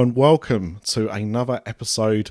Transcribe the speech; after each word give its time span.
Hello 0.00 0.08
and 0.08 0.16
welcome 0.16 0.80
to 0.84 1.10
another 1.10 1.60
episode 1.66 2.30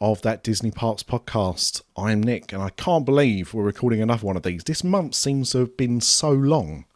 of 0.00 0.22
that 0.22 0.42
Disney 0.42 0.70
Parks 0.70 1.02
podcast. 1.02 1.82
I'm 1.94 2.22
Nick 2.22 2.54
and 2.54 2.62
I 2.62 2.70
can't 2.70 3.04
believe 3.04 3.52
we're 3.52 3.64
recording 3.64 4.00
another 4.00 4.26
one 4.26 4.38
of 4.38 4.44
these. 4.44 4.64
This 4.64 4.82
month 4.82 5.14
seems 5.14 5.50
to 5.50 5.58
have 5.58 5.76
been 5.76 6.00
so 6.00 6.30
long 6.30 6.86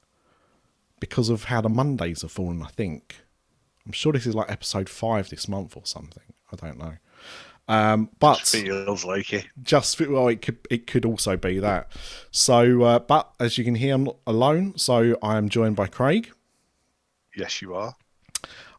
because 1.00 1.28
of 1.28 1.44
how 1.44 1.60
the 1.60 1.68
Mondays 1.68 2.22
have 2.22 2.32
fallen, 2.32 2.62
I 2.62 2.68
think. 2.68 3.16
I'm 3.84 3.92
sure 3.92 4.10
this 4.10 4.24
is 4.24 4.34
like 4.34 4.50
episode 4.50 4.88
five 4.88 5.28
this 5.28 5.48
month 5.48 5.76
or 5.76 5.84
something. 5.84 6.23
I 6.51 6.56
don't 6.56 6.78
know. 6.78 6.96
Um, 7.68 8.08
but 8.18 8.38
feels 8.38 9.04
like 9.04 9.34
it. 9.34 9.45
just 9.62 10.01
well, 10.01 10.28
it 10.28 10.40
could 10.40 10.66
it 10.70 10.86
could 10.86 11.04
also 11.04 11.36
be 11.36 11.58
that. 11.58 11.92
So, 12.30 12.84
uh, 12.84 13.01
but 13.01 13.34
as 13.38 13.58
you 13.58 13.64
can 13.64 13.74
hear, 13.74 13.95
I'm 13.95 14.04
not 14.04 14.16
alone. 14.26 14.78
So 14.78 15.18
I 15.23 15.36
am 15.36 15.51
joined 15.51 15.76
by 15.76 15.88
Craig. 15.88 16.32
Yes, 17.36 17.60
you 17.60 17.74
are. 17.74 17.96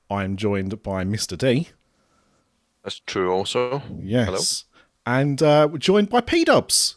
I 0.09 0.23
am 0.23 0.37
joined 0.37 0.81
by 0.83 1.03
Mr. 1.03 1.37
D. 1.37 1.69
That's 2.83 2.99
true 2.99 3.31
also. 3.31 3.81
Yes. 3.99 4.65
And 5.05 5.41
uh, 5.41 5.67
we're 5.71 5.77
joined 5.77 6.09
by 6.09 6.21
P 6.21 6.45
Dubs. 6.45 6.95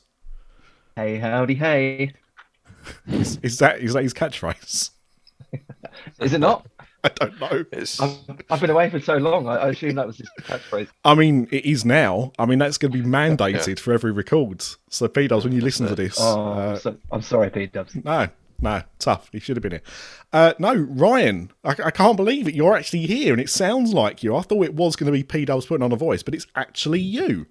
Hey, 0.96 1.18
howdy, 1.18 1.54
hey. 1.54 2.12
Is, 3.08 3.38
is 3.42 3.58
that 3.58 3.80
is 3.80 3.92
that 3.92 4.02
his 4.02 4.14
catchphrase? 4.14 4.90
Is 6.20 6.32
it 6.32 6.38
not? 6.38 6.66
I 7.04 7.08
don't 7.08 7.40
know. 7.40 7.64
I've, 7.72 8.18
I've 8.50 8.60
been 8.60 8.70
away 8.70 8.90
for 8.90 9.00
so 9.00 9.16
long. 9.16 9.48
I, 9.48 9.56
I 9.56 9.68
assume 9.70 9.94
that 9.96 10.06
was 10.06 10.18
his 10.18 10.28
catchphrase. 10.42 10.88
I 11.04 11.14
mean, 11.14 11.48
it 11.50 11.64
is 11.64 11.84
now. 11.84 12.32
I 12.38 12.46
mean, 12.46 12.58
that's 12.58 12.78
going 12.78 12.92
to 12.92 12.98
be 12.98 13.04
mandated 13.08 13.78
for 13.80 13.92
every 13.92 14.12
record. 14.12 14.64
So 14.88 15.08
P 15.08 15.26
Dubs, 15.28 15.44
when 15.44 15.52
you 15.52 15.60
listen 15.62 15.86
to 15.88 15.94
this, 15.94 16.16
Oh, 16.20 16.52
uh, 16.52 16.76
so, 16.78 16.96
I'm 17.10 17.22
sorry, 17.22 17.50
Pete 17.50 17.72
Dubs. 17.72 17.96
no, 18.04 18.28
no, 18.60 18.82
tough. 18.98 19.28
He 19.32 19.40
should 19.40 19.56
have 19.56 19.62
been 19.62 19.72
here. 19.72 19.82
Uh, 20.32 20.54
no, 20.58 20.74
Ryan, 20.74 21.50
I, 21.64 21.70
I 21.86 21.90
can't 21.90 22.16
believe 22.16 22.46
it. 22.48 22.54
You're 22.54 22.76
actually 22.76 23.06
here, 23.06 23.32
and 23.32 23.40
it 23.40 23.50
sounds 23.50 23.92
like 23.94 24.22
you. 24.22 24.36
I 24.36 24.42
thought 24.42 24.64
it 24.64 24.74
was 24.74 24.96
going 24.96 25.06
to 25.06 25.16
be 25.16 25.22
P 25.22 25.44
Dubs 25.44 25.66
putting 25.66 25.82
on 25.84 25.92
a 25.92 25.96
voice, 25.96 26.22
but 26.22 26.34
it's 26.34 26.46
actually 26.54 27.00
you. 27.00 27.46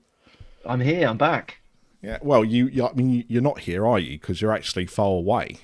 I'm 0.65 0.79
here. 0.81 1.07
I'm 1.07 1.17
back. 1.17 1.57
Yeah. 2.01 2.17
Well, 2.21 2.43
you. 2.45 2.67
you 2.67 2.87
I 2.87 2.93
mean, 2.93 3.25
you're 3.27 3.41
not 3.41 3.59
here, 3.59 3.85
are 3.87 3.99
you? 3.99 4.19
Because 4.19 4.41
you're 4.41 4.53
actually 4.53 4.85
far 4.85 5.11
away. 5.13 5.57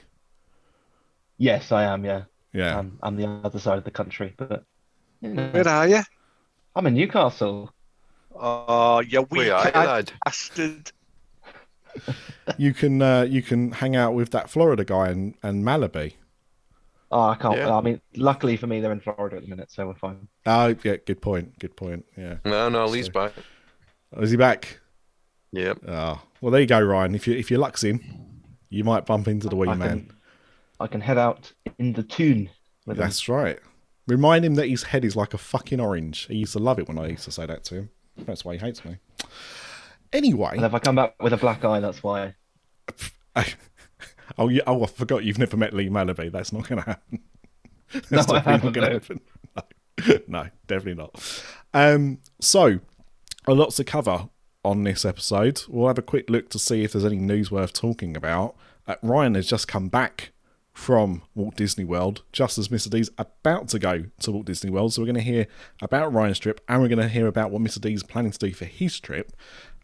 Yes, 1.38 1.72
I 1.72 1.84
am. 1.84 2.06
Yeah, 2.06 2.24
Yeah. 2.54 2.80
I'm, 2.80 2.98
I'm 3.04 3.16
the 3.18 3.28
other 3.44 3.60
side 3.60 3.78
of 3.78 3.84
the 3.84 3.92
country, 3.92 4.34
but 4.38 4.64
you 5.22 5.34
know, 5.34 5.50
Where 5.50 5.68
are 5.68 5.88
you? 5.88 6.02
I'm 6.76 6.88
in 6.88 6.94
Newcastle. 6.94 7.74
Oh, 8.38 9.00
you 9.00 9.22
we 9.32 9.40
weak 9.40 9.52
are, 9.52 9.72
lad. 9.72 10.12
bastard. 10.26 10.92
you 12.58 12.74
can 12.74 13.02
uh, 13.02 13.24
you 13.24 13.42
can 13.42 13.72
hang 13.72 13.96
out 13.96 14.14
with 14.14 14.32
that 14.32 14.50
Florida 14.50 14.84
guy 14.84 15.10
and 15.10 15.36
and 15.44 15.64
Malibu. 15.64 16.14
Oh, 17.12 17.30
I 17.30 17.36
can't. 17.36 17.58
Yeah. 17.58 17.76
I 17.76 17.82
mean, 17.82 18.02
luckily 18.16 18.58
for 18.58 18.68
me, 18.68 18.82
they're 18.82 18.92
in 18.92 19.00
Florida 19.00 19.38
at 19.38 19.44
the 19.44 19.48
minute, 19.48 19.72
so 19.72 19.88
we're 19.88 19.96
fine. 19.96 20.28
Oh, 20.46 20.76
yeah, 20.84 20.98
good 20.98 21.22
point. 21.22 21.58
Good 21.60 21.76
point. 21.78 22.06
Yeah. 22.18 22.38
No, 22.44 22.68
no, 22.68 22.86
Lee's 22.88 23.10
back. 23.10 23.32
Oh, 24.14 24.22
is 24.22 24.32
he 24.32 24.38
back? 24.38 24.80
Yep. 25.52 25.80
Oh, 25.88 26.22
well, 26.42 26.52
there 26.52 26.62
you 26.62 26.68
go, 26.68 26.82
Ryan. 26.82 27.16
If 27.16 27.28
you 27.28 27.36
if 27.36 27.50
your 27.50 27.60
luck's 27.60 27.84
in, 27.84 28.02
you 28.70 28.84
might 28.84 29.06
bump 29.06 29.28
into 29.28 29.48
the 29.48 29.56
wee 29.56 29.70
I 29.70 29.76
man. 29.76 29.90
can, 29.90 30.12
I 30.80 30.88
can 30.88 31.02
head 31.02 31.18
out 31.18 31.54
in 31.78 31.94
the 31.94 32.04
tune 32.04 32.50
with 32.86 32.98
them. 32.98 33.06
That's 33.06 33.30
right. 33.30 33.60
Remind 34.08 34.44
him 34.44 34.56
that 34.56 34.68
his 34.68 34.84
head 34.84 35.06
is 35.06 35.16
like 35.16 35.34
a 35.34 35.38
fucking 35.38 35.80
orange. 35.80 36.28
He 36.28 36.36
used 36.36 36.54
to 36.54 36.60
love 36.60 36.80
it 36.80 36.88
when 36.88 37.00
I 37.00 37.08
used 37.08 37.24
to 37.26 37.32
say 37.32 37.46
that 37.46 37.64
to 37.66 37.76
him. 37.76 37.90
That's 38.18 38.44
why 38.44 38.54
he 38.54 38.60
hates 38.60 38.84
me. 38.86 38.98
Anyway, 40.16 40.52
And 40.54 40.64
if 40.64 40.74
I 40.74 40.80
come 40.80 40.96
back 40.96 41.22
with 41.22 41.34
a 41.34 41.38
black 41.38 41.66
eye, 41.66 41.82
that's 41.82 42.02
why. 42.02 42.36
oh, 44.38 44.48
yeah, 44.48 44.62
oh, 44.66 44.84
I 44.84 44.88
forgot 44.88 45.26
you've 45.26 45.38
never 45.38 45.58
met 45.58 45.74
Lee 45.74 45.90
Malaby. 45.90 46.32
That's 46.32 46.54
not 46.54 46.70
going 46.70 46.82
to 46.82 46.90
happen. 46.90 47.20
That's 48.10 48.28
No, 48.28 48.36
definitely 48.36 48.64
not 48.64 48.74
going 48.74 48.88
to 48.88 48.94
happen. 48.94 49.22
No. 50.08 50.18
no, 50.28 50.50
definitely 50.68 50.96
not. 50.96 51.44
Um, 51.74 52.20
so, 52.40 52.80
a 53.48 53.54
lot 53.54 53.72
to 53.72 53.84
cover 53.84 54.30
on 54.64 54.84
this 54.84 55.06
episode. 55.06 55.64
We'll 55.68 55.88
have 55.88 55.98
a 55.98 56.02
quick 56.02 56.30
look 56.30 56.50
to 56.50 56.60
see 56.60 56.84
if 56.84 56.92
there's 56.94 57.06
any 57.06 57.18
news 57.18 57.52
worth 57.52 57.72
talking 57.72 58.18
about. 58.18 58.56
Uh, 58.88 58.96
Ryan 59.02 59.36
has 59.36 59.48
just 59.48 59.68
come 59.68 59.88
back 59.88 60.32
from 60.74 61.22
Walt 61.34 61.56
Disney 61.56 61.86
World, 61.86 62.24
just 62.34 62.58
as 62.58 62.68
Mr. 62.68 62.90
D's 62.90 63.10
about 63.18 63.70
to 63.70 63.80
go 63.80 64.06
to 64.20 64.32
Walt 64.32 64.46
Disney 64.46 64.70
World. 64.70 64.94
So 64.94 65.02
we're 65.02 65.06
going 65.06 65.16
to 65.16 65.22
hear 65.22 65.48
about 65.82 66.12
Ryan's 66.12 66.40
trip, 66.40 66.60
and 66.68 66.82
we're 66.82 66.90
going 66.90 67.00
to 67.00 67.08
hear 67.08 67.28
about 67.28 67.52
what 67.52 67.62
Mr. 67.62 67.80
D's 67.80 68.04
planning 68.04 68.32
to 68.32 68.38
do 68.40 68.52
for 68.54 68.66
his 68.66 69.00
trip, 69.00 69.32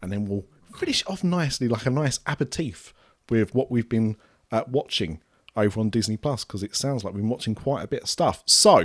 and 0.02 0.12
then 0.12 0.24
we'll 0.24 0.44
finish 0.76 1.04
off 1.06 1.22
nicely, 1.22 1.68
like 1.68 1.86
a 1.86 1.90
nice 1.90 2.18
aperitif, 2.26 2.92
with 3.30 3.54
what 3.54 3.70
we've 3.70 3.88
been 3.88 4.16
uh, 4.50 4.64
watching 4.66 5.20
over 5.56 5.80
on 5.80 5.90
Disney 5.90 6.16
Plus, 6.16 6.44
because 6.44 6.62
it 6.62 6.74
sounds 6.74 7.04
like 7.04 7.14
we've 7.14 7.22
been 7.22 7.30
watching 7.30 7.54
quite 7.54 7.84
a 7.84 7.88
bit 7.88 8.02
of 8.02 8.08
stuff. 8.08 8.42
So 8.46 8.82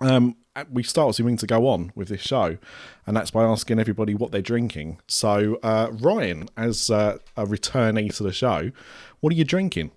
um, 0.00 0.36
we 0.70 0.82
start 0.82 1.10
assuming 1.10 1.36
to 1.38 1.46
go 1.46 1.68
on 1.68 1.92
with 1.94 2.08
this 2.08 2.20
show, 2.20 2.58
and 3.06 3.16
that's 3.16 3.30
by 3.30 3.44
asking 3.44 3.78
everybody 3.78 4.14
what 4.14 4.32
they're 4.32 4.42
drinking. 4.42 5.00
So, 5.06 5.58
uh, 5.62 5.88
Ryan, 5.92 6.48
as 6.56 6.90
uh, 6.90 7.18
a 7.36 7.46
returnee 7.46 8.14
to 8.16 8.22
the 8.22 8.32
show, 8.32 8.72
what 9.20 9.32
are 9.32 9.36
you 9.36 9.44
drinking? 9.44 9.92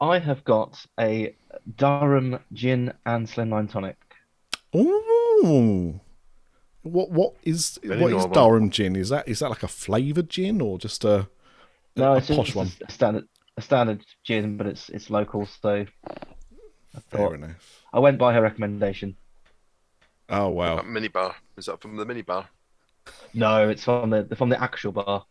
I 0.00 0.18
have 0.18 0.44
got 0.44 0.86
a 0.98 1.34
Durham 1.76 2.38
gin 2.52 2.92
and 3.04 3.26
slimline 3.26 3.70
tonic. 3.70 3.96
Ooh, 4.74 6.00
what 6.82 7.10
what 7.10 7.34
is 7.44 7.78
Very 7.82 8.00
what 8.00 8.08
is 8.12 8.24
normal. 8.26 8.48
Durham 8.50 8.70
gin? 8.70 8.96
Is 8.96 9.08
that 9.10 9.28
is 9.28 9.38
that 9.40 9.50
like 9.50 9.62
a 9.62 9.68
flavored 9.68 10.28
gin 10.30 10.60
or 10.60 10.78
just 10.78 11.04
a, 11.04 11.28
No, 11.96 12.14
a 12.14 12.16
it's 12.18 12.28
posh 12.28 12.46
just 12.46 12.56
one? 12.56 12.70
a 12.86 12.90
standard 12.92 13.24
a 13.56 13.62
standard 13.62 14.04
gin, 14.24 14.56
but 14.56 14.66
it's 14.66 14.88
it's 14.90 15.10
local. 15.10 15.46
So 15.46 15.86
I 16.06 17.00
Fair 17.10 17.34
enough. 17.34 17.84
I 17.92 17.98
went 18.00 18.18
by 18.18 18.32
her 18.34 18.42
recommendation. 18.42 19.16
Oh 20.30 20.48
wow, 20.48 20.76
That 20.76 20.86
mini 20.86 21.08
bar. 21.08 21.34
Is 21.56 21.66
that 21.66 21.80
from 21.80 21.96
the 21.96 22.04
mini 22.04 22.22
bar? 22.22 22.48
No, 23.34 23.68
it's 23.68 23.84
from 23.84 24.10
the 24.10 24.28
from 24.36 24.48
the 24.50 24.62
actual 24.62 24.92
bar. 24.92 25.24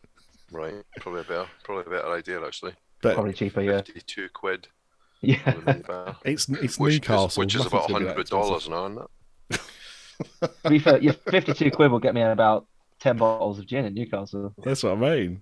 Right. 0.52 0.74
Probably 1.00 1.22
a 1.22 1.24
better, 1.24 1.46
probably 1.64 1.84
a 1.94 1.98
better 2.00 2.12
idea 2.14 2.44
actually. 2.46 2.74
but 3.02 3.14
Probably 3.16 3.34
cheaper, 3.34 3.62
yeah. 3.62 3.82
Fifty-two 3.82 4.30
quid 4.34 4.68
Yeah. 5.22 5.38
for 5.52 5.60
the 5.60 5.66
mini 5.66 5.84
bar. 5.84 6.18
it's 6.26 6.50
it's 6.50 6.80
Which 6.80 6.94
Newcastle, 6.96 7.28
is, 7.28 7.38
which 7.38 7.56
is 7.56 7.66
about 7.66 7.88
gonna 7.88 8.00
be 8.00 8.06
that 8.06 8.10
hundred 8.12 8.22
expensive. 8.22 8.48
dollars 8.48 8.70
now, 8.70 8.86
isn't 8.88 8.98
it? 9.04 9.10
To 10.42 10.70
be 10.70 10.80
fair, 10.80 11.00
yeah, 11.00 11.14
52 11.30 11.72
quid 11.72 11.92
will 11.92 12.00
get 12.00 12.14
me 12.14 12.22
about 12.22 12.66
10 13.00 13.18
bottles 13.18 13.60
of 13.60 13.66
gin 13.68 13.86
in 13.86 13.94
Newcastle. 13.94 14.54
That's 14.64 14.84
what 14.84 14.94
I 14.94 14.96
mean. 14.96 15.42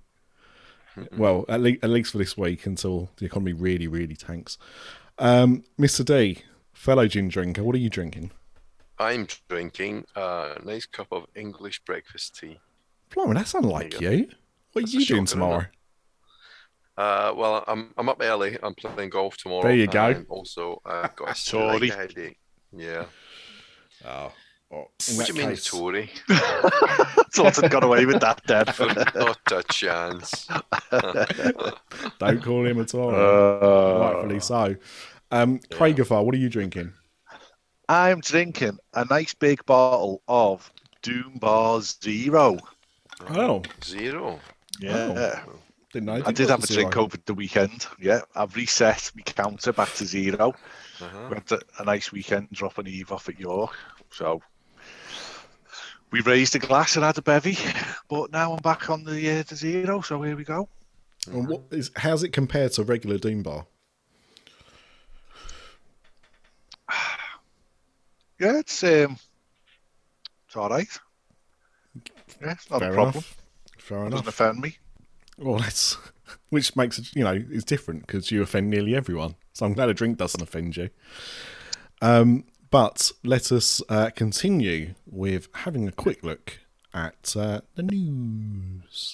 Well, 1.17 1.43
at, 1.49 1.59
le- 1.61 1.77
at 1.83 1.89
least 1.89 2.11
for 2.13 2.17
this 2.17 2.37
week 2.37 2.65
until 2.65 3.09
the 3.17 3.25
economy 3.25 3.53
really, 3.53 3.87
really 3.87 4.15
tanks. 4.15 4.57
Um, 5.19 5.63
Mr. 5.79 6.05
D, 6.05 6.43
fellow 6.73 7.07
gin 7.07 7.27
drinker, 7.27 7.63
what 7.63 7.75
are 7.75 7.79
you 7.79 7.89
drinking? 7.89 8.31
I'm 8.97 9.27
drinking 9.49 10.05
a 10.15 10.57
nice 10.63 10.85
cup 10.85 11.07
of 11.11 11.25
English 11.35 11.81
breakfast 11.83 12.39
tea. 12.39 12.59
Blimey, 13.13 13.33
that's 13.33 13.53
unlike 13.53 13.99
you. 13.99 14.09
you 14.09 14.27
What 14.71 14.85
are 14.85 14.87
you 14.87 15.01
a 15.01 15.05
doing 15.05 15.25
tomorrow? 15.25 15.65
Uh, 16.97 17.33
well, 17.35 17.63
I'm 17.67 17.93
I'm 17.97 18.07
up 18.07 18.19
early. 18.21 18.57
I'm 18.63 18.73
playing 18.73 19.09
golf 19.09 19.35
tomorrow. 19.35 19.63
There 19.63 19.75
you 19.75 19.87
go. 19.87 20.23
also, 20.29 20.81
I've 20.85 21.13
got 21.17 21.37
a 21.37 21.45
Tory. 21.51 21.89
headache. 21.89 22.37
Yeah. 22.71 23.05
Oh, 24.05 24.07
well, 24.07 24.27
in 24.27 24.33
What 24.75 25.27
do 25.27 25.33
you 25.33 25.33
mean, 25.33 25.49
case- 25.49 25.65
Tory? 25.65 26.09
Thought 26.29 27.63
I'd 27.63 27.71
got 27.71 27.83
away 27.83 28.05
with 28.05 28.19
that, 28.21 28.41
Dad. 28.45 28.73
Not 29.15 29.51
a 29.51 29.63
chance. 29.71 30.47
Don't 32.19 32.43
call 32.43 32.65
him 32.65 32.79
a 32.79 32.85
Tory. 32.85 33.15
Uh, 33.15 33.99
Rightfully 33.99 34.39
so. 34.39 34.75
Um, 35.31 35.59
Craigophar, 35.71 36.23
what 36.23 36.33
are 36.35 36.39
you 36.39 36.49
drinking? 36.49 36.93
I'm 37.87 38.19
drinking 38.21 38.79
a 38.93 39.05
nice 39.05 39.33
big 39.33 39.65
bottle 39.65 40.21
of 40.27 40.71
Doom 41.01 41.37
Bar 41.39 41.81
Zero. 41.81 42.57
Oh, 43.29 43.61
Zero. 43.83 44.39
Yeah. 44.79 45.43
Didn't 45.93 46.07
know. 46.07 46.21
I 46.25 46.31
did 46.33 46.49
have 46.49 46.63
a 46.63 46.67
drink 46.67 46.97
over 46.97 47.15
the 47.25 47.33
weekend. 47.33 47.85
Yeah, 48.01 48.21
I've 48.35 48.55
reset 48.55 49.11
my 49.15 49.21
counter 49.21 49.71
back 49.71 49.93
to 49.93 50.05
zero. 50.05 50.53
Uh-huh. 50.99 51.27
We 51.29 51.35
had 51.35 51.51
a, 51.51 51.59
a 51.79 51.85
nice 51.85 52.11
weekend 52.11 52.49
dropping 52.51 52.87
Eve 52.87 53.13
off 53.13 53.29
at 53.29 53.39
York. 53.39 53.73
So 54.11 54.41
we 56.15 56.21
raised 56.21 56.55
a 56.55 56.59
glass 56.59 56.95
and 56.95 57.03
had 57.03 57.17
a 57.17 57.21
bevy, 57.21 57.57
but 58.07 58.31
now 58.31 58.53
I'm 58.53 58.61
back 58.61 58.89
on 58.89 59.03
the 59.03 59.39
uh, 59.39 59.43
the 59.43 59.53
zero. 59.55 59.99
So 59.99 60.21
here 60.21 60.37
we 60.37 60.45
go. 60.45 60.69
And 61.29 61.45
what 61.45 61.63
is 61.71 61.91
how's 61.97 62.23
it 62.23 62.29
compared 62.29 62.71
to 62.73 62.83
a 62.83 62.85
regular 62.85 63.17
Doom 63.17 63.43
bar? 63.43 63.65
Yeah, 68.37 68.59
it's 68.59 68.83
um, 68.83 69.17
it's 70.45 70.57
all 70.57 70.67
right. 70.67 70.89
Yeah, 72.41 72.51
it's 72.51 72.69
not 72.69 72.79
Fair 72.81 72.91
a 72.91 72.93
problem. 72.93 73.13
enough. 73.15 73.37
Fair 73.77 73.97
It 73.97 74.01
enough. 74.07 74.11
doesn't 74.11 74.27
offend 74.27 74.59
me. 74.59 74.77
Well, 75.37 75.59
that's 75.59 75.97
which 76.49 76.75
makes 76.75 76.99
it 76.99 77.15
you 77.15 77.23
know 77.23 77.41
it's 77.49 77.63
different 77.63 78.05
because 78.07 78.31
you 78.31 78.41
offend 78.41 78.69
nearly 78.69 78.93
everyone. 78.93 79.35
So 79.53 79.65
I'm 79.65 79.71
glad 79.73 79.87
a 79.87 79.93
drink 79.93 80.17
doesn't 80.17 80.41
offend 80.41 80.75
you. 80.75 80.89
Um, 82.01 82.43
but 82.69 83.11
let 83.23 83.51
us 83.51 83.81
uh, 83.89 84.09
continue 84.15 84.95
with 85.05 85.47
having 85.53 85.87
a 85.87 85.91
quick 85.91 86.23
look 86.23 86.59
at 86.93 87.35
uh, 87.37 87.61
the 87.75 87.83
news. 87.83 89.13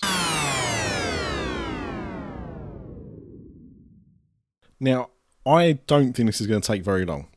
Now, 4.80 5.10
I 5.46 5.80
don't 5.88 6.14
think 6.14 6.28
this 6.28 6.42
is 6.42 6.48
going 6.48 6.62
to 6.62 6.68
take 6.68 6.84
very 6.84 7.06
long, 7.06 7.28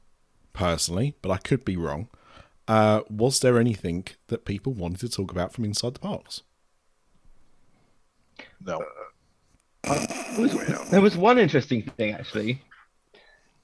personally, 0.53 1.15
but 1.23 1.31
I 1.31 1.39
could 1.39 1.65
be 1.65 1.77
wrong. 1.77 2.09
Uh, 2.67 3.03
was 3.11 3.41
there 3.41 3.59
anything 3.59 4.07
that 4.29 4.45
people 4.45 4.73
wanted 4.73 5.01
to 5.01 5.09
talk 5.09 5.31
about 5.31 5.53
from 5.53 5.65
inside 5.65 5.95
the 5.95 6.01
parks? 6.01 6.43
No. 8.65 8.83
There 10.91 11.03
was 11.03 11.17
one 11.17 11.39
interesting 11.39 11.83
thing 11.83 12.15
actually 12.15 12.63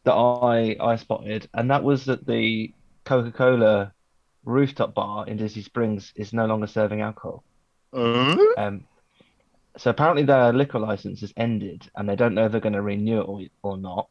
that 0.05 0.15
I 0.15 0.77
I 0.81 0.97
spotted, 0.97 1.49
and 1.55 1.71
that 1.71 1.85
was 1.85 2.07
that 2.07 2.27
the 2.27 2.73
Coca-Cola 3.05 3.93
rooftop 4.45 4.95
bar 4.95 5.27
in 5.27 5.37
Disney 5.37 5.63
Springs 5.63 6.13
is 6.17 6.33
no 6.33 6.47
longer 6.47 6.67
serving 6.67 7.01
alcohol. 7.01 7.45
Uh, 7.93 8.37
Um, 8.57 8.85
so 9.77 9.91
apparently 9.91 10.25
their 10.25 10.53
liquor 10.53 10.79
license 10.79 11.21
has 11.21 11.33
ended, 11.37 11.89
and 11.95 12.09
they 12.09 12.17
don't 12.17 12.35
know 12.35 12.47
if 12.47 12.53
they're 12.53 12.61
going 12.61 12.73
to 12.73 12.83
renew 12.83 13.21
it 13.21 13.25
or, 13.25 13.43
or 13.63 13.77
not. 13.77 14.09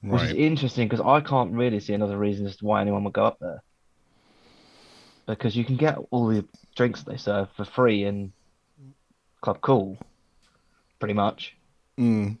Which 0.00 0.22
is 0.22 0.32
interesting 0.32 0.86
because 0.86 1.04
I 1.04 1.20
can't 1.20 1.52
really 1.52 1.80
see 1.80 1.92
another 1.92 2.16
reason 2.16 2.46
as 2.46 2.56
to 2.58 2.64
why 2.64 2.80
anyone 2.80 3.02
would 3.04 3.12
go 3.12 3.24
up 3.24 3.38
there. 3.40 3.62
Because 5.26 5.56
you 5.56 5.64
can 5.64 5.76
get 5.76 5.98
all 6.10 6.28
the 6.28 6.44
drinks 6.76 7.02
they 7.02 7.16
serve 7.16 7.48
for 7.56 7.64
free 7.64 8.04
in 8.04 8.32
Club 9.40 9.60
Cool, 9.60 9.98
pretty 11.00 11.14
much. 11.14 11.56
Mm. 11.98 12.38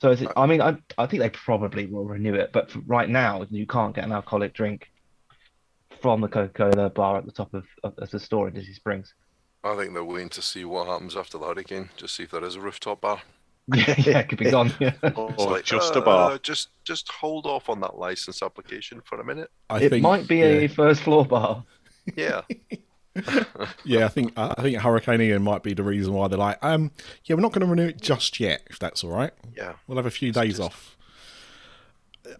So 0.00 0.10
is 0.10 0.22
it, 0.22 0.28
I 0.36 0.46
mean, 0.46 0.60
I 0.60 0.76
I 0.96 1.06
think 1.06 1.22
they 1.22 1.30
probably 1.30 1.86
will 1.86 2.04
renew 2.04 2.34
it, 2.34 2.50
but 2.52 2.70
for 2.70 2.80
right 2.80 3.08
now 3.08 3.44
you 3.50 3.66
can't 3.66 3.94
get 3.94 4.04
an 4.04 4.12
alcoholic 4.12 4.54
drink 4.54 4.90
from 6.00 6.20
the 6.20 6.28
Coca-Cola 6.28 6.90
bar 6.90 7.16
at 7.16 7.26
the 7.26 7.32
top 7.32 7.52
of, 7.54 7.66
of, 7.82 7.98
of 7.98 8.10
the 8.10 8.20
store 8.20 8.48
in 8.48 8.54
Disney 8.54 8.74
Springs. 8.74 9.14
I 9.64 9.74
think 9.74 9.92
they're 9.94 10.04
waiting 10.04 10.28
to 10.30 10.42
see 10.42 10.64
what 10.64 10.86
happens 10.86 11.16
after 11.16 11.38
the 11.38 11.46
hurricane, 11.46 11.90
just 11.96 12.14
see 12.14 12.22
if 12.22 12.30
there 12.30 12.44
is 12.44 12.54
a 12.54 12.60
rooftop 12.60 13.00
bar. 13.00 13.20
Yeah, 13.74 13.94
yeah, 13.98 14.18
it 14.20 14.30
could 14.30 14.38
be 14.38 14.50
gone. 14.50 14.72
Yeah. 14.80 14.94
Or 15.14 15.30
like, 15.50 15.64
just 15.64 15.94
a 15.94 15.98
uh, 15.98 16.04
bar. 16.04 16.38
Just, 16.38 16.70
just 16.84 17.10
hold 17.10 17.44
off 17.44 17.68
on 17.68 17.80
that 17.80 17.98
license 17.98 18.42
application 18.42 19.02
for 19.04 19.20
a 19.20 19.24
minute. 19.24 19.50
I 19.68 19.82
It 19.82 19.90
think, 19.90 20.02
might 20.02 20.26
be 20.26 20.38
yeah. 20.38 20.44
a 20.44 20.68
first 20.68 21.02
floor 21.02 21.26
bar. 21.26 21.64
Yeah, 22.16 22.40
Yeah, 23.84 24.04
I 24.04 24.08
think 24.08 24.32
I 24.36 24.54
think 24.62 24.76
Hurricane 24.78 25.20
Ian 25.20 25.42
might 25.42 25.62
be 25.62 25.72
the 25.74 25.82
reason 25.82 26.12
why 26.12 26.28
they're 26.28 26.38
like, 26.38 26.58
um, 26.62 26.90
yeah, 27.24 27.34
we're 27.36 27.42
not 27.42 27.52
going 27.52 27.60
to 27.60 27.66
renew 27.66 27.88
it 27.88 28.00
just 28.00 28.38
yet, 28.40 28.62
if 28.70 28.78
that's 28.78 29.02
all 29.04 29.10
right. 29.10 29.32
yeah. 29.56 29.74
We'll 29.86 29.96
have 29.96 30.06
a 30.06 30.10
few 30.10 30.32
days 30.32 30.58
just- 30.58 30.60
off. 30.60 30.96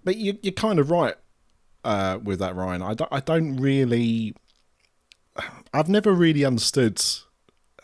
But 0.05 0.17
you, 0.17 0.39
you're 0.43 0.53
kind 0.53 0.79
of 0.79 0.91
right 0.91 1.15
uh, 1.85 2.19
with 2.23 2.41
that, 2.41 2.55
Ryan. 2.55 2.83
I 2.83 2.93
don't, 2.95 3.11
I 3.11 3.21
don't 3.21 3.57
really. 3.57 4.35
I've 5.73 5.89
never 5.89 6.13
really 6.13 6.45
understood 6.45 7.01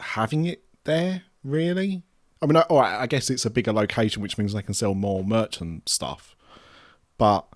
having 0.00 0.44
it 0.44 0.64
there. 0.84 1.22
Really, 1.42 2.02
I 2.42 2.46
mean, 2.46 2.56
I, 2.56 2.64
I 2.70 3.06
guess 3.06 3.30
it's 3.30 3.46
a 3.46 3.50
bigger 3.50 3.72
location, 3.72 4.20
which 4.22 4.36
means 4.36 4.52
they 4.52 4.62
can 4.62 4.74
sell 4.74 4.94
more 4.94 5.24
merchant 5.24 5.88
stuff. 5.88 6.34
But 7.16 7.46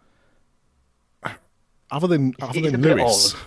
other 1.90 2.06
than 2.06 2.34
other 2.40 2.58
it's 2.58 2.70
than 2.72 2.82
Lewis, 2.82 3.34
odd. 3.34 3.40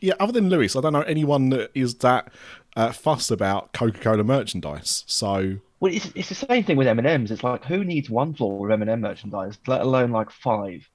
Yeah, 0.00 0.14
other 0.20 0.32
than 0.32 0.48
Lewis, 0.48 0.76
I 0.76 0.80
don't 0.80 0.92
know 0.92 1.02
anyone 1.02 1.50
that 1.50 1.70
is 1.74 1.96
that 1.96 2.32
uh, 2.76 2.92
fussed 2.92 3.30
about 3.30 3.72
Coca-Cola 3.72 4.24
merchandise. 4.24 5.04
So 5.06 5.56
Well, 5.80 5.92
it's 5.94 6.10
it's 6.14 6.28
the 6.28 6.34
same 6.34 6.64
thing 6.64 6.76
with 6.76 6.86
M&Ms. 6.86 7.30
It's 7.30 7.44
like 7.44 7.64
who 7.64 7.84
needs 7.84 8.08
one 8.08 8.34
floor 8.34 8.70
of 8.70 8.80
M&M 8.80 9.00
merchandise, 9.00 9.58
let 9.66 9.80
alone 9.80 10.10
like 10.10 10.30
five? 10.30 10.88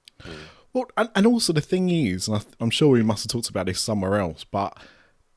Well, 0.73 0.87
and, 0.97 1.09
and 1.15 1.25
also 1.25 1.53
the 1.53 1.61
thing 1.61 1.89
is, 1.89 2.27
and 2.27 2.37
I, 2.37 2.41
I'm 2.59 2.69
sure 2.69 2.89
we 2.89 3.03
must 3.03 3.23
have 3.23 3.31
talked 3.31 3.49
about 3.49 3.65
this 3.65 3.79
somewhere 3.79 4.19
else, 4.19 4.43
but 4.43 4.77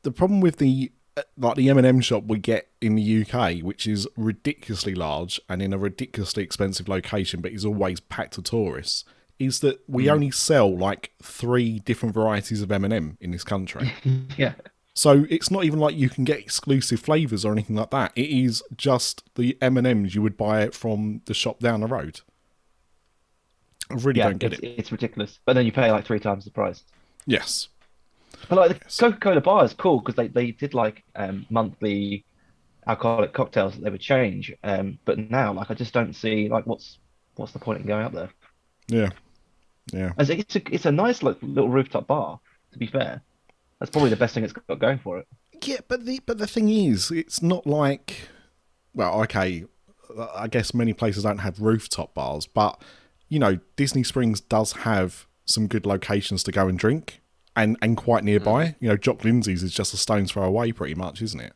the 0.02 0.10
problem 0.10 0.40
with 0.40 0.56
the 0.58 0.90
uh, 1.16 1.22
like 1.36 1.56
the 1.56 1.68
M&M 1.70 2.00
shop 2.00 2.24
we 2.26 2.38
get 2.38 2.68
in 2.80 2.94
the 2.94 3.22
UK, 3.22 3.60
which 3.60 3.86
is 3.86 4.06
ridiculously 4.16 4.94
large 4.94 5.40
and 5.48 5.60
in 5.60 5.72
a 5.72 5.78
ridiculously 5.78 6.42
expensive 6.42 6.88
location, 6.88 7.40
but 7.40 7.52
is 7.52 7.64
always 7.64 8.00
packed 8.00 8.34
to 8.34 8.42
tourists, 8.42 9.04
is 9.38 9.60
that 9.60 9.80
we 9.88 10.10
only 10.10 10.30
sell 10.30 10.76
like 10.76 11.12
three 11.22 11.78
different 11.80 12.14
varieties 12.14 12.62
of 12.62 12.72
M&M 12.72 13.16
in 13.20 13.30
this 13.30 13.44
country. 13.44 13.92
Yeah. 14.36 14.54
So 14.94 15.26
it's 15.30 15.50
not 15.50 15.64
even 15.64 15.78
like 15.78 15.94
you 15.94 16.08
can 16.10 16.24
get 16.24 16.40
exclusive 16.40 16.98
flavors 17.00 17.44
or 17.44 17.52
anything 17.52 17.76
like 17.76 17.90
that. 17.90 18.12
It 18.16 18.28
is 18.30 18.62
just 18.76 19.22
the 19.36 19.56
M&Ms 19.62 20.14
you 20.14 20.22
would 20.22 20.36
buy 20.36 20.70
from 20.70 21.22
the 21.26 21.34
shop 21.34 21.60
down 21.60 21.80
the 21.80 21.86
road. 21.86 22.20
I 23.90 23.94
really 23.94 24.20
Yeah, 24.20 24.24
don't 24.24 24.38
get 24.38 24.52
it's, 24.52 24.62
it. 24.62 24.66
it's 24.78 24.92
ridiculous. 24.92 25.38
But 25.44 25.54
then 25.54 25.66
you 25.66 25.72
pay 25.72 25.90
like 25.90 26.04
three 26.04 26.20
times 26.20 26.44
the 26.44 26.50
price. 26.50 26.84
Yes. 27.26 27.68
But 28.48 28.56
like 28.56 28.70
the 28.70 28.80
Yes. 28.84 28.96
Coca-Cola 28.98 29.40
bar 29.40 29.64
is 29.64 29.74
cool 29.74 30.00
because 30.00 30.14
they, 30.16 30.28
they 30.28 30.50
did 30.52 30.74
like 30.74 31.04
um, 31.14 31.46
monthly 31.50 32.24
alcoholic 32.86 33.32
cocktails 33.34 33.74
that 33.74 33.82
they 33.84 33.90
would 33.90 34.00
change. 34.00 34.52
Um, 34.64 34.98
but 35.04 35.18
now 35.18 35.52
like 35.52 35.70
I 35.70 35.74
just 35.74 35.94
don't 35.94 36.14
see 36.14 36.48
like 36.48 36.66
what's 36.66 36.98
what's 37.36 37.52
the 37.52 37.58
point 37.60 37.80
in 37.80 37.86
going 37.86 38.04
up 38.04 38.12
there? 38.12 38.30
Yeah. 38.88 39.10
Yeah. 39.92 40.12
As 40.18 40.30
it's 40.30 40.56
a 40.56 40.62
it's 40.74 40.86
a 40.86 40.92
nice 40.92 41.22
like, 41.22 41.36
little 41.42 41.70
rooftop 41.70 42.06
bar. 42.06 42.40
To 42.72 42.78
be 42.78 42.86
fair, 42.86 43.22
that's 43.78 43.90
probably 43.90 44.10
the 44.10 44.16
best 44.16 44.34
thing 44.34 44.44
it's 44.44 44.52
got 44.52 44.78
going 44.78 44.98
for 44.98 45.18
it. 45.18 45.26
Yeah, 45.62 45.78
but 45.88 46.04
the 46.04 46.20
but 46.26 46.38
the 46.38 46.46
thing 46.46 46.68
is, 46.68 47.10
it's 47.10 47.42
not 47.42 47.66
like 47.66 48.28
well, 48.94 49.20
okay, 49.22 49.64
I 50.34 50.48
guess 50.48 50.74
many 50.74 50.92
places 50.92 51.22
don't 51.22 51.38
have 51.38 51.60
rooftop 51.60 52.14
bars, 52.14 52.46
but 52.46 52.82
you 53.28 53.38
know, 53.38 53.58
Disney 53.76 54.02
Springs 54.02 54.40
does 54.40 54.72
have 54.72 55.26
some 55.44 55.66
good 55.66 55.86
locations 55.86 56.42
to 56.44 56.52
go 56.52 56.68
and 56.68 56.78
drink 56.78 57.22
and 57.56 57.76
and 57.80 57.96
quite 57.96 58.24
nearby. 58.24 58.76
You 58.80 58.88
know, 58.90 58.96
Jock 58.96 59.24
Lindsay's 59.24 59.62
is 59.62 59.72
just 59.72 59.94
a 59.94 59.96
stone's 59.96 60.32
throw 60.32 60.44
away 60.44 60.72
pretty 60.72 60.94
much, 60.94 61.22
isn't 61.22 61.40
it? 61.40 61.52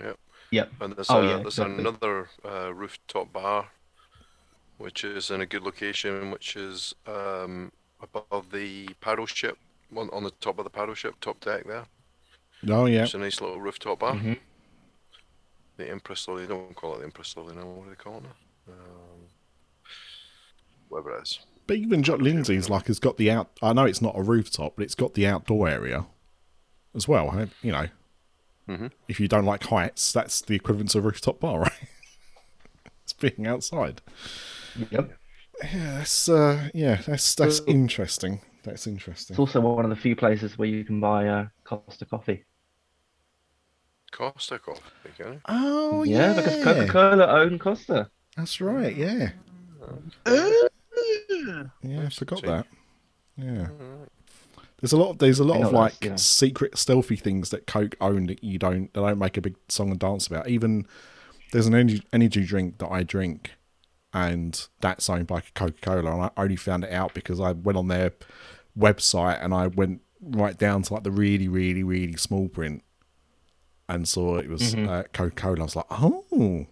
Yeah. 0.00 0.12
Yep. 0.50 0.72
And 0.80 0.96
there's, 0.96 1.10
Oh, 1.10 1.20
a, 1.20 1.26
yeah, 1.26 1.36
there's 1.36 1.58
exactly. 1.58 1.78
another 1.80 2.28
uh, 2.42 2.72
rooftop 2.72 3.32
bar, 3.32 3.68
which 4.78 5.04
is 5.04 5.30
in 5.30 5.40
a 5.40 5.46
good 5.46 5.62
location, 5.62 6.30
which 6.30 6.56
is 6.56 6.94
um, 7.06 7.70
above 8.02 8.50
the 8.52 8.88
paddle 9.00 9.26
ship, 9.26 9.58
on, 9.96 10.08
on 10.10 10.22
the 10.22 10.30
top 10.40 10.58
of 10.58 10.64
the 10.64 10.70
paddle 10.70 10.94
ship, 10.94 11.14
top 11.20 11.40
deck 11.40 11.64
there. 11.66 11.84
Oh 12.68 12.86
yeah. 12.86 13.04
It's 13.04 13.14
a 13.14 13.18
nice 13.18 13.40
little 13.40 13.60
rooftop 13.60 14.00
bar. 14.00 14.14
Mhm. 14.14 14.38
The 15.76 15.90
Empress 15.90 16.26
Lily, 16.26 16.42
they 16.42 16.48
don't 16.48 16.74
call 16.74 16.94
it 16.94 16.98
the 16.98 17.04
Empress 17.04 17.36
Lily 17.36 17.54
now, 17.54 17.66
what 17.66 17.84
do 17.84 17.90
they 17.90 17.96
call 17.96 18.16
it 18.16 18.22
now? 18.24 18.72
Um, 18.72 19.20
whatever 20.88 21.16
it 21.16 21.22
is. 21.22 21.38
But 21.66 21.76
even 21.76 22.02
Jock 22.02 22.20
Lindsay's 22.20 22.68
like 22.68 22.86
has 22.86 22.98
got 22.98 23.16
the 23.16 23.30
out 23.30 23.50
I 23.62 23.72
know 23.72 23.84
it's 23.84 24.02
not 24.02 24.18
a 24.18 24.22
rooftop, 24.22 24.74
but 24.76 24.84
it's 24.84 24.94
got 24.94 25.14
the 25.14 25.26
outdoor 25.26 25.68
area 25.68 26.06
as 26.94 27.06
well. 27.06 27.48
You 27.62 27.72
know. 27.72 27.88
Mhm. 28.68 28.90
If 29.06 29.20
you 29.20 29.28
don't 29.28 29.44
like 29.44 29.64
heights, 29.64 30.12
that's 30.12 30.40
the 30.40 30.54
equivalent 30.54 30.94
of 30.94 31.04
a 31.04 31.08
rooftop 31.08 31.40
bar, 31.40 31.60
right? 31.60 31.72
it's 33.04 33.12
being 33.12 33.46
outside. 33.46 34.02
Yep. 34.90 35.12
Yeah, 35.62 35.98
that's 35.98 36.28
uh, 36.28 36.68
yeah, 36.74 37.00
that's 37.06 37.34
that's 37.34 37.60
Well- 37.60 37.70
interesting. 37.70 38.40
That's 38.64 38.86
interesting. 38.86 39.34
It's 39.34 39.38
also 39.38 39.60
one 39.60 39.84
of 39.84 39.90
the 39.90 39.96
few 39.96 40.14
places 40.14 40.58
where 40.58 40.68
you 40.68 40.84
can 40.84 41.00
buy 41.00 41.26
uh, 41.28 41.46
Costa 41.64 42.04
coffee. 42.04 42.44
Costa 44.12 44.58
Coffee, 44.58 44.80
can? 45.16 45.40
Oh 45.46 46.02
yeah, 46.02 46.34
yeah, 46.34 46.34
because 46.34 46.64
Coca-Cola 46.64 47.26
own 47.26 47.58
Costa. 47.58 48.10
That's 48.36 48.60
right. 48.60 48.94
Yeah, 48.96 49.30
Uh, 50.26 50.50
yeah, 51.82 52.06
I 52.06 52.08
forgot 52.10 52.42
that. 52.42 52.66
Yeah, 53.36 53.68
there's 54.80 54.92
a 54.92 54.96
lot. 54.96 55.10
Of, 55.10 55.18
there's 55.18 55.38
a 55.40 55.44
lot 55.44 55.62
of 55.62 55.72
like 55.72 56.02
you 56.04 56.10
know. 56.10 56.16
secret 56.16 56.76
stealthy 56.78 57.16
things 57.16 57.50
that 57.50 57.66
Coke 57.66 57.96
own 58.00 58.26
that 58.26 58.42
you 58.42 58.58
don't. 58.58 58.92
They 58.94 59.00
don't 59.00 59.18
make 59.18 59.36
a 59.36 59.40
big 59.40 59.56
song 59.68 59.90
and 59.90 59.98
dance 59.98 60.26
about. 60.26 60.48
Even 60.48 60.86
there's 61.52 61.66
an 61.66 61.74
energy 61.74 62.02
energy 62.12 62.44
drink 62.44 62.78
that 62.78 62.90
I 62.90 63.02
drink, 63.02 63.52
and 64.12 64.66
that's 64.80 65.08
owned 65.10 65.26
by 65.26 65.42
Coca 65.54 65.74
Cola, 65.80 66.12
and 66.14 66.22
I 66.24 66.30
only 66.36 66.56
found 66.56 66.84
it 66.84 66.92
out 66.92 67.14
because 67.14 67.40
I 67.40 67.52
went 67.52 67.76
on 67.78 67.88
their 67.88 68.12
website 68.78 69.42
and 69.44 69.52
I 69.54 69.66
went 69.66 70.00
right 70.20 70.56
down 70.58 70.82
to 70.82 70.94
like 70.94 71.02
the 71.04 71.10
really, 71.10 71.48
really, 71.48 71.82
really 71.82 72.16
small 72.16 72.48
print 72.48 72.82
and 73.88 74.06
saw 74.08 74.36
it 74.38 74.48
was 74.48 74.74
Mhm. 74.74 74.88
uh, 74.88 75.02
Coca 75.12 75.34
Cola. 75.34 75.60
I 75.60 75.62
was 75.62 75.76
like, 75.76 75.86
oh, 75.90 76.66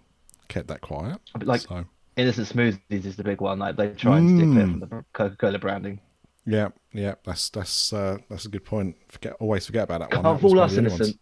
kept 0.49 0.69
that 0.69 0.81
quiet. 0.81 1.19
Like 1.41 1.63
so 1.63 1.85
innocent 2.17 2.49
smoothies 2.49 3.05
is 3.05 3.17
the 3.17 3.25
big 3.25 3.41
one. 3.41 3.59
Like 3.59 3.77
they 3.77 3.89
try 3.91 4.19
and 4.19 4.29
steer 4.31 4.53
clear 4.53 4.65
Mm. 4.67 4.71
from 4.71 4.81
the 4.81 5.05
Coca 5.13 5.37
Cola 5.37 5.59
branding. 5.59 6.01
yeah, 6.45 6.69
yeah, 6.93 7.15
that's 7.25 7.51
that's 7.51 7.93
uh, 7.93 8.19
that's 8.31 8.45
a 8.47 8.49
good 8.49 8.65
point. 8.65 8.97
Forget 9.09 9.35
always 9.41 9.67
forget 9.67 9.85
about 9.85 10.01
that 10.11 10.13
one. 10.15 10.23
Can't 10.25 10.41
fool 10.41 10.61
us, 10.61 10.77
innocent. 10.77 11.19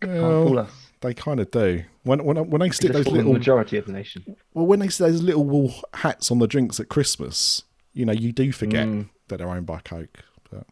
Can't 0.00 0.12
fool 0.48 0.58
us. 0.60 0.89
They 1.00 1.14
kind 1.14 1.40
of 1.40 1.50
do. 1.50 1.84
When 2.02 2.22
when 2.24 2.36
when 2.50 2.60
they 2.60 2.68
They 2.68 2.74
stick 2.74 2.92
those 2.92 3.06
little 3.06 3.32
majority 3.32 3.76
of 3.78 3.86
the 3.86 3.92
nation. 3.92 4.36
well, 4.54 4.66
when 4.66 4.80
they 4.80 4.88
say 4.88 5.10
those 5.10 5.22
little 5.22 5.44
wool 5.44 5.72
hats 5.94 6.30
on 6.30 6.38
the 6.38 6.46
drinks 6.46 6.78
at 6.78 6.88
Christmas, 6.88 7.62
you 7.94 8.04
know, 8.04 8.12
you 8.12 8.32
do 8.32 8.52
forget 8.52 8.86
Mm. 8.86 9.08
that 9.28 9.38
they're 9.38 9.48
owned 9.48 9.66
by 9.66 9.80
Coke. 9.80 10.24
But 10.50 10.66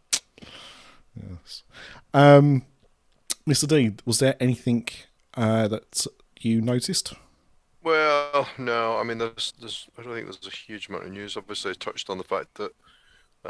yes, 1.15 1.63
um, 2.15 2.63
Mr. 3.49 3.67
D, 3.67 3.95
was 4.05 4.19
there 4.19 4.37
anything 4.41 4.87
uh, 5.35 5.69
that 5.69 6.07
you 6.41 6.61
noticed? 6.61 7.15
Well, 7.83 8.49
no, 8.59 8.99
I 8.99 9.03
mean, 9.05 9.19
there's, 9.19 9.55
there's, 9.61 9.89
I 9.99 10.03
don't 10.03 10.13
think 10.13 10.27
there's 10.27 10.47
a 10.47 10.51
huge 10.55 10.89
amount 10.89 11.05
of 11.07 11.13
news. 11.13 11.37
Obviously, 11.37 11.71
I 11.71 11.75
touched 11.75 12.11
on 12.11 12.19
the 12.19 12.25
fact 12.25 12.55
that 12.57 12.73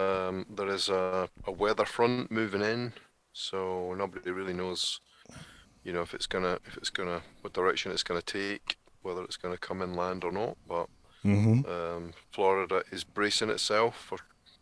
um, 0.01 0.47
there 0.55 0.69
is 0.69 0.89
a, 0.89 1.29
a 1.45 1.51
weather 1.51 1.85
front 1.85 2.31
moving 2.31 2.63
in, 2.63 2.93
so 3.33 3.95
nobody 3.95 4.31
really 4.31 4.53
knows, 4.53 5.01
you 5.89 5.95
know, 5.95 6.03
if 6.03 6.13
it's 6.13 6.27
gonna, 6.27 6.59
if 6.67 6.77
it's 6.77 6.91
gonna, 6.91 7.23
what 7.41 7.55
direction 7.55 7.91
it's 7.93 8.03
gonna 8.03 8.21
take, 8.21 8.77
whether 9.01 9.23
it's 9.25 9.39
gonna 9.39 9.57
come 9.57 9.81
inland 9.81 10.23
or 10.23 10.31
not. 10.31 10.57
But 10.69 10.89
Mm-hmm. 11.25 11.69
um, 11.69 12.13
Florida 12.31 12.85
is 12.93 13.03
bracing 13.03 13.51
itself 13.51 13.97
for 13.97 14.19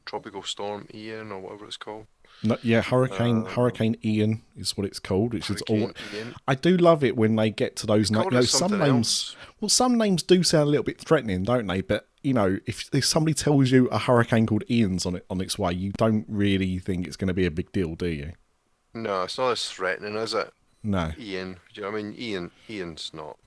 tropical 0.07 0.43
storm 0.43 0.87
Ian 0.95 1.31
or 1.31 1.41
whatever 1.41 1.67
it's 1.67 1.77
called. 1.77 2.07
No, 2.43 2.57
yeah, 2.63 2.81
Hurricane 2.81 3.43
Uh, 3.43 3.51
Hurricane 3.51 3.97
Ian 4.05 4.43
is 4.57 4.77
what 4.77 4.87
it's 4.87 4.99
called, 4.99 5.35
which 5.35 5.51
is 5.51 5.63
all. 5.63 5.91
Ian. 6.15 6.35
I 6.49 6.55
do 6.55 6.77
love 6.77 7.05
it 7.05 7.17
when 7.17 7.37
they 7.37 7.51
get 7.51 7.77
to 7.77 7.87
those 7.87 8.11
names. 8.11 8.25
You 8.27 8.31
know, 8.31 8.41
some 8.43 8.79
names. 8.79 8.89
else. 8.89 9.37
Well, 9.61 9.69
some 9.69 9.99
names 9.99 10.23
do 10.23 10.43
sound 10.43 10.69
a 10.69 10.71
little 10.71 10.85
bit 10.85 11.01
threatening, 11.01 11.43
don't 11.45 11.67
they? 11.67 11.81
But 11.83 12.09
you 12.23 12.33
know, 12.35 12.59
if, 12.67 12.89
if 12.95 13.05
somebody 13.05 13.35
tells 13.35 13.71
you 13.71 13.87
a 13.89 13.99
hurricane 13.99 14.47
called 14.47 14.65
Ian's 14.71 15.05
on 15.07 15.17
it 15.17 15.27
on 15.29 15.41
its 15.41 15.59
way, 15.59 15.73
you 15.73 15.93
don't 15.99 16.25
really 16.29 16.79
think 16.79 17.07
it's 17.07 17.17
going 17.17 17.29
to 17.29 17.35
be 17.35 17.47
a 17.47 17.51
big 17.51 17.71
deal, 17.73 17.95
do 17.95 18.09
you? 18.09 18.33
No, 18.95 19.25
it's 19.25 19.37
not 19.39 19.53
as 19.53 19.69
threatening, 19.69 20.17
is 20.17 20.33
it? 20.33 20.51
No. 20.87 21.13
Ian, 21.19 21.55
do 21.55 21.59
you 21.75 21.83
know 21.83 21.91
what 21.93 21.99
I 21.99 22.03
mean? 22.03 22.15
Ian, 22.19 22.51
Ian's 22.71 23.11
not. 23.13 23.39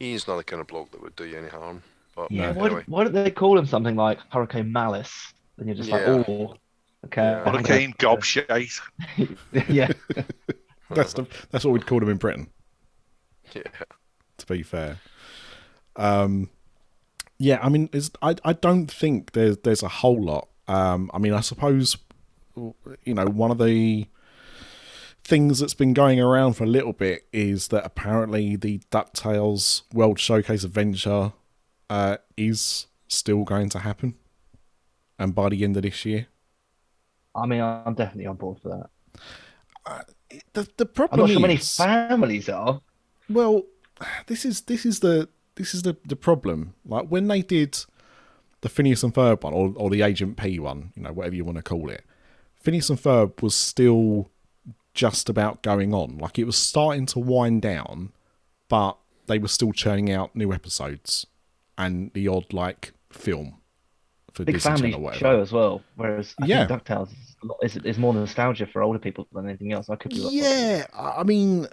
Ian's 0.00 0.26
not 0.26 0.36
the 0.38 0.44
kind 0.44 0.60
of 0.60 0.66
bloke 0.66 0.90
that 0.92 1.02
would 1.02 1.16
do 1.16 1.24
you 1.24 1.38
any 1.38 1.48
harm. 1.48 1.82
But 2.16 2.30
Yeah, 2.30 2.52
No. 2.52 2.52
why, 2.52 2.66
anyway, 2.66 2.84
why 2.86 3.04
don't 3.04 3.12
they 3.12 3.30
call 3.30 3.58
him 3.58 3.66
something 3.66 3.96
like 3.96 4.18
Hurricane 4.30 4.72
Malice? 4.72 5.32
Then 5.58 5.68
you're 5.68 5.76
just 5.76 5.88
Yeah. 5.88 5.96
like, 5.96 6.28
oh, 6.28 6.54
okay. 7.06 7.22
Yeah. 7.22 7.44
Hurricane 7.44 7.94
gobshite. 7.98 8.80
yeah, 9.68 9.88
That's 10.94 11.14
the, 11.14 11.26
that's 11.50 11.64
what 11.64 11.72
we'd 11.72 11.86
call 11.86 12.02
him 12.02 12.10
in 12.10 12.18
Britain. 12.18 12.48
yeah, 13.54 13.62
To 14.38 14.46
be 14.46 14.62
fair, 14.62 14.98
um, 15.96 16.50
yeah. 17.38 17.60
I 17.62 17.68
mean, 17.68 17.90
it's, 17.92 18.10
I 18.22 18.36
I 18.44 18.52
don't 18.54 18.90
think 18.90 19.32
there's 19.32 19.58
there's 19.58 19.82
a 19.82 19.88
whole 19.88 20.22
lot. 20.22 20.48
Um, 20.68 21.10
I 21.14 21.18
mean, 21.18 21.34
I 21.34 21.40
suppose 21.40 21.96
you 22.56 23.14
know 23.14 23.26
one 23.26 23.50
of 23.50 23.58
the 23.58 24.06
things 25.24 25.60
that's 25.60 25.74
been 25.74 25.94
going 25.94 26.20
around 26.20 26.54
for 26.54 26.64
a 26.64 26.68
little 26.68 26.92
bit 26.92 27.26
is 27.32 27.68
that 27.68 27.84
apparently 27.84 28.56
the 28.56 28.80
Ducktales 28.90 29.82
World 29.92 30.18
Showcase 30.18 30.64
Adventure 30.64 31.32
uh, 31.88 32.16
is 32.36 32.86
still 33.08 33.44
going 33.44 33.68
to 33.70 33.80
happen, 33.80 34.14
and 35.18 35.34
by 35.34 35.48
the 35.50 35.64
end 35.64 35.76
of 35.76 35.82
this 35.82 36.04
year. 36.04 36.26
I 37.34 37.46
mean, 37.46 37.60
I'm 37.60 37.94
definitely 37.94 38.26
on 38.26 38.36
board 38.36 38.58
for 38.60 38.68
that. 38.68 40.06
The 40.52 40.68
the 40.76 40.84
I'm 40.84 40.92
problem 40.92 41.20
not 41.20 41.30
sure 41.30 41.40
many 41.40 41.56
families 41.56 42.48
are. 42.48 42.80
Well, 43.28 43.62
this 44.26 44.44
is 44.44 44.62
this 44.62 44.86
is 44.86 45.00
the 45.00 45.28
this 45.56 45.74
is 45.74 45.82
the 45.82 45.96
the 46.06 46.16
problem. 46.16 46.74
Like 46.84 47.08
when 47.08 47.28
they 47.28 47.42
did 47.42 47.78
the 48.62 48.68
Phineas 48.68 49.02
and 49.02 49.14
Ferb 49.14 49.42
one, 49.42 49.52
or 49.52 49.72
or 49.76 49.90
the 49.90 50.02
Agent 50.02 50.36
P 50.36 50.58
one, 50.58 50.92
you 50.94 51.02
know, 51.02 51.12
whatever 51.12 51.34
you 51.34 51.44
want 51.44 51.56
to 51.56 51.62
call 51.62 51.90
it, 51.90 52.04
Phineas 52.54 52.90
and 52.90 52.98
Ferb 52.98 53.42
was 53.42 53.54
still 53.54 54.30
just 54.94 55.28
about 55.28 55.62
going 55.62 55.94
on. 55.94 56.18
Like 56.18 56.38
it 56.38 56.44
was 56.44 56.56
starting 56.56 57.06
to 57.06 57.18
wind 57.18 57.62
down, 57.62 58.12
but 58.68 58.96
they 59.26 59.38
were 59.38 59.48
still 59.48 59.72
churning 59.72 60.10
out 60.10 60.34
new 60.34 60.52
episodes 60.52 61.26
and 61.78 62.10
the 62.14 62.28
odd 62.28 62.52
like 62.52 62.92
film 63.10 63.58
for 64.32 64.44
Big 64.44 64.56
Disney 64.56 64.70
family 64.70 64.92
Channel 64.92 65.12
show 65.12 65.40
as 65.40 65.52
well. 65.52 65.82
Whereas 65.96 66.34
I 66.40 66.46
Yeah. 66.46 66.66
think 66.66 66.84
DuckTales 66.84 67.12
is, 67.12 67.36
a 67.42 67.46
lot- 67.46 67.58
is, 67.62 67.76
is 67.76 67.98
more 67.98 68.14
nostalgia 68.14 68.66
for 68.66 68.82
older 68.82 68.98
people 68.98 69.26
than 69.32 69.48
anything 69.48 69.72
else. 69.72 69.90
I 69.90 69.96
could 69.96 70.10
be. 70.10 70.28
Yeah, 70.30 70.86
I 70.94 71.20
I 71.20 71.22
mean, 71.24 71.66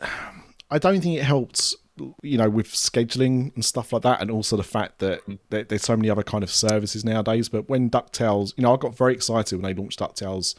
I 0.70 0.78
don't 0.78 1.02
think 1.02 1.18
it 1.18 1.24
helped, 1.24 1.76
you 2.22 2.38
know, 2.38 2.50
with 2.50 2.68
scheduling 2.68 3.54
and 3.56 3.64
stuff 3.64 3.94
like 3.94 4.04
that, 4.04 4.22
and 4.22 4.30
also 4.30 4.58
the 4.58 4.64
fact 4.64 5.00
that 5.00 5.22
hmm. 5.22 5.36
there, 5.50 5.64
there's 5.64 5.84
so 5.84 5.96
many 5.96 6.10
other 6.10 6.24
kind 6.24 6.44
of 6.44 6.52
services 6.52 7.04
nowadays. 7.06 7.50
But 7.50 7.70
when 7.70 7.90
Ducktales, 7.90 8.54
you 8.58 8.64
know, 8.64 8.74
I 8.74 8.78
got 8.78 8.96
very 8.96 9.14
excited 9.14 9.56
when 9.56 9.64
they 9.64 9.80
launched 9.80 10.00
Ducktales 10.00 10.56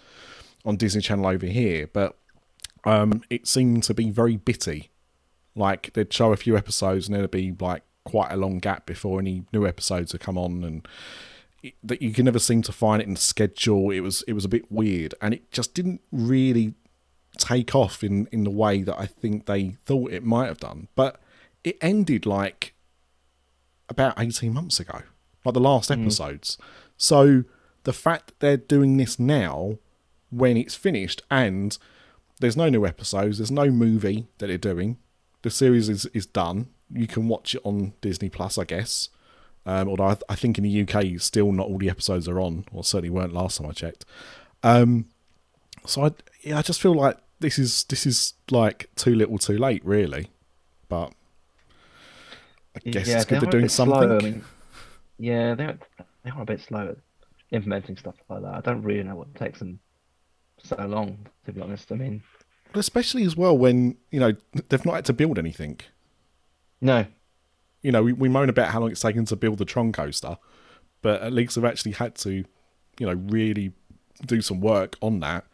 on 0.65 0.77
Disney 0.77 1.01
Channel 1.01 1.27
over 1.27 1.47
here, 1.47 1.87
but 1.87 2.19
um, 2.85 3.23
it 3.31 3.47
seemed 3.47 3.83
to 3.85 3.95
be 3.95 4.11
very 4.11 4.37
bitty. 4.37 4.91
Like 5.55 5.93
they'd 5.95 6.13
show 6.13 6.33
a 6.33 6.37
few 6.37 6.57
episodes, 6.57 7.07
and 7.09 7.17
there'd 7.17 7.31
be 7.31 7.55
like 7.59 7.83
quite 8.05 8.33
a 8.33 8.37
long 8.37 8.59
gap 8.59 8.87
before 8.87 9.19
any 9.21 9.45
new 9.53 9.67
episodes 9.67 10.13
would 10.13 10.23
come 10.23 10.39
on, 10.39 10.65
and 10.65 10.89
it- 11.63 11.75
that 11.83 12.01
you 12.01 12.13
can 12.13 12.25
never 12.25 12.39
seem 12.39 12.63
to 12.63 12.73
find 12.73 13.03
it 13.03 13.09
in 13.09 13.15
the 13.15 13.21
schedule. 13.21 13.91
It 13.91 14.01
was 14.01 14.23
it 14.29 14.33
was 14.33 14.45
a 14.45 14.49
bit 14.49 14.71
weird, 14.71 15.15
and 15.21 15.35
it 15.35 15.51
just 15.51 15.75
didn't 15.75 16.01
really 16.13 16.75
take 17.37 17.75
off 17.75 18.03
in 18.05 18.27
in 18.33 18.45
the 18.45 18.51
way 18.51 18.83
that 18.83 18.99
I 18.99 19.07
think 19.07 19.47
they 19.47 19.77
thought 19.85 20.13
it 20.13 20.25
might 20.25 20.47
have 20.47 20.59
done. 20.61 20.89
But 20.95 21.21
it 21.65 21.77
ended 21.81 22.25
like 22.27 22.75
about 23.89 24.15
eighteen 24.19 24.55
months 24.55 24.79
ago, 24.81 25.03
like 25.45 25.55
the 25.55 25.61
last 25.61 25.91
episodes. 25.91 26.57
So 26.97 27.45
the 27.85 27.93
fact 27.93 28.29
that 28.29 28.41
they're 28.41 28.57
doing 28.57 28.97
this 28.97 29.19
now, 29.19 29.79
when 30.31 30.57
it's 30.57 30.75
finished, 30.75 31.23
and 31.31 31.77
there's 32.41 32.57
no 32.57 32.69
new 32.69 32.87
episodes, 32.87 33.39
there's 33.39 33.51
no 33.51 33.71
movie 33.71 34.27
that 34.39 34.49
they're 34.49 34.59
doing. 34.59 34.99
The 35.43 35.51
series 35.51 35.89
is 35.89 36.07
is 36.07 36.27
done. 36.27 36.69
You 36.93 37.07
can 37.07 37.29
watch 37.29 37.55
it 37.55 37.61
on 37.65 37.93
Disney 38.01 38.29
Plus, 38.29 38.59
I 38.59 38.65
guess. 38.65 39.09
Um, 39.65 39.89
although 39.89 40.09
I, 40.09 40.17
I 40.29 40.35
think 40.35 40.59
in 40.59 40.65
the 40.65 40.83
UK, 40.83 41.21
still 41.21 41.53
not 41.53 41.69
all 41.69 41.79
the 41.79 41.91
episodes 41.91 42.27
are 42.29 42.41
on, 42.41 42.65
or 42.73 42.83
certainly 42.83 43.11
weren't 43.11 43.33
last 43.33 43.59
time 43.59 43.69
I 43.69 43.73
checked. 43.73 44.05
Um, 44.63 45.07
so 45.87 46.07
I, 46.07 46.11
yeah, 46.43 46.59
I 46.59 46.63
just 46.63 46.81
feel 46.81 46.95
like 46.95 47.19
this 47.39 47.59
is 47.59 47.85
this 47.85 48.07
is 48.07 48.35
like 48.51 48.91
too 48.97 49.15
little, 49.15 49.39
too 49.39 49.59
late, 49.59 49.85
really. 49.85 50.31
But 50.89 51.13
I 52.75 52.91
guess 52.91 53.09
it's 53.09 53.25
they 53.25 53.35
good 53.37 53.43
they're 53.43 53.51
doing 53.51 53.65
bit 53.65 53.71
slow, 53.71 54.01
something. 54.01 54.11
I 54.11 54.31
mean, 54.31 54.45
yeah, 55.19 55.55
they're 55.55 55.79
they 56.25 56.31
are 56.31 56.43
a 56.43 56.47
bit 56.47 56.61
slow 56.61 56.89
at 56.89 56.97
implementing 57.51 57.97
stuff 57.97 58.15
like 58.29 58.43
that. 58.43 58.55
I 58.55 58.61
don't 58.61 58.83
really 58.83 59.03
know 59.03 59.17
what 59.17 59.35
takes 59.35 59.59
them 59.59 59.79
so 60.63 60.77
long, 60.87 61.19
to 61.47 61.53
be 61.53 61.61
honest. 61.61 61.91
I 61.93 61.97
mean, 61.97 62.23
But 62.73 62.81
especially 62.81 63.25
as 63.25 63.37
well 63.37 63.57
when 63.57 63.97
you 64.11 64.21
know 64.21 64.33
they've 64.69 64.85
not 64.85 64.95
had 64.97 65.05
to 65.07 65.13
build 65.13 65.39
anything. 65.39 65.81
no, 66.81 67.07
You 67.83 67.93
know, 67.93 68.03
we, 68.03 68.13
we 68.13 68.29
moan 68.29 68.49
about 68.49 68.69
how 68.71 68.81
long 68.81 68.91
it's 68.91 69.01
taken 69.01 69.25
to 69.27 69.37
build 69.37 69.59
the 69.59 69.65
Tron 69.65 69.93
coaster, 69.93 70.39
but 71.03 71.23
at 71.23 71.33
least 71.33 71.55
they've 71.55 71.65
actually 71.65 71.93
had 71.93 72.15
to, 72.17 72.45
you 72.99 73.07
know, 73.07 73.15
really 73.15 73.73
do 74.27 74.41
some 74.43 74.61
work 74.61 74.97
on 75.01 75.21
that. 75.21 75.45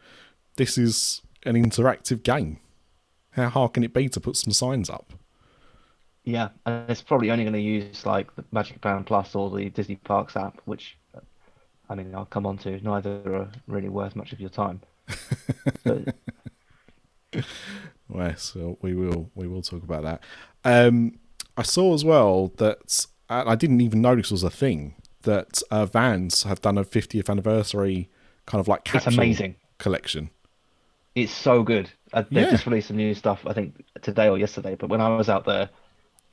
This 0.57 0.77
is 0.77 1.21
an 1.45 1.55
interactive 1.55 2.23
game. 2.23 2.59
How 3.31 3.49
hard 3.49 3.73
can 3.73 3.83
it 3.83 3.93
be 3.93 4.09
to 4.09 4.19
put 4.19 4.35
some 4.35 4.51
signs 4.53 4.89
up? 4.89 5.13
yeah, 6.23 6.49
and 6.65 6.89
it's 6.89 7.01
probably 7.01 7.31
only 7.31 7.45
going 7.45 7.53
to 7.53 7.61
use 7.61 8.05
like 8.05 8.35
the 8.35 8.43
Magic 8.51 8.81
Band 8.81 9.05
Plus 9.05 9.33
or 9.33 9.49
the 9.49 9.69
Disney 9.69 9.95
Parks 9.95 10.35
app, 10.35 10.59
which 10.65 10.97
I 11.89 11.95
mean, 11.95 12.13
I'll 12.13 12.25
come 12.25 12.45
on 12.45 12.57
to. 12.59 12.81
Neither 12.81 13.21
are 13.33 13.49
really 13.65 13.89
worth 13.89 14.15
much 14.15 14.33
of 14.33 14.41
your 14.41 14.49
time. 14.49 14.81
So, 15.85 16.03
Well, 18.09 18.35
so 18.37 18.77
we 18.81 18.95
will 18.95 19.29
we 19.35 19.47
will 19.47 19.61
talk 19.61 19.83
about 19.83 20.03
that. 20.03 20.23
Um, 20.63 21.19
I 21.57 21.63
saw 21.63 21.93
as 21.93 22.05
well 22.05 22.53
that 22.57 23.05
and 23.29 23.49
I 23.49 23.55
didn't 23.55 23.81
even 23.81 24.01
know 24.01 24.15
this 24.15 24.31
was 24.31 24.43
a 24.43 24.49
thing 24.49 24.95
that 25.23 25.61
uh, 25.71 25.85
Vans 25.85 26.43
have 26.43 26.61
done 26.61 26.77
a 26.77 26.85
50th 26.85 27.29
anniversary 27.29 28.09
kind 28.45 28.61
of 28.61 28.67
like 28.69 28.93
it's 28.95 29.07
amazing. 29.07 29.55
collection. 29.77 30.29
It's 31.15 31.33
so 31.33 31.63
good. 31.63 31.89
Uh, 32.13 32.23
they 32.31 32.41
Yeah. 32.41 32.51
just 32.51 32.65
released 32.65 32.87
some 32.87 32.97
new 32.97 33.13
stuff, 33.13 33.41
I 33.45 33.51
think 33.53 33.83
today 34.01 34.29
or 34.29 34.37
yesterday. 34.37 34.75
But 34.75 34.89
when 34.89 35.01
I 35.01 35.09
was 35.17 35.27
out 35.27 35.43
there, 35.45 35.69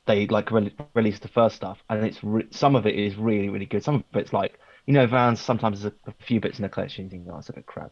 they 0.06 0.26
like 0.28 0.52
re- 0.52 0.74
released 0.94 1.22
the 1.22 1.28
first 1.28 1.56
stuff, 1.56 1.82
and 1.90 2.04
it's 2.04 2.22
re- 2.22 2.46
some 2.50 2.76
of 2.76 2.86
it 2.86 2.94
is 2.94 3.16
really 3.16 3.48
really 3.48 3.66
good. 3.66 3.82
Some 3.82 3.96
of 3.96 4.04
it's 4.14 4.32
like 4.32 4.60
you 4.86 4.92
know, 4.92 5.06
Vans 5.06 5.40
sometimes 5.40 5.82
there's 5.82 5.94
a, 6.06 6.10
a 6.10 6.14
few 6.24 6.38
bits 6.40 6.58
in 6.58 6.62
the 6.62 6.68
collection 6.68 7.04
you 7.04 7.10
think, 7.10 7.26
oh, 7.32 7.38
it's 7.38 7.48
a 7.48 7.52
bit 7.54 7.66
crap, 7.66 7.90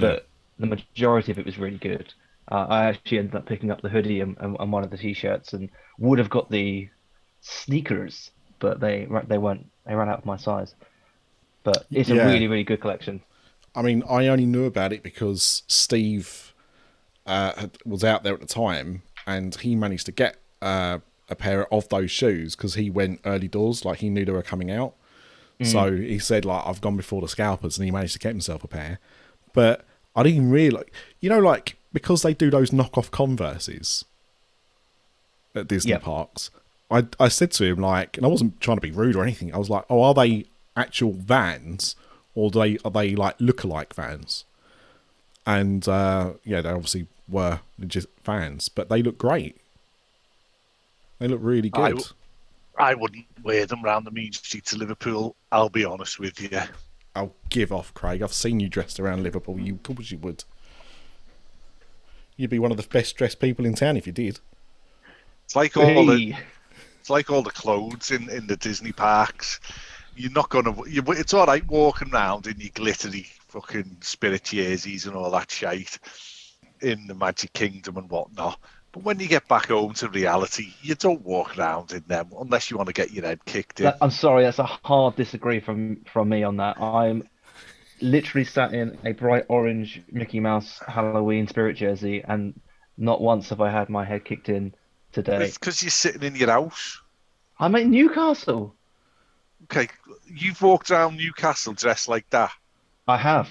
but 0.00 0.28
the 0.58 0.66
majority 0.66 1.32
of 1.32 1.38
it 1.38 1.46
was 1.46 1.58
really 1.58 1.78
good. 1.78 2.12
Uh, 2.50 2.66
I 2.68 2.84
actually 2.86 3.18
ended 3.18 3.34
up 3.36 3.46
picking 3.46 3.70
up 3.70 3.82
the 3.82 3.88
hoodie 3.88 4.20
and, 4.20 4.36
and, 4.38 4.56
and 4.60 4.72
one 4.72 4.84
of 4.84 4.90
the 4.90 4.98
t-shirts, 4.98 5.52
and 5.52 5.70
would 5.98 6.18
have 6.18 6.30
got 6.30 6.50
the 6.50 6.88
sneakers, 7.40 8.30
but 8.60 8.80
they 8.80 9.06
they 9.28 9.38
weren't 9.38 9.66
they 9.86 9.94
ran 9.94 10.08
out 10.08 10.18
of 10.20 10.26
my 10.26 10.36
size. 10.36 10.74
But 11.64 11.88
it's 11.94 12.10
Yeah. 12.10 12.14
a 12.14 12.16
really 12.16 12.48
really 12.48 12.64
good 12.64 12.80
collection. 12.80 13.22
I 13.74 13.82
mean, 13.82 14.02
I 14.08 14.28
only 14.28 14.46
knew 14.46 14.64
about 14.64 14.92
it 14.92 15.02
because 15.02 15.62
Steve 15.66 16.54
uh, 17.26 17.68
was 17.86 18.04
out 18.04 18.24
there 18.24 18.34
at 18.34 18.40
the 18.40 18.46
time, 18.46 19.02
and 19.26 19.54
he 19.56 19.76
managed 19.76 20.06
to 20.06 20.12
get 20.12 20.38
uh, 20.62 21.00
a 21.28 21.36
pair 21.36 21.72
of 21.72 21.88
those 21.90 22.10
shoes 22.10 22.56
because 22.56 22.74
he 22.74 22.90
went 22.90 23.20
early 23.24 23.48
doors, 23.48 23.84
like 23.84 23.98
he 24.00 24.10
knew 24.10 24.24
they 24.24 24.32
were 24.32 24.42
coming 24.42 24.70
out. 24.70 24.94
So 25.62 25.96
he 25.96 26.18
said, 26.18 26.44
like, 26.44 26.66
I've 26.66 26.80
gone 26.82 26.96
before 26.96 27.22
the 27.22 27.28
scalpers, 27.28 27.78
and 27.78 27.84
he 27.86 27.90
managed 27.90 28.14
to 28.14 28.20
get 28.20 28.30
himself 28.30 28.64
a 28.64 28.68
pair. 28.68 29.00
But 29.54 29.84
I 30.14 30.22
didn't 30.22 30.50
really, 30.50 30.84
you 31.20 31.30
know, 31.30 31.38
like 31.38 31.76
because 31.94 32.20
they 32.22 32.34
do 32.34 32.50
those 32.50 32.70
knockoff 32.70 33.10
Converses 33.10 34.04
at 35.54 35.68
Disney 35.68 35.92
Yeah. 35.92 35.98
parks. 35.98 36.50
I 36.90 37.06
I 37.18 37.28
said 37.28 37.50
to 37.52 37.64
him 37.64 37.78
like, 37.78 38.16
and 38.18 38.26
I 38.26 38.28
wasn't 38.28 38.60
trying 38.60 38.76
to 38.76 38.82
be 38.82 38.90
rude 38.90 39.16
or 39.16 39.22
anything. 39.22 39.54
I 39.54 39.58
was 39.58 39.70
like, 39.70 39.84
oh, 39.88 40.02
are 40.02 40.12
they 40.14 40.44
actual 40.76 41.12
Vans 41.12 41.96
or 42.34 42.50
do 42.50 42.58
they 42.58 42.78
are 42.84 42.90
they 42.90 43.14
like 43.16 43.38
lookalike 43.38 43.94
Vans? 43.94 44.44
And 45.46 45.86
uh, 45.88 46.32
yeah, 46.44 46.60
they 46.60 46.70
obviously 46.70 47.06
were 47.28 47.60
just 47.86 48.08
Vans, 48.24 48.68
but 48.68 48.88
they 48.88 49.02
look 49.02 49.16
great. 49.18 49.56
They 51.18 51.28
look 51.28 51.40
really 51.42 51.70
good. 51.70 51.80
w- 51.90 52.04
I 52.76 52.94
wouldn't 52.94 53.26
wear 53.44 53.66
them 53.66 53.82
round 53.82 54.04
the 54.04 54.10
mean 54.10 54.32
streets 54.32 54.72
of 54.72 54.80
Liverpool. 54.80 55.36
I'll 55.52 55.68
be 55.68 55.84
honest 55.84 56.18
with 56.18 56.40
you. 56.40 56.58
I'll 57.14 57.34
give 57.48 57.72
off, 57.72 57.94
Craig. 57.94 58.22
I've 58.22 58.32
seen 58.32 58.60
you 58.60 58.68
dressed 58.68 58.98
around 58.98 59.22
Liverpool. 59.22 59.58
You, 59.58 59.74
of 59.74 59.82
course, 59.82 60.10
you 60.10 60.18
would. 60.18 60.44
You'd 62.36 62.50
be 62.50 62.58
one 62.58 62.72
of 62.72 62.76
the 62.76 62.82
best 62.82 63.16
dressed 63.16 63.38
people 63.40 63.64
in 63.64 63.74
town 63.74 63.96
if 63.96 64.06
you 64.06 64.12
did. 64.12 64.40
It's 65.44 65.54
like 65.54 65.76
all 65.76 66.06
the 66.06 66.34
it's 67.00 67.10
like 67.10 67.30
all 67.30 67.42
the 67.42 67.50
clothes 67.50 68.10
in, 68.10 68.30
in 68.30 68.46
the 68.46 68.56
Disney 68.56 68.92
parks. 68.92 69.60
You're 70.16 70.32
not 70.32 70.48
gonna. 70.48 70.74
You, 70.88 71.02
it's 71.08 71.34
all 71.34 71.46
right 71.46 71.66
walking 71.68 72.12
around 72.12 72.46
in 72.46 72.58
your 72.58 72.70
glittery 72.74 73.26
fucking 73.48 73.98
spirit 74.00 74.44
jerseys 74.44 75.06
and 75.06 75.14
all 75.14 75.30
that 75.30 75.50
shite 75.50 75.98
in 76.80 77.06
the 77.06 77.14
Magic 77.14 77.52
Kingdom 77.52 77.98
and 77.98 78.10
whatnot. 78.10 78.58
But 78.94 79.02
when 79.02 79.18
you 79.18 79.26
get 79.26 79.48
back 79.48 79.68
home 79.70 79.92
to 79.94 80.08
reality, 80.08 80.72
you 80.80 80.94
don't 80.94 81.20
walk 81.22 81.58
around 81.58 81.90
in 81.90 82.04
them 82.06 82.30
unless 82.40 82.70
you 82.70 82.76
want 82.76 82.86
to 82.86 82.92
get 82.92 83.10
your 83.10 83.24
head 83.24 83.44
kicked 83.44 83.80
in. 83.80 83.92
I'm 84.00 84.10
sorry, 84.12 84.44
that's 84.44 84.60
a 84.60 84.64
hard 84.84 85.16
disagree 85.16 85.58
from 85.58 86.04
from 86.04 86.28
me 86.28 86.44
on 86.44 86.58
that. 86.58 86.80
I'm 86.80 87.28
literally 88.00 88.44
sat 88.44 88.72
in 88.72 88.96
a 89.04 89.10
bright 89.10 89.46
orange 89.48 90.00
Mickey 90.12 90.38
Mouse 90.38 90.80
Halloween 90.86 91.48
spirit 91.48 91.74
jersey, 91.76 92.22
and 92.22 92.54
not 92.96 93.20
once 93.20 93.48
have 93.48 93.60
I 93.60 93.68
had 93.68 93.88
my 93.88 94.04
head 94.04 94.24
kicked 94.24 94.48
in 94.48 94.72
today. 95.10 95.42
It's 95.42 95.58
because 95.58 95.82
you're 95.82 95.90
sitting 95.90 96.22
in 96.22 96.36
your 96.36 96.50
house. 96.50 97.00
I'm 97.58 97.74
in 97.74 97.90
Newcastle. 97.90 98.76
Okay, 99.64 99.88
you've 100.24 100.62
walked 100.62 100.92
around 100.92 101.16
Newcastle 101.16 101.72
dressed 101.72 102.08
like 102.08 102.30
that. 102.30 102.52
I 103.08 103.16
have. 103.16 103.48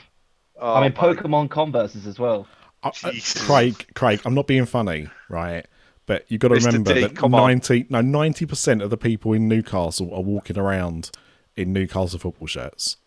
Oh, 0.58 0.76
I'm 0.76 0.84
in 0.84 0.94
my- 0.94 1.14
Pokemon 1.14 1.50
Converses 1.50 2.08
as 2.08 2.18
well. 2.18 2.48
I- 2.84 2.92
I- 3.04 3.12
Jesus. 3.12 3.44
Craig, 3.46 3.86
Craig, 3.96 4.22
I'm 4.26 4.34
not 4.34 4.48
being 4.48 4.66
funny, 4.66 5.08
right? 5.30 5.66
But 6.06 6.26
you've 6.28 6.42
got 6.42 6.50
to 6.50 6.56
Mr. 6.56 6.66
remember 6.66 6.94
D, 6.94 7.02
that 7.02 7.16
come 7.16 7.34
on. 7.34 7.48
ninety, 7.48 7.86
no, 7.90 8.02
ninety 8.02 8.46
percent 8.46 8.82
of 8.82 8.90
the 8.90 8.98
people 8.98 9.32
in 9.34 9.48
Newcastle 9.48 10.14
are 10.14 10.22
walking 10.22 10.58
around 10.58 11.10
in 11.56 11.72
Newcastle 11.72 12.20
football 12.20 12.48
shirts. 12.48 12.98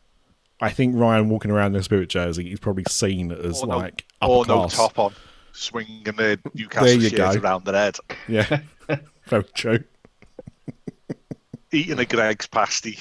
I 0.63 0.71
think 0.71 0.97
Ryan 0.97 1.29
walking 1.29 1.51
around 1.51 1.75
in 1.75 1.81
a 1.81 1.83
spirit 1.83 2.09
jersey 2.09 2.51
is 2.51 2.59
probably 2.59 2.85
seen 2.89 3.31
as 3.31 3.61
Or 3.63 3.67
no- 3.67 3.77
like 3.77 4.07
upper 4.23 4.33
or 4.33 4.47
no 4.47 4.67
top 4.69 4.99
on, 4.99 5.13
swinging 5.53 6.05
the 6.05 6.39
Newcastle 6.55 6.87
There 6.87 6.97
you 6.97 7.09
shirt 7.11 7.35
go. 7.35 7.41
around 7.47 7.67
their 7.67 7.75
head, 7.75 7.97
Yeah, 8.29 8.61
very 9.27 9.45
true. 9.55 9.85
eating 11.73 11.99
a 11.99 12.05
Greggs 12.07 12.47
pasty, 12.47 12.99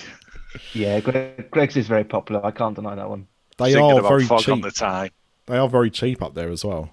Yeah, 0.73 0.99
Greg, 0.99 1.49
Greggs 1.51 1.77
is 1.77 1.87
very 1.87 2.03
popular. 2.03 2.45
I 2.45 2.51
can't 2.51 2.75
deny 2.75 2.95
that 2.95 3.09
one. 3.09 3.27
They 3.57 3.73
thinking 3.73 3.83
are 3.91 3.99
about 3.99 4.09
very 4.09 4.25
fog 4.25 4.49
on 4.49 4.55
cheap. 4.57 4.63
the 4.63 4.71
time. 4.71 5.11
They 5.47 5.57
are 5.57 5.69
very 5.69 5.89
cheap 5.91 6.21
up 6.21 6.33
there 6.33 6.49
as 6.49 6.65
well. 6.65 6.91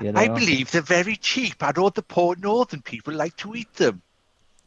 Yeah, 0.00 0.12
I 0.14 0.28
are. 0.28 0.34
believe 0.34 0.70
they're 0.70 0.82
very 0.82 1.16
cheap. 1.16 1.56
I 1.62 1.72
know 1.76 1.88
the 1.90 2.02
poor 2.02 2.34
northern 2.36 2.82
people 2.82 3.14
like 3.14 3.36
to 3.38 3.54
eat 3.54 3.72
them. 3.74 4.02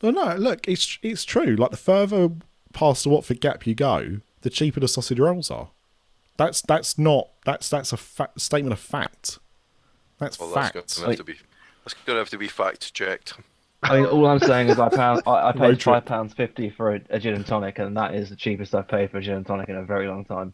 Well, 0.02 0.14
no, 0.14 0.36
look, 0.36 0.68
it's 0.68 0.98
it's 1.02 1.24
true. 1.26 1.56
Like 1.56 1.72
the 1.72 1.78
further 1.78 2.30
past 2.74 3.04
the 3.04 3.10
Watford 3.10 3.42
Gap 3.42 3.68
you 3.68 3.76
go, 3.76 4.22
the 4.42 4.50
cheaper 4.50 4.80
the 4.80 4.88
sausage 4.88 5.20
rolls 5.20 5.52
are. 5.52 5.70
That's 6.38 6.62
that's 6.62 6.98
not 6.98 7.30
that's 7.46 7.70
that's 7.70 7.92
a 7.94 7.98
fa- 7.98 8.32
statement 8.38 8.74
of 8.74 8.80
fact. 8.80 9.40
That's 10.18 10.40
Well, 10.40 10.50
fact. 10.50 10.76
that's 10.76 10.98
going 11.00 11.06
to 11.06 11.18
have 11.18 11.18
to 11.18 11.24
be 11.24 11.40
that's 11.84 11.94
going 12.06 12.16
to 12.16 12.20
have 12.20 12.30
to 12.30 12.38
be 12.38 12.48
fact 12.48 12.94
checked. 12.94 13.34
I 13.84 13.98
mean, 13.98 14.06
all 14.06 14.28
I'm 14.28 14.40
saying 14.40 14.70
is 14.70 14.80
I 14.80 14.90
pound, 14.90 15.24
I, 15.26 15.50
I 15.50 15.52
paid 15.58 15.82
five 15.82 16.06
pounds 16.06 16.34
fifty 16.34 16.70
for 16.70 16.96
a, 16.96 17.02
a 17.10 17.20
gin 17.20 17.34
and 17.34 17.46
tonic, 17.46 17.80
and 17.80 17.98
that 17.98 18.16
is 18.16 18.30
the 18.30 18.36
cheapest 18.36 18.74
I've 18.74 18.88
paid 18.88 19.12
for 19.12 19.18
a 19.18 19.22
gin 19.22 19.36
and 19.36 19.46
tonic 19.46 19.70
in 19.70 19.76
a 19.76 19.84
very 19.84 20.08
long 20.08 20.24
time. 20.26 20.54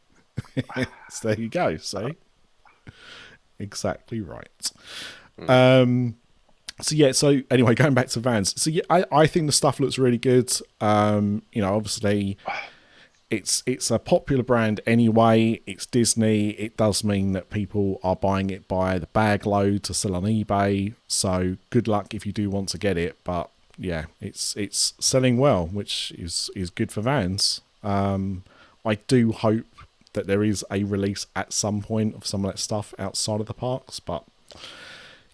So 1.10 1.29
there 1.29 1.39
you 1.39 1.49
go. 1.49 1.77
See, 1.77 2.15
exactly 3.60 4.22
right. 4.22 4.72
Um, 5.48 6.17
so 6.82 6.96
yeah. 6.96 7.12
So 7.12 7.41
anyway, 7.50 7.76
going 7.76 7.93
back 7.93 8.08
to 8.10 8.20
Vans. 8.20 8.60
So 8.62 8.70
yeah, 8.70 8.84
I, 8.89 9.06
I 9.12 9.28
think 9.28 9.48
the 9.48 9.52
stuff 9.52 9.80
looks 9.80 9.98
really 9.98 10.17
good. 10.17 10.52
Um, 10.82 11.43
you 11.52 11.62
know, 11.62 11.76
obviously, 11.76 12.38
it's 13.30 13.63
it's 13.65 13.91
a 13.91 14.00
popular 14.00 14.43
brand 14.43 14.82
anyway. 14.86 15.62
It's 15.65 15.86
Disney. 15.86 16.52
It 16.52 16.78
does 16.78 17.04
mean 17.04 17.34
that 17.34 17.50
people 17.50 18.00
are 18.04 18.15
buying 18.15 18.50
it 18.50 18.67
by 18.67 19.00
the 19.00 19.08
bag 19.08 19.46
load 19.46 19.84
to 19.84 19.93
sell 19.93 20.15
on 20.15 20.24
eBay. 20.24 20.93
So 21.08 21.58
good 21.70 21.88
luck 21.88 22.13
if 22.13 22.26
you 22.26 22.32
do 22.32 22.50
want 22.50 22.70
to 22.70 22.78
get 22.78 22.98
it. 22.98 23.17
But 23.24 23.50
yeah, 23.78 24.06
it's 24.22 24.56
it's 24.56 24.93
selling 25.00 25.38
well, 25.38 25.67
which 25.67 26.12
is 26.12 26.50
is 26.56 26.70
good 26.70 26.91
for 26.91 27.02
Vans. 27.02 27.62
Um, 27.84 28.43
I 28.86 28.96
do 28.96 29.32
hope 29.32 29.65
that 30.17 30.27
there 30.27 30.43
is 30.43 30.65
a 30.69 30.84
release 30.84 31.25
at 31.36 31.53
some 31.53 31.82
point 31.82 32.15
of 32.15 32.25
some 32.25 32.43
of 32.43 32.51
that 32.51 32.58
stuff 32.60 32.93
outside 32.99 33.39
of 33.39 33.47
the 33.47 33.53
parks, 33.53 33.99
but 33.99 34.23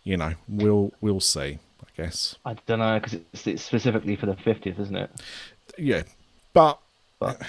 you 0.04 0.17
know, 0.17 0.34
we'll 0.48 0.91
we'll 1.02 1.19
see. 1.19 1.60
I 1.82 2.02
guess. 2.02 2.36
I 2.46 2.56
don't 2.65 2.80
know 2.80 3.00
because 3.00 3.13
it's, 3.34 3.48
it's 3.48 3.63
specifically 3.63 4.15
for 4.15 4.26
the 4.26 4.36
fiftieth, 4.36 4.80
isn't 4.80 4.96
it? 4.96 5.10
Yeah, 5.78 6.04
but 6.54 6.80
But 7.19 7.41
uh, 7.41 7.46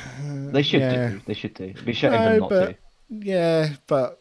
they 0.52 0.62
should 0.62 0.80
yeah. 0.80 1.08
do. 1.10 1.20
They 1.26 1.34
should 1.34 1.54
do. 1.54 1.64
It'd 1.64 1.84
be 1.84 1.92
shame 1.92 2.12
No, 2.12 2.24
them 2.24 2.40
not 2.40 2.50
but 2.50 2.66
to. 2.66 2.76
yeah, 3.10 3.68
but 3.86 4.20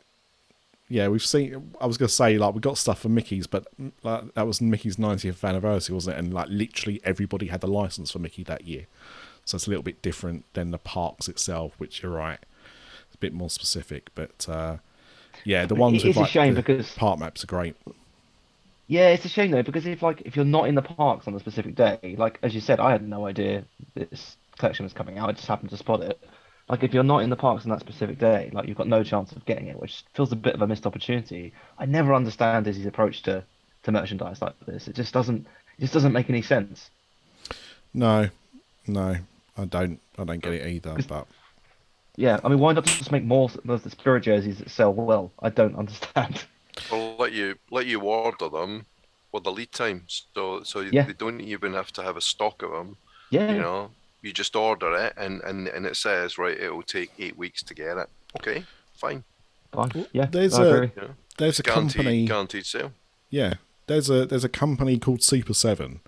yeah, 0.90 1.08
we've 1.08 1.26
seen. 1.26 1.74
I 1.82 1.86
was 1.86 1.98
gonna 1.98 2.10
say 2.10 2.38
like 2.38 2.54
we 2.54 2.60
got 2.62 2.78
stuff 2.78 3.00
for 3.02 3.10
Mickey's, 3.10 3.48
but 3.48 3.66
mm, 3.80 3.92
like, 4.04 4.34
that 4.34 4.48
was 4.48 4.62
Mickey's 4.62 4.98
90th 4.98 5.44
anniversary, 5.48 5.94
wasn't 5.94 6.18
it? 6.18 6.20
And 6.20 6.34
like 6.34 6.48
literally 6.50 7.02
everybody 7.04 7.48
had 7.48 7.62
the 7.62 7.68
license 7.68 8.12
for 8.12 8.20
Mickey 8.20 8.44
that 8.44 8.66
year, 8.66 8.86
so 9.46 9.56
it's 9.56 9.68
a 9.68 9.70
little 9.70 9.84
bit 9.84 10.02
different 10.02 10.46
than 10.54 10.72
the 10.72 10.78
parks 10.78 11.28
itself. 11.28 11.74
Which 11.78 12.02
you're 12.04 12.12
right, 12.12 12.40
it's 13.14 13.16
a 13.16 13.20
bit 13.20 13.34
more 13.34 13.50
specific. 13.50 14.10
But 14.16 14.48
uh, 14.50 14.78
yeah, 15.44 15.66
the 15.68 15.76
ones 15.76 16.04
It 16.04 16.08
with 16.08 16.12
is 16.12 16.18
a 16.18 16.22
like, 16.22 16.30
shame 16.32 16.54
the 16.56 16.62
because- 16.64 16.92
park 16.96 17.20
maps 17.20 17.44
are 17.44 17.48
great. 17.48 17.76
Yeah, 18.88 19.10
it's 19.10 19.24
a 19.26 19.30
shame 19.30 19.52
though 19.52 19.64
because 19.64 19.86
if 19.86 20.02
like 20.02 20.22
if 20.22 20.36
you're 20.36 20.44
not 20.46 20.68
in 20.68 20.76
the 20.76 20.82
parks 20.82 21.28
on 21.28 21.34
a 21.36 21.40
specific 21.40 21.76
day, 21.76 22.16
like 22.18 22.38
as 22.44 22.54
you 22.54 22.60
said, 22.62 22.80
I 22.80 22.92
had 22.92 23.08
no 23.08 23.26
idea 23.26 23.64
this 23.96 24.36
collection 24.58 24.84
was 24.84 24.94
coming 24.94 25.18
out. 25.18 25.30
I 25.30 25.32
just 25.32 25.48
happened 25.48 25.70
to 25.70 25.78
spot 25.78 26.02
it. 26.02 26.20
Like 26.68 26.84
if 26.84 26.94
you're 26.94 27.04
not 27.04 27.20
in 27.20 27.30
the 27.30 27.36
parks 27.36 27.64
on 27.66 27.70
that 27.72 27.80
specific 27.80 28.20
day, 28.20 28.50
like 28.54 28.68
you've 28.68 28.78
got 28.78 28.88
no 28.88 29.04
chance 29.04 29.32
of 29.32 29.46
getting 29.46 29.68
it, 29.68 29.80
which 29.80 30.04
feels 30.16 30.32
a 30.32 30.36
bit 30.36 30.54
of 30.56 30.62
a 30.62 30.68
missed 30.68 30.86
opportunity. 30.86 31.54
I 31.80 31.86
never 31.86 32.14
understand 32.14 32.66
Disney's 32.66 32.86
approach 32.86 33.22
to 33.24 33.44
to 33.84 33.92
merchandise 33.92 34.42
like 34.42 34.54
this. 34.66 34.88
It 34.88 34.96
just 34.96 35.14
doesn't 35.14 35.48
it 35.78 35.82
just 35.82 35.94
doesn't 35.94 36.14
make 36.14 36.30
any 36.30 36.42
sense. 36.42 36.90
No, 37.94 38.30
no, 38.86 39.16
I 39.58 39.66
don't. 39.66 40.00
I 40.18 40.24
don't 40.26 40.40
get 40.44 40.54
it 40.54 40.68
either. 40.68 40.98
But 41.08 41.28
Yeah, 42.16 42.40
I 42.44 42.48
mean, 42.50 42.60
why 42.60 42.74
not 42.74 42.86
just 42.86 43.12
make 43.12 43.24
more 43.24 43.50
of 43.68 43.84
the 43.84 43.90
spirit 43.90 44.22
jerseys 44.24 44.60
that 44.60 44.70
sell 44.70 44.94
well? 44.94 45.32
I 45.42 45.50
don't 45.50 45.76
understand. 45.76 46.44
Or 46.92 47.16
let 47.20 47.34
you 47.34 47.56
let 47.70 47.86
you 47.86 48.00
order 48.02 48.50
them 48.50 48.88
with 49.32 49.44
the 49.44 49.52
lead 49.52 49.72
time, 49.72 50.06
so 50.08 50.64
so 50.64 50.80
Yeah. 50.80 51.04
they 51.04 51.14
don't 51.14 51.40
even 51.40 51.74
have 51.74 51.92
to 51.94 52.02
have 52.02 52.18
a 52.18 52.22
stock 52.22 52.64
of 52.64 52.72
them. 52.72 52.98
Yeah, 53.30 53.52
You 53.52 53.60
know, 53.60 53.92
you 54.24 54.34
just 54.34 54.56
order 54.56 54.92
it, 54.98 55.14
and 55.16 55.40
and 55.44 55.68
and 55.68 55.86
it 55.86 55.96
says 55.98 56.40
right, 56.40 56.58
it 56.58 56.72
will 56.74 56.82
take 56.82 57.12
eight 57.20 57.38
weeks 57.38 57.62
to 57.64 57.76
get 57.76 57.98
it. 57.98 58.10
Okay, 58.40 58.66
fine, 58.96 59.24
fine. 59.72 60.08
Yeah, 60.14 60.26
there's 60.26 60.56
I 60.58 60.64
a- 60.66 60.74
agree. 60.74 60.92
yeah, 60.98 61.08
there's 61.38 61.60
a 61.60 61.64
guaranteed 61.64 61.96
company. 61.96 62.26
guaranteed 62.26 62.66
sale. 62.66 62.92
Yeah, 63.30 63.54
there's 63.86 64.10
a 64.10 64.26
there's 64.26 64.44
a 64.44 64.50
company 64.50 64.98
called 64.98 65.22
Super 65.22 65.54
Seven, 65.54 66.00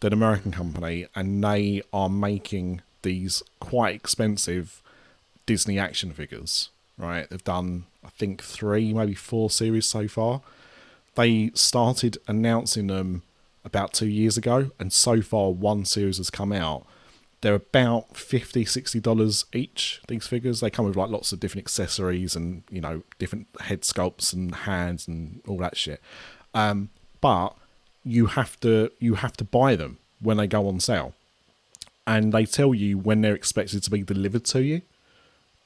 they're 0.00 0.08
an 0.08 0.14
American 0.14 0.50
company, 0.50 1.06
and 1.14 1.44
they 1.44 1.82
are 1.92 2.08
making 2.08 2.80
these 3.02 3.42
quite 3.60 3.94
expensive 3.94 4.82
Disney 5.46 5.78
action 5.78 6.12
figures. 6.12 6.70
Right, 6.98 7.28
they've 7.28 7.44
done 7.44 7.84
I 8.04 8.08
think 8.10 8.42
three, 8.42 8.92
maybe 8.92 9.14
four 9.14 9.50
series 9.50 9.86
so 9.86 10.08
far. 10.08 10.40
They 11.14 11.50
started 11.54 12.18
announcing 12.28 12.86
them 12.86 13.22
about 13.64 13.92
two 13.92 14.06
years 14.06 14.36
ago, 14.36 14.70
and 14.78 14.92
so 14.92 15.20
far 15.20 15.50
one 15.50 15.84
series 15.84 16.18
has 16.18 16.30
come 16.30 16.52
out. 16.52 16.86
They're 17.42 17.54
about 17.54 18.14
$50, 18.14 18.66
60 18.68 19.00
dollars 19.00 19.44
each. 19.52 20.00
These 20.08 20.26
figures 20.26 20.60
they 20.60 20.70
come 20.70 20.86
with 20.86 20.96
like 20.96 21.10
lots 21.10 21.32
of 21.32 21.40
different 21.40 21.64
accessories 21.64 22.34
and 22.34 22.62
you 22.70 22.80
know 22.80 23.02
different 23.18 23.48
head 23.60 23.82
sculpts 23.82 24.32
and 24.32 24.54
hands 24.54 25.06
and 25.06 25.42
all 25.46 25.58
that 25.58 25.76
shit. 25.76 26.00
Um, 26.54 26.90
but 27.20 27.50
you 28.04 28.26
have 28.26 28.58
to 28.60 28.90
you 28.98 29.16
have 29.16 29.36
to 29.36 29.44
buy 29.44 29.76
them 29.76 29.98
when 30.20 30.38
they 30.38 30.46
go 30.46 30.66
on 30.68 30.80
sale, 30.80 31.12
and 32.06 32.32
they 32.32 32.46
tell 32.46 32.74
you 32.74 32.96
when 32.96 33.20
they're 33.20 33.34
expected 33.34 33.82
to 33.82 33.90
be 33.90 34.02
delivered 34.02 34.44
to 34.46 34.62
you, 34.62 34.82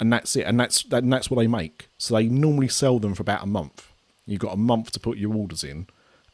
and 0.01 0.13
that's 0.13 0.35
it. 0.35 0.43
And 0.43 0.59
that's 0.59 0.83
that, 0.85 1.03
and 1.03 1.13
that's 1.13 1.31
what 1.31 1.39
they 1.39 1.47
make. 1.47 1.89
So 1.99 2.15
they 2.15 2.29
normally 2.29 2.69
sell 2.69 2.99
them 2.99 3.15
for 3.15 3.23
about 3.23 3.43
a 3.43 3.47
month. 3.47 3.89
You've 4.27 4.41
got 4.41 4.55
a 4.55 4.59
month 4.59 4.93
to 4.93 5.01
put 5.01 5.19
your 5.19 5.35
orders 5.35 5.63
in, 5.63 5.87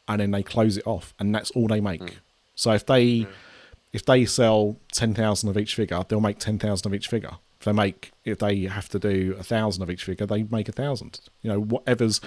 and 0.07 0.21
then 0.21 0.31
they 0.31 0.43
close 0.43 0.77
it 0.77 0.87
off, 0.87 1.13
and 1.19 1.35
that's 1.35 1.51
all 1.51 1.67
they 1.67 1.81
make. 1.81 2.01
Mm. 2.01 2.13
So 2.55 2.71
if 2.71 2.85
they 2.85 3.27
if 3.93 4.05
they 4.05 4.25
sell 4.25 4.77
ten 4.91 5.13
thousand 5.13 5.49
of 5.49 5.57
each 5.57 5.75
figure, 5.75 6.01
they'll 6.07 6.21
make 6.21 6.39
ten 6.39 6.57
thousand 6.57 6.87
of 6.87 6.95
each 6.95 7.07
figure. 7.07 7.37
If 7.59 7.65
they 7.65 7.71
make 7.73 8.11
if 8.23 8.39
they 8.39 8.61
have 8.61 8.89
to 8.89 8.99
do 8.99 9.35
a 9.37 9.43
thousand 9.43 9.83
of 9.83 9.89
each 9.89 10.03
figure, 10.03 10.25
they 10.25 10.43
make 10.43 10.69
a 10.69 10.71
thousand. 10.71 11.19
You 11.41 11.51
know, 11.51 11.59
whatever's 11.59 12.21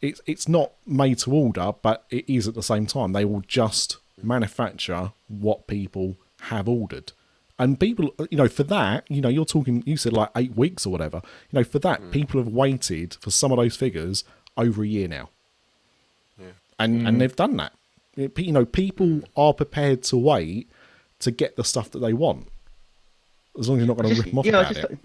it's 0.00 0.20
it's 0.26 0.48
not 0.48 0.72
made 0.86 1.18
to 1.18 1.32
order, 1.32 1.72
but 1.82 2.04
it 2.10 2.28
is 2.28 2.48
at 2.48 2.54
the 2.54 2.62
same 2.62 2.86
time. 2.86 3.12
They 3.12 3.24
will 3.24 3.42
just 3.46 3.98
manufacture 4.22 5.12
what 5.28 5.66
people 5.66 6.16
have 6.42 6.68
ordered. 6.68 7.12
And 7.60 7.78
people, 7.78 8.14
you 8.30 8.38
know, 8.38 8.48
for 8.48 8.62
that, 8.64 9.04
you 9.10 9.20
know, 9.20 9.28
you're 9.28 9.44
talking, 9.44 9.82
you 9.84 9.98
said 9.98 10.14
like 10.14 10.30
eight 10.34 10.56
weeks 10.56 10.86
or 10.86 10.90
whatever. 10.90 11.20
You 11.50 11.58
know, 11.58 11.64
for 11.64 11.78
that, 11.80 12.00
hmm. 12.00 12.10
people 12.10 12.42
have 12.42 12.50
waited 12.50 13.18
for 13.20 13.30
some 13.30 13.52
of 13.52 13.58
those 13.58 13.76
figures 13.76 14.24
over 14.56 14.82
a 14.82 14.86
year 14.86 15.06
now. 15.06 15.28
Yeah. 16.38 16.46
And 16.78 17.06
and 17.06 17.16
hmm. 17.16 17.18
they've 17.18 17.36
done 17.36 17.58
that. 17.58 17.74
You 18.16 18.52
know, 18.52 18.64
people 18.64 19.06
hmm. 19.06 19.24
are 19.36 19.52
prepared 19.52 20.02
to 20.04 20.16
wait 20.16 20.70
to 21.18 21.30
get 21.30 21.56
the 21.56 21.62
stuff 21.62 21.90
that 21.90 21.98
they 21.98 22.14
want. 22.14 22.48
As 23.58 23.68
long 23.68 23.76
as 23.76 23.80
you're 23.84 23.94
not 23.94 23.98
going 24.02 24.08
to 24.08 24.14
Just- 24.14 24.24
rip 24.24 24.32
them 24.32 24.38
off 24.38 24.46
you 24.46 24.52
know, 24.52 24.60
about 24.60 24.74
just- 24.74 24.90
it. 24.90 24.98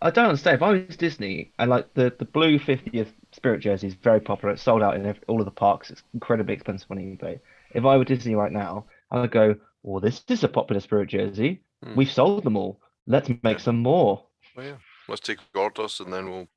I 0.00 0.10
don't 0.10 0.30
understand. 0.30 0.56
If 0.56 0.62
I 0.62 0.70
was 0.70 0.96
Disney 0.96 1.52
and 1.58 1.70
like 1.70 1.92
the, 1.94 2.12
the 2.18 2.24
blue 2.24 2.58
50th 2.58 3.12
Spirit 3.32 3.60
jersey 3.60 3.86
is 3.86 3.94
very 3.94 4.18
popular, 4.18 4.54
it's 4.54 4.62
sold 4.62 4.82
out 4.82 4.96
in 4.96 5.06
ev- 5.06 5.20
all 5.28 5.40
of 5.40 5.44
the 5.44 5.52
parks, 5.52 5.90
it's 5.90 6.02
incredibly 6.12 6.54
expensive 6.54 6.90
on 6.90 6.96
eBay. 6.96 7.38
If 7.72 7.84
I 7.84 7.96
were 7.98 8.04
Disney 8.04 8.34
right 8.34 8.50
now, 8.50 8.86
I 9.12 9.20
would 9.20 9.30
go, 9.30 9.54
well, 9.84 10.00
this 10.00 10.24
is 10.26 10.42
a 10.42 10.48
popular 10.48 10.80
Spirit 10.80 11.10
jersey. 11.10 11.60
Hmm. 11.82 11.94
We've 11.94 12.10
sold 12.10 12.44
them 12.44 12.56
all. 12.56 12.80
Let's 13.06 13.30
make 13.42 13.60
some 13.60 13.78
more. 13.78 14.24
Oh, 14.56 14.62
yeah. 14.62 14.76
Let's 15.08 15.20
take 15.20 15.38
orders 15.54 16.00
and 16.00 16.12
then 16.12 16.30
we'll 16.30 16.48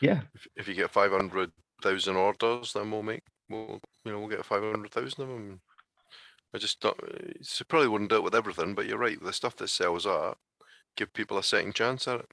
Yeah. 0.00 0.22
if, 0.34 0.46
if 0.56 0.68
you 0.68 0.74
get 0.74 0.90
500,000 0.90 2.16
orders, 2.16 2.72
then 2.72 2.90
we'll 2.90 3.02
make, 3.02 3.22
we'll, 3.48 3.80
you 4.04 4.12
know, 4.12 4.18
we'll 4.20 4.28
get 4.28 4.44
500,000 4.44 5.22
of 5.22 5.28
them. 5.28 5.60
I 6.54 6.58
just 6.58 6.80
don't, 6.80 6.96
probably 7.68 7.88
wouldn't 7.88 8.10
do 8.10 8.16
it 8.16 8.22
with 8.24 8.34
everything, 8.34 8.74
but 8.74 8.86
you're 8.86 8.98
right. 8.98 9.22
The 9.22 9.32
stuff 9.32 9.56
that 9.56 9.68
sells 9.68 10.06
out, 10.06 10.38
give 10.96 11.12
people 11.12 11.38
a 11.38 11.42
second 11.42 11.74
chance 11.74 12.06
at 12.08 12.20
it. 12.20 12.26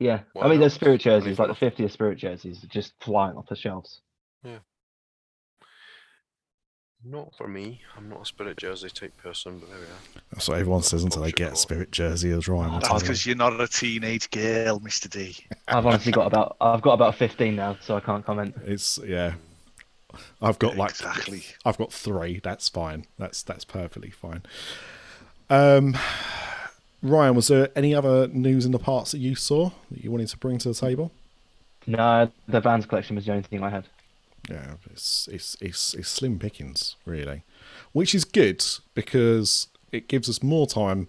Yeah. 0.00 0.20
Why 0.32 0.42
I 0.42 0.48
mean, 0.48 0.58
not? 0.58 0.64
those 0.66 0.74
Spirit 0.74 1.00
jerseys, 1.00 1.38
like 1.38 1.48
the 1.48 1.66
50th 1.70 1.90
Spirit 1.92 2.18
jerseys, 2.18 2.62
are 2.62 2.68
just 2.68 2.92
flying 3.00 3.36
off 3.36 3.48
the 3.48 3.56
shelves. 3.56 4.00
Not 7.04 7.32
for 7.36 7.46
me. 7.46 7.80
I'm 7.96 8.08
not 8.08 8.22
a 8.22 8.26
spirit 8.26 8.56
jersey 8.56 8.88
type 8.90 9.16
person, 9.18 9.58
but 9.58 9.68
there 9.70 9.78
we 9.78 9.84
are. 9.84 10.22
That's 10.32 10.48
what 10.48 10.58
everyone 10.58 10.82
says 10.82 11.04
until 11.04 11.22
they 11.22 11.30
get 11.30 11.52
a 11.52 11.56
spirit 11.56 11.92
jersey 11.92 12.32
as 12.32 12.48
Ryan. 12.48 12.72
will 12.72 12.80
That's 12.80 13.02
because 13.02 13.24
you're 13.24 13.36
not 13.36 13.60
a 13.60 13.68
teenage 13.68 14.30
girl, 14.30 14.80
Mr. 14.80 15.08
D. 15.08 15.36
I've 15.68 15.86
honestly 15.86 16.10
got 16.10 16.26
about 16.26 16.56
I've 16.60 16.82
got 16.82 16.94
about 16.94 17.14
15 17.14 17.54
now, 17.54 17.76
so 17.80 17.96
I 17.96 18.00
can't 18.00 18.24
comment. 18.24 18.56
It's 18.64 18.98
yeah. 19.06 19.34
I've 20.42 20.58
got 20.58 20.76
like 20.76 20.90
Exactly. 20.90 21.44
I've 21.64 21.78
got 21.78 21.92
three. 21.92 22.40
That's 22.42 22.68
fine. 22.68 23.06
That's 23.16 23.42
that's 23.42 23.64
perfectly 23.64 24.10
fine. 24.10 24.42
Um, 25.50 25.96
Ryan, 27.02 27.36
was 27.36 27.48
there 27.48 27.68
any 27.76 27.94
other 27.94 28.26
news 28.28 28.66
in 28.66 28.72
the 28.72 28.78
parts 28.78 29.12
that 29.12 29.18
you 29.18 29.36
saw 29.36 29.70
that 29.90 30.02
you 30.02 30.10
wanted 30.10 30.28
to 30.28 30.36
bring 30.36 30.58
to 30.58 30.68
the 30.68 30.74
table? 30.74 31.12
No, 31.86 32.30
the 32.48 32.60
Vans 32.60 32.86
collection 32.86 33.16
was 33.16 33.24
the 33.24 33.32
only 33.32 33.44
thing 33.44 33.62
I 33.62 33.70
had. 33.70 33.84
Yeah, 34.48 34.74
it's 34.90 35.28
it's 35.30 35.56
it's, 35.60 35.94
it's 35.94 36.08
slim 36.08 36.38
pickings 36.38 36.96
really, 37.04 37.44
which 37.92 38.14
is 38.14 38.24
good 38.24 38.64
because 38.94 39.68
it 39.92 40.08
gives 40.08 40.28
us 40.28 40.42
more 40.42 40.66
time 40.66 41.08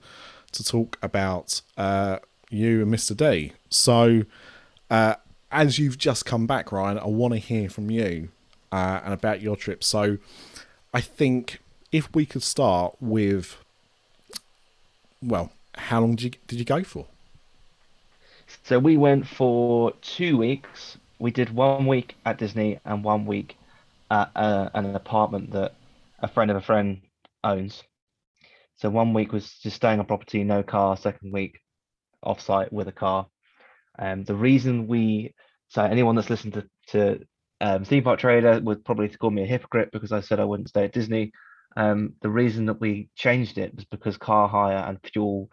to 0.52 0.64
talk 0.64 0.98
about 1.02 1.62
uh, 1.78 2.20
you 2.50 2.82
and 2.82 2.94
Mr. 2.94 3.16
D. 3.16 3.54
So, 3.70 4.24
uh, 4.90 5.16
as 5.52 5.80
you've 5.80 5.98
just 5.98 6.26
come 6.26 6.48
back, 6.48 6.72
Ryan, 6.72 7.00
I 7.00 7.08
want 7.08 7.34
to 7.34 7.40
hear 7.40 7.70
from 7.70 7.92
you 7.92 8.30
uh, 8.72 9.02
and 9.04 9.14
about 9.14 9.42
your 9.42 9.56
trip. 9.56 9.84
So, 9.84 10.18
I 10.94 11.02
think 11.02 11.60
if 11.92 12.14
we 12.14 12.26
could 12.26 12.44
start 12.44 12.96
with, 13.00 13.58
well, 15.22 15.52
how 15.76 16.02
long 16.02 16.16
did 16.16 16.24
you 16.24 16.32
did 16.48 16.60
you 16.60 16.66
go 16.66 16.84
for? 16.84 17.06
So 18.64 18.80
we 18.80 18.98
went 18.98 19.28
for 19.28 19.94
two 20.02 20.38
weeks. 20.38 20.98
We 21.20 21.32
did 21.32 21.54
one 21.54 21.86
week 21.86 22.16
at 22.26 22.38
Disney 22.38 22.80
and 22.86 23.04
one 23.04 23.26
week 23.26 23.58
at 24.10 24.32
uh, 24.36 24.70
an 24.74 24.96
apartment 24.96 25.52
that 25.52 25.76
a 26.20 26.28
friend 26.28 26.50
of 26.50 26.58
a 26.58 26.62
friend 26.62 27.02
owns. 27.44 27.84
So 28.78 28.90
one 28.90 29.14
week 29.14 29.34
was 29.34 29.52
just 29.60 29.76
staying 29.76 30.00
on 30.00 30.06
property, 30.06 30.44
no 30.44 30.64
car. 30.64 30.96
Second 30.96 31.34
week, 31.34 31.60
off 32.24 32.42
site 32.42 32.72
with 32.72 32.88
a 32.88 32.94
car. 32.94 33.28
Um, 33.98 34.24
the 34.24 34.36
reason 34.36 34.88
we, 34.88 35.34
so 35.68 35.84
anyone 35.84 36.16
that's 36.16 36.30
listened 36.30 36.54
to 36.54 36.68
to 36.88 37.20
um, 37.62 37.84
Theme 37.84 38.04
Park 38.04 38.20
Trader 38.20 38.60
would 38.62 38.86
probably 38.86 39.10
call 39.10 39.32
me 39.32 39.44
a 39.44 39.48
hypocrite 39.48 39.90
because 39.92 40.12
I 40.12 40.22
said 40.22 40.40
I 40.40 40.46
wouldn't 40.46 40.70
stay 40.70 40.86
at 40.86 40.94
Disney. 40.94 41.32
Um, 41.76 42.14
the 42.22 42.30
reason 42.30 42.66
that 42.68 42.80
we 42.80 43.10
changed 43.16 43.58
it 43.58 43.76
was 43.76 43.86
because 43.86 44.18
car 44.18 44.48
hire 44.48 44.78
and 44.88 44.98
fuel 45.12 45.50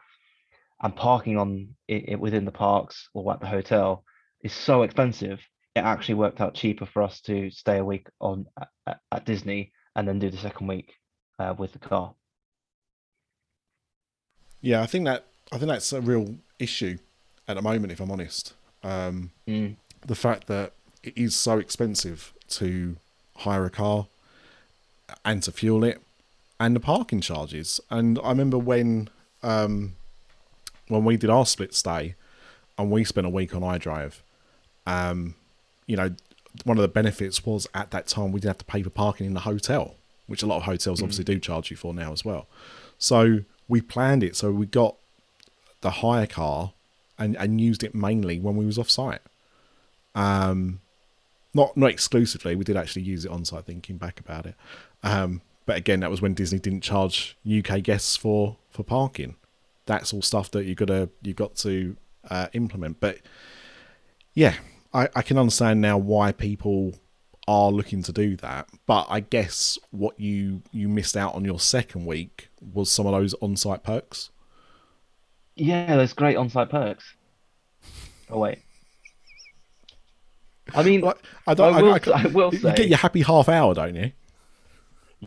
and 0.81 0.95
parking 0.95 1.37
on 1.37 1.75
it, 1.89 2.19
within 2.19 2.45
the 2.45 2.53
parks 2.53 3.09
or 3.13 3.33
at 3.33 3.41
the 3.41 3.47
hotel 3.47 4.05
is 4.43 4.53
so 4.53 4.83
expensive. 4.83 5.41
It 5.77 5.85
actually 5.85 6.15
worked 6.15 6.41
out 6.41 6.55
cheaper 6.55 6.87
for 6.87 7.03
us 7.03 7.21
to 7.23 7.51
stay 7.51 7.77
a 7.77 7.85
week 7.85 8.09
on 8.19 8.47
at, 8.87 8.99
at, 9.12 9.27
Disney 9.27 9.73
and 9.95 10.09
then 10.09 10.19
do 10.19 10.31
the 10.31 10.39
second 10.39 10.69
week 10.69 10.95
uh, 11.39 11.55
with 11.57 11.75
the 11.75 11.79
car. 11.79 12.15
Yeah, 14.62 14.81
I 14.81 14.87
think 14.87 15.05
that 15.05 15.27
I 15.53 15.59
think 15.59 15.69
that's 15.69 15.93
a 15.93 16.01
real 16.01 16.37
issue 16.59 16.97
at 17.47 17.57
the 17.57 17.62
moment. 17.62 17.93
If 17.93 18.01
I'm 18.01 18.11
honest, 18.11 18.55
um, 18.83 19.33
Mm. 19.47 19.77
the 20.01 20.15
fact 20.15 20.47
that 20.47 20.73
it 21.03 21.12
is 21.15 21.37
so 21.37 21.59
expensive 21.59 22.33
to 22.49 22.97
hire 23.37 23.67
a 23.67 23.71
car 23.71 24.07
and 25.27 25.43
to 25.43 25.53
fuel 25.53 25.85
it, 25.85 26.01
and 26.59 26.75
the 26.75 26.81
parking 26.81 27.21
charges. 27.21 27.81
And 27.91 28.19
I 28.25 28.31
remember 28.31 28.57
when 28.57 29.11
um, 29.43 29.97
when 30.89 31.05
we 31.05 31.19
did 31.19 31.29
our 31.29 31.45
split 31.45 31.75
stay, 31.75 32.15
and 32.79 32.91
we 32.91 33.05
spent 33.05 33.27
a 33.27 33.31
week 33.31 33.55
on 33.55 33.61
iDrive. 33.61 34.21
Um, 34.87 35.35
you 35.87 35.96
know, 35.96 36.14
one 36.64 36.77
of 36.79 36.83
the 36.83 36.88
benefits 36.88 37.44
was 37.44 37.66
at 37.75 37.90
that 37.90 38.07
time 38.07 38.33
we 38.33 38.40
didn't 38.40 38.51
have 38.51 38.59
to 38.59 38.64
pay 38.64 38.83
for 38.83 38.90
parking 38.90 39.27
in 39.27 39.35
the 39.35 39.40
hotel, 39.40 39.96
which 40.27 40.42
a 40.42 40.46
lot 40.46 40.59
of 40.59 40.62
hotels 40.64 41.03
obviously 41.03 41.25
do 41.25 41.38
charge 41.38 41.70
you 41.70 41.77
for 41.77 41.94
now 41.94 42.12
as 42.12 42.25
well. 42.25 42.46
So 42.99 43.40
we 43.68 43.81
planned 43.81 44.22
it 44.22 44.37
so 44.37 44.51
we 44.51 44.66
got 44.66 44.96
the 45.81 45.90
hire 45.90 46.27
car 46.27 46.72
and, 47.18 47.37
and 47.37 47.61
used 47.61 47.83
it 47.83 47.94
mainly 47.94 48.38
when 48.40 48.57
we 48.57 48.66
was 48.66 48.79
off 48.79 48.90
site. 48.90 49.20
Um, 50.14 50.81
not 51.55 51.77
not 51.77 51.90
exclusively. 51.90 52.55
We 52.55 52.64
did 52.64 52.77
actually 52.77 53.03
use 53.03 53.25
it 53.25 53.31
on 53.31 53.44
site. 53.44 53.64
Thinking 53.64 53.96
back 53.96 54.20
about 54.20 54.46
it, 54.46 54.55
um, 55.03 55.40
but 55.64 55.77
again, 55.77 56.01
that 56.01 56.11
was 56.11 56.20
when 56.20 56.35
Disney 56.35 56.59
didn't 56.59 56.83
charge 56.83 57.37
UK 57.46 57.83
guests 57.83 58.16
for 58.16 58.57
for 58.70 58.83
parking. 58.83 59.37
That's 59.87 60.12
all 60.12 60.22
stuff 60.22 60.51
that 60.53 60.64
you 60.64 60.75
gotta 60.75 61.09
you 61.22 61.35
got 61.35 61.57
to 61.57 61.96
uh, 62.31 62.49
implement. 62.53 63.01
But 63.01 63.18
yeah, 64.35 64.55
I, 64.97 65.09
I 65.15 65.23
can 65.23 65.37
understand 65.37 65.83
now 65.83 65.99
why 65.99 66.33
people 66.33 66.95
are 67.47 67.71
looking 67.71 68.03
to 68.05 68.13
do 68.13 68.35
that. 68.37 68.69
But 68.87 69.07
I 69.11 69.21
guess 69.21 69.79
what 69.91 70.19
you 70.19 70.63
you 70.73 70.89
missed 70.89 71.17
out 71.17 71.35
on 71.35 71.45
your 71.45 71.61
second 71.61 72.07
week 72.07 72.49
was 72.73 72.91
some 72.91 73.07
of 73.07 73.13
those 73.13 73.35
on-site 73.35 73.83
perks. 73.83 74.31
Yeah, 75.55 75.97
there's 75.97 76.15
great 76.15 76.37
on-site 76.37 76.71
perks. 76.71 77.15
Oh 78.31 78.39
wait. 78.39 78.59
I 80.75 80.83
mean, 80.83 81.03
Like, 81.03 81.19
I 81.47 81.55
don't. 81.55 81.75
I 81.75 81.83
will, 81.83 81.93
I, 81.93 82.01
I 82.15 82.27
will 82.27 82.53
you 82.53 82.61
get 82.61 82.89
your 82.89 82.99
happy 82.99 83.21
half 83.21 83.49
hour, 83.49 83.75
don't 83.75 83.95
you? 83.95 84.13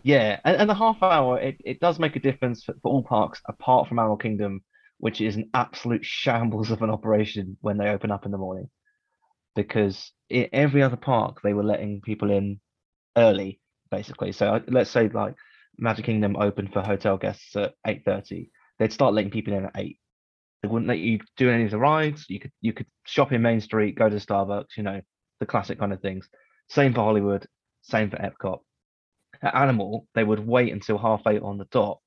yeah, 0.04 0.40
and, 0.44 0.58
and 0.58 0.70
the 0.70 0.74
half 0.74 1.02
hour 1.04 1.40
it, 1.40 1.62
it 1.64 1.80
does 1.80 2.00
make 2.00 2.16
a 2.16 2.20
difference 2.20 2.64
for, 2.64 2.74
for 2.82 2.92
all 2.92 3.04
parks 3.04 3.40
apart 3.46 3.88
from 3.88 4.00
Animal 4.00 4.18
Kingdom, 4.18 4.64
which 4.98 5.22
is 5.22 5.36
an 5.36 5.50
absolute 5.54 6.04
shambles 6.06 6.72
of 6.72 6.82
an 6.82 6.90
operation 6.90 7.56
when 7.62 7.78
they 7.78 7.90
open 7.90 8.12
up 8.12 8.26
in 8.26 8.32
the 8.32 8.38
morning. 8.38 8.68
Because 9.56 10.12
in 10.30 10.48
every 10.54 10.84
other 10.84 10.96
park 10.96 11.42
they 11.44 11.54
were 11.54 11.64
letting 11.64 12.02
people 12.02 12.32
in 12.32 12.60
early, 13.18 13.60
basically. 13.92 14.32
So 14.32 14.62
let's 14.68 14.92
say 14.92 15.10
like 15.10 15.36
Magic 15.78 16.06
Kingdom 16.06 16.36
opened 16.36 16.74
for 16.74 16.82
hotel 16.82 17.18
guests 17.18 17.56
at 17.56 17.74
eight 17.86 18.04
thirty, 18.06 18.52
they'd 18.78 18.94
start 18.94 19.14
letting 19.14 19.32
people 19.32 19.54
in 19.54 19.66
at 19.66 19.72
eight. 19.76 20.00
They 20.62 20.68
wouldn't 20.68 20.90
let 20.90 21.00
you 21.00 21.20
do 21.38 21.50
any 21.50 21.66
of 21.66 21.72
the 21.72 21.78
rides. 21.78 22.26
You 22.30 22.40
could 22.40 22.52
you 22.62 22.74
could 22.74 22.88
shop 23.06 23.32
in 23.32 23.42
Main 23.42 23.62
Street, 23.62 23.96
go 23.96 24.10
to 24.10 24.16
Starbucks, 24.18 24.78
you 24.78 24.84
know, 24.84 25.02
the 25.40 25.46
classic 25.46 25.80
kind 25.80 25.94
of 25.94 26.02
things. 26.02 26.28
Same 26.70 26.94
for 26.94 27.02
Hollywood, 27.02 27.48
same 27.82 28.10
for 28.10 28.18
Epcot. 28.18 28.60
At 29.42 29.56
Animal, 29.56 30.06
they 30.16 30.24
would 30.24 30.46
wait 30.46 30.74
until 30.74 30.98
half 30.98 31.26
eight 31.28 31.42
on 31.42 31.58
the 31.58 31.66
dot, 31.72 32.00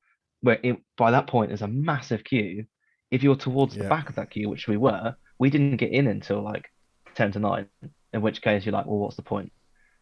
where 0.43 0.61
it, 0.63 0.77
by 0.97 1.11
that 1.11 1.27
point 1.27 1.49
there's 1.49 1.63
a 1.63 1.69
massive 1.69 2.25
queue. 2.25 2.67
If 3.11 3.23
you're 3.23 3.37
towards 3.37 3.75
the 3.75 3.89
back 3.89 4.09
of 4.09 4.15
that 4.17 4.31
queue, 4.31 4.49
which 4.49 4.69
we 4.69 4.77
were, 4.77 5.15
we 5.39 5.51
didn't 5.51 5.77
get 5.77 5.93
in 5.93 6.07
until 6.07 6.43
like 6.43 6.67
ten 7.15 7.33
to 7.33 7.39
nine. 7.39 7.67
In 8.13 8.21
which 8.21 8.43
case 8.43 8.67
you're 8.67 8.75
like, 8.75 8.87
well, 8.87 8.99
what's 8.99 9.17
the 9.17 9.23
point? 9.23 9.53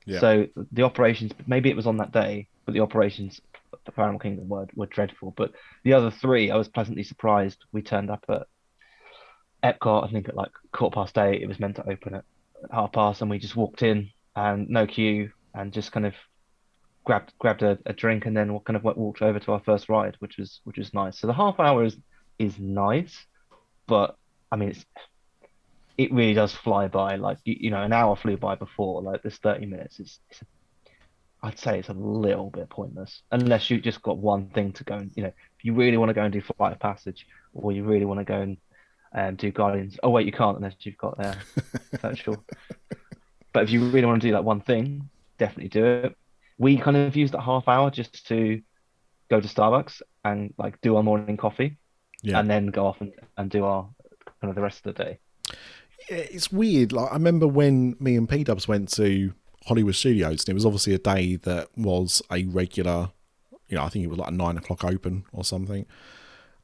Yeah. 0.05 0.21
So 0.21 0.47
the 0.73 0.83
operations, 0.83 1.33
maybe 1.47 1.71
it 1.71 1.77
was 1.77 1.87
on 1.87 1.99
that 1.99 2.13
day, 2.13 2.49
but 2.65 2.75
the 2.75 2.81
operations 2.81 3.41
for 3.95 4.03
Animal 4.03 4.19
Kingdom 4.19 4.49
were, 4.49 4.67
were 4.75 4.87
dreadful. 4.87 5.33
But 5.37 5.53
the 5.85 5.93
other 5.93 6.11
three, 6.11 6.51
I 6.51 6.57
was 6.57 6.69
pleasantly 6.69 7.05
surprised. 7.05 7.65
We 7.73 7.83
turned 7.83 8.11
up 8.11 8.25
at 8.29 8.47
Epcot, 9.63 10.09
I 10.09 10.11
think 10.11 10.29
at 10.29 10.37
like 10.37 10.51
quarter 10.73 10.95
past 10.95 11.19
eight. 11.19 11.43
It 11.43 11.47
was 11.47 11.61
meant 11.61 11.77
to 11.77 11.89
open 11.89 12.15
at 12.15 12.25
half 12.73 12.93
past, 12.93 13.21
and 13.21 13.31
we 13.31 13.39
just 13.39 13.57
walked 13.57 13.83
in 13.83 14.11
and 14.35 14.69
no 14.69 14.87
queue 14.87 15.31
and 15.55 15.73
just 15.73 15.93
kind 15.93 16.07
of 16.07 16.15
grabbed 17.05 17.33
grabbed 17.39 17.63
a, 17.63 17.79
a 17.87 17.93
drink 17.93 18.27
and 18.27 18.37
then 18.37 18.59
kind 18.61 18.77
of 18.77 18.85
walked 18.85 19.23
over 19.23 19.39
to 19.41 19.53
our 19.53 19.61
first 19.61 19.89
ride, 19.89 20.17
which 20.19 20.39
was 20.39 20.61
which 20.65 20.79
was 20.79 20.95
nice. 20.95 21.19
So 21.19 21.27
the 21.27 21.33
half 21.33 21.61
hour 21.61 21.85
is 21.85 21.97
is 22.39 22.59
nice, 22.59 23.27
but 23.87 24.17
I 24.51 24.57
mean 24.57 24.71
it's 24.71 24.85
it 26.03 26.13
really 26.13 26.35
does 26.35 26.55
fly 26.55 26.89
by. 26.89 27.17
Like 27.17 27.39
you, 27.45 27.57
you 27.65 27.71
know, 27.71 27.83
an 27.83 27.93
hour 27.93 28.17
flew 28.17 28.37
by 28.37 28.55
before. 28.55 29.03
Like 29.03 29.23
this 29.23 29.37
thirty 29.39 29.67
minutes 29.67 30.01
is, 30.01 30.19
is 30.31 30.41
I'd 31.43 31.59
say 31.59 31.79
it's 31.79 31.89
a 31.89 31.95
little 31.95 32.51
bit 32.51 32.69
pointless 32.69 33.23
unless 33.33 33.71
you 33.71 33.81
just 33.81 34.03
got 34.03 34.19
one 34.19 34.49
thing 34.51 34.73
to 34.75 34.85
go 34.85 34.95
and 34.97 35.11
you 35.17 35.23
know 35.25 35.29
if 35.57 35.65
you 35.65 35.73
really 35.75 35.97
want 35.97 36.11
to 36.11 36.15
go 36.15 36.23
and 36.23 36.33
do 36.33 36.41
Flight 36.43 36.73
of 36.73 36.79
Passage 36.79 37.27
or 37.55 37.73
you 37.73 37.83
really 37.85 38.05
want 38.05 38.21
to 38.21 38.25
go 38.25 38.41
and 38.41 38.57
um, 39.15 39.35
do 39.37 39.51
Guardians. 39.51 39.99
Oh 40.03 40.11
wait, 40.11 40.27
you 40.27 40.33
can't 40.33 40.57
unless 40.57 40.75
you've 40.81 40.99
got 40.99 41.15
uh, 41.25 41.35
virtual. 42.03 42.45
but 43.53 43.63
if 43.65 43.71
you 43.71 43.89
really 43.91 44.07
want 44.07 44.23
to 44.23 44.29
do 44.29 44.33
that 44.33 44.45
one 44.45 44.61
thing, 44.61 45.09
definitely 45.39 45.69
do 45.69 45.85
it. 45.85 46.17
We 46.59 46.77
kind 46.77 46.97
of 46.97 47.17
used 47.17 47.33
that 47.35 47.41
half 47.43 47.67
hour 47.69 47.91
just 47.91 48.27
to 48.29 48.61
go 49.31 49.41
to 49.41 49.49
Starbucks 49.49 50.03
and 50.25 50.53
like 50.59 50.81
do 50.83 50.97
our 50.97 51.03
morning 51.03 51.37
coffee, 51.37 51.77
Yeah. 52.23 52.39
and 52.39 52.49
then 52.49 52.67
go 52.69 52.87
off 52.87 53.01
and, 53.01 53.13
and 53.37 53.51
do 53.51 53.65
our 53.65 53.89
kind 54.41 54.51
of 54.51 54.55
the 54.55 54.63
rest 54.63 54.85
of 54.87 54.95
the 54.95 55.05
day. 55.05 55.19
It's 56.09 56.51
weird. 56.51 56.93
Like 56.93 57.11
I 57.11 57.15
remember 57.15 57.47
when 57.47 57.97
me 58.01 58.17
and 58.17 58.29
P 58.29 58.45
Dubs 58.45 58.67
went 58.67 58.91
to 58.95 59.33
Hollywood 59.67 59.95
Studios, 59.95 60.41
and 60.41 60.49
it 60.49 60.55
was 60.55 60.67
obviously 60.67 60.95
a 60.95 60.99
day 60.99 61.37
that 61.37 61.69
was 61.77 62.23
a 62.31 62.45
regular. 62.45 63.11
You 63.69 63.77
know, 63.77 63.85
I 63.85 63.89
think 63.89 64.05
it 64.05 64.09
was 64.09 64.19
like 64.19 64.31
a 64.31 64.35
nine 64.35 64.57
o'clock 64.57 64.85
open 64.85 65.25
or 65.33 65.45
something, 65.45 65.87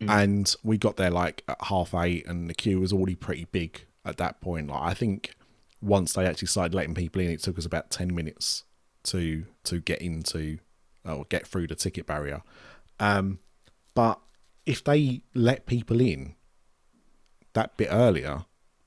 and 0.00 0.54
we 0.62 0.78
got 0.78 0.96
there 0.96 1.10
like 1.10 1.44
at 1.48 1.62
half 1.64 1.94
eight, 1.94 2.26
and 2.26 2.50
the 2.50 2.54
queue 2.54 2.80
was 2.80 2.92
already 2.92 3.14
pretty 3.14 3.46
big 3.52 3.86
at 4.04 4.16
that 4.16 4.40
point. 4.40 4.68
Like 4.68 4.82
I 4.82 4.94
think 4.94 5.34
once 5.80 6.14
they 6.14 6.26
actually 6.26 6.48
started 6.48 6.74
letting 6.74 6.94
people 6.94 7.20
in, 7.22 7.30
it 7.30 7.42
took 7.42 7.58
us 7.58 7.66
about 7.66 7.90
ten 7.90 8.14
minutes 8.14 8.64
to 9.04 9.44
to 9.64 9.80
get 9.80 10.02
into 10.02 10.58
or 11.04 11.24
get 11.26 11.46
through 11.46 11.68
the 11.68 11.76
ticket 11.76 12.06
barrier. 12.06 12.42
Um, 12.98 13.38
but 13.94 14.18
if 14.64 14.82
they 14.82 15.22
let 15.34 15.66
people 15.66 16.00
in 16.00 16.34
that 17.52 17.76
bit 17.76 17.88
earlier, 17.90 18.44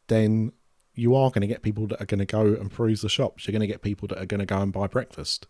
then 0.10 0.52
you 0.94 1.16
are 1.16 1.30
going 1.30 1.42
to 1.42 1.48
get 1.48 1.62
people 1.62 1.88
that 1.88 2.02
are 2.02 2.06
going 2.06 2.20
to 2.20 2.26
go 2.26 2.42
and 2.42 2.70
peruse 2.70 3.02
the 3.02 3.10
shops. 3.10 3.48
You're 3.48 3.54
going 3.54 3.62
to 3.62 3.68
get 3.68 3.82
people 3.82 4.08
that 4.10 4.18
are 4.22 4.26
going 4.26 4.40
to 4.40 4.46
go 4.46 4.58
and 4.60 4.74
buy 4.74 4.88
breakfast. 4.88 5.48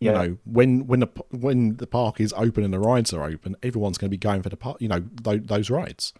You 0.00 0.10
know, 0.12 0.36
when 0.44 0.86
when 0.88 1.00
the 1.00 1.06
when 1.30 1.76
the 1.76 1.86
park 1.86 2.20
is 2.20 2.32
open 2.36 2.64
and 2.64 2.74
the 2.74 2.80
rides 2.80 3.12
are 3.12 3.22
open, 3.22 3.54
everyone's 3.62 3.98
going 3.98 4.08
to 4.08 4.10
be 4.10 4.18
going 4.18 4.42
for 4.42 4.48
the 4.48 4.56
park. 4.56 4.78
You 4.80 4.88
know, 4.88 5.00
th- 5.24 5.44
those 5.44 5.70
rides. 5.70 6.12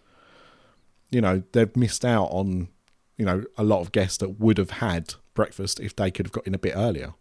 You 1.11 1.21
know, 1.21 1.43
they've 1.51 1.75
missed 1.75 2.05
out 2.05 2.29
on 2.31 2.69
you 3.17 3.25
know 3.25 3.43
a 3.57 3.63
lot 3.63 3.81
of 3.81 3.91
guests 3.91 4.17
that 4.17 4.39
would 4.39 4.57
have 4.57 4.71
had 4.71 5.15
breakfast 5.33 5.79
if 5.81 5.95
they 5.95 6.09
could 6.11 6.27
have 6.27 6.31
got 6.31 6.47
in 6.47 6.55
a 6.55 6.57
bit 6.59 6.73
earlier. 6.75 7.13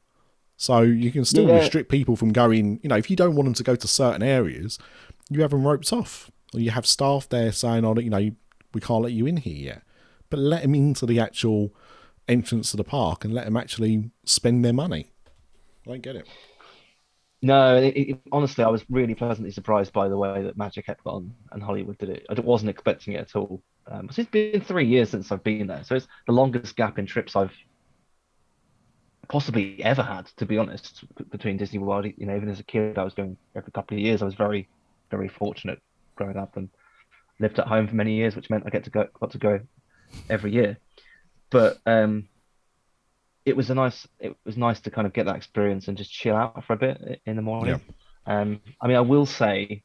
So 0.57 0.83
you 0.83 1.11
can 1.11 1.25
still 1.25 1.49
Yeah. 1.49 1.57
restrict 1.57 1.91
people 1.91 2.15
from 2.15 2.33
going. 2.33 2.79
You 2.83 2.89
know, 2.91 2.97
if 2.97 3.11
you 3.11 3.17
don't 3.17 3.35
want 3.35 3.47
them 3.47 3.55
to 3.55 3.65
go 3.65 3.75
to 3.75 3.89
certain 3.89 4.23
areas, 4.23 4.79
you 5.29 5.43
have 5.43 5.51
them 5.51 5.67
roped 5.67 5.93
off, 5.93 6.31
or 6.55 6.61
you 6.61 6.71
have 6.71 6.87
staff 6.87 7.29
there 7.29 7.51
saying, 7.51 7.85
"Oh, 7.85 7.99
you 7.99 8.09
know, 8.11 8.31
we 8.73 8.81
can't 8.81 9.03
let 9.03 9.13
you 9.13 9.27
in 9.27 9.39
here 9.39 9.65
yet." 9.75 9.83
But 10.33 10.39
let 10.39 10.63
them 10.63 10.75
into 10.75 11.05
the 11.05 11.21
actual 11.21 11.75
entrance 12.27 12.71
to 12.71 12.79
the 12.79 12.85
park 12.85 13.27
and 13.27 13.35
let 13.35 13.45
them 13.45 13.55
actually 13.55 14.13
spend 14.25 14.65
their 14.65 14.73
money. 14.73 15.13
I 15.87 15.91
don't 15.91 16.01
get 16.01 16.17
it. 16.17 16.27
No, 17.43 17.77
it, 17.77 17.95
it, 17.95 18.19
honestly, 18.33 18.65
I 18.65 18.69
was 18.69 18.83
really 18.89 19.15
pleasantly 19.15 19.51
surprised 19.51 19.93
by 19.93 20.09
the 20.09 20.17
way 20.17 20.43
that 20.43 20.57
Magic 20.57 20.87
Epcot 20.87 21.29
and 21.51 21.63
Hollywood 21.63 21.99
did 21.99 22.09
it. 22.09 22.25
I 22.31 22.41
wasn't 22.41 22.71
expecting 22.71 23.13
it 23.13 23.19
at 23.19 23.37
all. 23.37 23.63
Um, 23.87 24.09
it's 24.09 24.31
been 24.31 24.63
three 24.63 24.87
years 24.87 25.11
since 25.11 25.31
I've 25.31 25.45
been 25.45 25.67
there, 25.67 25.85
so 25.85 25.97
it's 25.97 26.09
the 26.27 26.33
longest 26.33 26.77
gap 26.77 26.99
in 26.99 27.05
trips 27.05 27.37
I've 27.37 27.53
possibly 29.29 29.85
ever 29.85 30.03
had, 30.03 30.29
to 30.39 30.47
be 30.47 30.57
honest, 30.57 31.05
between 31.31 31.59
Disney 31.59 31.79
World. 31.79 32.07
You 32.07 32.25
know, 32.25 32.37
even 32.37 32.49
as 32.49 32.59
a 32.59 32.65
kid, 32.65 32.97
I 32.97 33.05
was 33.05 33.13
going 33.13 33.37
every 33.55 33.73
couple 33.73 33.99
of 33.99 34.03
years. 34.03 34.23
I 34.23 34.25
was 34.25 34.35
very, 34.35 34.67
very 35.11 35.29
fortunate 35.29 35.83
growing 36.17 36.39
up 36.39 36.57
and 36.57 36.71
lived 37.39 37.59
at 37.59 37.67
home 37.67 37.87
for 37.87 37.97
many 37.97 38.15
years, 38.15 38.35
which 38.35 38.49
meant 38.49 38.65
I 38.67 38.71
get 38.71 38.85
to 38.85 38.91
go 38.91 39.09
got 39.21 39.33
to 39.33 39.39
go 39.39 39.61
every 40.29 40.53
year. 40.53 40.79
But 41.51 41.79
um, 41.87 42.29
it 43.45 43.57
was 43.57 43.71
a 43.71 43.75
nice 43.75 44.07
it 44.19 44.37
was 44.45 44.57
nice 44.57 44.81
to 44.81 44.91
kind 44.91 45.07
of 45.07 45.13
get 45.13 45.27
that 45.27 45.37
experience 45.37 45.89
and 45.89 45.97
just 45.97 46.13
chill 46.13 46.37
out 46.37 46.65
for 46.65 46.73
a 46.75 46.77
bit 46.77 47.21
in 47.27 47.37
the 47.37 47.43
morning. 47.43 47.81
Um, 48.27 48.61
I 48.81 48.87
mean, 48.87 48.97
I 48.97 49.01
will 49.01 49.27
say, 49.27 49.83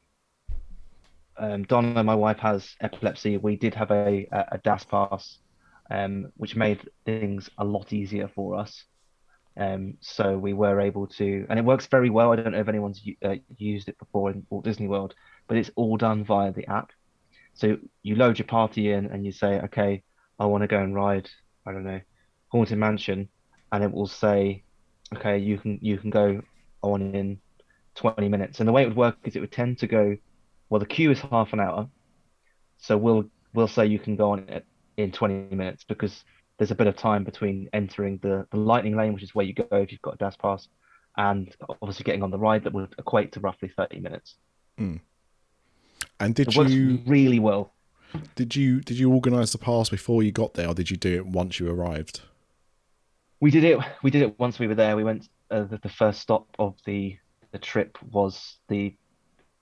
um, 1.36 1.64
Donna, 1.64 2.04
my 2.04 2.14
wife, 2.14 2.38
has 2.38 2.76
epilepsy. 2.80 3.36
We 3.36 3.56
did 3.56 3.74
have 3.74 3.90
a 3.90 4.26
a, 4.32 4.44
a 4.52 4.58
DAS 4.58 4.84
pass, 4.84 5.38
um, 5.90 6.32
which 6.36 6.56
made 6.56 6.88
things 7.04 7.50
a 7.58 7.64
lot 7.64 7.92
easier 7.92 8.28
for 8.28 8.56
us. 8.56 8.84
Um, 9.58 9.94
so 10.00 10.38
we 10.38 10.52
were 10.52 10.80
able 10.80 11.08
to, 11.08 11.44
and 11.50 11.58
it 11.58 11.64
works 11.64 11.86
very 11.86 12.10
well. 12.10 12.32
I 12.32 12.36
don't 12.36 12.52
know 12.52 12.60
if 12.60 12.68
anyone's 12.68 13.02
uh, 13.24 13.34
used 13.56 13.88
it 13.88 13.98
before 13.98 14.30
in 14.30 14.46
Walt 14.50 14.64
Disney 14.64 14.86
World, 14.86 15.14
but 15.48 15.56
it's 15.56 15.70
all 15.74 15.96
done 15.96 16.24
via 16.24 16.52
the 16.52 16.66
app. 16.68 16.92
So 17.54 17.76
you 18.04 18.14
load 18.14 18.38
your 18.38 18.46
party 18.46 18.92
in 18.92 19.06
and 19.06 19.26
you 19.26 19.32
say, 19.32 19.58
okay, 19.62 20.04
I 20.38 20.46
want 20.46 20.62
to 20.62 20.68
go 20.68 20.78
and 20.78 20.94
ride, 20.94 21.28
I 21.66 21.72
don't 21.72 21.84
know, 21.84 22.00
Haunted 22.48 22.78
Mansion, 22.78 23.28
and 23.72 23.84
it 23.84 23.92
will 23.92 24.06
say, 24.06 24.62
okay, 25.14 25.38
you 25.38 25.58
can 25.58 25.78
you 25.82 25.98
can 25.98 26.10
go 26.10 26.42
on 26.82 27.14
in 27.14 27.40
20 27.96 28.28
minutes. 28.28 28.60
And 28.60 28.68
the 28.68 28.72
way 28.72 28.82
it 28.82 28.88
would 28.88 28.96
work 28.96 29.16
is 29.24 29.36
it 29.36 29.40
would 29.40 29.52
tend 29.52 29.78
to 29.78 29.86
go, 29.86 30.16
well, 30.70 30.78
the 30.78 30.86
queue 30.86 31.10
is 31.10 31.20
half 31.20 31.52
an 31.52 31.60
hour, 31.60 31.88
so 32.78 32.96
we'll 32.96 33.24
we'll 33.54 33.68
say 33.68 33.86
you 33.86 33.98
can 33.98 34.16
go 34.16 34.30
on 34.30 34.40
it 34.48 34.64
in 34.96 35.12
20 35.12 35.54
minutes 35.54 35.84
because 35.84 36.24
there's 36.58 36.70
a 36.70 36.74
bit 36.74 36.86
of 36.86 36.96
time 36.96 37.24
between 37.24 37.68
entering 37.72 38.18
the, 38.22 38.46
the 38.50 38.56
lightning 38.56 38.96
lane, 38.96 39.14
which 39.14 39.22
is 39.22 39.34
where 39.34 39.44
you 39.44 39.54
go 39.54 39.66
if 39.72 39.92
you've 39.92 40.02
got 40.02 40.14
a 40.14 40.18
DAS 40.18 40.36
pass, 40.36 40.68
and 41.16 41.54
obviously 41.80 42.04
getting 42.04 42.22
on 42.22 42.30
the 42.30 42.38
ride 42.38 42.64
that 42.64 42.72
would 42.72 42.94
equate 42.98 43.32
to 43.32 43.40
roughly 43.40 43.68
30 43.68 44.00
minutes. 44.00 44.34
Hmm. 44.76 44.96
And 46.20 46.34
did 46.34 46.48
It 46.48 46.56
works 46.56 46.70
you 46.70 47.00
really 47.06 47.38
well. 47.38 47.72
Did 48.34 48.56
you 48.56 48.80
did 48.80 48.98
you 48.98 49.12
organise 49.12 49.52
the 49.52 49.58
pass 49.58 49.88
before 49.88 50.22
you 50.22 50.32
got 50.32 50.54
there, 50.54 50.68
or 50.68 50.74
did 50.74 50.90
you 50.90 50.96
do 50.96 51.14
it 51.16 51.26
once 51.26 51.60
you 51.60 51.70
arrived? 51.70 52.20
We 53.40 53.50
did 53.50 53.64
it. 53.64 53.78
We 54.02 54.10
did 54.10 54.22
it 54.22 54.38
once 54.38 54.58
we 54.58 54.66
were 54.66 54.74
there. 54.74 54.96
We 54.96 55.04
went. 55.04 55.28
Uh, 55.50 55.64
the, 55.64 55.78
the 55.78 55.88
first 55.88 56.20
stop 56.20 56.46
of 56.58 56.76
the 56.84 57.16
the 57.52 57.58
trip 57.58 57.96
was 58.10 58.58
the 58.68 58.94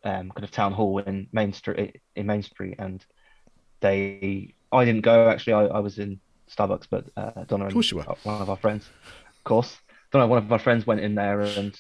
um, 0.05 0.31
kind 0.31 0.45
of 0.45 0.51
town 0.51 0.73
hall 0.73 0.99
in 0.99 1.29
Main 1.33 1.53
Street 1.53 2.01
in 2.15 2.27
Main 2.27 2.43
Street, 2.43 2.77
and 2.79 3.05
they. 3.81 4.55
I 4.73 4.85
didn't 4.85 5.03
go 5.03 5.29
actually. 5.29 5.55
I, 5.55 5.67
I 5.67 5.79
was 5.79 5.99
in 5.99 6.21
Starbucks, 6.51 6.87
but 6.91 7.07
uh, 7.17 7.45
Donna 7.45 7.65
and 7.65 7.73
course 7.73 7.91
you 7.91 7.99
were. 7.99 8.05
one 8.23 8.43
of 8.43 8.51
our 8.51 8.57
friends, 8.57 8.89
of 9.29 9.45
course. 9.45 9.77
Donna, 10.13 10.27
one 10.27 10.39
of 10.39 10.51
our 10.51 10.59
friends 10.59 10.87
went 10.87 11.01
in 11.01 11.15
there, 11.15 11.41
and 11.41 11.79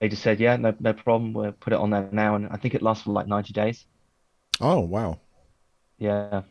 they 0.00 0.08
just 0.08 0.22
said, 0.22 0.40
"Yeah, 0.40 0.56
no, 0.56 0.74
no 0.80 0.92
problem. 0.92 1.32
We'll 1.32 1.52
put 1.52 1.72
it 1.72 1.78
on 1.78 1.90
there 1.90 2.08
now." 2.12 2.34
And 2.34 2.48
I 2.48 2.56
think 2.56 2.74
it 2.74 2.82
lasts 2.82 3.04
for 3.04 3.12
like 3.12 3.26
ninety 3.26 3.52
days. 3.52 3.84
Oh 4.60 4.80
wow! 4.80 5.18
Yeah. 5.98 6.42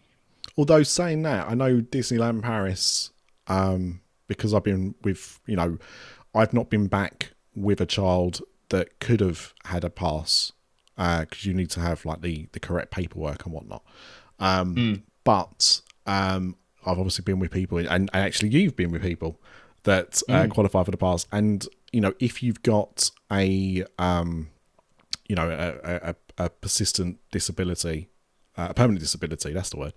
Although 0.58 0.84
saying 0.84 1.22
that, 1.24 1.50
I 1.50 1.54
know 1.54 1.82
Disneyland 1.82 2.42
Paris, 2.42 3.12
um, 3.48 4.02
because 4.28 4.54
I've 4.54 4.64
been 4.64 4.96
with 5.04 5.40
you 5.46 5.56
know, 5.56 5.78
I've 6.34 6.54
not 6.54 6.70
been 6.70 6.88
back 6.88 7.32
with 7.56 7.82
a 7.82 7.86
child 7.86 8.42
that 8.70 9.00
could 9.00 9.20
have 9.22 9.54
had 9.66 9.84
a 9.84 9.90
pass 9.90 10.52
because 10.96 11.46
you 11.46 11.54
need 11.54 11.70
to 11.72 11.80
have 11.80 12.06
like 12.06 12.22
the 12.22 12.48
the 12.52 12.60
correct 12.60 12.92
paperwork 12.92 13.46
and 13.46 13.54
whatnot. 13.54 13.84
Um, 14.40 14.76
But 15.24 15.82
um, 16.06 16.56
I've 16.86 16.98
obviously 16.98 17.24
been 17.24 17.40
with 17.40 17.52
people, 17.52 17.78
and, 17.78 17.90
and 17.90 18.10
actually 18.14 18.50
you've 18.50 18.76
been 18.76 18.92
with 18.92 19.02
people 19.02 19.40
that 19.84 20.22
uh, 20.30 20.48
qualify 20.48 20.84
for 20.84 20.92
the 20.92 20.98
pass, 20.98 21.26
and 21.32 21.68
you 21.92 22.02
know 22.02 22.14
if 22.20 22.42
you've 22.42 22.64
got 22.64 23.12
a 23.32 23.84
um, 24.00 24.50
you 25.28 25.36
know 25.36 25.50
a, 25.50 26.12
a, 26.12 26.46
a 26.46 26.50
persistent 26.50 27.20
disability 27.32 28.10
uh, 28.58 28.68
a 28.70 28.74
permanent 28.74 29.00
disability 29.00 29.54
that's 29.54 29.70
the 29.70 29.78
word 29.78 29.94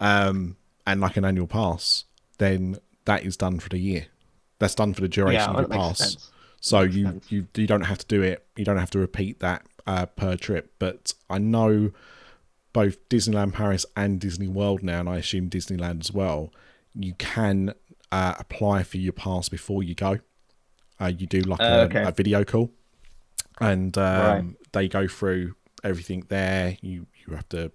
um, 0.00 0.56
and 0.86 1.00
like 1.00 1.16
an 1.16 1.24
annual 1.24 1.46
pass 1.46 2.04
then 2.38 2.78
that 3.04 3.24
is 3.24 3.36
done 3.36 3.58
for 3.58 3.68
the 3.68 3.78
year 3.78 4.06
that's 4.58 4.74
done 4.74 4.94
for 4.94 5.00
the 5.00 5.08
duration 5.08 5.40
Yeah, 5.52 5.60
of 5.60 5.68
your 5.68 5.68
pass 5.68 6.30
so 6.60 6.80
you, 6.82 7.04
sense. 7.04 7.32
you 7.32 7.46
you 7.54 7.66
don't 7.66 7.82
have 7.82 7.98
to 7.98 8.06
do 8.06 8.22
it 8.22 8.46
you 8.56 8.64
don't 8.64 8.78
have 8.78 8.90
to 8.90 8.98
repeat 8.98 9.40
that 9.40 9.64
uh, 9.86 10.06
per 10.06 10.36
trip 10.36 10.72
but 10.78 11.12
i 11.30 11.38
know 11.38 11.90
both 12.72 13.08
disneyland 13.08 13.52
paris 13.52 13.86
and 13.96 14.20
disney 14.20 14.48
world 14.48 14.82
now 14.82 15.00
and 15.00 15.08
i 15.08 15.16
assume 15.16 15.48
disneyland 15.48 16.00
as 16.00 16.12
well 16.12 16.52
you 16.94 17.14
can 17.14 17.72
uh, 18.12 18.34
apply 18.38 18.82
for 18.82 18.96
your 18.98 19.12
pass 19.12 19.48
before 19.48 19.82
you 19.82 19.94
go 19.94 20.18
uh, 21.00 21.06
you 21.18 21.26
do 21.26 21.40
like 21.40 21.60
a, 21.60 21.80
okay. 21.82 22.02
a 22.04 22.10
video 22.10 22.42
call 22.44 22.70
and 23.60 23.96
um, 23.98 24.04
Right. 24.20 24.44
they 24.72 24.88
go 24.88 25.06
through 25.08 25.54
everything 25.84 26.24
there. 26.28 26.76
You 26.80 27.06
you 27.28 27.34
have 27.34 27.48
to, 27.50 27.70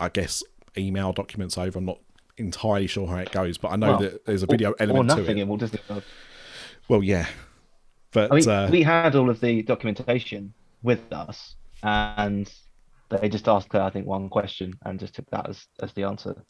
I 0.00 0.08
guess, 0.08 0.42
email 0.76 1.12
documents 1.12 1.56
over. 1.58 1.78
I'm 1.78 1.84
not 1.84 2.00
entirely 2.36 2.86
sure 2.86 3.06
how 3.06 3.16
it 3.16 3.30
goes, 3.32 3.58
but 3.58 3.68
I 3.72 3.76
know 3.76 3.88
Well, 3.88 3.98
that 3.98 4.26
there's 4.26 4.42
a 4.42 4.46
video 4.46 4.70
or, 4.72 4.76
element 4.80 5.10
or 5.10 5.14
to 5.16 5.20
nothing 5.20 5.38
it. 5.38 5.42
in 5.42 5.48
Walt 5.48 5.60
Disney 5.60 5.80
World. 5.88 6.04
Well, 6.88 7.02
yeah, 7.02 7.26
but 8.12 8.30
I 8.32 8.36
mean, 8.36 8.48
uh, 8.48 8.68
we 8.70 8.82
had 8.82 9.14
all 9.16 9.30
of 9.30 9.40
the 9.40 9.62
documentation 9.62 10.52
with 10.82 11.00
us, 11.12 11.56
and 11.82 12.52
they 13.08 13.28
just 13.28 13.48
asked 13.48 13.72
her, 13.72 13.80
I 13.80 13.90
think, 13.90 14.06
one 14.06 14.28
question 14.28 14.74
and 14.82 15.00
just 15.00 15.14
took 15.14 15.28
that 15.30 15.48
as, 15.48 15.66
as 15.80 15.92
the 15.94 16.04
answer, 16.04 16.44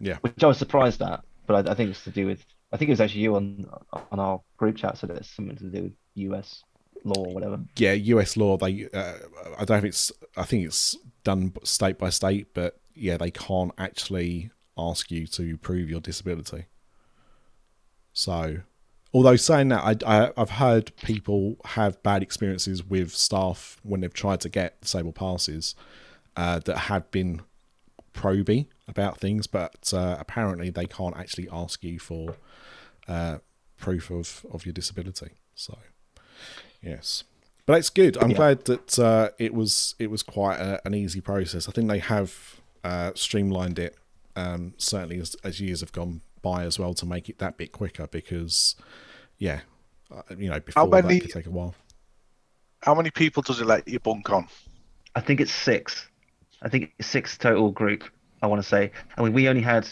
yeah, 0.00 0.18
which 0.20 0.42
I 0.42 0.46
was 0.46 0.58
surprised 0.58 1.02
at. 1.02 1.22
But 1.46 1.68
I, 1.68 1.72
I 1.72 1.74
think 1.74 1.90
it's 1.90 2.04
to 2.04 2.10
do 2.10 2.26
with, 2.26 2.44
I 2.72 2.76
think 2.76 2.88
it 2.88 2.92
was 2.92 3.00
actually 3.00 3.22
you 3.22 3.36
on 3.36 3.66
on 4.10 4.20
our 4.20 4.40
group 4.56 4.76
chat 4.76 4.98
said 4.98 5.10
it's 5.10 5.30
something 5.30 5.56
to 5.56 5.64
do 5.70 5.82
with 5.84 5.92
US 6.14 6.62
law 7.04 7.24
or 7.24 7.34
whatever. 7.34 7.60
yeah, 7.76 7.92
US 7.92 8.36
law. 8.36 8.56
They, 8.56 8.88
uh, 8.92 9.14
I 9.58 9.64
don't 9.64 9.78
if 9.78 9.84
it's. 9.84 10.12
I 10.36 10.44
think 10.44 10.66
it's 10.66 10.96
done 11.24 11.52
state 11.64 11.98
by 11.98 12.10
state, 12.10 12.54
but 12.54 12.80
yeah, 12.94 13.16
they 13.16 13.30
can't 13.30 13.72
actually 13.78 14.50
ask 14.76 15.10
you 15.10 15.26
to 15.26 15.56
prove 15.58 15.90
your 15.90 16.00
disability. 16.00 16.66
So, 18.12 18.58
although 19.12 19.36
saying 19.36 19.68
that, 19.68 20.04
I, 20.06 20.24
I 20.24 20.32
I've 20.36 20.50
heard 20.50 20.94
people 20.96 21.56
have 21.64 22.02
bad 22.02 22.22
experiences 22.22 22.84
with 22.84 23.12
staff 23.12 23.78
when 23.82 24.00
they've 24.00 24.12
tried 24.12 24.40
to 24.42 24.48
get 24.48 24.80
disabled 24.80 25.14
passes 25.14 25.74
uh, 26.36 26.58
that 26.60 26.76
have 26.76 27.10
been 27.10 27.42
proby 28.12 28.66
about 28.88 29.18
things, 29.18 29.46
but 29.46 29.92
uh, 29.94 30.16
apparently 30.18 30.70
they 30.70 30.86
can't 30.86 31.16
actually 31.16 31.48
ask 31.50 31.82
you 31.84 31.98
for 31.98 32.36
uh, 33.08 33.38
proof 33.78 34.10
of, 34.10 34.44
of 34.52 34.66
your 34.66 34.72
disability. 34.72 35.30
So, 35.54 35.78
yes, 36.82 37.24
but 37.66 37.78
it's 37.78 37.90
good. 37.90 38.16
I'm 38.18 38.30
Yeah. 38.30 38.36
glad 38.36 38.64
that 38.66 38.98
uh, 38.98 39.30
it 39.38 39.54
was 39.54 39.94
it 39.98 40.10
was 40.10 40.22
quite 40.22 40.58
a, 40.58 40.80
an 40.86 40.94
easy 40.94 41.20
process. 41.20 41.68
I 41.68 41.72
think 41.72 41.88
they 41.88 41.98
have 41.98 42.60
uh, 42.84 43.12
streamlined 43.14 43.78
it 43.78 43.96
um, 44.36 44.74
certainly 44.78 45.18
as, 45.20 45.36
as 45.44 45.60
years 45.60 45.80
have 45.80 45.92
gone 45.92 46.20
by 46.42 46.64
as 46.64 46.78
well 46.78 46.94
to 46.94 47.04
make 47.06 47.28
it 47.28 47.38
that 47.38 47.58
bit 47.58 47.72
quicker 47.72 48.06
because, 48.06 48.74
yeah, 49.38 49.60
uh, 50.10 50.22
you 50.38 50.48
know, 50.48 50.58
before 50.60 50.88
many- 50.88 51.18
that 51.18 51.20
could 51.22 51.30
take 51.32 51.46
a 51.46 51.50
while. 51.50 51.74
How 52.82 52.94
many 52.94 53.10
people 53.10 53.42
does 53.42 53.60
it 53.60 53.66
let 53.66 53.86
you 53.86 53.98
bunk 54.00 54.30
on? 54.30 54.48
I 55.14 55.20
think 55.20 55.40
it's 55.40 55.52
six. 55.52 56.08
I 56.62 56.70
think 56.70 56.92
it's 56.98 57.08
six 57.08 57.36
total 57.36 57.70
group. 57.70 58.04
I 58.40 58.46
want 58.46 58.62
to 58.62 58.66
say. 58.66 58.90
I 59.18 59.22
mean, 59.22 59.34
we 59.34 59.48
only 59.48 59.60
had 59.60 59.86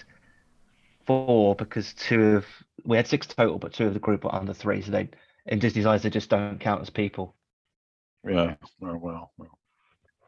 four 1.06 1.54
because 1.54 1.92
two 1.94 2.36
of 2.36 2.46
we 2.84 2.96
had 2.96 3.06
six 3.06 3.26
total, 3.26 3.58
but 3.58 3.72
two 3.74 3.86
of 3.86 3.92
the 3.92 4.00
group 4.00 4.24
were 4.24 4.34
under 4.34 4.54
three. 4.54 4.80
So 4.80 4.90
they, 4.90 5.10
in 5.48 5.58
Disney's 5.58 5.86
eyes, 5.86 6.02
they 6.02 6.10
just 6.10 6.30
don't 6.30 6.58
count 6.58 6.82
as 6.82 6.90
people. 6.90 7.34
Yeah. 8.26 8.54
Well, 8.80 8.98
well, 8.98 9.32
well. 9.36 9.58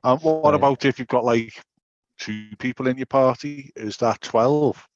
Um, 0.03 0.19
what, 0.21 0.43
what 0.43 0.51
So- 0.53 0.57
about 0.57 0.85
if 0.85 0.99
you've 0.99 1.09
got 1.09 1.25
like 1.25 1.53
two 2.19 2.49
people 2.59 2.87
in 2.89 2.97
your 2.97 3.07
party? 3.07 3.73
Is 3.77 3.97
that 3.99 4.21
twelve? 4.21 4.87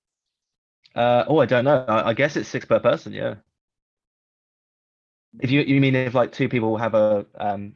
Uh, 0.95 1.25
oh, 1.27 1.39
I 1.41 1.47
don't 1.47 1.65
know. 1.65 1.85
I, 1.89 2.11
I 2.11 2.15
guess 2.15 2.37
it's 2.37 2.49
six 2.49 2.65
per 2.65 2.81
person. 2.81 3.13
Yeah. 3.13 3.37
If 5.41 5.51
you 5.51 5.61
you 5.63 5.81
mean 5.81 5.97
if 5.97 6.15
like 6.15 6.33
two 6.33 6.49
people 6.49 6.77
have 6.77 6.95
a 6.95 7.27
um 7.39 7.75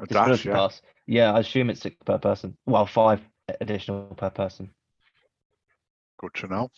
A 0.00 0.06
dash, 0.06 0.44
yeah. 0.44 0.52
pass, 0.52 0.82
yeah, 1.06 1.32
I 1.32 1.40
assume 1.40 1.70
it's 1.70 1.80
six 1.80 1.96
per 2.04 2.18
person. 2.18 2.56
Well, 2.66 2.84
five 2.86 3.20
additional 3.60 4.14
per 4.14 4.30
person. 4.30 4.70
Good 6.18 6.34
to 6.34 6.46
know. 6.48 6.70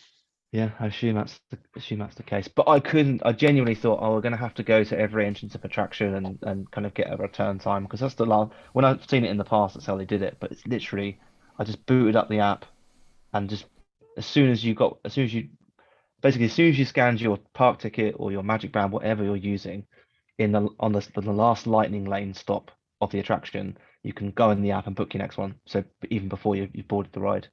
Yeah, 0.53 0.71
I 0.81 0.87
assume 0.87 1.15
that's 1.15 1.39
the 1.51 1.59
assume 1.77 2.01
that's 2.01 2.17
the 2.17 2.25
case. 2.25 2.49
But 2.49 2.69
I 2.69 2.81
couldn't. 2.81 3.23
I 3.25 3.33
genuinely 3.33 3.77
thought, 3.77 4.01
oh, 4.03 4.15
we're 4.15 4.21
going 4.21 4.33
to 4.33 4.39
have 4.39 4.55
to 4.55 4.65
go 4.65 4.83
to 4.83 4.99
every 4.99 5.25
entrance 5.25 5.55
of 5.55 5.65
attraction 5.65 6.15
and 6.15 6.39
and 6.43 6.71
kind 6.73 6.87
of 6.87 6.95
get 6.95 7.13
a 7.13 7.17
return 7.17 7.61
time 7.61 7.85
because 7.85 8.01
that's 8.01 8.15
the 8.15 8.27
last. 8.27 8.53
When 8.73 8.85
I've 8.85 9.09
seen 9.09 9.25
it 9.25 9.31
in 9.31 9.37
the 9.37 9.45
past, 9.45 9.75
that's 9.75 9.87
how 9.87 9.97
they 9.97 10.05
did 10.05 10.23
it. 10.23 10.39
But 10.41 10.51
it's 10.51 10.67
literally, 10.67 11.21
I 11.59 11.63
just 11.65 11.87
booted 11.87 12.17
up 12.17 12.29
the 12.29 12.41
app, 12.41 12.65
and 13.33 13.49
just 13.49 13.67
as 14.17 14.27
soon 14.27 14.51
as 14.51 14.65
you 14.65 14.75
got, 14.75 14.99
as 15.05 15.13
soon 15.13 15.25
as 15.25 15.33
you, 15.33 15.51
basically 16.21 16.47
as 16.47 16.53
soon 16.53 16.71
as 16.71 16.79
you 16.79 16.85
scanned 16.85 17.21
your 17.21 17.39
park 17.55 17.79
ticket 17.79 18.17
or 18.19 18.33
your 18.33 18.43
Magic 18.43 18.73
Band, 18.73 18.91
whatever 18.91 19.23
you're 19.23 19.37
using, 19.37 19.87
in 20.39 20.51
the 20.51 20.69
on 20.81 20.91
the 20.91 21.07
the 21.15 21.33
last 21.33 21.69
Lightning 21.69 22.07
Lane 22.07 22.35
stop 22.35 22.73
of 23.01 23.13
the 23.13 23.21
attraction, 23.21 23.79
you 24.03 24.13
can 24.13 24.33
go 24.33 24.51
in 24.51 24.63
the 24.63 24.73
app 24.73 24.89
and 24.89 24.97
book 24.97 25.15
your 25.15 25.23
next 25.23 25.39
one. 25.39 25.55
So 25.67 25.85
even 26.11 26.29
before 26.29 26.57
you 26.57 26.69
you 26.73 26.83
boarded 26.83 27.13
the 27.13 27.21
ride. 27.21 27.47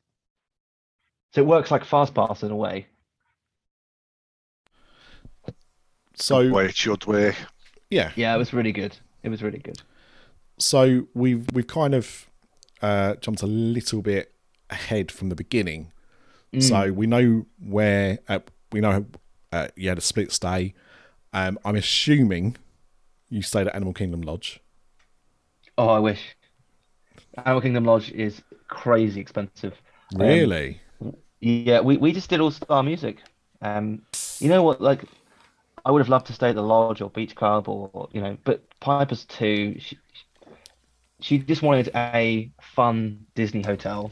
So 1.33 1.39
it 1.41 1.47
works 1.47 1.71
like 1.71 1.85
FastPass 1.85 2.43
in 2.43 2.51
a 2.51 2.55
way. 2.57 2.87
So 6.15 6.39
Way 6.49 6.65
it 6.65 6.75
should 6.75 7.05
work. 7.05 7.35
yeah, 7.89 8.11
Yeah, 8.15 8.35
it 8.35 8.37
was 8.37 8.51
really 8.53 8.73
good. 8.73 8.97
It 9.23 9.29
was 9.29 9.41
really 9.41 9.59
good. 9.59 9.81
so 10.59 11.07
we've 11.13 11.45
we've 11.53 11.67
kind 11.67 11.93
of 11.93 12.29
uh, 12.81 13.15
jumped 13.15 13.41
a 13.41 13.47
little 13.47 14.01
bit 14.01 14.33
ahead 14.69 15.11
from 15.11 15.29
the 15.29 15.35
beginning. 15.35 15.91
Mm. 16.53 16.61
So 16.63 16.91
we 16.93 17.07
know 17.07 17.45
where 17.59 18.19
uh, 18.27 18.39
we 18.71 18.81
know 18.81 19.05
uh, 19.51 19.69
you 19.75 19.89
had 19.89 19.97
a 19.97 20.01
split 20.01 20.31
stay. 20.31 20.73
Um, 21.33 21.59
I'm 21.65 21.75
assuming 21.75 22.57
you 23.29 23.41
stayed 23.43 23.67
at 23.67 23.75
Animal 23.75 23.93
Kingdom 23.93 24.21
Lodge. 24.21 24.61
Oh, 25.77 25.89
I 25.89 25.99
wish. 25.99 26.35
Animal 27.37 27.61
Kingdom 27.61 27.85
Lodge 27.85 28.11
is 28.11 28.41
crazy 28.67 29.19
expensive. 29.21 29.81
Um, 30.19 30.51
Really? 30.51 30.81
Yeah, 31.39 31.81
we, 31.81 31.97
we 31.97 32.11
just 32.13 32.29
did 32.29 32.39
all 32.39 32.51
star 32.51 32.83
music. 32.83 33.21
Um, 33.61 34.01
you 34.39 34.49
know 34.49 34.63
what? 34.63 34.81
Like, 34.81 35.03
I 35.85 35.91
would 35.91 35.99
have 35.99 36.09
loved 36.09 36.27
to 36.27 36.33
stay 36.33 36.49
at 36.49 36.55
the 36.55 36.63
lodge 36.63 37.01
or 37.01 37.09
beach 37.09 37.35
club 37.35 37.69
or 37.69 38.09
you 38.11 38.21
know, 38.21 38.37
but 38.43 38.63
Piper's 38.79 39.25
too. 39.25 39.77
She, 39.79 39.97
she 41.21 41.39
just 41.39 41.61
wanted 41.61 41.89
a 41.95 42.51
fun 42.61 43.25
Disney 43.35 43.61
hotel. 43.63 44.11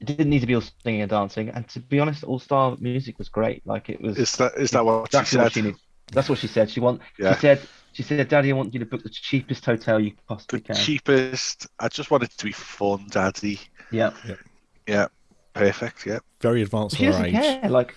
It 0.00 0.06
didn't 0.06 0.30
need 0.30 0.40
to 0.40 0.46
be 0.46 0.54
all 0.54 0.62
singing 0.84 1.02
and 1.02 1.10
dancing, 1.10 1.48
and 1.48 1.68
to 1.70 1.80
be 1.80 1.98
honest, 1.98 2.22
all 2.22 2.38
star 2.38 2.76
music 2.78 3.18
was 3.18 3.28
great. 3.28 3.66
Like 3.66 3.88
it 3.88 4.00
was. 4.00 4.16
Is 4.16 4.36
that 4.36 4.54
is 4.56 4.70
that 4.70 4.84
what 4.84 5.12
she 5.12 5.18
exactly 5.18 5.38
what 5.38 5.44
said? 5.44 5.52
she 5.52 5.62
needed. 5.62 5.80
That's 6.12 6.28
what 6.28 6.38
she 6.38 6.46
said. 6.46 6.70
She 6.70 6.80
want. 6.80 7.00
Yeah. 7.18 7.34
She 7.34 7.40
said. 7.40 7.68
She 7.92 8.02
said, 8.04 8.28
"Daddy, 8.28 8.50
I 8.50 8.54
want 8.54 8.72
you 8.72 8.80
to 8.80 8.86
book 8.86 9.02
the 9.02 9.08
cheapest 9.08 9.64
hotel 9.64 9.98
you 9.98 10.12
possibly 10.28 10.60
The 10.60 10.66
can." 10.66 10.76
cheapest. 10.76 11.66
I 11.80 11.88
just 11.88 12.10
want 12.10 12.22
it 12.22 12.30
to 12.30 12.44
be 12.44 12.52
fun, 12.52 13.06
Daddy. 13.10 13.58
Yeah. 13.90 14.12
Yeah. 14.86 15.08
Perfect. 15.58 16.06
Yeah. 16.06 16.18
Very 16.40 16.62
advanced 16.62 16.96
She 16.96 17.06
for 17.06 17.12
her 17.12 17.18
doesn't 17.24 17.26
age. 17.26 17.60
care. 17.60 17.70
Like, 17.70 17.94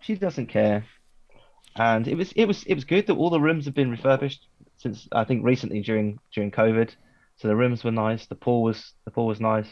she 0.00 0.14
doesn't 0.14 0.46
care. 0.46 0.84
And 1.76 2.06
it 2.06 2.16
was 2.16 2.32
it 2.32 2.44
was 2.44 2.64
it 2.64 2.74
was 2.74 2.84
good 2.84 3.06
that 3.06 3.14
all 3.14 3.30
the 3.30 3.40
rooms 3.40 3.64
have 3.64 3.74
been 3.74 3.90
refurbished 3.90 4.46
since 4.76 5.08
I 5.12 5.24
think 5.24 5.44
recently 5.44 5.80
during 5.80 6.18
during 6.34 6.50
COVID. 6.50 6.90
So 7.36 7.48
the 7.48 7.56
rooms 7.56 7.82
were 7.82 7.90
nice. 7.90 8.26
The 8.26 8.34
pool 8.34 8.62
was 8.62 8.92
the 9.06 9.10
pool 9.10 9.26
was 9.26 9.40
nice. 9.40 9.66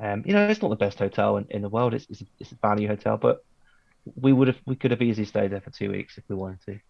Um, 0.00 0.22
you 0.26 0.32
know, 0.34 0.46
it's 0.46 0.60
not 0.60 0.68
the 0.68 0.76
best 0.76 0.98
hotel 0.98 1.38
in, 1.38 1.46
in 1.50 1.62
the 1.62 1.68
world. 1.70 1.94
It's 1.94 2.06
it's 2.10 2.20
a, 2.20 2.24
it's 2.38 2.52
a 2.52 2.56
value 2.56 2.86
hotel, 2.86 3.16
but 3.16 3.44
we 4.20 4.32
would 4.32 4.48
have 4.48 4.58
we 4.66 4.76
could 4.76 4.90
have 4.90 5.00
easily 5.00 5.24
stayed 5.24 5.50
there 5.50 5.60
for 5.62 5.70
two 5.70 5.90
weeks 5.90 6.18
if 6.18 6.24
we 6.28 6.36
wanted 6.36 6.60
to. 6.66 6.80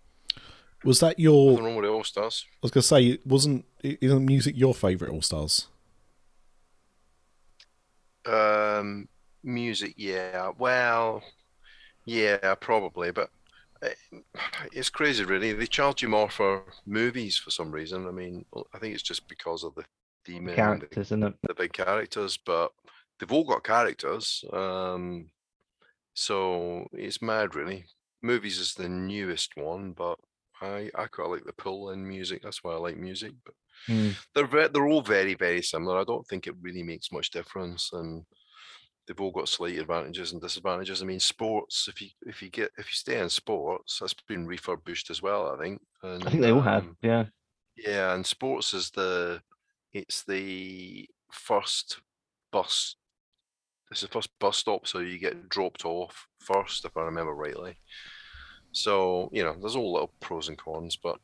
Was 0.85 0.99
that 1.01 1.19
your? 1.21 1.53
Nothing 1.53 1.65
wrong 1.65 1.77
with 1.77 1.85
the 1.85 1.91
All 1.93 2.05
Stars. 2.05 2.45
I 2.55 2.59
was 2.63 2.71
gonna 2.73 2.83
say, 2.83 3.19
wasn't 3.25 3.65
isn't 3.83 4.25
music 4.27 4.57
your 4.57 4.75
favorite 4.75 5.11
All 5.11 5.23
Stars? 5.23 5.69
Um, 8.27 9.09
music, 9.49 9.95
yeah. 9.97 10.53
Well, 10.59 11.23
yeah, 12.07 12.55
probably, 12.57 13.13
but 13.13 13.31
eh, 13.83 13.95
it's 14.73 14.91
crazy, 14.91 15.25
really. 15.25 15.53
They 15.53 15.67
charge 15.67 16.03
you 16.03 16.09
more 16.09 16.31
for 16.31 16.65
movies 16.87 17.39
for 17.39 17.51
some 17.51 17.73
reason. 17.73 18.07
I 18.09 18.13
mean, 18.13 18.45
I 18.75 18.79
think 18.79 18.95
it's 18.95 19.03
just 19.03 19.29
because 19.29 19.65
of 19.65 19.75
the 19.75 19.85
theme 20.27 20.49
and 20.49 20.83
the, 20.83 20.89
Characters 20.89 21.13
and 21.13 21.23
the, 21.23 21.35
the 21.49 21.55
big 21.55 21.73
characters, 21.73 22.39
but 22.39 22.73
they've 23.21 23.33
all 23.33 23.45
got 23.45 23.65
characters. 23.65 24.45
Um, 24.53 25.31
so 26.15 26.89
it's 26.93 27.23
mad, 27.23 27.55
really. 27.55 27.87
Movies 28.23 28.59
is 28.59 28.75
the 28.75 28.89
newest 28.89 29.57
one, 29.57 29.93
but 29.93 30.19
I 30.61 30.91
I 30.95 31.07
quite 31.07 31.31
like 31.31 31.45
the 31.45 31.53
pull 31.53 31.91
in 31.91 32.07
music. 32.09 32.43
That's 32.43 32.65
why 32.65 32.73
I 32.75 32.79
like 32.79 32.97
music. 32.97 33.33
But 33.45 33.55
Hmm. 33.89 34.11
they're 34.35 34.69
they're 34.69 34.89
all 34.89 35.03
very 35.03 35.35
very 35.35 35.63
similar. 35.63 35.99
I 35.99 36.05
don't 36.05 36.27
think 36.29 36.47
it 36.47 36.55
really 36.61 36.83
makes 36.83 37.13
much 37.13 37.31
difference, 37.31 37.91
and 37.93 38.25
they've 39.09 39.21
all 39.21 39.31
got 39.33 39.49
slight 39.49 39.79
advantages 39.79 40.33
and 40.33 40.41
disadvantages. 40.43 41.03
I 41.03 41.07
mean, 41.07 41.19
sports. 41.19 41.89
If 41.89 42.01
you 42.03 42.09
if 42.27 42.43
you 42.43 42.51
get 42.51 42.71
if 42.79 42.87
you 42.91 42.95
stay 42.95 43.19
in 43.19 43.31
sports, 43.31 43.99
that's 43.99 44.15
been 44.29 44.47
refurbished 44.47 45.11
as 45.11 45.23
well. 45.23 45.51
I 45.55 45.61
think. 45.63 45.81
And, 46.03 46.23
I 46.25 46.31
think 46.31 46.43
they 46.43 46.53
all 46.53 46.61
have. 46.61 46.83
um, 46.85 46.97
Yeah. 47.03 47.25
yeah, 47.77 48.15
and 48.15 48.25
sports 48.25 48.75
is 48.75 48.91
the 48.91 49.41
it's 49.93 50.23
the 50.25 51.09
first 51.33 52.01
bus. 52.53 52.97
It's 53.91 54.03
the 54.03 54.09
first 54.09 54.29
bus 54.39 54.59
stop, 54.59 54.87
so 54.87 54.99
you 54.99 55.19
get 55.19 55.49
dropped 55.49 55.87
off 55.87 56.29
first, 56.41 56.85
if 56.85 56.95
I 56.97 57.01
remember 57.01 57.35
rightly. 57.35 57.79
So 58.73 59.31
you 59.33 59.43
know, 59.43 59.57
there's 59.59 59.77
all 59.77 59.93
little 59.95 60.13
pros 60.21 60.49
and 60.49 60.59
cons, 60.59 60.97
but 60.97 61.19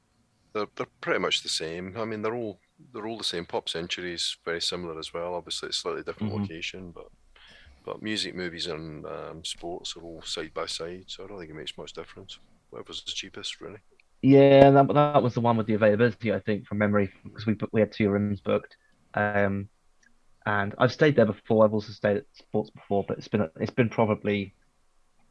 they're 0.55 0.66
they're 0.77 0.87
pretty 1.01 1.20
much 1.20 1.42
the 1.42 1.49
same. 1.49 1.94
I 1.99 2.05
mean, 2.05 2.23
they're 2.23 2.35
all 2.35 2.59
they're 2.92 3.07
all 3.07 3.18
the 3.18 3.25
same. 3.25 3.44
Pop 3.44 3.68
Century's 3.68 4.37
very 4.45 4.61
similar 4.61 4.99
as 4.99 5.12
well. 5.12 5.35
Obviously, 5.35 5.68
it's 5.68 5.78
slightly 5.78 6.03
different 6.03 6.32
Mhm. 6.32 6.41
location, 6.41 6.91
but 6.91 7.09
but 7.85 8.03
music, 8.03 8.35
movies, 8.35 8.66
and 8.66 9.05
um, 9.07 9.45
sports 9.45 9.97
are 9.97 10.03
all 10.03 10.22
side 10.22 10.53
by 10.55 10.66
side. 10.66 11.05
So 11.07 11.24
I 11.24 11.26
don't 11.28 11.39
think 11.39 11.51
it 11.51 11.55
makes 11.57 11.76
much 11.78 11.93
difference. 11.93 12.39
Whatever's 12.70 13.03
the 13.05 13.12
cheapest, 13.12 13.61
really. 13.61 13.78
Yeah, 14.22 14.70
that, 14.70 14.89
that 14.95 15.22
was 15.22 15.35
the 15.35 15.41
one 15.43 15.57
with 15.57 15.66
the 15.66 15.74
availability, 15.74 16.32
I 16.32 16.41
think, 16.41 16.66
from 16.66 16.78
memory, 16.78 17.12
because 17.24 17.47
we 17.47 17.57
we 17.72 17.80
had 17.80 17.93
two 17.93 18.09
rooms 18.11 18.41
booked. 18.41 18.76
Um, 19.14 19.68
and 20.47 20.74
I've 20.78 20.93
stayed 20.93 21.16
there 21.16 21.26
before. 21.26 21.64
I've 21.64 21.74
also 21.74 21.93
stayed 21.93 22.18
at 22.18 22.24
sports 22.35 22.70
before, 22.70 23.05
but 23.07 23.18
it's 23.18 23.28
been 23.28 23.49
it's 23.61 23.70
been 23.70 23.89
probably 23.91 24.55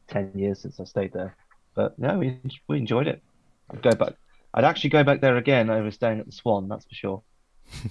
ten 0.08 0.32
years 0.34 0.60
since 0.62 0.78
I 0.80 0.84
stayed 0.84 1.12
there. 1.12 1.36
But 1.74 1.98
no, 1.98 2.18
we 2.18 2.38
we 2.68 2.78
enjoyed 2.78 3.08
it. 3.08 3.22
I'd 3.70 3.82
go 3.82 3.90
back. 3.92 4.14
I'd 4.54 4.64
actually 4.64 4.90
go 4.90 5.02
back 5.02 5.20
there 5.20 5.36
again 5.36 5.70
over 5.70 5.90
staying 5.90 6.20
at 6.20 6.26
the 6.26 6.32
Swan. 6.32 6.68
That's 6.68 6.84
for 6.86 6.94
sure. 6.94 7.22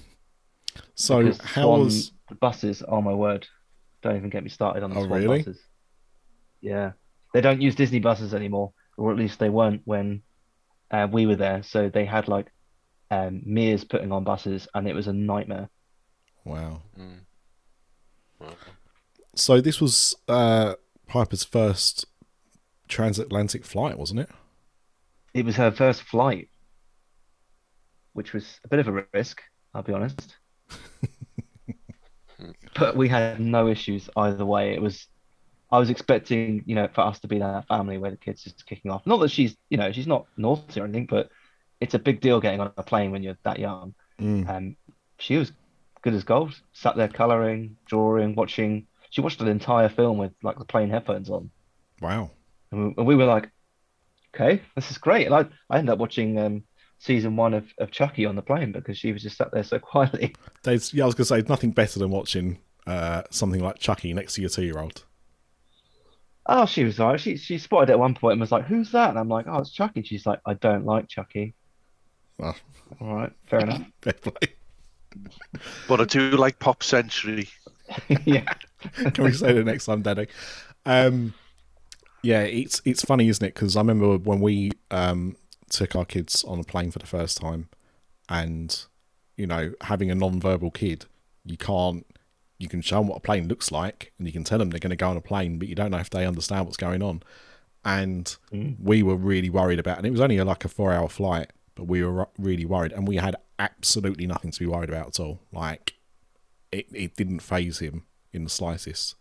So 0.96 1.24
Because 1.24 1.40
how 1.42 1.64
Swan- 1.64 1.80
was? 1.84 2.12
the 2.30 2.36
buses? 2.36 2.84
Oh 2.88 3.02
my 3.02 3.14
word! 3.14 3.48
Don't 4.04 4.18
even 4.18 4.30
get 4.30 4.44
me 4.44 4.50
started 4.50 4.84
on 4.84 4.92
the 4.92 5.00
Oh, 5.00 5.06
Swan 5.06 5.22
really? 5.22 5.38
buses. 5.40 5.62
Yeah, 6.62 6.92
they 7.34 7.42
don't 7.42 7.62
use 7.62 7.76
Disney 7.76 8.00
buses 8.00 8.34
anymore, 8.34 8.74
or 8.98 9.12
at 9.12 9.18
least 9.18 9.40
they 9.40 9.50
weren't 9.50 9.82
when 9.86 10.22
uh, 10.92 11.08
we 11.12 11.26
were 11.26 11.36
there. 11.36 11.64
So 11.64 11.90
they 11.90 12.06
had 12.06 12.28
like 12.28 12.52
um, 13.10 13.42
Mears 13.46 13.84
putting 13.84 14.12
on 14.12 14.24
buses, 14.24 14.68
and 14.74 14.88
it 14.88 14.94
was 14.94 15.08
a 15.08 15.14
nightmare. 15.14 15.70
Wow. 16.46 16.82
Mm. 17.00 17.20
Wow. 18.40 18.56
So 19.36 19.62
this 19.62 19.82
was 19.82 20.16
uh, 20.28 20.76
Piper's 21.08 21.44
first 21.44 22.06
transatlantic 22.88 23.66
flight, 23.66 23.98
wasn't 23.98 24.20
it? 24.20 24.30
It 25.34 25.46
was 25.46 25.56
her 25.56 25.72
first 25.72 26.04
flight, 26.04 26.50
which 28.14 28.34
was 28.34 28.60
a 28.64 28.68
bit 28.68 28.80
of 28.80 28.88
a 28.88 29.06
risk, 29.14 29.42
I'll 29.74 29.82
be 29.82 29.94
honest. 29.94 30.38
but 32.76 32.96
we 32.96 33.08
had 33.10 33.40
no 33.40 33.68
issues 33.68 34.10
either 34.16 34.46
way. 34.46 34.74
It 34.74 34.82
was, 34.82 35.08
I 35.72 35.80
was 35.80 35.90
expecting, 35.90 36.64
you 36.66 36.76
know, 36.76 36.88
for 36.94 37.02
us 37.02 37.20
to 37.22 37.28
be 37.28 37.40
that 37.40 37.68
family 37.68 37.98
where 37.98 38.12
the 38.12 38.18
kids 38.18 38.44
just 38.44 38.66
kicking 38.66 38.92
off. 38.92 39.06
Not 39.08 39.20
that 39.22 39.32
she's, 39.32 39.58
you 39.70 39.78
know, 39.78 39.92
she's 39.92 40.08
not 40.08 40.28
naughty 40.38 40.80
or 40.82 40.86
anything, 40.86 41.08
but 41.08 41.30
it's 41.82 41.94
a 41.96 42.00
big 42.00 42.22
deal 42.22 42.40
getting 42.42 42.60
on 42.62 42.72
a 42.78 42.84
plane 42.84 43.12
when 43.12 43.24
you're 43.24 43.38
that 43.44 43.60
young. 43.60 43.96
Mm. 44.20 44.50
Um, 44.50 44.78
she 45.20 45.38
was 45.38 45.52
good 46.02 46.14
as 46.14 46.24
gold. 46.24 46.60
Sat 46.74 46.96
there 46.96 47.08
coloring, 47.10 47.78
drawing, 47.86 48.36
watching. 48.36 48.88
She 49.10 49.22
watched 49.22 49.42
an 49.42 49.48
entire 49.48 49.90
film 49.90 50.18
with 50.18 50.34
like 50.44 50.58
the 50.60 50.66
plane 50.66 50.90
headphones 50.90 51.30
on, 51.30 51.52
Wow. 52.02 52.32
and 52.72 52.88
we, 52.90 52.94
and 52.98 53.08
we 53.08 53.16
were 53.16 53.26
like, 53.26 53.50
"Okay, 54.36 54.62
this 54.76 54.92
is 54.92 54.98
great." 54.98 55.26
And 55.28 55.36
I, 55.36 55.46
I 55.70 55.80
ended 55.80 55.94
up 55.94 56.00
watching 56.00 56.38
um, 56.40 56.64
season 57.04 57.36
one 57.36 57.54
of, 57.54 57.66
of 57.80 57.92
Chucky 57.92 58.26
on 58.26 58.36
the 58.36 58.42
plane 58.42 58.72
because 58.72 58.98
she 58.98 59.12
was 59.12 59.22
just 59.22 59.38
sat 59.38 59.52
there 59.52 59.64
so 59.64 59.78
quietly. 59.92 60.34
There's, 60.64 60.94
yeah, 60.94 61.04
I 61.04 61.06
was 61.08 61.16
going 61.16 61.26
to 61.26 61.42
say, 61.44 61.44
nothing 61.50 61.72
better 61.72 62.00
than 62.00 62.10
watching 62.10 62.60
uh, 62.88 63.24
something 63.30 63.62
like 63.62 63.80
Chucky 63.80 64.14
next 64.14 64.36
to 64.36 64.42
your 64.42 64.50
two 64.50 64.64
year 64.64 64.80
old. 64.80 65.04
Oh, 66.46 66.66
she 66.66 66.84
was 66.84 67.00
alright. 67.00 67.22
She 67.22 67.38
she 67.38 67.58
spotted 67.58 67.90
it 67.90 67.94
at 67.94 68.00
one 68.00 68.16
point 68.16 68.34
and 68.34 68.42
was 68.42 68.52
like, 68.52 68.66
"Who's 68.66 68.92
that?" 68.92 69.10
And 69.10 69.18
I'm 69.18 69.30
like, 69.30 69.46
"Oh, 69.48 69.60
it's 69.60 69.72
Chucky." 69.72 70.04
She's 70.04 70.26
like, 70.26 70.42
"I 70.46 70.56
don't 70.56 70.86
like 70.86 71.08
Chucky." 71.08 71.54
Well, 72.38 72.54
All 73.00 73.16
right, 73.16 73.32
fair 73.46 73.60
enough. 73.62 73.84
fair 74.02 74.14
play. 74.14 74.50
But 75.88 76.02
I 76.02 76.04
do 76.04 76.32
like 76.32 76.60
Pop 76.60 76.84
Century. 76.84 77.48
yeah. 78.26 78.44
Can 79.14 79.24
we 79.24 79.32
say 79.32 79.54
the 79.54 79.64
next 79.64 79.86
time, 79.86 80.02
Daddy? 80.02 80.28
Um, 80.86 81.34
yeah, 82.24 82.42
it's 82.42 82.82
it's 82.84 83.04
funny, 83.04 83.30
isn't 83.30 83.46
it? 83.46 83.54
Because 83.54 83.78
I 83.78 83.80
remember 83.80 84.18
when 84.18 84.42
we 84.42 84.72
um, 84.92 85.38
took 85.70 85.96
our 85.96 86.06
kids 86.06 86.44
on 86.44 86.60
a 86.60 86.64
plane 86.64 86.92
for 86.92 87.00
the 87.00 87.06
first 87.08 87.38
time, 87.38 87.70
and 88.30 88.86
you 89.38 89.48
know, 89.48 89.74
having 89.82 90.12
a 90.12 90.16
non-verbal 90.16 90.72
kid, 90.72 91.06
you 91.46 91.58
can't. 91.58 92.06
You 92.60 92.70
can 92.70 92.82
show 92.82 92.98
them 93.00 93.08
what 93.08 93.18
a 93.18 93.22
plane 93.22 93.48
looks 93.48 93.72
like, 93.72 94.14
and 94.18 94.28
you 94.28 94.32
can 94.32 94.44
tell 94.44 94.60
them 94.60 94.70
they're 94.70 94.80
going 94.80 94.92
to 94.92 94.96
go 94.96 95.10
on 95.10 95.18
a 95.18 95.22
plane, 95.22 95.58
but 95.60 95.68
you 95.68 95.76
don't 95.76 95.92
know 95.92 95.98
if 95.98 96.10
they 96.10 96.26
understand 96.26 96.66
what's 96.66 96.78
going 96.78 97.02
on. 97.02 97.24
And 97.84 98.38
Mm. 98.54 98.78
we 98.80 99.04
were 99.04 99.18
really 99.18 99.50
worried 99.50 99.80
about, 99.80 99.98
and 99.98 100.08
it 100.08 100.12
was 100.12 100.22
only 100.22 100.40
like 100.40 100.64
a 100.64 100.70
four-hour 100.70 101.10
flight, 101.10 101.52
but 101.76 101.86
we 101.86 102.04
were 102.04 102.30
really 102.38 102.66
worried, 102.66 102.94
and 102.94 103.06
we 103.08 103.18
had 103.18 103.36
absolutely 103.60 104.26
nothing 104.28 104.52
to 104.52 104.60
be 104.60 104.66
worried 104.68 104.90
about 104.90 105.08
at 105.08 105.20
all. 105.20 105.42
Like, 105.52 105.96
it, 106.72 106.86
it 106.94 107.16
didn't 107.18 107.42
faze 107.42 107.80
him 107.80 108.06
in 108.32 108.46
the 108.46 108.50
slightest. 108.50 109.16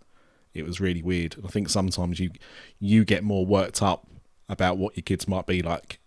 It 0.55 0.65
was 0.65 0.81
really 0.81 1.03
weird. 1.03 1.37
I 1.45 1.49
think 1.49 1.69
sometimes 1.71 2.21
you 2.21 2.31
you 2.79 3.05
get 3.05 3.25
more 3.25 3.45
worked 3.47 3.83
up 3.83 4.07
about 4.49 4.77
what 4.79 4.97
your 4.97 5.03
kids 5.03 5.27
might 5.27 5.47
be 5.47 5.63
like, 5.63 5.99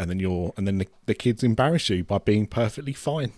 and 0.00 0.08
then 0.08 0.18
you're 0.18 0.52
and 0.56 0.66
then 0.66 0.78
the, 0.78 0.88
the 1.04 1.14
kids 1.14 1.44
embarrass 1.44 1.90
you 1.90 2.02
by 2.02 2.18
being 2.18 2.46
perfectly 2.46 2.94
fine. 2.94 3.32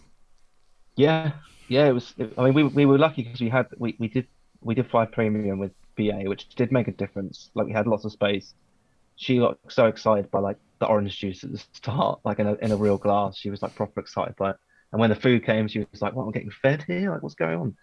Yeah, 0.94 1.32
yeah. 1.68 1.86
It 1.86 1.92
was. 1.92 2.14
I 2.38 2.44
mean, 2.44 2.54
we 2.54 2.62
we 2.62 2.86
were 2.86 2.98
lucky 2.98 3.24
because 3.24 3.40
we 3.40 3.48
had 3.48 3.66
we, 3.76 3.96
we 3.98 4.08
did 4.08 4.28
we 4.60 4.74
did 4.74 4.88
fly 4.88 5.04
premium 5.06 5.58
with 5.58 5.72
BA, 5.96 6.22
which 6.26 6.48
did 6.50 6.70
make 6.70 6.86
a 6.86 6.92
difference. 6.92 7.50
Like 7.54 7.66
we 7.66 7.72
had 7.72 7.86
lots 7.88 8.04
of 8.04 8.12
space. 8.12 8.54
She 9.16 9.38
got 9.38 9.58
so 9.68 9.86
excited 9.86 10.30
by 10.30 10.38
like 10.38 10.56
the 10.78 10.86
orange 10.86 11.18
juice 11.18 11.42
at 11.42 11.52
the 11.52 11.62
start, 11.72 12.20
like 12.24 12.38
in 12.38 12.46
a 12.46 12.54
in 12.54 12.70
a 12.70 12.76
real 12.76 12.96
glass. 12.96 13.36
She 13.36 13.50
was 13.50 13.60
like 13.60 13.74
proper 13.74 14.00
excited 14.00 14.36
by 14.36 14.50
it. 14.50 14.56
And 14.92 15.00
when 15.00 15.10
the 15.10 15.16
food 15.16 15.44
came, 15.44 15.66
she 15.66 15.80
was 15.90 16.00
like, 16.00 16.14
"What? 16.14 16.24
I'm 16.24 16.30
getting 16.30 16.50
fed 16.50 16.84
here? 16.86 17.10
Like, 17.10 17.22
what's 17.22 17.34
going 17.34 17.58
on?" 17.58 17.76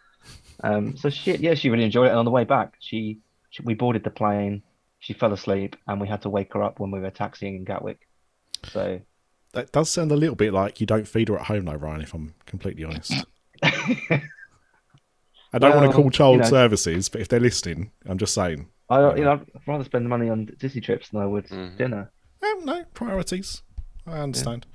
Um. 0.63 0.95
So 0.95 1.09
she 1.09 1.36
yeah, 1.36 1.55
she 1.55 1.69
really 1.69 1.84
enjoyed 1.84 2.07
it. 2.07 2.11
And 2.11 2.19
on 2.19 2.25
the 2.25 2.32
way 2.32 2.45
back, 2.45 2.75
she, 2.80 3.19
she 3.49 3.61
we 3.63 3.73
boarded 3.73 4.05
the 4.05 4.11
plane. 4.11 4.63
She 4.99 5.13
fell 5.13 5.34
asleep, 5.34 5.75
and 5.88 5.99
we 5.99 6.07
had 6.07 6.21
to 6.21 6.30
wake 6.30 6.53
her 6.53 6.63
up 6.63 6.80
when 6.80 6.91
we 6.91 6.99
were 6.99 7.09
taxiing 7.09 7.55
in 7.55 7.63
Gatwick. 7.65 8.09
So 8.66 9.01
That 9.53 9.72
does 9.72 9.89
sound 9.89 10.12
a 10.12 10.16
little 10.16 10.36
bit 10.36 10.53
like 10.53 10.80
you 10.80 10.86
don't 10.88 11.07
feed 11.07 11.30
her 11.30 11.38
at 11.39 11.45
home, 11.47 11.66
though, 11.66 11.74
Ryan. 11.76 12.01
If 12.01 12.14
I'm 12.14 12.36
completely 12.45 12.84
honest, 12.84 13.26
I 13.64 15.57
don't 15.57 15.76
want 15.76 15.89
to 15.91 15.95
call 15.95 16.10
child 16.12 16.36
you 16.36 16.41
know. 16.41 16.47
services, 16.49 17.10
but 17.10 17.22
if 17.22 17.28
they're 17.28 17.39
listening, 17.39 17.91
I'm 18.05 18.18
just 18.18 18.34
saying. 18.34 18.68
I, 18.89 19.16
you 19.16 19.24
know, 19.24 19.34
I'd 19.34 19.45
rather 19.68 19.84
spend 19.84 20.05
the 20.05 20.10
money 20.10 20.30
on 20.30 20.45
Disney 20.57 20.82
trips 20.82 21.10
than 21.10 21.22
I 21.22 21.26
would 21.26 21.47
Mhm. 21.47 21.78
dinner. 21.78 22.12
Um, 22.43 22.66
no 22.66 22.86
priorities. 22.93 23.62
I 24.07 24.20
understand. 24.20 24.66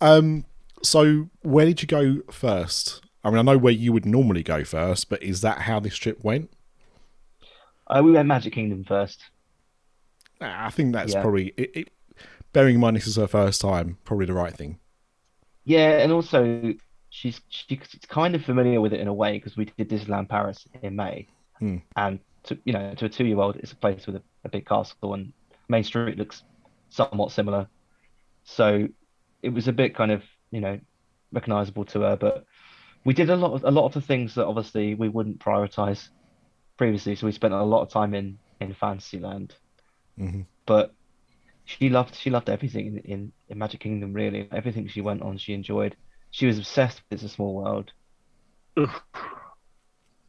Um, 0.00 0.44
so 0.82 1.28
where 1.42 1.66
did 1.66 1.82
you 1.82 1.88
go 1.88 2.22
first? 2.30 3.02
I 3.24 3.30
mean, 3.30 3.38
I 3.38 3.42
know 3.42 3.58
where 3.58 3.72
you 3.72 3.92
would 3.92 4.06
normally 4.06 4.42
go 4.42 4.64
first, 4.64 5.08
but 5.08 5.22
is 5.22 5.40
that 5.42 5.62
how 5.62 5.80
this 5.80 5.96
trip 5.96 6.22
went? 6.24 6.50
Uh, 7.88 8.00
we 8.04 8.12
went 8.12 8.28
Magic 8.28 8.52
Kingdom 8.52 8.84
first. 8.84 9.22
I 10.40 10.70
think 10.70 10.92
that's 10.92 11.14
Yeah. 11.14 11.20
probably 11.22 11.48
it, 11.56 11.70
it. 11.76 11.88
Bearing 12.58 12.74
in 12.74 12.80
mind 12.80 12.96
this 12.96 13.06
is 13.06 13.14
her 13.14 13.28
first 13.28 13.60
time, 13.60 13.98
probably 14.04 14.26
the 14.26 14.32
right 14.34 14.52
thing. 14.52 14.80
Yeah, 15.64 15.98
and 15.98 16.10
also 16.10 16.74
she's 17.08 17.40
she's 17.50 17.78
kind 18.08 18.34
of 18.34 18.44
familiar 18.44 18.80
with 18.80 18.92
it 18.92 18.98
in 18.98 19.06
a 19.06 19.14
way 19.14 19.34
because 19.34 19.56
we 19.56 19.66
did 19.66 19.88
Disneyland 19.88 20.28
Paris 20.28 20.66
in 20.82 20.96
May, 20.96 21.28
Hmm. 21.60 21.76
and 21.94 22.18
to 22.42 22.58
you 22.64 22.72
know 22.72 22.94
to 22.94 23.04
a 23.04 23.08
two-year-old, 23.08 23.58
it's 23.58 23.70
a 23.70 23.76
place 23.76 24.08
with 24.08 24.16
a, 24.16 24.22
a 24.42 24.48
big 24.48 24.66
castle 24.66 25.14
and 25.14 25.32
Main 25.68 25.84
Street 25.84 26.18
looks 26.18 26.42
somewhat 26.88 27.30
similar, 27.30 27.68
so 28.42 28.88
it 29.44 29.50
was 29.50 29.68
a 29.68 29.72
bit 29.72 29.94
kind 29.94 30.10
of 30.10 30.24
you 30.50 30.60
know 30.60 30.80
recognizable 31.30 31.84
to 31.84 32.00
her. 32.00 32.16
But 32.16 32.44
we 33.04 33.14
did 33.14 33.30
a 33.30 33.36
lot 33.36 33.52
of 33.52 33.62
a 33.62 33.70
lot 33.70 33.86
of 33.86 33.92
the 33.94 34.00
things 34.00 34.34
that 34.34 34.46
obviously 34.46 34.96
we 34.96 35.08
wouldn't 35.08 35.38
prioritize 35.38 36.08
previously, 36.76 37.14
so 37.14 37.26
we 37.26 37.32
spent 37.32 37.54
a 37.54 37.62
lot 37.62 37.82
of 37.82 37.90
time 37.90 38.14
in 38.14 38.40
in 38.60 38.74
Fantasyland, 38.74 39.54
hmm 40.16 40.42
but 40.66 40.94
she 41.68 41.90
loved 41.90 42.14
she 42.14 42.30
loved 42.30 42.48
everything 42.48 42.86
in, 42.86 42.98
in, 42.98 43.32
in 43.50 43.58
Magic 43.58 43.80
Kingdom 43.80 44.14
really. 44.14 44.48
Everything 44.50 44.88
she 44.88 45.02
went 45.02 45.20
on, 45.20 45.36
she 45.36 45.52
enjoyed. 45.52 45.94
She 46.30 46.46
was 46.46 46.56
obsessed 46.58 47.02
with 47.10 47.22
It's 47.22 47.30
a 47.30 47.34
Small 47.34 47.54
World. 47.54 47.92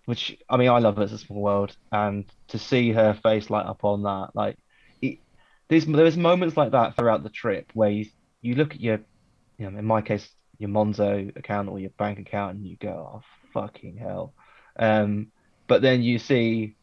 Which 0.04 0.38
I 0.50 0.58
mean, 0.58 0.68
I 0.70 0.80
love 0.80 1.00
It's 1.00 1.14
a 1.14 1.18
Small 1.18 1.42
World, 1.42 1.78
and 1.94 2.26
to 2.50 2.58
see 2.60 2.92
her 2.92 3.14
face 3.14 3.50
light 3.50 3.66
up 3.66 3.86
on 3.86 4.04
that, 4.04 4.32
like, 4.34 4.58
it, 5.02 5.20
there's 5.70 5.86
there's 5.86 6.18
moments 6.18 6.58
like 6.58 6.72
that 6.74 6.98
throughout 6.98 7.24
the 7.24 7.30
trip 7.30 7.72
where 7.74 7.90
you 7.90 8.08
you 8.42 8.56
look 8.56 8.74
at 8.74 8.82
your, 8.82 9.00
you 9.58 9.70
know, 9.70 9.80
in 9.80 9.86
my 9.86 10.02
case, 10.02 10.30
your 10.58 10.70
Monzo 10.70 11.36
account 11.38 11.70
or 11.70 11.80
your 11.80 11.92
bank 11.92 12.20
account, 12.20 12.58
and 12.58 12.68
you 12.68 12.76
go, 12.76 13.22
oh 13.22 13.22
fucking 13.54 13.96
hell. 13.96 14.34
Um, 14.78 15.32
but 15.68 15.82
then 15.82 16.02
you 16.02 16.20
see 16.20 16.76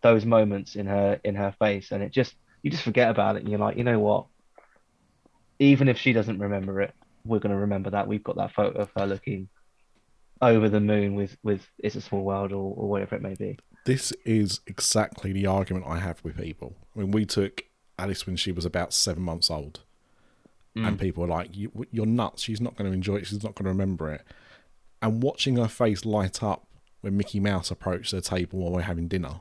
those 0.00 0.24
moments 0.24 0.74
in 0.74 0.86
her 0.86 1.20
in 1.22 1.36
her 1.36 1.54
face, 1.60 1.92
and 1.92 2.02
it 2.02 2.10
just 2.10 2.34
you 2.62 2.70
just 2.70 2.82
forget 2.82 3.10
about 3.10 3.36
it, 3.36 3.42
and 3.42 3.48
you're 3.48 3.58
like, 3.58 3.76
you 3.76 3.84
know 3.84 3.98
what? 3.98 4.26
Even 5.58 5.88
if 5.88 5.98
she 5.98 6.12
doesn't 6.12 6.38
remember 6.38 6.80
it, 6.80 6.94
we're 7.24 7.38
gonna 7.38 7.58
remember 7.58 7.90
that. 7.90 8.08
We've 8.08 8.24
got 8.24 8.36
that 8.36 8.52
photo 8.52 8.80
of 8.80 8.90
her 8.96 9.06
looking 9.06 9.48
over 10.40 10.68
the 10.68 10.80
moon 10.80 11.14
with 11.14 11.36
with 11.42 11.66
"It's 11.78 11.94
a 11.94 12.00
Small 12.00 12.24
World" 12.24 12.52
or, 12.52 12.74
or 12.76 12.88
whatever 12.88 13.16
it 13.16 13.22
may 13.22 13.34
be. 13.34 13.58
This 13.84 14.12
is 14.24 14.60
exactly 14.66 15.32
the 15.32 15.46
argument 15.46 15.86
I 15.88 15.98
have 15.98 16.22
with 16.22 16.36
people. 16.36 16.76
When 16.94 17.10
we 17.10 17.24
took 17.24 17.62
Alice 17.98 18.26
when 18.26 18.36
she 18.36 18.52
was 18.52 18.64
about 18.64 18.92
seven 18.92 19.22
months 19.22 19.50
old, 19.50 19.80
mm. 20.76 20.86
and 20.86 20.98
people 20.98 21.22
were 21.22 21.28
like, 21.28 21.56
you, 21.56 21.86
"You're 21.90 22.06
nuts! 22.06 22.42
She's 22.42 22.60
not 22.60 22.76
going 22.76 22.90
to 22.90 22.94
enjoy 22.94 23.16
it. 23.16 23.26
She's 23.26 23.42
not 23.42 23.54
going 23.54 23.64
to 23.64 23.70
remember 23.70 24.10
it." 24.12 24.22
And 25.00 25.22
watching 25.22 25.56
her 25.56 25.68
face 25.68 26.04
light 26.04 26.42
up 26.42 26.66
when 27.00 27.16
Mickey 27.16 27.40
Mouse 27.40 27.70
approached 27.70 28.12
the 28.12 28.20
table 28.20 28.60
while 28.60 28.72
we're 28.72 28.82
having 28.82 29.08
dinner, 29.08 29.40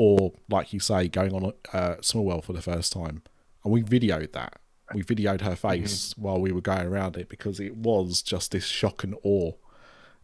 or 0.00 0.32
like 0.48 0.72
you 0.72 0.80
say, 0.80 1.08
going 1.08 1.34
on 1.34 1.52
a 1.74 1.76
uh, 1.76 1.96
Small 2.00 2.24
World 2.24 2.46
for 2.46 2.54
the 2.54 2.62
first 2.62 2.90
time, 2.90 3.22
and 3.62 3.70
we 3.70 3.82
videoed 3.82 4.32
that. 4.32 4.58
We 4.94 5.02
videoed 5.02 5.42
her 5.42 5.54
face 5.54 6.14
while 6.16 6.40
we 6.40 6.52
were 6.52 6.62
going 6.62 6.86
around 6.86 7.18
it 7.18 7.28
because 7.28 7.60
it 7.60 7.76
was 7.76 8.22
just 8.22 8.50
this 8.50 8.64
shock 8.64 9.04
and 9.04 9.14
awe 9.22 9.52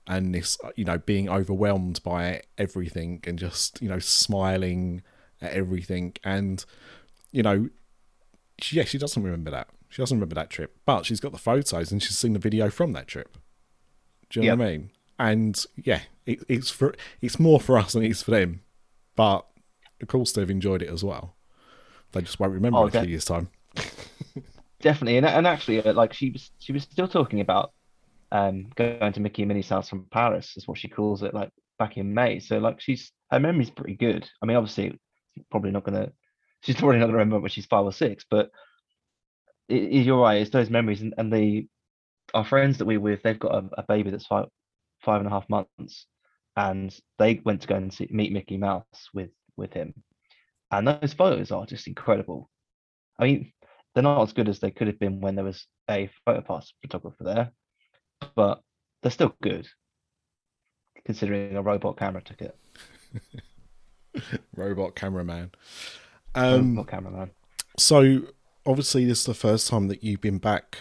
and 0.07 0.35
this 0.35 0.57
uh, 0.65 0.71
you 0.77 0.87
know 0.87 0.97
being 0.97 1.29
overwhelmed 1.29 2.03
by 2.03 2.41
everything 2.57 3.21
and 3.27 3.39
just 3.39 3.83
you 3.83 3.89
know 3.91 3.99
smiling 3.99 5.03
at 5.43 5.53
everything. 5.53 6.15
And 6.25 6.65
you 7.31 7.43
know 7.43 7.69
she, 8.59 8.77
yeah 8.77 8.85
she 8.85 8.97
doesn't 8.97 9.23
remember 9.23 9.51
that. 9.51 9.69
She 9.91 10.01
doesn't 10.01 10.17
remember 10.17 10.37
that 10.37 10.49
trip 10.49 10.75
but 10.87 11.05
she's 11.05 11.21
got 11.21 11.33
the 11.33 11.39
photos 11.39 11.93
and 11.93 12.03
she's 12.03 12.17
seen 12.17 12.33
the 12.33 12.39
video 12.39 12.71
from 12.71 12.95
that 12.95 13.09
trip. 13.09 13.37
Do 14.31 14.41
you 14.41 14.47
know 14.47 14.57
what 14.57 14.65
i 14.65 14.71
mean? 14.71 14.91
And 15.19 15.67
yeah 15.77 16.01
it, 16.25 16.43
it's 16.49 16.71
for 16.71 16.95
it's 17.21 17.39
more 17.39 17.61
for 17.61 17.77
us 17.77 17.93
than 17.93 18.05
it 18.05 18.11
is 18.11 18.23
for 18.23 18.31
them. 18.31 18.63
But 19.17 19.47
of 20.01 20.09
course 20.09 20.33
they've 20.33 20.51
enjoyed 20.51 20.83
it 20.83 20.89
as 20.91 21.05
well 21.05 21.37
they 22.13 22.23
just 22.23 22.41
won't 22.41 22.53
remember 22.53 22.83
Oh, 22.83 22.85
in 22.85 22.89
a 22.89 22.93
few 22.93 23.09
years 23.09 23.25
time 23.25 23.49
Definitely, 24.83 25.17
and 25.17 25.27
and 25.27 25.47
actually, 25.47 25.83
uh, 25.83 25.93
like 25.95 26.13
she 26.13 26.31
was 26.31 26.51
she 26.59 26.73
was 26.73 26.83
still 26.85 27.09
talking 27.09 27.41
about 27.41 27.73
um 28.33 28.69
going 28.77 29.13
to 29.13 29.21
Mickey 29.21 29.43
and 29.43 29.49
Minnie's 29.49 29.69
house 29.69 29.89
from 29.89 30.07
Paris, 30.11 30.55
is 30.57 30.69
what 30.69 30.79
she 30.79 30.89
calls 30.89 31.23
it, 31.23 31.35
like 31.35 31.51
back 31.79 31.97
in 31.97 32.15
May. 32.15 32.41
So 32.41 32.59
like 32.59 32.81
she's 32.81 33.13
her 33.31 33.41
memory's 33.41 33.71
pretty 33.71 33.97
good. 33.97 34.29
I 34.43 34.47
mean, 34.47 34.57
obviously, 34.57 34.99
probably 35.51 35.71
not 35.73 35.85
gonna 35.85 36.13
she's 36.63 36.77
probably 36.77 36.99
not 36.99 37.07
gonna 37.07 37.19
remember 37.19 37.41
when 37.41 37.51
she's 37.51 37.67
five 37.67 37.85
or 37.87 37.93
six, 37.93 38.25
but 38.31 38.51
it, 39.69 39.83
it- 39.83 40.05
you're 40.07 40.21
right. 40.21 40.41
It's 40.41 40.51
those 40.51 40.71
memories 40.71 41.03
and, 41.03 41.15
and 41.19 41.33
the 41.33 41.67
our 42.35 42.45
friends 42.45 42.79
that 42.79 42.87
we 42.87 42.99
were 42.99 43.13
with, 43.13 43.23
they've 43.23 43.39
got 43.39 43.55
a, 43.65 43.71
a 43.81 43.85
baby 43.85 44.11
that's 44.11 44.27
five 44.27 44.47
five 45.03 45.21
and 45.21 45.27
a 45.29 45.31
half 45.31 45.49
months, 45.51 46.07
and 46.57 46.97
they 47.19 47.41
went 47.45 47.63
to 47.63 47.69
go 47.69 47.77
and 47.77 47.93
see, 47.93 48.09
meet 48.11 48.33
Mickey 48.33 48.57
Mouse 48.59 48.85
with 49.15 49.31
with 49.57 49.73
him, 49.73 49.95
and 50.71 50.87
those 50.87 51.13
photos 51.13 51.51
are 51.51 51.67
just 51.67 51.87
incredible. 51.87 52.49
I 53.19 53.25
mean, 53.25 53.53
they're 53.95 54.03
not 54.03 54.23
as 54.23 54.33
good 54.33 54.49
as 54.49 54.61
they 54.61 54.71
could 54.71 54.89
have 54.89 54.99
been 54.99 55.21
when 55.21 55.35
there 55.35 55.45
was 55.45 55.67
a 55.91 56.11
photopass 56.27 56.69
photographer 56.83 57.25
there, 57.25 57.51
but 58.35 58.61
they're 59.03 59.11
still 59.11 59.35
good, 59.43 59.67
considering 61.05 61.57
a 61.57 61.63
robot 61.63 61.97
camera 61.97 62.23
took 62.23 62.43
it. 62.43 62.57
Robot 64.57 64.95
cameraman. 64.95 65.53
Um, 66.35 66.77
robot 66.77 66.89
cameraman. 66.89 67.31
so 67.79 68.23
obviously 68.67 69.05
this 69.05 69.21
is 69.21 69.27
the 69.27 69.35
first 69.35 69.69
time 69.69 69.89
that 69.89 70.03
you've 70.03 70.21
been 70.21 70.39
back 70.39 70.79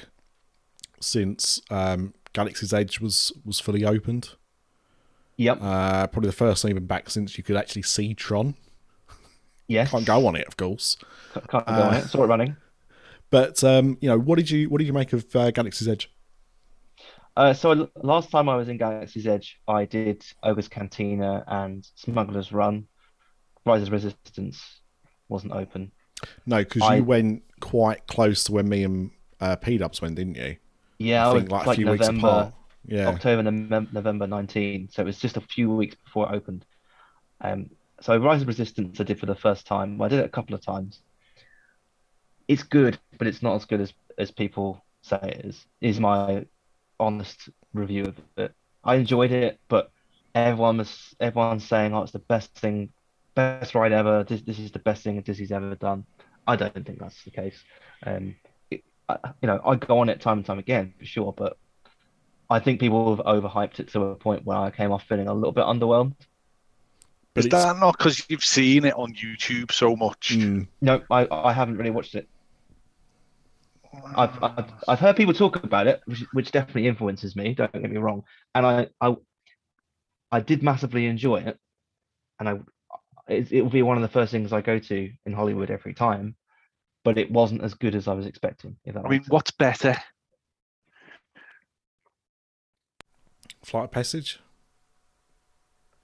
since 0.99 1.61
um, 1.69 2.13
Galaxy's 2.33 2.73
Edge 2.73 2.99
was 2.99 3.31
was 3.45 3.59
fully 3.59 3.85
opened. 3.85 4.31
Yep. 5.37 5.59
Uh, 5.61 6.07
probably 6.07 6.29
the 6.29 6.35
first 6.35 6.61
time 6.61 6.69
you've 6.69 6.77
been 6.77 6.87
back 6.87 7.09
since 7.09 7.37
you 7.37 7.43
could 7.43 7.55
actually 7.55 7.83
see 7.83 8.13
Tron. 8.13 8.55
Yes. 9.67 9.91
Can't 9.91 10.05
go 10.05 10.27
on 10.27 10.35
it, 10.35 10.47
of 10.47 10.57
course. 10.57 10.97
Can't 11.49 11.65
go 11.65 11.73
on 11.73 11.93
Uh, 11.93 11.97
it. 11.97 12.05
Saw 12.09 12.23
it 12.23 12.27
running. 12.27 12.55
But 13.31 13.63
um, 13.63 13.97
you 14.01 14.09
know, 14.09 14.17
what 14.19 14.37
did 14.37 14.49
you 14.49 14.69
what 14.69 14.77
did 14.79 14.85
you 14.87 14.93
make 14.93 15.13
of 15.13 15.35
uh, 15.35 15.51
Galaxy's 15.51 15.87
Edge? 15.87 16.09
Uh, 17.35 17.53
so 17.53 17.89
last 18.01 18.31
time 18.31 18.47
I 18.47 18.55
was 18.55 18.69
in 18.69 18.77
Galaxy's 18.77 19.27
Edge, 19.27 19.59
I 19.67 19.85
did 19.85 20.25
Oga's 20.41 20.69
Cantina 20.69 21.43
and 21.47 21.85
Smuggler's 21.95 22.51
Run. 22.53 22.87
Rise 23.65 23.81
of 23.81 23.91
Resistance 23.91 24.63
wasn't 25.27 25.51
open. 25.53 25.91
No, 26.45 26.59
because 26.59 26.89
you 26.95 27.03
went 27.03 27.43
quite 27.59 28.07
close 28.07 28.43
to 28.45 28.53
when 28.53 28.69
me 28.69 28.83
and 28.83 29.11
uh, 29.41 29.55
P 29.57 29.77
Dubs 29.77 30.01
went, 30.01 30.15
didn't 30.15 30.35
you? 30.35 30.55
Yeah, 30.97 31.27
I 31.27 31.31
I 31.31 31.33
think 31.33 31.51
was 31.51 31.51
like 31.51 31.65
a 31.65 31.69
like 31.69 31.75
few 31.75 31.89
weeks 31.89 32.07
November, 32.07 32.27
apart. 32.27 32.53
Yeah. 32.85 33.07
October, 33.09 33.43
November, 33.43 33.89
November 33.91 34.27
19. 34.27 34.89
So 34.91 35.01
it 35.01 35.05
was 35.05 35.19
just 35.19 35.35
a 35.35 35.41
few 35.41 35.69
weeks 35.73 35.95
before 36.05 36.31
it 36.31 36.35
opened. 36.35 36.65
Um, 37.41 37.69
so 38.01 38.17
Rise 38.17 38.41
of 38.41 38.47
Resistance 38.47 38.99
I 38.99 39.03
did 39.03 39.19
for 39.19 39.25
the 39.25 39.35
first 39.35 39.65
time. 39.65 40.01
I 40.01 40.07
did 40.07 40.19
it 40.19 40.25
a 40.25 40.29
couple 40.29 40.55
of 40.55 40.61
times. 40.61 41.01
It's 42.47 42.63
good, 42.63 42.99
but 43.17 43.27
it's 43.27 43.41
not 43.41 43.55
as 43.55 43.65
good 43.65 43.81
as 43.81 43.93
as 44.17 44.31
people 44.31 44.83
say 45.01 45.19
it 45.23 45.45
is. 45.45 45.65
Is 45.81 45.99
my 45.99 46.45
honest 46.99 47.49
review 47.73 48.05
of 48.05 48.19
it. 48.37 48.53
I 48.83 48.95
enjoyed 48.95 49.31
it, 49.31 49.59
but 49.67 49.91
everyone 50.33 50.77
was 50.77 51.15
everyone's 51.19 51.67
saying, 51.67 51.93
"Oh, 51.93 52.03
it's 52.03 52.11
the 52.11 52.19
best 52.19 52.53
thing, 52.55 52.91
best 53.35 53.75
ride 53.75 53.91
ever. 53.91 54.23
This 54.23 54.41
this 54.41 54.59
is 54.59 54.71
the 54.71 54.79
best 54.79 55.03
thing 55.03 55.15
that 55.15 55.25
Disney's 55.25 55.51
ever 55.51 55.75
done." 55.75 56.05
I 56.47 56.55
don't 56.55 56.85
think 56.85 56.99
that's 56.99 57.23
the 57.23 57.31
case. 57.31 57.63
Um, 58.05 58.35
it, 58.69 58.83
I, 59.09 59.17
you 59.41 59.47
know, 59.47 59.59
I 59.65 59.75
go 59.75 59.99
on 59.99 60.09
it 60.09 60.21
time 60.21 60.37
and 60.37 60.45
time 60.45 60.59
again 60.59 60.93
for 60.99 61.05
sure, 61.05 61.33
but 61.33 61.57
I 62.49 62.59
think 62.59 62.79
people 62.79 63.15
have 63.15 63.25
overhyped 63.25 63.79
it 63.79 63.87
to 63.89 64.03
a 64.03 64.15
point 64.15 64.45
where 64.45 64.57
I 64.57 64.69
came 64.69 64.91
off 64.91 65.03
feeling 65.03 65.27
a 65.27 65.33
little 65.33 65.51
bit 65.51 65.65
underwhelmed. 65.65 66.13
But 67.35 67.41
Is 67.41 67.45
it's- 67.47 67.63
that 67.65 67.79
not 67.79 67.97
because 67.97 68.23
you've 68.29 68.43
seen 68.45 68.85
it 68.85 68.93
on 68.95 69.13
YouTube 69.13 69.71
so 69.71 69.95
much? 69.95 70.29
Mm, 70.31 70.67
No, 70.81 71.03
I, 71.11 71.27
I 71.29 71.51
haven't 71.53 71.77
really 71.77 71.91
watched 71.91 72.15
it. 72.15 72.27
I've, 74.15 74.41
I've 74.43 74.73
I've 74.87 74.99
heard 74.99 75.15
people 75.15 75.33
talk 75.33 75.61
about 75.63 75.87
it, 75.87 76.01
which, 76.05 76.23
which 76.33 76.51
definitely 76.51 76.87
influences 76.87 77.35
me. 77.35 77.53
Don't 77.53 77.71
get 77.73 77.89
me 77.89 77.97
wrong, 77.97 78.23
and 78.53 78.65
I 78.65 78.87
I 79.01 79.15
I 80.31 80.39
did 80.41 80.63
massively 80.63 81.05
enjoy 81.07 81.37
it, 81.41 81.57
and 82.39 82.49
I 82.49 82.59
it, 83.27 83.51
it 83.51 83.61
will 83.61 83.69
be 83.69 83.81
one 83.83 83.97
of 83.97 84.01
the 84.01 84.09
first 84.09 84.31
things 84.31 84.51
I 84.53 84.61
go 84.61 84.79
to 84.79 85.11
in 85.25 85.33
Hollywood 85.33 85.71
every 85.71 85.93
time, 85.93 86.35
but 87.03 87.17
it 87.17 87.31
wasn't 87.31 87.63
as 87.63 87.73
good 87.73 87.95
as 87.95 88.07
I 88.09 88.13
was 88.13 88.25
expecting. 88.25 88.75
If 88.85 88.95
that 88.95 88.99
I 89.05 89.09
mean, 89.09 89.11
makes 89.11 89.25
sense. 89.25 89.31
what's 89.33 89.51
better? 89.51 89.95
Flight 93.63 93.85
of 93.85 93.91
Passage. 93.91 94.39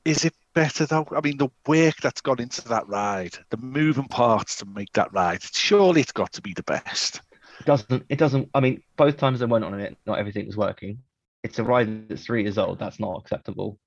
Is 0.06 0.26
it 0.26 0.34
better 0.54 0.86
though? 0.86 1.08
I 1.16 1.22
mean, 1.22 1.38
the 1.38 1.50
work 1.68 1.96
that's 2.02 2.22
gone 2.22 2.42
into 2.42 2.68
that 2.70 2.88
ride, 2.88 3.38
the 3.50 3.58
moving 3.58 4.08
parts 4.08 4.58
to 4.58 4.66
make 4.66 4.92
that 4.94 5.14
ride, 5.14 5.44
surely 5.44 6.02
it's 6.02 6.12
got 6.12 6.32
to 6.34 6.42
be 6.42 6.54
the 6.54 6.64
best. 6.64 7.22
It 7.60 7.66
doesn't 7.66 8.06
it 8.10 8.18
doesn't 8.18 8.50
I 8.54 8.60
mean 8.60 8.82
both 8.98 9.18
times 9.18 9.42
I 9.42 9.46
went 9.46 9.66
on 9.66 9.80
it 9.80 9.98
not 10.06 10.20
everything 10.20 10.46
was 10.48 10.58
working. 10.58 11.00
It's 11.44 11.60
a 11.60 11.64
ride 11.64 12.10
that's 12.10 12.26
three 12.26 12.44
years 12.44 12.58
old 12.58 12.80
that's 12.80 13.00
not 13.00 13.20
acceptable. 13.20 13.80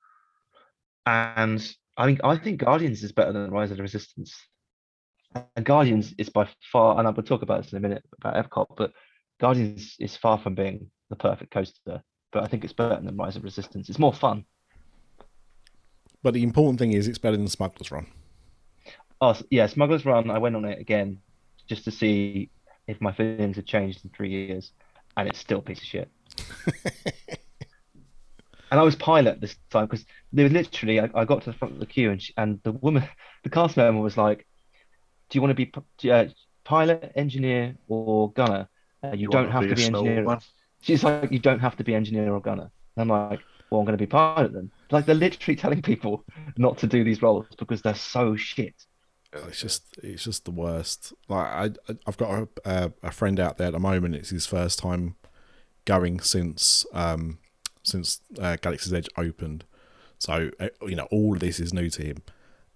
And 1.07 1.61
I 1.97 2.07
think 2.07 2.21
I 2.23 2.37
think 2.37 2.61
Guardians 2.61 3.03
is 3.03 3.13
better 3.13 3.33
than 3.33 3.51
Rise 3.51 3.71
of 3.71 3.77
the 3.77 3.83
Resistance. 3.83 4.35
And 5.57 5.65
Guardians 5.65 6.15
is 6.19 6.29
by 6.29 6.49
far 6.73 6.99
and 6.99 7.09
I 7.09 7.11
will 7.11 7.23
talk 7.23 7.43
about 7.43 7.63
this 7.63 7.73
in 7.73 7.79
a 7.79 7.81
minute 7.81 8.05
about 8.21 8.37
Epcot 8.37 8.77
but 8.77 8.93
Guardians 9.41 9.97
is 9.99 10.17
far 10.17 10.39
from 10.39 10.55
being 10.55 10.91
the 11.11 11.17
perfect 11.17 11.51
coaster 11.51 12.03
but 12.33 12.43
I 12.43 12.47
think 12.47 12.65
it's 12.65 12.73
better 12.73 13.01
than 13.01 13.17
Rise 13.17 13.37
of 13.37 13.45
Resistance. 13.45 13.89
It's 13.89 13.99
more 13.99 14.13
fun 14.13 14.45
But 16.25 16.33
the 16.33 16.43
important 16.43 16.79
thing 16.79 16.93
is 16.93 17.07
it's 17.07 17.19
better 17.19 17.37
than 17.37 17.49
Smuggler's 17.49 17.93
Run. 17.93 18.07
oh 19.21 19.37
yeah 19.51 19.67
Smuggler's 19.67 20.07
Run 20.07 20.31
I 20.31 20.39
went 20.39 20.57
on 20.57 20.65
it 20.65 20.81
again 20.81 21.21
just 21.69 21.85
to 21.85 21.91
see 21.91 22.49
if 22.89 22.99
my 23.01 23.13
feelings 23.13 23.57
had 23.57 23.67
changed 23.67 24.01
in 24.05 24.11
three 24.11 24.31
years 24.31 24.73
and 25.17 25.29
it's 25.29 25.39
still 25.39 25.59
a 25.59 25.63
piece 25.63 25.79
of 25.79 25.85
shit 25.85 26.11
and 28.71 28.81
I 28.81 28.83
was 28.83 28.97
pilot 28.97 29.41
this 29.43 29.57
time 29.71 29.85
because 29.85 30.07
there 30.33 30.45
was 30.45 30.53
literally 30.53 30.99
I, 30.99 31.11
I 31.15 31.27
got 31.27 31.43
to 31.43 31.53
the 31.53 31.59
front 31.59 31.75
of 31.75 31.81
the 31.81 31.87
queue 31.87 32.11
and 32.11 32.21
she, 32.21 32.33
and 32.39 32.59
the 32.63 32.73
woman 32.73 33.07
the 33.45 33.51
cast 33.51 33.77
member 33.77 34.01
was 34.01 34.17
like 34.17 34.47
do 35.29 35.37
you 35.37 35.43
want 35.43 35.55
to 35.57 35.67
be 35.67 36.11
uh, 36.11 36.25
pilot 36.65 37.13
engineer 37.15 37.77
or 37.87 38.33
gunner 38.33 38.67
uh, 39.03 39.13
you, 39.13 39.29
don't 39.29 39.51
have 39.51 39.69
to 39.69 39.75
be 39.75 39.85
engineer 39.85 40.23
snowman? 40.25 40.41
she's 40.81 41.05
like 41.05 41.31
you 41.31 41.39
don't 41.39 41.61
have 41.61 41.77
to 41.77 41.85
be 41.85 41.95
engineer 41.95 42.33
or 42.33 42.41
gunner 42.41 42.71
and 42.97 43.03
I'm 43.13 43.31
like 43.31 43.41
well 43.75 43.81
I'm 43.81 43.87
going 43.87 43.99
to 43.99 44.03
be 44.03 44.09
part 44.09 44.47
of 44.47 44.53
them. 44.53 44.71
like 44.91 45.07
they're 45.07 45.15
literally 45.15 45.57
telling 45.57 45.83
people 45.83 46.25
not 46.57 46.79
to 46.79 46.87
do 46.87 47.05
these 47.05 47.23
roles 47.23 47.47
because 47.59 47.83
they're 47.83 47.95
so 47.95 48.37
shit 48.37 48.75
It's 49.33 49.61
just 49.61 49.83
it's 50.03 50.25
just 50.25 50.45
the 50.45 50.51
worst. 50.53 51.13
Like 51.29 51.47
I 51.47 51.95
I've 52.07 52.17
got 52.17 52.31
a, 52.31 52.49
a 52.65 52.93
a 53.05 53.11
friend 53.11 53.41
out 53.41 53.59
there 53.59 53.69
at 53.69 53.73
the 53.73 53.81
moment. 53.81 54.15
It's 54.15 54.31
his 54.31 54.47
first 54.47 54.79
time 54.79 55.17
going 55.85 56.21
since 56.21 56.87
um 56.93 57.39
since 57.83 58.21
uh, 58.39 58.57
Galaxy's 58.61 58.93
Edge 58.93 59.09
opened. 59.17 59.65
So 60.19 60.51
uh, 60.61 60.69
you 60.87 60.95
know 60.97 61.09
all 61.11 61.35
of 61.35 61.41
this 61.41 61.59
is 61.61 61.75
new 61.75 61.91
to 61.91 62.03
him, 62.03 62.19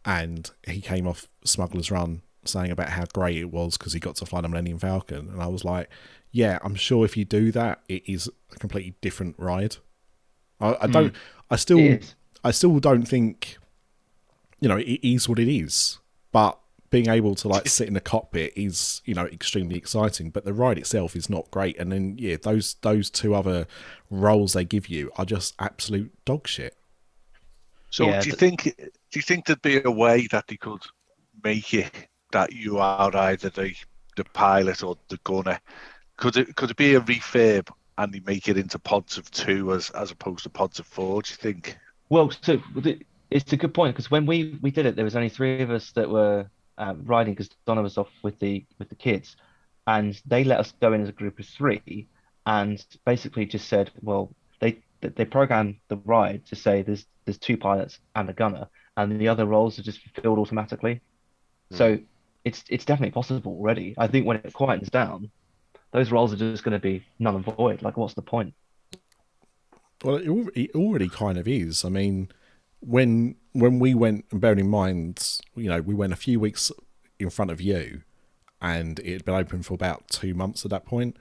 and 0.04 0.50
he 0.66 0.80
came 0.80 1.06
off 1.06 1.28
Smuggler's 1.44 1.90
Run 1.90 2.22
saying 2.44 2.70
about 2.70 2.90
how 2.90 3.04
great 3.12 3.36
it 3.36 3.50
was 3.52 3.76
because 3.78 3.92
he 3.92 4.00
got 4.00 4.16
to 4.16 4.26
fly 4.26 4.40
the 4.40 4.48
Millennium 4.48 4.78
Falcon, 4.78 5.28
and 5.30 5.42
I 5.42 5.46
was 5.46 5.64
like, 5.64 5.88
yeah, 6.32 6.58
I'm 6.62 6.74
sure 6.74 7.04
if 7.04 7.16
you 7.16 7.24
do 7.24 7.52
that, 7.52 7.82
it 7.88 8.02
is 8.08 8.28
a 8.52 8.56
completely 8.58 8.94
different 9.00 9.36
ride. 9.38 9.76
I, 10.60 10.76
I 10.82 10.86
don't. 10.86 11.10
Hmm. 11.10 11.22
I 11.50 11.56
still 11.56 11.98
I 12.44 12.50
still 12.50 12.78
don't 12.78 13.06
think, 13.06 13.58
you 14.60 14.68
know, 14.68 14.76
it 14.76 15.00
is 15.02 15.28
what 15.28 15.38
it 15.38 15.48
is. 15.48 15.98
But 16.32 16.58
being 16.90 17.08
able 17.08 17.34
to 17.34 17.48
like 17.48 17.68
sit 17.68 17.88
in 17.88 17.94
the 17.94 18.00
cockpit 18.00 18.52
is, 18.56 19.02
you 19.04 19.14
know, 19.14 19.26
extremely 19.26 19.76
exciting. 19.76 20.30
But 20.30 20.44
the 20.44 20.52
ride 20.52 20.78
itself 20.78 21.16
is 21.16 21.28
not 21.28 21.50
great. 21.50 21.78
And 21.78 21.92
then 21.92 22.16
yeah, 22.18 22.36
those 22.40 22.76
those 22.82 23.10
two 23.10 23.34
other 23.34 23.66
roles 24.10 24.52
they 24.52 24.64
give 24.64 24.88
you 24.88 25.10
are 25.16 25.24
just 25.24 25.54
absolute 25.58 26.12
dog 26.24 26.46
shit. 26.46 26.76
So 27.90 28.06
Yeah, 28.06 28.20
do 28.20 28.30
you 28.30 28.36
th- 28.36 28.38
think 28.38 28.62
do 28.76 29.18
you 29.18 29.22
think 29.22 29.46
there'd 29.46 29.62
be 29.62 29.82
a 29.82 29.90
way 29.90 30.26
that 30.30 30.46
they 30.46 30.56
could 30.56 30.82
make 31.42 31.72
it 31.74 32.08
that 32.32 32.52
you 32.52 32.78
are 32.78 33.14
either 33.16 33.50
the 33.50 33.74
the 34.16 34.24
pilot 34.24 34.82
or 34.82 34.96
the 35.08 35.18
gunner? 35.24 35.60
Could 36.16 36.36
it 36.36 36.56
could 36.56 36.70
it 36.70 36.76
be 36.76 36.94
a 36.94 37.00
refurb 37.00 37.68
and 37.98 38.12
they 38.12 38.20
make 38.20 38.48
it 38.48 38.56
into 38.56 38.78
pods 38.78 39.18
of 39.18 39.30
two 39.30 39.74
as 39.74 39.90
as 39.90 40.10
opposed 40.10 40.44
to 40.44 40.48
pods 40.48 40.78
of 40.78 40.86
four? 40.86 41.20
Do 41.20 41.30
you 41.30 41.36
think? 41.36 41.76
Well, 42.08 42.32
so 42.42 42.62
it's 43.30 43.52
a 43.52 43.56
good 43.56 43.74
point 43.74 43.94
because 43.94 44.10
when 44.10 44.24
we 44.24 44.58
we 44.62 44.70
did 44.70 44.86
it, 44.86 44.96
there 44.96 45.04
was 45.04 45.16
only 45.16 45.28
three 45.28 45.60
of 45.60 45.70
us 45.70 45.92
that 45.92 46.08
were 46.08 46.48
um, 46.78 47.02
riding 47.04 47.34
because 47.34 47.50
Donna 47.66 47.82
was 47.82 47.98
off 47.98 48.10
with 48.22 48.38
the 48.38 48.64
with 48.78 48.88
the 48.88 48.94
kids, 48.94 49.36
and 49.86 50.20
they 50.24 50.44
let 50.44 50.60
us 50.60 50.72
go 50.80 50.92
in 50.92 51.02
as 51.02 51.08
a 51.08 51.12
group 51.12 51.38
of 51.38 51.46
three, 51.46 52.08
and 52.46 52.82
basically 53.04 53.44
just 53.44 53.68
said, 53.68 53.90
well, 54.00 54.32
they 54.60 54.80
they 55.00 55.24
programmed 55.24 55.76
the 55.88 55.96
ride 55.96 56.46
to 56.46 56.56
say 56.56 56.82
there's 56.82 57.04
there's 57.24 57.38
two 57.38 57.56
pilots 57.56 57.98
and 58.14 58.30
a 58.30 58.32
gunner, 58.32 58.68
and 58.96 59.20
the 59.20 59.28
other 59.28 59.44
roles 59.44 59.78
are 59.78 59.82
just 59.82 60.00
filled 60.22 60.38
automatically. 60.38 61.00
So 61.70 61.98
it's 62.44 62.64
it's 62.70 62.84
definitely 62.84 63.12
possible 63.12 63.52
already. 63.52 63.94
I 63.98 64.06
think 64.06 64.24
when 64.24 64.38
it 64.38 64.52
quietens 64.52 64.90
down, 64.90 65.30
those 65.92 66.10
roles 66.10 66.32
are 66.32 66.36
just 66.36 66.64
going 66.64 66.72
to 66.72 66.78
be 66.78 67.04
null 67.18 67.36
and 67.36 67.44
void. 67.44 67.82
Like, 67.82 67.96
what's 67.96 68.14
the 68.14 68.22
point? 68.22 68.54
Well, 70.04 70.16
it, 70.16 70.52
it 70.54 70.74
already 70.74 71.08
kind 71.08 71.38
of 71.38 71.48
is. 71.48 71.84
I 71.84 71.88
mean, 71.88 72.28
when 72.80 73.36
when 73.52 73.78
we 73.78 73.94
went, 73.94 74.26
and 74.30 74.40
bearing 74.40 74.60
in 74.60 74.70
mind, 74.70 75.40
you 75.56 75.68
know, 75.68 75.80
we 75.80 75.94
went 75.94 76.12
a 76.12 76.16
few 76.16 76.38
weeks 76.38 76.70
in 77.18 77.30
front 77.30 77.50
of 77.50 77.60
you, 77.60 78.02
and 78.60 78.98
it 79.00 79.12
had 79.12 79.24
been 79.24 79.34
open 79.34 79.62
for 79.62 79.74
about 79.74 80.08
two 80.08 80.34
months 80.34 80.64
at 80.64 80.70
that 80.70 80.86
point. 80.86 81.16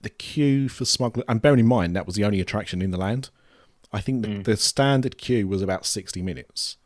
The 0.00 0.10
queue 0.10 0.68
for 0.68 0.84
smuggler, 0.84 1.24
and 1.28 1.40
bearing 1.40 1.60
in 1.60 1.66
mind 1.66 1.94
that 1.94 2.06
was 2.06 2.16
the 2.16 2.24
only 2.24 2.40
attraction 2.40 2.82
in 2.82 2.90
the 2.90 2.98
land. 2.98 3.30
I 3.92 4.00
think 4.00 4.22
the, 4.22 4.28
mm. 4.28 4.44
the 4.44 4.56
standard 4.56 5.16
queue 5.16 5.46
was 5.46 5.62
about 5.62 5.86
sixty 5.86 6.22
minutes, 6.22 6.76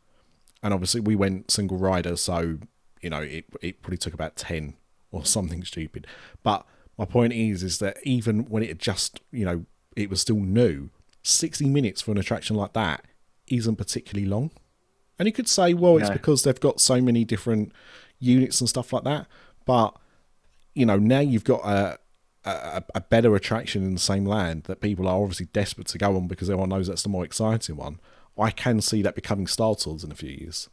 and 0.63 0.75
obviously 0.75 1.01
we 1.01 1.17
went 1.17 1.51
single 1.51 1.79
rider, 1.79 2.17
so 2.17 2.59
you 3.01 3.11
know 3.11 3.21
it 3.23 3.47
it 3.63 3.81
probably 3.81 3.99
took 3.99 4.15
about 4.15 4.37
ten 4.37 4.75
or 5.11 5.25
something 5.25 5.65
stupid. 5.65 6.07
But 6.43 6.67
my 7.01 7.07
point 7.07 7.33
is, 7.33 7.63
is 7.63 7.79
that 7.79 7.97
even 8.05 8.45
when 8.51 8.63
it 8.63 8.69
had 8.69 8.79
just 8.79 9.21
you 9.33 9.45
know 9.45 9.65
it 9.97 10.09
was 10.11 10.21
still 10.21 10.37
new. 10.41 10.91
Sixty 11.23 11.67
minutes 11.69 12.01
for 12.03 12.13
an 12.13 12.19
attraction 12.19 12.57
like 12.57 12.73
that 12.75 13.05
isn't 13.49 13.77
particularly 13.77 14.27
long. 14.29 14.51
And 15.19 15.27
you 15.27 15.33
could 15.33 15.49
say, 15.49 15.75
well, 15.75 15.97
it's 15.99 16.09
No. 16.09 16.15
because 16.15 16.45
they've 16.45 16.59
got 16.61 16.81
so 16.81 17.01
many 17.01 17.25
different 17.25 17.73
units 18.19 18.61
and 18.61 18.69
stuff 18.71 18.93
like 18.93 19.05
that. 19.05 19.27
But 19.67 19.95
you 20.75 20.87
know, 20.87 20.97
now 20.99 21.21
you've 21.21 21.45
got 21.45 21.61
a 21.65 21.99
a, 22.45 22.83
a 22.95 23.01
better 23.03 23.35
attraction 23.37 23.83
in 23.83 23.93
the 23.95 24.01
same 24.01 24.25
land 24.25 24.63
that 24.65 24.81
people 24.81 25.07
are 25.09 25.21
obviously 25.21 25.47
desperate 25.53 25.89
to 25.89 25.99
go 25.99 26.17
on 26.17 26.27
because 26.27 26.49
everyone 26.49 26.71
knows 26.71 26.87
that's 26.87 27.03
the 27.03 27.09
more 27.11 27.25
exciting 27.25 27.77
one. 27.77 27.99
I 28.39 28.51
can 28.51 28.81
see 28.81 29.03
that 29.03 29.15
becoming 29.15 29.47
Star 29.47 29.75
Tours 29.75 30.05
in 30.05 30.11
a 30.11 30.15
few 30.15 30.31
years. 30.31 30.71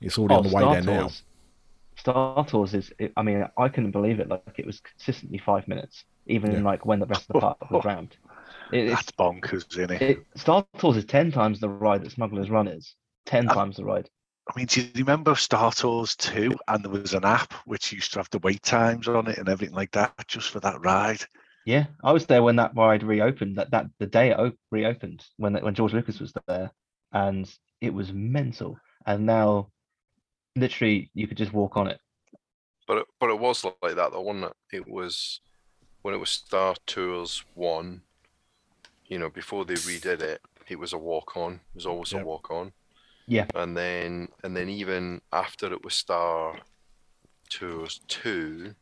It's 0.00 0.18
already 0.18 0.34
Oh, 0.34 0.38
on 0.38 0.42
the 0.44 0.54
way 0.54 0.62
Star 0.62 0.74
there 0.74 0.82
now. 0.82 1.00
Tours. 1.02 1.22
Star 1.98 2.44
Tours 2.46 2.74
is, 2.74 2.92
I 3.16 3.22
mean, 3.22 3.46
I 3.58 3.68
couldn't 3.68 3.90
believe 3.92 4.20
it. 4.20 4.28
Like 4.28 4.58
it 4.58 4.66
was 4.66 4.80
consistently 4.80 5.38
five 5.38 5.68
minutes, 5.68 6.04
even 6.26 6.50
Yeah. 6.50 6.64
like 6.64 6.86
when 6.86 7.00
the 7.00 7.06
rest 7.06 7.22
of 7.24 7.28
the 7.28 7.34
park 7.34 7.70
was 7.70 7.84
round. 7.84 8.16
It, 8.70 8.86
it's, 8.88 9.02
That's 9.02 9.12
bonkers, 9.12 9.66
isn't 9.72 9.90
it? 9.92 10.02
it, 10.02 10.26
Star 10.36 10.66
Tours 10.78 10.96
is 10.98 11.04
ten 11.04 11.32
times 11.32 11.60
the 11.60 11.68
ride 11.68 12.02
that 12.02 12.12
Smuggler's 12.12 12.50
Run 12.50 12.68
is. 12.68 12.94
Ten 13.26 13.48
Uh, 13.48 13.56
times 13.56 13.76
the 13.76 13.84
ride. 13.84 14.10
I 14.48 14.58
mean, 14.58 14.66
do 14.66 14.82
you 14.82 14.90
remember 14.96 15.34
Star 15.36 15.72
Tours 15.72 16.16
2? 16.16 16.58
And 16.68 16.84
there 16.84 16.90
was 16.90 17.14
an 17.14 17.24
app 17.24 17.52
which 17.66 17.92
used 17.92 18.12
to 18.14 18.18
have 18.20 18.30
the 18.30 18.38
wait 18.40 18.62
times 18.62 19.08
on 19.08 19.26
it 19.28 19.38
and 19.38 19.48
everything 19.48 19.74
like 19.74 19.92
that 19.92 20.14
just 20.28 20.50
for 20.50 20.60
that 20.60 20.80
ride. 20.84 21.24
Yeah, 21.64 21.86
I 22.02 22.12
was 22.12 22.26
there 22.26 22.42
when 22.42 22.56
that 22.56 22.74
ride 22.74 23.02
reopened. 23.02 23.56
That 23.56 23.70
that 23.72 23.86
the 23.98 24.06
day 24.06 24.30
it 24.30 24.58
reopened 24.70 25.24
when 25.36 25.54
when 25.56 25.74
George 25.74 25.92
Lucas 25.92 26.18
was 26.20 26.32
there, 26.46 26.72
and 27.12 27.48
it 27.80 27.92
was 27.92 28.12
mental. 28.12 28.80
And 29.06 29.26
now, 29.26 29.70
literally, 30.60 31.10
you 31.14 31.26
could 31.28 31.36
just 31.38 31.52
walk 31.52 31.76
on 31.76 31.88
it. 31.88 32.00
But 32.88 32.98
it, 32.98 33.06
but 33.20 33.30
it 33.30 33.38
was 33.38 33.64
like 33.64 33.94
that 33.94 34.10
though, 34.12 34.20
wasn't 34.20 34.46
it? 34.46 34.76
It 34.78 34.88
was 34.88 35.40
when 36.02 36.14
it 36.14 36.18
was 36.18 36.30
Star 36.30 36.76
Tours 36.86 37.44
one. 37.54 38.02
You 39.06 39.18
know, 39.18 39.30
before 39.30 39.64
they 39.64 39.74
redid 39.74 40.20
it, 40.22 40.40
it 40.68 40.78
was 40.78 40.92
a 40.92 40.98
walk 40.98 41.36
on. 41.36 41.54
It 41.54 41.74
was 41.74 41.86
always 41.86 42.12
Yep. 42.12 42.22
a 42.22 42.24
walk 42.24 42.50
on. 42.50 42.72
Yeah. 43.26 43.46
And 43.54 43.76
then 43.76 44.28
and 44.44 44.56
then 44.56 44.68
even 44.70 45.22
after 45.32 45.72
it 45.72 45.84
was 45.84 45.94
Star 45.94 46.60
Tours 47.50 48.00
two, 48.08 48.74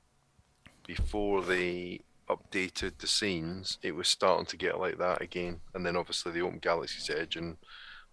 before 0.87 1.43
they 1.43 2.01
updated 2.29 2.99
the 2.99 3.07
scenes, 3.07 3.79
it 3.83 3.95
was 3.95 4.09
starting 4.09 4.47
to 4.47 4.57
get 4.57 4.79
like 4.81 4.99
that 4.99 5.21
again. 5.23 5.61
And 5.75 5.85
then 5.87 5.97
obviously 5.97 6.33
they 6.33 6.41
opened 6.41 6.63
Galaxy's 6.63 7.11
Edge 7.11 7.37
and 7.37 7.59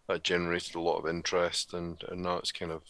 that 0.07 0.23
generated 0.23 0.75
a 0.75 0.81
lot 0.81 0.97
of 0.99 1.07
interest 1.07 1.73
and, 1.73 2.03
and 2.09 2.21
now 2.23 2.37
it's 2.37 2.51
kind 2.51 2.71
of 2.71 2.83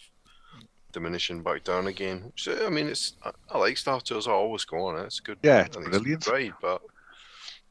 diminishing 0.94 1.44
back 1.44 1.64
down 1.66 1.88
again. 1.88 2.32
So 2.38 2.66
I 2.66 2.70
mean, 2.70 2.88
it's 2.88 3.16
I, 3.24 3.32
I 3.52 3.58
like 3.58 3.78
Star 3.78 4.00
Tours. 4.00 4.28
I 4.28 4.32
always 4.32 4.64
go 4.64 4.86
on 4.86 4.98
it. 5.00 5.04
It's 5.04 5.20
good. 5.20 5.38
Yeah, 5.44 5.58
I 5.58 5.62
it's 5.66 5.76
brilliant. 5.78 6.28
a 6.28 6.32
good 6.32 6.54
but 6.62 6.82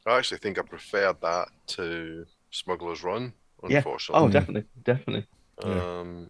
I 0.07 0.18
actually 0.18 0.39
think 0.39 0.59
I 0.59 0.62
preferred 0.62 1.20
that 1.23 1.49
to 1.68 2.27
Smuggler's 2.51 3.03
Run. 3.03 3.33
Yeah. 3.68 3.79
Unfortunately, 3.79 4.25
Oh, 4.25 4.29
definitely, 4.29 4.68
definitely. 4.85 5.27
Yeah. 5.64 6.01
um, 6.01 6.29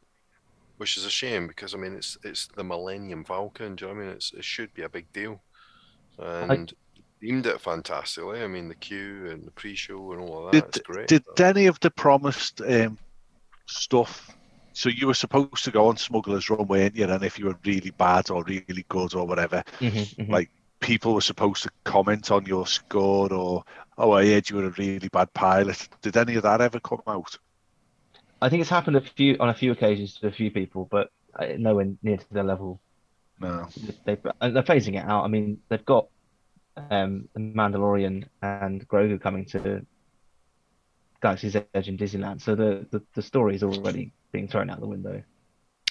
which 0.76 0.96
is 0.98 1.06
a 1.06 1.10
shame 1.10 1.46
because 1.46 1.74
I 1.74 1.78
mean, 1.78 1.94
it's 1.94 2.18
it's 2.22 2.46
the 2.48 2.62
Millennium 2.64 3.24
Falcon. 3.24 3.74
Do 3.76 3.86
you 3.86 3.90
know 3.92 3.96
what 3.96 4.02
I 4.02 4.06
mean? 4.06 4.16
It's, 4.16 4.32
it 4.34 4.44
should 4.44 4.72
be 4.74 4.82
a 4.82 4.88
big 4.88 5.10
deal, 5.12 5.40
and 6.18 6.72
themed 7.22 7.46
it 7.46 7.60
fantastically. 7.60 8.42
I 8.42 8.46
mean, 8.48 8.68
the 8.68 8.74
queue 8.74 9.30
and 9.30 9.46
the 9.46 9.50
pre-show 9.52 10.12
and 10.12 10.20
all 10.20 10.46
of 10.46 10.52
that. 10.52 10.64
it's 10.66 10.78
great. 10.80 11.08
Did 11.08 11.24
but- 11.24 11.40
any 11.40 11.66
of 11.66 11.80
the 11.80 11.90
promised 11.90 12.60
um, 12.60 12.98
stuff? 13.66 14.36
So 14.72 14.88
you 14.88 15.06
were 15.06 15.14
supposed 15.14 15.64
to 15.64 15.70
go 15.70 15.88
on 15.88 15.96
Smuggler's 15.96 16.48
Run, 16.50 16.66
weren't 16.66 16.96
you? 16.96 17.04
And 17.04 17.22
if 17.22 17.38
you 17.38 17.46
were 17.46 17.58
really 17.64 17.90
bad 17.90 18.30
or 18.30 18.42
really 18.44 18.84
good 18.88 19.14
or 19.14 19.26
whatever, 19.26 19.62
Mhm, 19.80 20.16
mhm. 20.16 20.28
Like- 20.28 20.50
people 20.80 21.14
were 21.14 21.20
supposed 21.20 21.62
to 21.62 21.70
comment 21.84 22.30
on 22.32 22.44
your 22.44 22.66
score 22.66 23.32
or, 23.32 23.62
oh, 23.98 24.10
I 24.12 24.26
heard 24.26 24.50
you 24.50 24.56
were 24.56 24.66
a 24.66 24.70
really 24.70 25.08
bad 25.08 25.32
pilot. 25.32 25.88
Did 26.00 26.16
any 26.16 26.34
of 26.34 26.42
that 26.42 26.60
ever 26.60 26.80
come 26.80 27.02
out? 27.06 27.38
I 28.40 28.48
think 28.48 28.62
it's 28.62 28.70
happened 28.70 28.96
a 28.96 29.00
few 29.00 29.36
on 29.38 29.48
a 29.48 29.54
few 29.54 29.70
occasions 29.70 30.14
to 30.18 30.26
a 30.26 30.32
few 30.32 30.50
people, 30.50 30.88
but 30.90 31.12
uh, 31.38 31.46
nowhere 31.56 31.92
near 32.02 32.16
to 32.16 32.24
their 32.32 32.42
level. 32.42 32.80
No. 33.38 33.68
they, 34.04 34.16
they're 34.16 34.62
phasing 34.64 34.94
it 34.96 35.04
out. 35.04 35.22
I 35.24 35.28
mean, 35.28 35.60
they've 35.68 35.84
got 35.84 36.08
um, 36.76 37.28
the 37.34 37.40
Mandalorian 37.40 38.24
and 38.42 38.86
Grogu 38.88 39.20
coming 39.20 39.44
to 39.46 39.86
Galaxy's 41.20 41.54
Edge 41.54 41.88
in 41.88 41.96
Disneyland, 41.96 42.40
so 42.40 42.56
the 42.56 42.86
the, 42.90 43.02
the 43.14 43.22
story 43.22 43.54
is 43.54 43.62
already 43.62 44.12
being 44.32 44.48
thrown 44.48 44.70
out 44.70 44.80
the 44.80 44.86
window. 44.86 45.22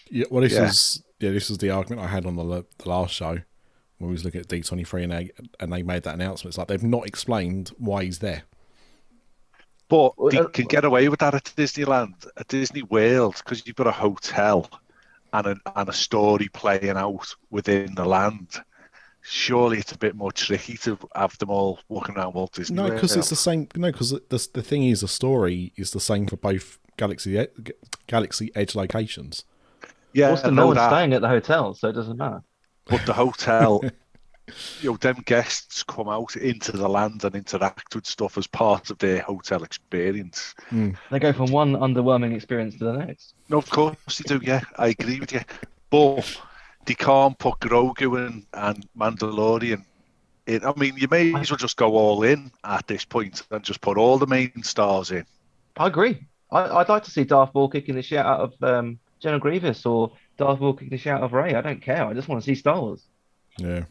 Yeah, 0.10 0.26
well, 0.30 0.42
this 0.42 0.54
Yeah. 0.54 0.68
is 0.68 1.04
yeah, 1.20 1.32
this 1.32 1.50
is 1.50 1.58
the 1.60 1.70
argument 1.70 2.06
I 2.06 2.10
had 2.10 2.26
on 2.26 2.36
the 2.36 2.66
the 2.78 2.90
last 2.90 3.14
show 3.14 3.32
when 3.98 4.10
we 4.10 4.14
was 4.14 4.26
looking 4.26 4.42
at 4.42 4.48
D 4.48 4.62
twenty 4.62 4.84
three 4.84 5.04
and 5.04 5.12
they 5.12 5.32
and 5.60 5.72
they 5.72 5.84
made 5.84 6.04
that 6.04 6.16
announcement. 6.16 6.52
It's 6.52 6.58
like 6.58 6.68
they've 6.68 6.84
not 6.84 7.08
explained 7.08 7.70
why 7.78 8.04
he's 8.04 8.20
there. 8.20 8.44
But 9.90 10.14
Well, 10.18 10.32
they 10.32 10.40
uh, 10.40 10.48
can 10.48 10.66
get 10.66 10.86
away 10.86 11.10
with 11.10 11.20
that 11.20 11.34
at 11.36 11.44
Disneyland, 11.58 12.28
at 12.38 12.48
Disney 12.48 12.84
World, 12.84 13.36
because 13.38 13.66
you've 13.68 13.76
got 13.76 13.88
a 13.88 13.92
hotel 13.92 14.70
and 15.34 15.48
a, 15.48 15.56
and 15.76 15.90
a 15.90 15.94
story 15.94 16.48
playing 16.50 16.98
out 16.98 17.36
within 17.50 17.94
the 17.96 18.06
land. 18.06 18.64
Surely 19.24 19.78
it's 19.78 19.92
a 19.92 19.98
bit 19.98 20.16
more 20.16 20.32
tricky 20.32 20.78
to 20.78 20.98
have 21.16 21.38
them 21.38 21.52
all 21.52 21.80
walking 21.90 22.16
around 22.16 22.34
Walt 22.34 22.54
Disney 22.54 22.78
No, 22.78 22.90
because 22.90 23.16
it's 23.16 23.30
the 23.30 23.36
same. 23.36 23.68
No, 23.76 23.92
because 23.92 24.10
the 24.12 24.50
the 24.54 24.64
thing 24.64 24.86
is, 24.86 25.02
the 25.02 25.08
story 25.08 25.74
is 25.78 25.92
the 25.92 26.00
same 26.00 26.26
for 26.26 26.38
both 26.38 26.80
Galaxy 26.98 27.48
Galaxy 28.08 28.52
Edge 28.56 28.76
locations. 28.76 29.46
yeah, 30.14 30.30
also, 30.30 30.48
I 30.48 30.50
no 30.50 30.56
know 30.56 30.68
one's 30.68 30.78
that, 30.78 30.90
staying 30.90 31.14
at 31.14 31.22
the 31.22 31.28
hotel, 31.28 31.74
so 31.74 31.90
it 31.90 31.94
doesn't 31.94 32.18
matter. 32.18 32.44
but 32.86 33.06
the 33.06 33.14
hotel, 33.14 33.82
you 34.82 34.92
know, 34.92 34.98
them 34.98 35.24
guests 35.26 35.84
come 35.84 36.10
out 36.10 36.36
into 36.36 36.74
the 36.74 36.88
land 36.90 37.24
and 37.24 37.36
interact 37.36 37.96
with 37.96 38.06
stuff 38.06 38.38
as 38.38 38.48
part 38.48 38.90
of 38.90 38.98
their 39.00 39.22
hotel 39.22 39.64
experience. 39.64 40.54
Hmm. 40.70 40.92
They 41.10 41.20
go 41.20 41.34
from 41.34 41.52
one 41.52 41.74
underwhelming 41.74 42.36
experience 42.36 42.78
to 42.80 42.86
the 42.86 42.94
next. 42.94 43.34
No, 43.50 43.58
of 43.58 43.70
course 43.70 43.96
they 44.18 44.24
do. 44.28 44.40
Yeah, 44.44 44.62
I 44.78 44.88
agree 44.90 45.20
with 45.20 45.32
you. 45.34 45.42
But 45.90 46.42
they 46.86 46.96
can't 46.96 47.38
put 47.38 47.60
Grogu 47.60 48.26
and, 48.26 48.46
and 48.54 48.86
Mandalorian 48.98 49.84
in. 50.48 50.66
I 50.66 50.74
mean, 50.76 50.96
you 50.98 51.08
may 51.10 51.34
as 51.36 51.52
well 51.52 51.58
just 51.58 51.78
go 51.78 51.96
all 51.96 52.24
in 52.24 52.52
at 52.64 52.88
this 52.88 53.06
point 53.06 53.44
and 53.52 53.64
just 53.64 53.82
put 53.82 53.98
all 53.98 54.18
the 54.18 54.28
main 54.28 54.64
stars 54.64 55.12
in. 55.12 55.26
I 55.78 55.88
agree. 55.88 56.26
I, 56.52 56.78
I'd 56.80 56.90
like 56.90 57.04
to 57.06 57.12
see 57.12 57.24
Darth 57.24 57.54
Maul 57.54 57.70
kicking 57.70 57.96
the 57.96 58.02
shit 58.02 58.20
out 58.20 58.40
of 58.42 58.64
um, 58.64 59.00
General 59.20 59.40
Grievous 59.40 59.86
or 59.86 60.12
Darth 60.38 60.60
Maul 60.60 60.74
kicking 60.74 60.90
the 60.90 60.98
shit 60.98 61.14
out 61.14 61.24
of 61.24 61.34
Rey. 61.34 61.56
I 61.56 61.62
don't 61.62 61.82
care. 61.82 62.06
I 62.06 62.14
just 62.14 62.28
want 62.28 62.44
to 62.44 62.46
see 62.46 62.56
Star 62.56 62.80
Wars. 62.80 63.04
Yeah, 63.58 63.84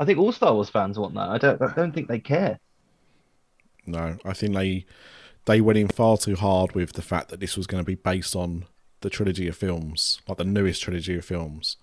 I 0.00 0.04
think 0.04 0.18
all 0.18 0.32
Star 0.32 0.52
Wars 0.54 0.68
fans 0.70 0.98
want 0.98 1.14
that. 1.14 1.28
I 1.28 1.38
don't. 1.38 1.60
I 1.62 1.72
don't 1.74 1.92
think 1.92 2.08
they 2.08 2.18
care. 2.20 2.58
no, 3.86 4.16
I 4.24 4.32
think 4.32 4.54
they 4.54 4.86
they 5.44 5.60
went 5.60 5.78
in 5.78 5.88
far 5.88 6.16
too 6.16 6.36
hard 6.36 6.74
with 6.74 6.92
the 6.92 7.02
fact 7.02 7.28
that 7.30 7.40
this 7.40 7.56
was 7.56 7.66
going 7.66 7.82
to 7.82 7.86
be 7.86 7.96
based 7.96 8.36
on 8.36 8.64
the 9.00 9.10
trilogy 9.10 9.48
of 9.48 9.56
films, 9.56 10.20
like 10.28 10.38
the 10.38 10.44
newest 10.44 10.82
trilogy 10.82 11.16
of 11.16 11.24
films. 11.24 11.76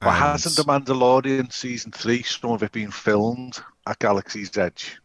But 0.00 0.10
And- 0.10 0.16
hasn't 0.18 0.56
the 0.56 0.62
Mandalorian 0.64 1.52
season 1.52 1.90
three, 1.92 2.22
some 2.22 2.52
of 2.52 2.62
it 2.62 2.70
been 2.72 2.90
filmed 2.92 3.58
at 3.86 3.98
Galaxy's 3.98 4.56
Edge? 4.56 4.98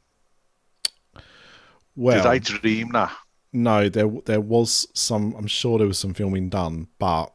well, 1.96 2.18
Did 2.18 2.26
I 2.28 2.38
dream 2.40 2.90
that? 2.94 3.16
No, 3.58 3.90
there 3.90 4.08
there 4.26 4.40
was 4.40 4.88
some. 4.94 5.34
I'm 5.36 5.48
sure 5.48 5.80
there 5.80 5.88
was 5.88 5.98
some 5.98 6.14
filming 6.14 6.48
done, 6.48 6.90
but 7.00 7.34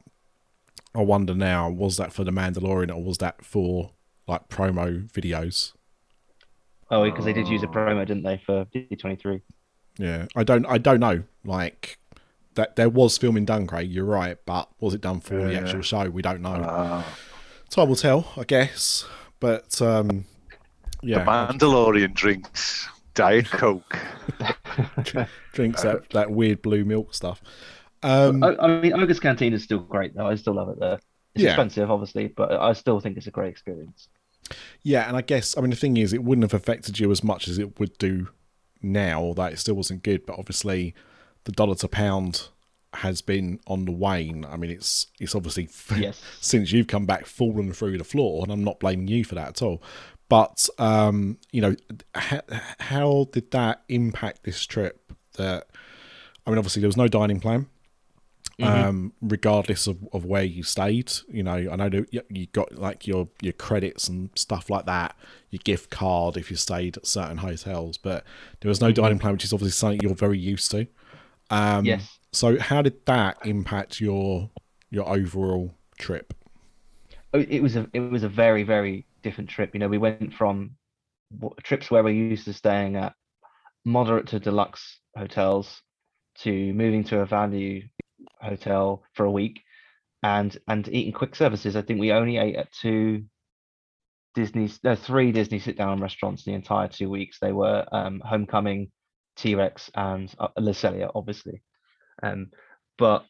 I 0.95 1.03
wonder 1.03 1.35
now: 1.35 1.68
was 1.68 1.97
that 1.97 2.12
for 2.12 2.23
the 2.23 2.31
Mandalorian 2.31 2.95
or 2.95 3.03
was 3.03 3.18
that 3.18 3.45
for 3.45 3.91
like 4.29 4.49
promo 4.49 5.11
videos? 5.11 5.73
Oh, 6.93 7.03
because 7.11 7.25
they 7.25 7.33
did 7.33 7.49
use 7.49 7.64
a 7.64 7.66
promo, 7.66 8.07
didn't 8.07 8.23
they, 8.23 8.41
for 8.47 8.66
D23? 8.66 9.41
Yeah, 9.99 10.27
I 10.37 10.45
don't. 10.45 10.64
I 10.66 10.79
don't 10.79 11.01
know. 11.01 11.25
Like 11.45 11.99
that, 12.55 12.77
there 12.77 12.89
was 12.89 13.18
filming 13.18 13.45
done, 13.45 13.66
Craig. 13.66 13.91
You're 13.91 14.05
right, 14.05 14.39
but 14.47 14.68
was 14.79 14.95
it 14.95 15.01
done 15.01 15.18
for 15.18 15.35
the 15.35 15.57
actual 15.59 15.83
show? 15.83 16.09
We 16.09 16.23
don't 16.23 16.41
know. 16.41 16.55
Uh, 16.55 17.03
Time 17.68 17.89
will 17.89 17.97
tell, 17.97 18.33
I 18.37 18.45
guess. 18.45 19.05
But 19.41 19.83
um, 19.83 20.25
The 21.03 21.09
yeah, 21.09 21.25
Mandalorian 21.25 22.14
drinks 22.14 22.89
Diet 23.15 23.47
Coke. 23.47 23.99
drinks 25.53 25.83
that 25.83 26.09
that 26.11 26.31
weird 26.31 26.63
blue 26.63 26.85
milk 26.85 27.15
stuff. 27.15 27.43
Um, 28.03 28.43
I, 28.43 28.57
I 28.57 28.81
mean, 28.81 28.93
Oga's 28.95 29.21
Canteen 29.21 29.53
is 29.53 29.63
still 29.63 29.79
great, 29.79 30.15
though. 30.15 30.27
I 30.27 30.35
still 30.35 30.55
love 30.55 30.69
it 30.71 30.81
there. 30.81 30.99
It's 31.35 31.45
Yeah. 31.45 31.51
expensive, 31.51 31.91
obviously, 31.91 32.29
but 32.29 32.51
I 32.53 32.73
still 32.73 32.99
think 33.01 33.17
it's 33.17 33.27
a 33.29 33.31
great 33.31 33.49
experience. 33.51 34.09
Yeah, 34.83 35.07
and 35.09 35.17
I 35.17 35.21
guess 35.23 35.57
I 35.57 35.61
mean 35.61 35.71
the 35.71 35.77
thing 35.77 35.97
is, 35.97 36.13
it 36.13 36.25
wouldn't 36.25 36.43
have 36.43 36.55
affected 36.55 36.99
you 36.99 37.11
as 37.11 37.23
much 37.23 37.49
as 37.49 37.59
it 37.59 37.79
would 37.79 37.97
do 37.99 38.29
now. 38.83 39.21
Although 39.23 39.45
it 39.47 39.59
still 39.59 39.75
wasn't 39.75 40.03
good, 40.03 40.27
but 40.27 40.39
obviously 40.39 40.95
the 41.45 41.53
dollar 41.53 41.75
to 41.77 41.89
pound 41.89 42.49
has 42.95 43.23
been 43.23 43.59
on 43.67 43.87
the 43.87 43.93
wane. 43.93 44.45
I 44.45 44.57
mean, 44.57 44.71
it's 44.71 45.07
it's 45.21 45.35
obviously 45.35 45.69
Yes. 45.97 46.21
since 46.41 46.73
you've 46.73 46.89
come 46.89 47.07
back 47.07 47.25
fallen 47.27 47.73
through 47.73 47.99
the 47.99 48.05
floor, 48.05 48.43
and 48.43 48.53
I'm 48.53 48.65
not 48.65 48.81
blaming 48.81 49.09
you 49.09 49.25
for 49.25 49.37
that 49.37 49.49
at 49.49 49.63
all. 49.63 49.81
But 50.33 50.66
um, 50.78 51.39
you 51.53 51.61
know, 51.61 51.76
how, 52.14 52.41
how 52.80 53.28
did 53.33 53.51
that 53.51 53.83
impact 53.89 54.45
this 54.45 54.64
trip? 54.64 55.12
That 55.37 55.66
I 56.47 56.51
mean, 56.51 56.59
obviously 56.59 56.80
there 56.80 56.89
was 56.89 56.97
no 56.97 57.09
dining 57.09 57.39
plan. 57.41 57.66
um, 58.62 59.12
regardless 59.20 59.87
of, 59.87 59.97
of 60.12 60.24
where 60.24 60.45
you 60.45 60.62
stayed. 60.62 61.12
You 61.28 61.43
know, 61.43 61.53
I 61.72 61.76
know 61.76 61.89
that 61.89 62.07
you- 62.30 62.47
got 62.47 62.68
like 62.87 63.07
your 63.07 63.28
your 63.41 63.53
credits 63.55 64.09
and 64.09 64.30
stuff 64.37 64.70
like 64.70 64.87
that, 64.87 65.16
your 65.51 65.61
gift 65.64 65.91
card 65.91 66.37
if 66.37 66.51
you 66.51 66.57
stayed 66.57 66.97
at 66.97 67.07
certain 67.07 67.39
hotels, 67.39 67.99
but 67.99 68.24
there 68.61 68.68
was 68.68 68.80
no 68.80 68.93
dining 68.93 69.18
plan, 69.18 69.33
which 69.35 69.45
is 69.45 69.53
obviously 69.53 69.72
something 69.72 70.01
you're 70.03 70.14
very 70.14 70.39
used 70.39 70.70
to. 70.70 70.87
Um, 71.51 71.85
yes. 71.85 72.18
So, 72.33 72.59
how 72.59 72.80
did 72.83 73.05
that 73.07 73.37
impact 73.45 74.01
your 74.01 74.51
your 74.91 75.09
overall 75.09 75.74
trip? 75.99 76.33
Oh, 77.35 77.41
it 77.41 77.61
was 77.62 77.76
a 77.76 77.89
it 77.93 78.01
was 78.01 78.22
a 78.22 78.28
very 78.28 78.62
very 78.62 79.05
different 79.23 79.51
trip. 79.51 79.70
You 79.73 79.81
know, 79.81 79.89
we 79.89 79.99
went 79.99 80.35
from 80.35 80.73
trips 81.62 81.91
where 81.91 82.03
we're 82.03 82.11
used 82.11 82.45
to 82.45 82.53
staying 82.53 82.97
at 82.97 83.14
moderate 83.85 84.29
to 84.29 84.41
deluxe 84.41 85.01
hotels 85.16 85.83
to 86.39 86.73
moving 86.73 87.05
to 87.05 87.20
a 87.20 87.27
value 87.27 87.83
hotel 88.41 89.03
for 89.14 89.25
a 89.25 89.31
week 89.31 89.62
and 90.23 90.57
and 90.68 90.89
eating 90.89 91.12
quick 91.12 91.35
services. 91.35 91.77
I 91.77 91.83
think 91.83 92.01
we 92.01 92.12
only 92.12 92.39
ate 92.39 92.57
at 92.57 92.73
two 92.73 93.25
Disney, 94.35 94.68
three 94.97 95.33
Disney 95.33 95.59
sit 95.59 95.77
down 95.77 96.01
restaurants 96.01 96.45
the 96.45 96.55
entire 96.55 96.89
two 96.89 97.11
weeks. 97.11 97.39
They 97.41 97.53
were 97.53 97.85
um, 97.93 98.23
Homecoming, 98.25 98.91
T 99.37 99.55
Rex, 99.55 99.91
and 99.95 100.33
uh, 100.39 100.49
Le 100.59 100.73
Cellier, 100.73 101.11
obviously. 101.14 101.62
Um, 102.23 102.51
but 102.97 103.27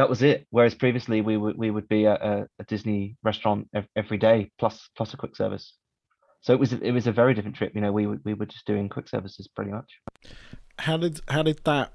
that 0.00 0.08
was 0.08 0.22
it. 0.22 0.46
Whereas 0.50 0.74
previously 0.74 1.20
we 1.20 1.36
would 1.36 1.56
we 1.58 1.70
would 1.70 1.88
be 1.88 2.06
at 2.06 2.20
a, 2.22 2.46
a 2.58 2.64
Disney 2.64 3.16
restaurant 3.22 3.68
every 3.94 4.16
day 4.18 4.50
plus 4.58 4.88
plus 4.96 5.12
a 5.12 5.16
quick 5.18 5.36
service. 5.36 5.74
So 6.40 6.54
it 6.54 6.58
was 6.60 6.72
it 6.72 6.92
was 6.92 7.06
a 7.06 7.12
very 7.12 7.34
different 7.34 7.56
trip. 7.56 7.72
You 7.74 7.82
know, 7.82 7.92
we 7.92 8.06
we 8.06 8.32
were 8.34 8.46
just 8.46 8.66
doing 8.66 8.88
quick 8.88 9.08
services 9.08 9.46
pretty 9.54 9.72
much. 9.72 9.90
how 10.78 10.96
did 10.96 11.20
how 11.28 11.42
did 11.42 11.60
that 11.64 11.92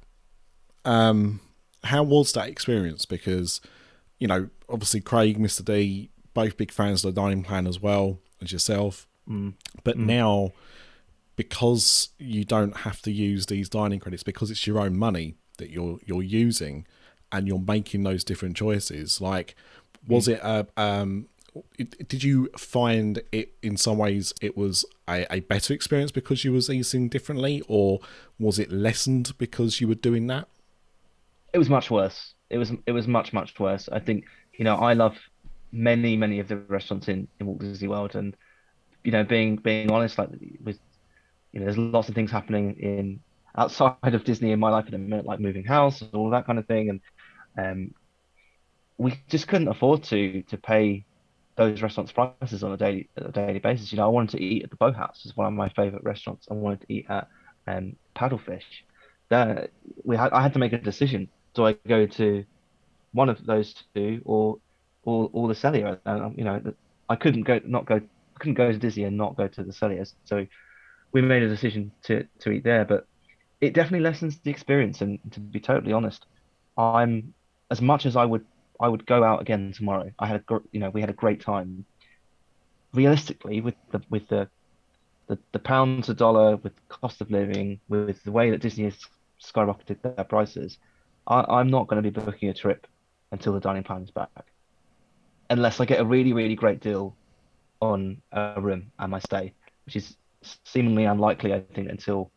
um 0.86 1.39
how 1.84 2.03
was 2.03 2.32
that 2.34 2.47
experience 2.47 3.06
because 3.06 3.60
you 4.20 4.28
know 4.28 4.49
obviously 4.70 5.01
craig 5.01 5.39
mr 5.39 5.66
d 5.66 6.10
both 6.36 6.58
big 6.58 6.72
fans 6.72 7.03
of 7.03 7.14
the 7.16 7.20
dining 7.22 7.43
plan 7.43 7.66
as 7.66 7.80
well 7.80 8.20
as 8.41 8.51
yourself 8.51 9.08
Mm. 9.28 9.53
but 9.84 9.97
Mm. 9.97 10.06
now 10.06 10.51
because 11.36 12.10
you 12.20 12.45
don't 12.45 12.78
have 12.78 13.01
to 13.01 13.12
use 13.12 13.47
these 13.47 13.68
dining 13.70 13.99
credits 13.99 14.22
because 14.24 14.51
it's 14.51 14.66
your 14.68 14.80
own 14.80 14.95
money 14.95 15.28
that 15.58 15.70
you're 15.72 15.97
you're 16.06 16.22
using 16.45 16.86
and 17.32 17.48
you're 17.48 17.60
making 17.60 18.04
those 18.04 18.24
different 18.24 18.56
choices 18.56 19.22
like 19.22 19.56
was 20.08 20.28
it 20.28 20.40
a 20.44 20.68
um 20.78 21.28
did 22.08 22.24
you 22.24 22.50
find 22.58 23.22
it 23.32 23.54
in 23.64 23.78
some 23.78 23.98
ways 23.98 24.34
it 24.42 24.58
was 24.58 24.86
a, 25.10 25.26
a 25.34 25.40
better 25.42 25.74
experience 25.74 26.12
because 26.12 26.44
you 26.44 26.52
was 26.52 26.70
eating 26.70 27.10
differently 27.10 27.64
or 27.68 28.00
was 28.40 28.60
it 28.60 28.72
lessened 28.72 29.38
because 29.38 29.80
you 29.80 29.88
were 29.88 29.96
doing 29.96 30.28
that 30.28 30.48
It 31.54 31.58
was 31.58 31.70
much 31.70 31.90
worse. 31.90 32.34
It 32.50 32.58
was 32.58 32.72
it 32.86 32.92
was 32.92 33.08
much 33.08 33.34
much 33.34 33.58
worse. 33.60 33.90
I 33.90 34.00
think 34.00 34.26
you 34.58 34.66
know 34.66 34.76
I 34.76 34.94
love 34.94 35.18
many 35.72 36.16
many 36.18 36.40
of 36.40 36.48
the 36.48 36.58
restaurants 36.58 37.08
in 37.08 37.28
in 37.40 37.46
Walt 37.48 37.60
Disney 37.60 37.88
World, 37.88 38.16
and 38.16 38.36
you 39.04 39.12
know 39.12 39.24
being 39.24 39.58
being 39.58 39.92
honest, 39.92 40.18
like 40.20 40.30
with 40.62 40.80
you 41.54 41.60
know 41.62 41.66
there's 41.66 41.78
lots 41.78 42.10
of 42.10 42.16
things 42.16 42.32
happening 42.32 42.76
in 42.80 43.22
outside 43.58 44.16
of 44.16 44.26
Disney 44.26 44.52
in 44.52 44.60
my 44.60 44.72
life 44.72 44.86
at 44.88 44.92
the 44.92 45.00
minute, 45.00 45.26
like 45.26 45.40
moving 45.40 45.66
house 45.66 46.02
and 46.02 46.14
all 46.14 46.30
that 46.32 46.46
kind 46.48 46.60
of 46.60 46.68
thing, 46.68 46.90
and 46.90 47.02
um, 47.58 47.93
we 48.97 49.20
just 49.30 49.47
couldn't 49.47 49.68
afford 49.68 50.03
to 50.03 50.43
to 50.43 50.58
pay 50.58 51.06
those 51.58 51.82
restaurants 51.82 52.12
prices 52.12 52.64
on 52.64 52.74
a 52.74 52.78
daily 52.78 53.10
a 53.18 53.32
daily 53.32 53.60
basis. 53.60 53.91
You 53.91 53.97
know, 53.97 54.06
I 54.06 54.10
wanted 54.10 54.38
to 54.38 54.43
eat 54.43 54.64
at 54.64 54.70
the 54.70 54.76
Boathouse, 54.78 55.22
it's 55.26 55.36
one 55.36 55.47
of 55.47 55.53
my 55.53 55.70
favorite 55.70 56.03
restaurants. 56.03 56.47
I 56.49 56.53
wanted 56.53 56.82
to 56.82 56.93
eat 56.93 57.06
at 57.10 57.28
um, 57.68 57.95
Paddlefish. 58.16 58.64
There, 59.30 59.70
we 60.03 60.18
had 60.18 60.32
I 60.32 60.41
had 60.41 60.53
to 60.53 60.60
make 60.60 60.74
a 60.74 60.78
decision. 60.78 61.30
Do 61.53 61.66
I 61.66 61.74
go 61.88 62.06
to 62.06 62.45
one 63.14 63.30
of 63.30 63.45
those 63.45 63.74
two 63.95 64.22
or 64.26 64.58
or 65.03 65.30
or 65.34 65.47
the 65.47 65.53
Cellier? 65.53 65.99
And 66.06 66.24
um, 66.24 66.36
you 66.38 66.43
know, 66.43 66.62
I 67.10 67.16
couldn't 67.16 67.43
go 67.43 67.60
not 67.66 67.86
go 67.86 68.01
couldn't 68.39 68.56
go 68.56 68.72
to 68.72 68.78
Disney 68.78 69.06
and 69.06 69.18
not 69.18 69.38
go 69.38 69.47
to 69.47 69.64
the 69.64 69.72
Celliers. 69.72 70.14
So 70.26 70.45
we 71.12 71.22
made 71.22 71.43
a 71.43 71.49
decision 71.49 71.91
to 72.03 72.26
to 72.39 72.51
eat 72.51 72.64
there, 72.64 72.86
but 72.86 73.08
it 73.62 73.74
definitely 73.74 74.01
lessens 74.01 74.38
the 74.39 74.51
experience. 74.51 75.01
And 75.01 75.20
to 75.32 75.39
be 75.39 75.60
totally 75.60 75.93
honest, 75.93 76.26
I'm 76.78 77.34
as 77.72 77.82
much 77.82 78.05
as 78.05 78.16
I 78.16 78.26
would 78.26 78.45
I 78.80 78.88
would 78.88 79.05
go 79.05 79.24
out 79.24 79.41
again 79.41 79.74
tomorrow. 79.76 80.11
I 80.20 80.28
had 80.28 80.38
a 80.38 80.39
gr- 80.39 80.68
you 80.72 80.80
know 80.80 80.89
we 80.89 81.01
had 81.01 81.09
a 81.09 81.13
great 81.13 81.41
time. 81.41 81.86
Realistically, 82.93 83.61
with 83.61 83.76
the 83.91 84.01
with 84.09 84.28
the 84.28 84.49
the, 85.28 85.39
the 85.53 85.59
pound 85.59 86.03
to 86.05 86.13
dollar, 86.13 86.57
with 86.57 86.74
cost 86.88 87.22
of 87.22 87.32
living, 87.32 87.80
with 87.89 88.24
the 88.24 88.32
way 88.32 88.51
that 88.51 88.61
Disney 88.61 88.84
has 88.86 88.99
skyrocketed 89.43 90.01
their 90.03 90.24
prices, 90.26 90.78
I, 91.28 91.43
I'm 91.49 91.70
not 91.70 91.88
going 91.88 92.01
to 92.01 92.09
be 92.09 92.13
booking 92.13 92.49
a 92.49 92.53
trip 92.53 92.86
until 93.32 93.53
the 93.53 93.59
dining 93.59 93.84
plan 93.84 94.03
is 94.03 94.11
back, 94.11 94.30
unless 95.49 95.80
I 95.80 95.86
get 95.86 95.99
a 95.99 96.05
really 96.05 96.34
really 96.34 96.55
great 96.55 96.80
deal 96.80 97.18
on 97.82 98.22
a 98.32 98.61
room 98.61 98.91
and 98.99 99.11
my 99.11 99.20
stay, 99.20 99.53
which 99.86 99.95
is 99.95 100.16
seemingly 100.63 101.05
unlikely, 101.05 101.53
I 101.53 101.61
think, 101.74 101.89
until 101.89 102.32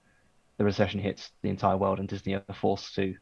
the 0.56 0.64
recession 0.64 1.00
hits 1.00 1.30
the 1.42 1.50
entire 1.50 1.76
world 1.76 2.00
and 2.00 2.08
Disney 2.08 2.34
are 2.34 2.44
forced 2.54 2.94
to 2.96 3.14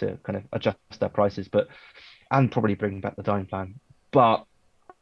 to 0.00 0.18
kind 0.22 0.36
of 0.36 0.44
adjust 0.52 0.78
their 0.98 1.08
prices, 1.08 1.48
but 1.48 1.68
and 2.30 2.52
probably 2.52 2.74
bring 2.74 3.00
back 3.00 3.16
the 3.16 3.22
dining 3.22 3.46
plan. 3.46 3.74
But 4.12 4.44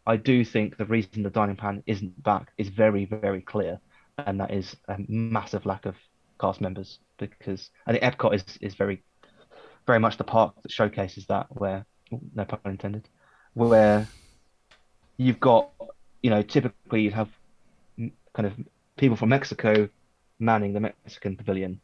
I 0.06 0.16
do 0.16 0.44
think 0.44 0.76
the 0.76 0.86
reason 0.86 1.22
the 1.22 1.30
dining 1.30 1.56
plan 1.56 1.82
isn't 1.86 2.22
back 2.22 2.52
is 2.58 2.68
very 2.68 3.04
very 3.04 3.40
clear, 3.40 3.80
and 4.18 4.40
that 4.40 4.52
is 4.52 4.76
a 4.88 4.96
massive 5.08 5.66
lack 5.66 5.86
of 5.86 5.96
cast 6.40 6.60
members 6.60 6.98
because 7.18 7.70
I 7.86 7.92
think 7.92 8.04
Epcot 8.04 8.34
is 8.34 8.44
is 8.60 8.74
very 8.74 9.02
very 9.86 9.98
much 9.98 10.16
the 10.16 10.24
park 10.24 10.54
that 10.62 10.70
showcases 10.70 11.26
that 11.26 11.46
where 11.50 11.84
no 12.34 12.44
pun 12.44 12.60
intended 12.64 13.08
where 13.54 14.06
you've 15.16 15.40
got 15.40 15.70
you 16.22 16.30
know 16.30 16.42
typically 16.42 17.02
you'd 17.02 17.12
have 17.12 17.28
kind 17.96 18.46
of 18.46 18.52
people 18.96 19.16
from 19.16 19.30
Mexico 19.30 19.88
manning 20.38 20.72
the 20.72 20.80
Mexican 20.80 21.36
pavilion. 21.36 21.80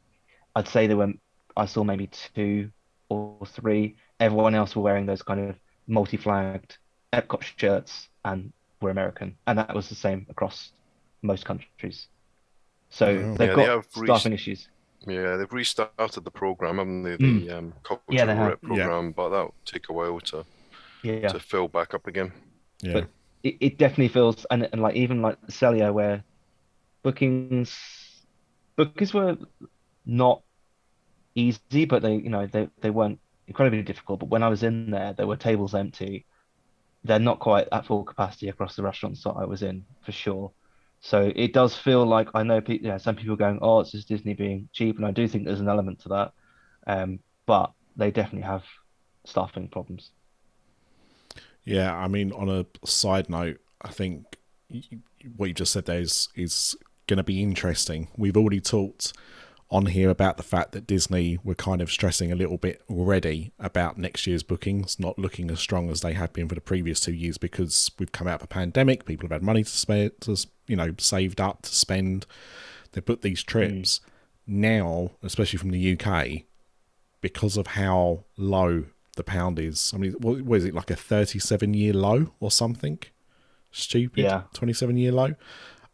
I'd 0.55 0.69
say 0.69 0.87
there 0.87 0.97
were 0.97 1.13
I 1.57 1.67
saw 1.67 1.85
maybe 1.85 2.09
two 2.35 2.71
or 3.09 3.39
three. 3.47 3.97
Everyone 4.21 4.55
else 4.55 4.75
were 4.77 4.83
wearing 4.83 5.07
those 5.07 5.23
kind 5.23 5.51
of 5.51 5.57
multi-flagged 5.87 6.79
Epcot 7.13 7.43
shirts 7.43 8.09
and 8.25 8.53
were 8.81 8.91
American, 8.91 9.37
and 9.47 9.59
that 9.59 9.75
was 9.75 9.89
the 9.89 9.95
same 9.95 10.27
across 10.29 10.73
most 11.23 11.45
countries. 11.45 12.09
So 12.91 13.07
Oh. 13.07 13.35
they've 13.35 13.49
Yeah, 13.51 13.57
they 13.57 13.67
got 13.67 13.69
have 13.69 13.87
staffing 13.91 14.33
issues. 14.33 14.69
Yeah, 15.07 15.37
they've 15.37 15.53
restarted 15.53 16.25
the 16.25 16.31
program, 16.31 16.79
haven't 16.79 17.03
they? 17.03 17.17
Mm. 17.19 17.47
The 17.47 17.59
um, 17.59 17.75
culture 17.83 18.03
Yeah, 18.09 18.25
they 18.27 18.35
have. 18.37 18.49
rep 18.49 18.63
program, 18.63 19.13
but 19.13 19.29
that'll 19.31 19.55
take 19.67 19.89
a 19.91 19.93
while 19.93 20.21
to 20.21 20.45
Yeah. 21.03 21.29
to 21.29 21.39
fill 21.41 21.69
back 21.69 21.93
up 21.95 22.07
again. 22.07 22.33
yeah 22.83 22.93
But- 22.95 23.09
it, 23.43 23.57
it 23.61 23.79
definitely 23.79 24.09
feels 24.09 24.47
and, 24.51 24.67
and 24.73 24.81
like 24.81 24.95
even 24.97 25.21
like 25.21 25.39
Cellier 25.49 25.93
where 25.93 26.25
bookings 27.03 28.25
bookings 28.77 29.13
were 29.13 29.37
not 30.07 30.43
easy 31.35 31.85
but 31.85 32.03
they 32.03 32.15
you 32.15 32.31
know 32.31 32.47
they, 32.47 32.69
they 32.81 32.91
weren't 32.91 33.19
incredibly 33.47 33.83
difficult. 33.83 34.21
But 34.21 34.29
when 34.29 34.43
I 34.43 34.49
was 34.49 34.63
in 34.63 34.91
there 34.91 35.13
there 35.13 35.27
were 35.27 35.37
tables 35.37 35.75
empty. 35.75 36.27
They're 37.07 37.19
not 37.19 37.39
quite 37.39 37.69
at 37.71 37.85
full 37.85 38.03
capacity 38.03 38.49
across 38.49 38.77
the 38.77 38.83
restaurants 38.83 39.23
that 39.25 39.33
I 39.33 39.45
was 39.45 39.63
in 39.63 39.85
for 40.07 40.13
sure. 40.13 40.51
So 41.01 41.31
it 41.37 41.53
does 41.53 41.77
feel 41.77 42.07
like 42.07 42.29
I 42.35 42.43
know 42.43 42.63
people 42.63 42.89
know, 42.89 42.99
some 42.99 43.17
people 43.17 43.37
going 43.37 43.59
oh 43.61 43.81
it's 43.81 43.93
just 43.93 44.09
Disney 44.09 44.35
being 44.35 44.69
cheap 44.73 44.97
and 44.97 45.07
I 45.07 45.11
do 45.11 45.29
think 45.29 45.45
there's 45.45 45.61
an 45.61 45.69
element 45.69 46.01
to 46.01 46.09
that. 46.11 46.33
Um 46.87 47.19
but 47.47 47.73
they 47.97 48.11
definitely 48.11 48.47
have 48.47 48.65
staffing 49.25 49.69
problems. 49.69 50.11
Yeah, 51.65 51.95
I 51.95 52.09
mean, 52.09 52.33
on 52.33 52.49
a 52.49 52.67
side 52.87 53.31
note, 53.31 53.59
I 53.81 53.89
think 53.89 54.37
what 55.37 55.47
you 55.47 55.55
just 55.55 55.73
said 55.73 55.87
there 55.87 56.01
is 56.01 56.29
is 56.35 56.77
going 57.07 57.17
to 57.19 57.23
be 57.23 57.43
interesting. 57.43 58.09
We've 58.17 58.37
already 58.37 58.61
talked 58.61 59.13
on 59.71 59.87
here 59.87 60.11
about 60.11 60.37
the 60.37 60.43
fact 60.43 60.73
that 60.73 60.87
Disney 60.87 61.39
were 61.43 61.55
kind 61.55 61.81
of 61.81 61.91
stressing 61.91 62.31
a 62.31 62.37
little 62.37 62.59
bit 62.59 62.83
already 62.89 63.53
about 63.59 63.99
next 63.99 64.27
year's 64.27 64.43
bookings 64.43 65.01
not 65.01 65.19
looking 65.19 65.51
as 65.51 65.59
strong 65.59 65.91
as 65.91 66.01
they 66.01 66.13
had 66.13 66.33
been 66.33 66.49
for 66.49 66.55
the 66.55 66.61
previous 66.61 67.01
two 67.01 67.13
years 67.13 67.39
because 67.39 67.91
we've 67.99 68.13
come 68.13 68.29
out 68.29 68.41
of 68.41 68.45
a 68.45 68.49
pandemic. 68.49 69.05
People 69.05 69.27
have 69.27 69.33
had 69.33 69.43
money 69.43 69.65
to 69.65 69.71
spend, 69.71 70.13
to, 70.21 70.37
you 70.67 70.77
know, 70.77 70.95
saved 70.99 71.41
up 71.41 71.63
to 71.63 71.75
spend. 71.75 72.27
They 72.93 73.01
booked 73.01 73.23
these 73.23 73.43
trips 73.43 74.01
now, 74.47 75.13
especially 75.23 75.59
from 75.59 75.71
the 75.71 75.99
UK, 75.99 76.43
because 77.21 77.57
of 77.57 77.69
how 77.69 78.25
low 78.37 78.85
the 79.17 79.25
pound 79.25 79.59
is. 79.59 79.93
I 79.95 79.99
mean, 79.99 80.13
what, 80.13 80.43
what 80.43 80.59
is 80.59 80.65
it 80.65 80.75
like 80.75 80.91
a 80.91 80.97
37 80.97 81.75
year 81.75 81.93
low 81.93 82.33
or 82.39 82.51
something? 82.51 82.99
Stupid. 83.73 84.25
Yeah. 84.25 84.43
27 84.53 84.97
year 84.97 85.13
low. 85.13 85.35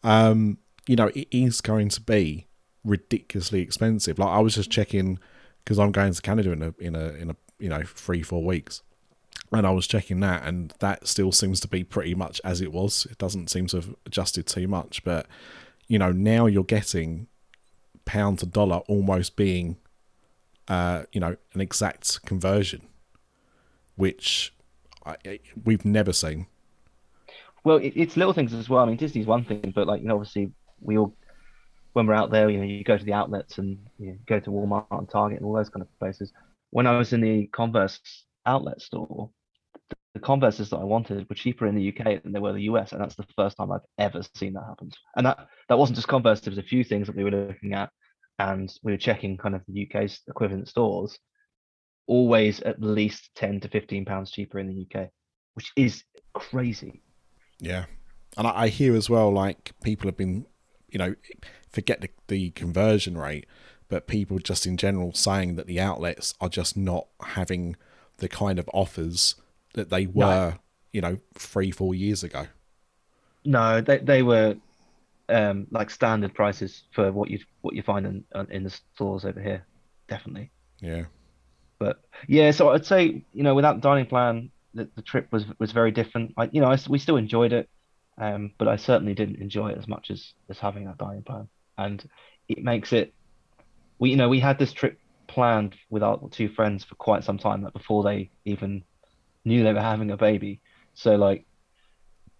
Um, 0.03 0.59
you 0.87 0.97
know, 0.97 1.11
it 1.15 1.29
is 1.31 1.61
going 1.61 1.89
to 1.91 2.01
be 2.01 2.47
ridiculously 2.85 3.61
expensive. 3.61 4.19
Like 4.19 4.31
I 4.31 4.41
was 4.41 4.55
just 4.55 4.71
checking 4.71 5.19
because 5.65 5.79
I'm 5.79 5.93
going 5.93 6.13
to 6.13 6.23
Canada 6.23 6.53
in 6.53 6.63
a 6.63 6.75
in 6.79 6.95
a 6.95 7.09
in 7.15 7.31
a 7.31 7.37
you 7.59 7.69
know 7.69 7.83
three 7.83 8.23
four 8.23 8.45
weeks, 8.45 8.83
and 9.53 9.67
I 9.67 9.71
was 9.71 9.87
checking 9.87 10.21
that, 10.21 10.45
and 10.45 10.75
that 10.81 11.07
still 11.07 11.33
seems 11.33 11.61
to 11.61 11.69
be 11.69 11.85
pretty 11.85 12.15
much 12.15 12.41
as 12.45 12.61
it 12.61 12.73
was. 12.73 13.07
It 13.11 13.19
doesn't 13.19 13.51
seem 13.51 13.67
to 13.69 13.77
have 13.77 13.95
adjusted 14.07 14.47
too 14.47 14.69
much, 14.69 15.05
but 15.05 15.27
you 15.89 15.99
know 15.99 16.13
now 16.13 16.47
you're 16.47 16.65
getting 16.65 17.27
pound 18.05 18.39
to 18.41 18.47
dollar 18.47 18.79
almost 18.89 19.37
being 19.37 19.77
uh, 20.71 21.03
you 21.13 21.21
know, 21.21 21.37
an 21.53 21.61
exact 21.61 22.25
conversion. 22.25 22.83
which 23.97 24.55
I, 25.05 25.41
we've 25.65 25.85
never 25.85 26.13
seen. 26.13 26.47
Well, 27.65 27.81
it's 27.83 28.17
little 28.17 28.33
things 28.33 28.55
as 28.55 28.69
well. 28.71 28.85
I 28.85 28.87
mean, 28.87 28.97
Disney's 28.97 29.27
one 29.27 29.45
thing, 29.45 29.73
but 29.75 29.87
like 29.87 30.01
you 30.01 30.09
know, 30.09 30.15
obviously 30.15 30.53
we 30.81 30.97
all 30.97 31.15
when 31.93 32.07
we're 32.07 32.15
out 32.15 32.31
there, 32.31 32.49
you 32.49 32.59
know, 32.59 32.65
you 32.65 32.85
go 32.85 32.99
to 32.99 33.05
the 33.05 33.13
outlets 33.13 33.59
and 33.59 33.79
you 33.99 34.09
know, 34.09 34.19
go 34.27 34.41
to 34.41 34.51
Walmart 34.51 34.87
and 34.91 35.09
Target 35.09 35.39
and 35.39 35.47
all 35.47 35.55
those 35.55 35.69
kind 35.69 35.83
of 35.83 35.99
places. 35.99 36.33
When 36.71 36.87
I 36.87 36.97
was 36.97 37.13
in 37.13 37.21
the 37.21 37.47
Converse 37.49 38.01
outlet 38.47 38.81
store, 38.81 39.31
the 40.15 40.21
Converses 40.21 40.71
that 40.71 40.79
I 40.79 40.85
wanted 40.85 41.29
were 41.29 41.35
cheaper 41.35 41.67
in 41.67 41.75
the 41.75 41.89
UK 41.89 42.23
than 42.23 42.33
they 42.33 42.41
were 42.41 42.51
in 42.51 42.57
the 42.57 42.63
US, 42.63 42.93
and 42.93 43.01
that's 43.01 43.15
the 43.15 43.27
first 43.37 43.57
time 43.57 43.71
I've 43.71 43.81
ever 43.99 44.23
seen 44.35 44.55
that 44.55 44.65
happen. 44.69 44.91
And 45.17 45.27
that 45.27 45.47
that 45.69 45.79
wasn't 45.79 45.97
just 45.97 46.09
Converse; 46.09 46.41
there 46.41 46.51
was 46.51 46.59
a 46.59 46.63
few 46.63 46.85
things 46.85 47.07
that 47.07 47.17
we 47.17 47.25
were 47.25 47.31
looking 47.31 47.75
at, 47.75 47.91
and 48.39 48.73
we 48.83 48.93
were 48.93 48.99
checking 48.99 49.37
kind 49.37 49.55
of 49.55 49.63
the 49.69 49.89
UK's 49.89 50.21
equivalent 50.29 50.69
stores. 50.69 51.19
Always 52.07 52.61
at 52.63 52.83
least 52.83 53.31
ten 53.35 53.61
to 53.61 53.69
fifteen 53.69 54.05
pounds 54.05 54.31
cheaper 54.31 54.59
in 54.59 54.69
the 54.69 54.87
UK, 54.87 55.09
which 55.55 55.73
is 55.77 56.03
crazy. 56.35 57.03
Yeah, 57.61 57.85
and 58.37 58.47
I, 58.47 58.63
I 58.63 58.69
hear 58.69 58.97
as 58.97 59.09
well 59.09 59.33
like 59.33 59.73
people 59.83 60.09
have 60.09 60.17
been, 60.17 60.47
you 60.93 60.99
know, 60.99 61.15
forget 61.71 62.01
the, 62.01 62.11
the 62.29 62.51
conversion 62.51 63.17
rate, 63.19 63.47
but 63.89 64.07
people 64.07 64.39
just 64.39 64.67
in 64.67 64.77
general 64.77 65.13
saying 65.15 65.57
that 65.57 65.67
the 65.67 65.81
outlets 65.81 66.35
are 66.41 66.49
just 66.49 66.77
not 66.77 67.09
having 67.23 67.77
the 68.19 68.29
kind 68.29 68.59
of 68.59 68.69
offers 68.75 69.37
that 69.75 69.91
they 69.91 70.07
were, 70.07 70.59
you 70.93 71.01
know, 71.01 71.19
three 71.35 71.71
four 71.71 71.95
years 71.95 72.23
ago. 72.23 72.47
No, 73.45 73.81
they 73.81 73.99
they 73.99 74.23
were 74.23 74.57
um 75.29 75.67
like 75.71 75.91
standard 75.91 76.35
prices 76.35 76.85
for 76.93 77.13
what 77.13 77.31
you 77.31 77.41
what 77.63 77.75
you 77.77 77.83
find 77.83 78.07
in 78.07 78.25
uh, 78.35 78.47
in 78.51 78.65
the 78.65 78.71
stores 78.71 79.25
over 79.25 79.41
here, 79.43 79.67
definitely. 80.09 80.53
Yeah, 80.81 81.05
But 81.79 82.01
yeah, 82.29 82.51
so 82.51 82.71
I'd 82.71 82.87
say 82.87 83.25
you 83.33 83.43
know 83.43 83.55
without 83.55 83.77
the 83.77 83.81
dining 83.81 84.07
plan, 84.07 84.51
the, 84.75 84.91
the 84.97 85.03
trip 85.03 85.29
was 85.33 85.45
was 85.59 85.73
very 85.73 85.91
different. 85.91 86.35
I 86.37 86.49
you 86.53 86.61
know 86.61 86.71
I 86.71 86.79
we 86.89 86.99
still 86.99 87.17
enjoyed 87.17 87.53
it, 87.53 87.69
um, 88.19 88.53
but 88.59 88.69
I 88.69 88.77
certainly 88.77 89.15
didn't 89.15 89.41
enjoy 89.41 89.71
it 89.71 89.79
as 89.79 89.89
much 89.89 90.11
as 90.11 90.33
as 90.49 90.59
having 90.59 90.85
that 90.85 90.99
dining 90.99 91.23
plan, 91.23 91.49
and 91.79 92.07
it 92.49 92.63
makes 92.63 92.93
it. 92.93 93.15
We 93.99 94.11
you 94.11 94.17
know 94.17 94.29
we 94.29 94.41
had 94.41 94.59
this 94.59 94.73
trip 94.73 94.99
planned 95.27 95.77
with 95.91 96.03
our 96.03 96.19
two 96.31 96.49
friends 96.49 96.85
for 96.85 96.95
quite 96.97 97.25
some 97.25 97.39
time, 97.39 97.63
like 97.63 97.73
before 97.73 98.03
they 98.03 98.31
even 98.45 98.83
knew 99.45 99.63
they 99.63 99.73
were 99.73 99.81
having 99.81 100.11
a 100.11 100.17
baby. 100.17 100.61
So 100.95 101.17
like, 101.17 101.47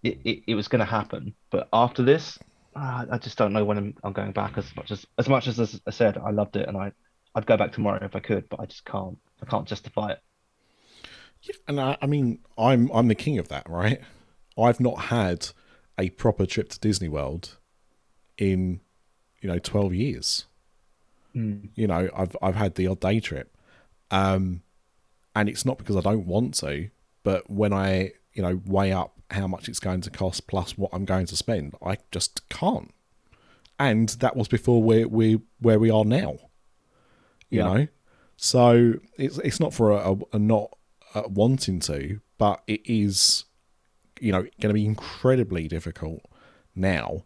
it 0.03 0.19
it, 0.23 0.43
it 0.47 0.55
was 0.55 0.67
going 0.67 0.79
to 0.79 0.85
happen, 0.85 1.35
but 1.49 1.67
after 1.73 2.03
this, 2.03 2.37
ah, 2.75 3.05
I 3.09 3.17
just 3.17 3.37
don't 3.37 3.53
know 3.53 3.65
when 3.65 3.77
I'm 3.77 3.95
I'm 4.03 4.13
going 4.13 4.31
back 4.31 4.57
as 4.57 4.75
much 4.75 4.91
as 4.91 5.05
as 5.17 5.29
much 5.29 5.47
as 5.47 5.59
as 5.59 5.79
I 5.87 5.91
said 5.91 6.17
I 6.17 6.31
loved 6.31 6.55
it 6.55 6.67
and 6.67 6.77
I 6.77 6.91
I'd 7.35 7.45
go 7.45 7.57
back 7.57 7.71
tomorrow 7.71 8.03
if 8.03 8.15
I 8.15 8.19
could, 8.19 8.49
but 8.49 8.59
I 8.59 8.65
just 8.65 8.85
can't. 8.85 9.17
I 9.41 9.45
can't 9.45 9.67
justify 9.67 10.11
it. 10.11 10.19
Yeah, 11.41 11.55
and 11.67 11.79
I, 11.79 11.97
I 12.01 12.07
mean, 12.07 12.39
I'm 12.57 12.91
I'm 12.93 13.07
the 13.07 13.15
king 13.15 13.39
of 13.39 13.47
that, 13.47 13.69
right? 13.69 14.01
I've 14.59 14.79
not 14.79 14.99
had 14.99 15.47
a 16.01 16.09
proper 16.09 16.45
trip 16.45 16.69
to 16.69 16.79
Disney 16.79 17.07
World 17.09 17.57
in, 18.37 18.81
you 19.41 19.47
know, 19.49 19.59
twelve 19.59 19.93
years. 19.93 20.45
You 21.75 21.87
know, 21.87 22.09
I've 22.21 22.35
I've 22.41 22.55
had 22.55 22.75
the 22.75 22.87
odd 22.87 22.99
day 22.99 23.19
trip, 23.21 23.55
um, 24.11 24.63
and 25.33 25.47
it's 25.47 25.65
not 25.65 25.77
because 25.77 25.95
I 25.95 26.01
don't 26.01 26.25
want 26.27 26.55
to, 26.55 26.89
but 27.23 27.49
when 27.49 27.71
I 27.71 28.11
you 28.33 28.41
know 28.41 28.61
weigh 28.65 28.91
up 28.91 29.11
how 29.29 29.47
much 29.47 29.69
it's 29.69 29.79
going 29.79 30.01
to 30.01 30.09
cost 30.09 30.47
plus 30.47 30.77
what 30.77 30.89
I'm 30.93 31.05
going 31.05 31.27
to 31.27 31.37
spend, 31.37 31.75
I 31.81 31.97
just 32.11 32.49
can't. 32.49 32.93
And 33.79 34.09
that 34.23 34.35
was 34.35 34.47
before 34.49 34.83
we 34.83 35.05
we 35.05 35.39
where 35.59 35.79
we 35.79 35.89
are 35.89 36.05
now. 36.05 36.37
You 37.49 37.59
Yeah. 37.59 37.63
know, 37.73 37.87
so 38.37 38.93
it's 39.17 39.37
it's 39.39 39.59
not 39.59 39.73
for 39.73 39.91
a, 39.91 40.13
a, 40.13 40.17
a 40.33 40.39
not 40.39 40.77
uh, 41.15 41.23
wanting 41.27 41.79
to, 41.81 42.19
but 42.37 42.61
it 42.67 42.81
is, 42.85 43.45
you 44.21 44.31
know, 44.31 44.41
going 44.59 44.69
to 44.69 44.73
be 44.73 44.85
incredibly 44.85 45.67
difficult 45.67 46.21
now 46.75 47.23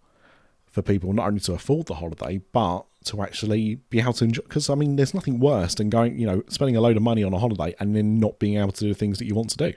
for 0.65 0.81
people 0.81 1.13
not 1.13 1.27
only 1.27 1.39
to 1.39 1.53
afford 1.53 1.87
the 1.87 1.95
holiday, 1.95 2.41
but 2.51 2.85
to 3.05 3.21
actually 3.21 3.75
be 3.89 3.99
able 3.99 4.13
to 4.13 4.25
enjoy. 4.25 4.41
Because 4.43 4.69
I 4.69 4.75
mean, 4.75 4.95
there's 4.95 5.13
nothing 5.13 5.39
worse 5.39 5.75
than 5.75 5.89
going, 5.89 6.17
you 6.17 6.25
know, 6.25 6.43
spending 6.47 6.75
a 6.75 6.81
load 6.81 6.97
of 6.97 7.03
money 7.03 7.23
on 7.23 7.33
a 7.33 7.39
holiday 7.39 7.75
and 7.79 7.95
then 7.95 8.19
not 8.19 8.39
being 8.39 8.57
able 8.57 8.71
to 8.71 8.79
do 8.79 8.89
the 8.89 8.95
things 8.95 9.19
that 9.19 9.25
you 9.25 9.35
want 9.35 9.49
to 9.51 9.57
do. 9.57 9.73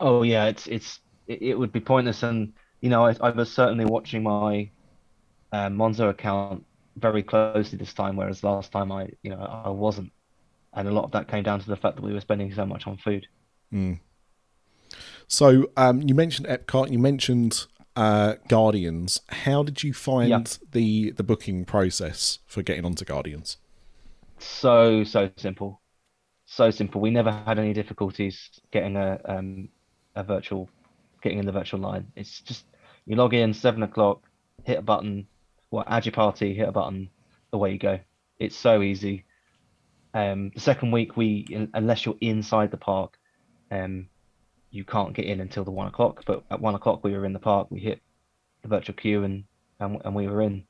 Oh 0.00 0.22
yeah, 0.22 0.46
it's 0.46 0.66
it's 0.66 1.00
it, 1.26 1.58
would 1.58 1.72
be 1.72 1.80
pointless, 1.80 2.22
and 2.22 2.52
you 2.80 2.88
know 2.88 3.04
I, 3.04 3.16
I 3.20 3.30
was 3.30 3.50
certainly 3.52 3.84
watching 3.84 4.22
my 4.22 4.70
um, 5.52 5.76
Monzo 5.76 6.10
account 6.10 6.64
very 6.96 7.22
closely 7.22 7.78
this 7.78 7.92
time, 7.92 8.16
whereas 8.16 8.44
last 8.44 8.70
time 8.70 8.92
I 8.92 9.08
you 9.22 9.30
know 9.30 9.62
I 9.64 9.70
wasn't, 9.70 10.12
and 10.74 10.86
a 10.86 10.92
lot 10.92 11.04
of 11.04 11.10
that 11.12 11.28
came 11.28 11.42
down 11.42 11.60
to 11.60 11.66
the 11.66 11.76
fact 11.76 11.96
that 11.96 12.02
we 12.02 12.12
were 12.12 12.20
spending 12.20 12.52
so 12.52 12.64
much 12.64 12.86
on 12.86 12.96
food. 12.96 13.26
So 15.28 15.70
um, 15.76 16.02
you 16.02 16.14
mentioned 16.14 16.46
Epcot, 16.48 16.90
you 16.90 16.98
mentioned 16.98 17.66
uh, 17.96 18.34
Guardians. 18.48 19.20
How 19.28 19.62
did 19.62 19.82
you 19.82 19.92
find 19.92 20.28
Yeah. 20.28 20.42
the 20.72 21.10
the 21.12 21.22
booking 21.22 21.64
process 21.64 22.38
for 22.46 22.62
getting 22.62 22.84
onto 22.84 23.04
Guardians? 23.04 23.58
So 24.40 25.04
so 25.04 25.30
simple, 25.36 25.80
so 26.46 26.70
simple. 26.70 27.00
We 27.00 27.10
never 27.10 27.32
had 27.32 27.58
any 27.58 27.72
difficulties 27.74 28.50
getting 28.72 28.96
a 28.96 29.20
um 29.26 29.70
a 30.16 30.24
virtual, 30.24 30.70
getting 31.22 31.38
in 31.38 31.46
the 31.46 31.52
virtual 31.52 31.80
line. 31.80 32.12
It's 32.16 32.40
just 32.42 32.66
you 33.06 33.16
log 33.16 33.34
in 33.34 33.54
seven 33.54 33.82
o'clock, 33.84 34.22
hit 34.64 34.78
a 34.78 34.82
button, 34.82 35.28
well 35.70 35.84
add 35.88 36.06
your 36.06 36.12
party, 36.14 36.54
hit 36.54 36.68
a 36.68 36.72
button, 36.72 37.10
away 37.52 37.72
you 37.72 37.78
go. 37.78 38.00
It's 38.38 38.56
so 38.56 38.82
easy. 38.82 39.26
Um, 40.14 40.50
the 40.54 40.60
second 40.60 40.92
week 40.92 41.16
we 41.16 41.46
unless 41.74 42.06
you're 42.06 42.18
inside 42.20 42.70
the 42.72 42.78
park, 42.78 43.18
um, 43.70 44.08
you 44.70 44.84
can't 44.84 45.14
get 45.14 45.26
in 45.26 45.40
until 45.40 45.64
the 45.64 45.70
one 45.70 45.88
o'clock. 45.88 46.22
But 46.26 46.44
at 46.50 46.60
one 46.60 46.74
o'clock 46.74 47.04
we 47.04 47.12
were 47.12 47.24
in 47.24 47.32
the 47.32 47.38
park. 47.38 47.68
We 47.70 47.80
hit 47.80 48.00
the 48.62 48.68
virtual 48.68 48.96
queue 48.96 49.24
and 49.24 49.44
and, 49.80 50.00
and 50.04 50.14
we 50.14 50.26
were 50.28 50.42
in. 50.42 50.64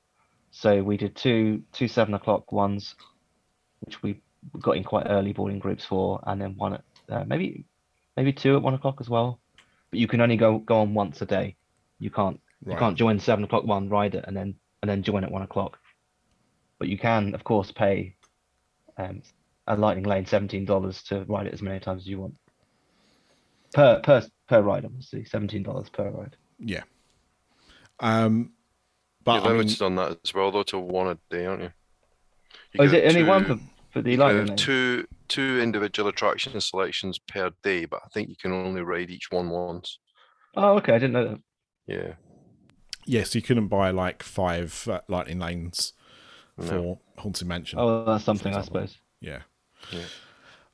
So 0.51 0.83
we 0.83 0.97
did 0.97 1.17
two 1.17 1.63
two 1.73 1.89
seven 1.89 2.15
o'clock 2.15 2.53
ones 2.53 2.95
which 3.81 4.03
we 4.03 4.21
got 4.61 4.77
in 4.77 4.85
quite 4.85 5.07
early 5.09 5.33
boarding 5.33 5.59
groups 5.59 5.85
for, 5.85 6.21
and 6.27 6.41
then 6.41 6.57
one 6.57 6.75
at 6.75 6.85
uh, 7.09 7.25
maybe 7.27 7.65
maybe 8.17 8.33
two 8.33 8.57
at 8.57 8.63
one 8.63 8.75
o'clock 8.75 8.97
as 9.01 9.09
well. 9.09 9.41
But 9.91 10.01
you 10.01 10.09
can 10.09 10.21
only 10.21 10.37
go 10.37 10.59
go 10.59 10.81
on 10.81 10.95
once 10.95 11.21
a 11.23 11.27
day. 11.27 11.57
You 11.99 12.11
can't 12.11 12.41
you 12.67 12.77
can't 12.77 12.97
join 12.99 13.21
seven 13.21 13.45
o'clock 13.45 13.65
one, 13.65 13.89
ride 13.89 14.15
it, 14.15 14.25
and 14.27 14.37
then 14.37 14.55
and 14.83 14.89
then 14.89 15.03
join 15.03 15.25
at 15.25 15.31
one 15.31 15.43
o'clock. 15.43 15.79
But 16.79 16.89
you 16.89 16.99
can, 16.99 17.35
of 17.35 17.45
course, 17.45 17.73
pay 17.73 18.17
um, 18.97 19.23
a 19.67 19.77
Lightning 19.77 20.05
Lane 20.05 20.27
seventeen 20.27 20.65
dollars 20.65 21.03
to 21.05 21.25
ride 21.25 21.47
it 21.47 21.55
as 21.55 21.63
many 21.63 21.81
times 21.81 22.03
as 22.03 22.07
you 22.09 22.21
want. 22.21 22.37
Per 23.75 24.01
per 24.01 24.23
per 24.49 24.63
ride, 24.63 24.85
obviously, 24.85 25.25
seventeen 25.25 25.63
dollars 25.63 25.89
per 25.91 26.11
ride. 26.11 26.37
Yeah. 26.59 26.83
Um, 28.01 28.53
but 29.25 29.35
You're 29.35 29.43
I 29.43 29.49
mean, 29.49 29.57
limited 29.59 29.83
on 29.83 29.97
that 29.97 30.19
as 30.25 30.33
well, 30.35 30.51
though, 30.51 30.63
to 30.65 30.79
one 30.79 31.09
a 31.09 31.19
day, 31.35 31.47
aren't 31.47 31.63
you? 31.63 31.71
You 32.73 32.81
Oh, 32.81 32.85
is 32.85 32.93
get 32.93 33.05
it 33.05 33.09
only 33.09 33.25
one 33.29 33.45
for 33.45 33.59
for 33.91 34.03
the 34.03 34.13
you 34.13 34.17
Lightning 34.17 34.47
Lane? 34.47 34.57
two 34.57 35.07
two 35.29 35.61
individual 35.61 36.09
attraction 36.09 36.59
selections 36.61 37.19
per 37.19 37.51
day, 37.63 37.85
but 37.85 38.01
I 38.05 38.09
think 38.15 38.29
you 38.31 38.37
can 38.37 38.53
only 38.53 38.81
ride 38.83 39.11
each 39.11 39.31
one 39.31 39.51
once. 39.51 39.99
Oh, 40.57 40.77
okay, 40.79 40.95
I 40.95 40.99
didn't 40.99 41.13
know 41.13 41.29
that. 41.29 41.41
Yeah. 41.87 42.13
yes, 43.07 43.35
you 43.35 43.43
couldn't 43.43 43.69
buy 43.69 43.91
like 43.91 44.23
five 44.23 44.87
uh, 44.91 45.01
lightning 45.09 45.39
lanes 45.39 45.93
No. 46.59 46.67
for 46.67 46.99
Haunted 47.23 47.47
Mansion. 47.49 47.79
Oh, 47.79 48.05
that's 48.05 48.25
something, 48.25 48.55
I 48.55 48.63
suppose. 48.63 48.97
Yeah. 49.21 49.41
Yeah. 49.91 50.05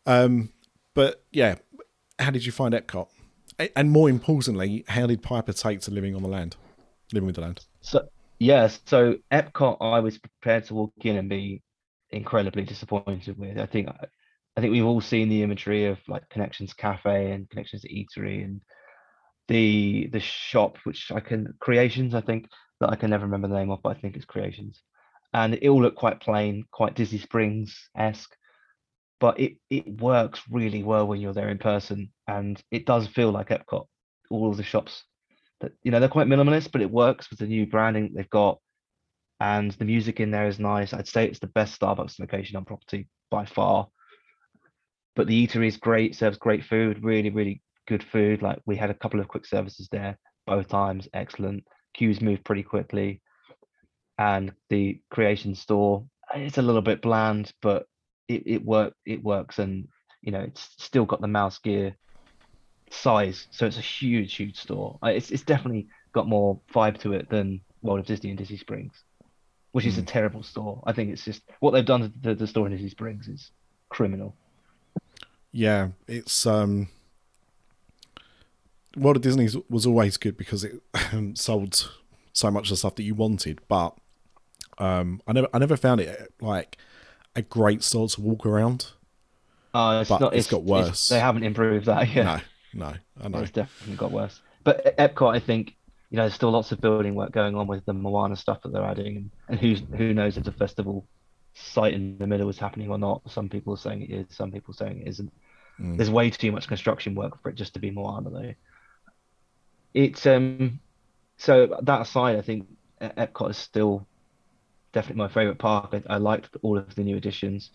Um, 0.06 0.50
but 0.94 1.22
yeah, 1.32 1.56
how 2.18 2.30
did 2.30 2.44
you 2.46 2.52
find 2.52 2.74
Epcot? 2.74 3.08
And 3.76 3.90
more 3.90 4.08
importantly, 4.08 4.84
how 4.88 5.06
did 5.06 5.22
Piper 5.22 5.52
take 5.52 5.80
to 5.82 5.90
living 5.90 6.14
on 6.14 6.22
the 6.22 6.28
land, 6.28 6.56
living 7.12 7.26
with 7.26 7.36
the 7.36 7.42
land? 7.42 7.64
So 7.80 8.08
yes, 8.38 8.80
so 8.86 9.16
Epcot, 9.32 9.76
I 9.80 10.00
was 10.00 10.18
prepared 10.18 10.64
to 10.66 10.74
walk 10.74 10.92
in 11.02 11.16
and 11.16 11.28
be 11.28 11.62
incredibly 12.10 12.64
disappointed 12.64 13.38
with. 13.38 13.58
I 13.58 13.66
think 13.66 13.88
I 14.56 14.60
think 14.60 14.72
we've 14.72 14.84
all 14.84 15.00
seen 15.00 15.28
the 15.28 15.42
imagery 15.42 15.86
of 15.86 15.98
like 16.08 16.28
Connections 16.30 16.72
Cafe 16.74 17.32
and 17.32 17.48
Connections 17.50 17.84
Eatery 17.84 18.44
and 18.44 18.60
the 19.48 20.08
the 20.12 20.20
shop, 20.20 20.78
which 20.84 21.12
I 21.12 21.20
can 21.20 21.54
Creations, 21.60 22.14
I 22.14 22.20
think 22.20 22.48
that 22.80 22.90
I 22.90 22.96
can 22.96 23.10
never 23.10 23.24
remember 23.24 23.48
the 23.48 23.58
name 23.58 23.70
of, 23.70 23.80
but 23.82 23.96
I 23.96 24.00
think 24.00 24.16
it's 24.16 24.24
Creations, 24.24 24.82
and 25.32 25.54
it 25.54 25.68
all 25.68 25.82
looked 25.82 25.98
quite 25.98 26.20
plain, 26.20 26.64
quite 26.72 26.94
Disney 26.94 27.18
Springs 27.18 27.88
esque, 27.96 28.34
but 29.24 29.40
it 29.40 29.56
it 29.70 29.88
works 30.02 30.42
really 30.50 30.82
well 30.82 31.06
when 31.06 31.18
you're 31.18 31.32
there 31.32 31.48
in 31.48 31.56
person, 31.56 32.12
and 32.28 32.62
it 32.70 32.84
does 32.84 33.06
feel 33.06 33.30
like 33.30 33.48
Epcot. 33.48 33.86
All 34.28 34.50
of 34.50 34.58
the 34.58 34.62
shops 34.62 35.02
that 35.62 35.72
you 35.82 35.90
know 35.90 35.98
they're 35.98 36.10
quite 36.10 36.26
minimalist, 36.26 36.70
but 36.72 36.82
it 36.82 36.90
works 36.90 37.30
with 37.30 37.38
the 37.38 37.46
new 37.46 37.64
branding 37.66 38.12
they've 38.14 38.28
got, 38.28 38.58
and 39.40 39.70
the 39.70 39.86
music 39.86 40.20
in 40.20 40.30
there 40.30 40.46
is 40.46 40.58
nice. 40.58 40.92
I'd 40.92 41.08
say 41.08 41.24
it's 41.24 41.38
the 41.38 41.46
best 41.46 41.80
Starbucks 41.80 42.20
location 42.20 42.58
on 42.58 42.66
property 42.66 43.08
by 43.30 43.46
far. 43.46 43.88
But 45.16 45.26
the 45.26 45.46
eatery 45.46 45.68
is 45.68 45.78
great, 45.78 46.14
serves 46.14 46.36
great 46.36 46.62
food, 46.62 47.02
really, 47.02 47.30
really 47.30 47.62
good 47.88 48.04
food. 48.04 48.42
Like 48.42 48.58
we 48.66 48.76
had 48.76 48.90
a 48.90 49.00
couple 49.02 49.20
of 49.20 49.28
quick 49.28 49.46
services 49.46 49.88
there, 49.90 50.18
both 50.46 50.68
times, 50.68 51.08
excellent. 51.14 51.64
Queues 51.94 52.20
move 52.20 52.44
pretty 52.44 52.62
quickly, 52.62 53.22
and 54.18 54.52
the 54.68 55.00
creation 55.10 55.54
store 55.54 56.04
it's 56.34 56.58
a 56.58 56.62
little 56.62 56.82
bit 56.82 57.00
bland, 57.00 57.52
but 57.62 57.86
it 58.28 58.42
it 58.46 58.64
work 58.64 58.94
it 59.06 59.22
works, 59.22 59.58
and 59.58 59.88
you 60.22 60.32
know, 60.32 60.40
it's 60.40 60.70
still 60.78 61.04
got 61.04 61.20
the 61.20 61.28
mouse 61.28 61.58
gear 61.58 61.96
size, 62.90 63.46
so 63.50 63.66
it's 63.66 63.78
a 63.78 63.82
huge, 63.82 64.34
huge 64.34 64.56
store. 64.56 64.98
Uh, 65.02 65.08
It's 65.08 65.30
it's 65.30 65.42
definitely 65.42 65.88
got 66.12 66.28
more 66.28 66.60
vibe 66.72 66.98
to 67.00 67.12
it 67.12 67.28
than 67.28 67.60
World 67.82 68.00
of 68.00 68.06
Disney 68.06 68.30
and 68.30 68.38
Disney 68.38 68.56
Springs, 68.56 68.94
which 69.72 69.84
is 69.84 69.98
a 69.98 70.02
terrible 70.02 70.42
store. 70.42 70.82
I 70.86 70.92
think 70.92 71.10
it's 71.10 71.24
just 71.24 71.42
what 71.60 71.72
they've 71.72 71.84
done 71.84 72.00
to 72.00 72.12
the, 72.22 72.34
the 72.34 72.46
store 72.46 72.66
in 72.66 72.72
Disney 72.72 72.90
Springs 72.90 73.28
is 73.28 73.50
criminal. 73.88 74.34
Yeah, 75.52 75.88
it's 76.08 76.46
um. 76.46 76.88
World 78.96 79.16
of 79.16 79.22
Disney 79.22 79.48
was 79.68 79.86
always 79.86 80.16
good 80.16 80.36
because 80.36 80.62
it 80.62 80.80
sold 81.34 81.90
so 82.32 82.50
much 82.50 82.66
of 82.66 82.70
the 82.70 82.76
stuff 82.76 82.94
that 82.94 83.02
you 83.02 83.14
wanted, 83.14 83.60
but 83.66 83.96
um, 84.78 85.20
I 85.26 85.32
never, 85.32 85.48
I 85.52 85.58
never 85.58 85.76
found 85.76 86.00
it 86.00 86.32
like 86.40 86.78
a 87.36 87.42
great 87.42 87.82
store 87.82 88.08
to 88.08 88.20
walk 88.20 88.46
around. 88.46 88.86
Uh, 89.72 89.98
it's 90.02 90.08
But 90.10 90.20
not. 90.20 90.34
it's 90.34 90.46
got 90.46 90.62
worse. 90.62 91.08
they 91.08 91.18
haven't 91.18 91.42
improved 91.44 91.86
that. 91.86 92.08
Yeah, 92.14 92.40
No, 92.74 92.86
no, 92.90 92.94
I 93.22 93.28
know. 93.28 93.38
it's 93.40 93.50
definitely 93.50 93.96
got 93.96 94.12
worse. 94.12 94.40
But 94.62 94.96
Epcot, 94.98 95.34
I 95.34 95.40
think, 95.40 95.74
you 96.10 96.16
know, 96.16 96.22
there's 96.22 96.34
still 96.34 96.50
lots 96.52 96.70
of 96.72 96.80
building 96.80 97.14
work 97.14 97.32
going 97.32 97.56
on 97.56 97.66
with 97.66 97.84
the 97.84 97.92
Moana 97.92 98.36
stuff 98.36 98.62
that 98.62 98.72
they're 98.72 98.84
adding, 98.84 99.16
and, 99.16 99.30
and 99.48 99.58
who's 99.58 99.82
who 99.96 100.14
knows 100.14 100.36
if 100.36 100.44
the 100.44 100.52
festival 100.52 101.06
site 101.54 101.92
in 101.94 102.18
the 102.18 102.26
middle 102.26 102.48
is 102.48 102.58
happening 102.58 102.88
or 102.90 102.98
not. 102.98 103.22
Some 103.30 103.48
people 103.48 103.74
are 103.74 103.78
saying 103.78 104.02
it 104.02 104.10
is. 104.10 104.26
Some 104.30 104.52
people 104.52 104.72
are 104.72 104.76
saying 104.76 105.00
it 105.02 105.08
isn't. 105.08 105.32
Mm. 105.80 105.96
There's 105.96 106.10
way 106.10 106.30
too 106.30 106.52
much 106.52 106.68
construction 106.68 107.14
work 107.16 107.42
for 107.42 107.48
it 107.48 107.56
just 107.56 107.74
to 107.74 107.80
be 107.80 107.90
Moana, 107.90 108.30
though. 108.30 108.54
It's 109.92 110.24
um. 110.26 110.80
So 111.36 111.78
that 111.82 112.00
aside, 112.02 112.36
I 112.36 112.42
think 112.42 112.66
Epcot 113.00 113.50
is 113.50 113.56
still 113.56 114.06
definitely 114.94 115.18
my 115.18 115.28
favorite 115.28 115.58
park. 115.58 115.92
I, 115.92 116.14
I 116.14 116.16
liked 116.16 116.56
all 116.62 116.78
of 116.78 116.94
the 116.94 117.02
new 117.02 117.16
additions, 117.16 117.70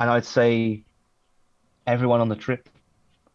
and 0.00 0.08
I'd 0.08 0.24
say 0.24 0.84
everyone 1.86 2.20
on 2.20 2.28
the 2.28 2.36
trip 2.36 2.68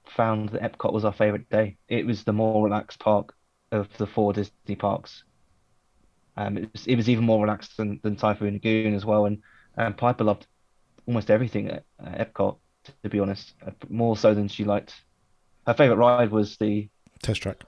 found 0.05 0.49
that 0.49 0.61
Epcot 0.61 0.93
was 0.93 1.05
our 1.05 1.13
favorite 1.13 1.49
day. 1.49 1.77
It 1.87 2.05
was 2.05 2.23
the 2.23 2.33
more 2.33 2.63
relaxed 2.63 2.99
park 2.99 3.35
of 3.71 3.87
the 3.97 4.07
four 4.07 4.33
Disney 4.33 4.75
parks. 4.75 5.23
Um, 6.37 6.57
it 6.57 6.69
was, 6.71 6.87
it 6.87 6.95
was 6.95 7.09
even 7.09 7.25
more 7.25 7.41
relaxed 7.41 7.77
than, 7.77 7.99
than 8.03 8.15
Typhoon 8.15 8.53
Lagoon 8.53 8.95
as 8.95 9.05
well, 9.05 9.25
and 9.25 9.41
and 9.75 9.95
Piper 9.95 10.23
loved 10.23 10.47
almost 11.05 11.29
everything 11.29 11.69
at, 11.69 11.83
at 12.03 12.33
Epcot. 12.33 12.57
To, 12.85 12.91
to 13.03 13.09
be 13.09 13.19
honest, 13.19 13.53
uh, 13.65 13.71
more 13.89 14.15
so 14.15 14.33
than 14.33 14.47
she 14.47 14.63
liked. 14.63 14.93
Her 15.65 15.73
favorite 15.73 15.97
ride 15.97 16.31
was 16.31 16.57
the 16.57 16.87
Test 17.21 17.41
track. 17.41 17.63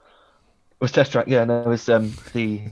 was 0.80 0.92
Test 0.92 1.12
Track. 1.12 1.26
Yeah, 1.28 1.44
no, 1.44 1.60
it 1.60 1.66
was 1.66 1.88
um 1.88 2.12
the 2.32 2.62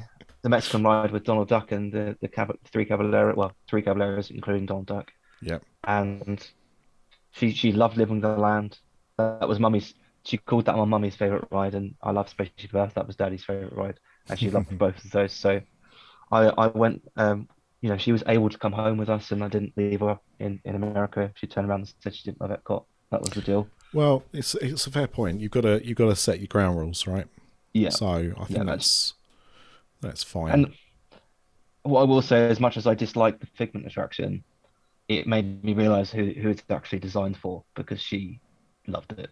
the 0.43 0.49
Mexican 0.49 0.83
ride 0.85 1.11
with 1.11 1.25
Donald 1.25 1.49
Duck 1.49 1.73
and 1.73 1.93
the 1.93 2.17
the 2.21 2.29
Cab- 2.29 2.59
three 2.65 2.85
Caballeros. 2.85 3.37
Well, 3.37 3.53
three 3.69 3.83
Caballeros, 3.83 4.31
including 4.31 4.67
Donald 4.67 4.87
Duck 4.87 5.13
Yep. 5.43 5.63
and 5.85 6.47
she 7.33 7.53
she 7.53 7.73
loved 7.73 7.97
living 7.97 8.21
the 8.21 8.37
land. 8.37 8.79
That 9.17 9.49
was 9.49 9.59
mummy's. 9.61 9.95
She 10.25 10.37
called 10.37 10.67
that 10.67 10.77
my 10.77 10.85
mummy's 10.85 11.17
favorite 11.17 11.47
ride, 11.51 11.75
and 11.75 11.95
I 12.03 12.11
loved 12.11 12.31
Spaceship 12.31 12.75
Earth. 12.75 12.95
That 12.95 13.07
was 13.07 13.17
daddy's 13.17 13.45
favorite 13.45 13.73
ride, 13.73 13.99
and 14.29 14.39
she 14.39 14.51
loved 14.51 14.77
both 14.85 15.05
of 15.05 15.11
those. 15.11 15.33
So, 15.33 15.61
I 16.33 16.47
I 16.49 16.67
went. 16.69 17.03
Um, 17.17 17.49
you 17.81 17.89
know, 17.89 17.97
she 17.97 18.11
was 18.11 18.25
able 18.27 18.49
to 18.49 18.59
come 18.59 18.73
home 18.73 18.99
with 18.99 19.09
us, 19.09 19.31
and 19.31 19.43
I 19.45 19.49
didn't 19.49 19.75
leave 19.77 20.01
her 20.01 20.19
in 20.41 20.61
in 20.65 20.75
America. 20.75 21.31
She 21.37 21.47
turned 21.47 21.69
around 21.69 21.81
and 21.81 21.95
said 22.01 22.15
she 22.15 22.25
didn't 22.25 22.41
love 22.41 22.51
Epcot. 22.51 22.85
That 23.11 23.21
was 23.21 23.31
the 23.31 23.41
deal. 23.41 23.69
Well, 23.95 24.25
it's 24.33 24.55
it's 24.57 24.87
a 24.87 24.91
fair 24.91 25.07
point. 25.07 25.41
You've 25.41 25.53
got 25.53 25.63
to 25.63 25.81
you've 25.87 25.97
got 25.97 26.09
to 26.09 26.17
set 26.17 26.41
your 26.41 26.49
ground 26.49 26.77
rules, 26.79 27.07
right? 27.07 27.27
Yeah. 27.73 27.91
So 27.91 28.07
I 28.09 28.45
think 28.45 28.51
Yeah, 28.59 28.65
that's 28.65 29.15
that's 30.01 30.23
fine. 30.23 30.53
And 30.53 30.75
what 31.83 32.03
I 32.03 32.05
will 32.05 32.23
say, 32.23 32.49
as 32.49 32.61
much 32.61 32.77
as 32.77 32.87
I 32.87 32.95
dislike 32.95 33.41
the 33.41 33.47
Figment 33.47 33.87
attraction, 33.87 34.45
it 35.09 35.27
made 35.27 35.65
me 35.65 35.73
realize 35.73 36.11
who 36.11 36.33
who 36.33 36.51
it's 36.51 36.63
actually 36.71 36.99
designed 36.99 37.37
for 37.37 37.65
because 37.75 38.01
she 38.01 38.41
loved 38.87 39.13
it, 39.13 39.31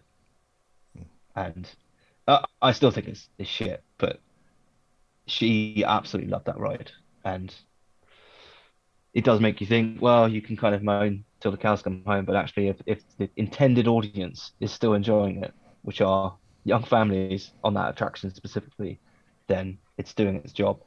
and 1.35 1.69
uh, 2.27 2.41
I 2.61 2.71
still 2.71 2.91
think 2.91 3.07
it's, 3.07 3.29
it's 3.37 3.49
shit, 3.49 3.83
but 3.97 4.19
she 5.27 5.83
absolutely 5.85 6.31
loved 6.31 6.45
that 6.45 6.59
ride, 6.59 6.91
and 7.23 7.53
it 9.13 9.23
does 9.23 9.39
make 9.39 9.61
you 9.61 9.67
think. 9.67 10.01
Well, 10.01 10.27
you 10.27 10.41
can 10.41 10.57
kind 10.57 10.75
of 10.75 10.83
moan 10.83 11.23
till 11.39 11.51
the 11.51 11.57
cows 11.57 11.81
come 11.81 12.03
home, 12.05 12.25
but 12.25 12.35
actually, 12.35 12.69
if 12.69 12.77
if 12.85 13.03
the 13.17 13.29
intended 13.35 13.87
audience 13.87 14.51
is 14.59 14.71
still 14.71 14.93
enjoying 14.93 15.43
it, 15.43 15.53
which 15.83 16.01
are 16.01 16.35
young 16.63 16.83
families 16.83 17.51
on 17.63 17.73
that 17.75 17.91
attraction 17.91 18.33
specifically, 18.33 18.99
then 19.47 19.77
it's 19.97 20.13
doing 20.13 20.35
its 20.37 20.53
job. 20.53 20.81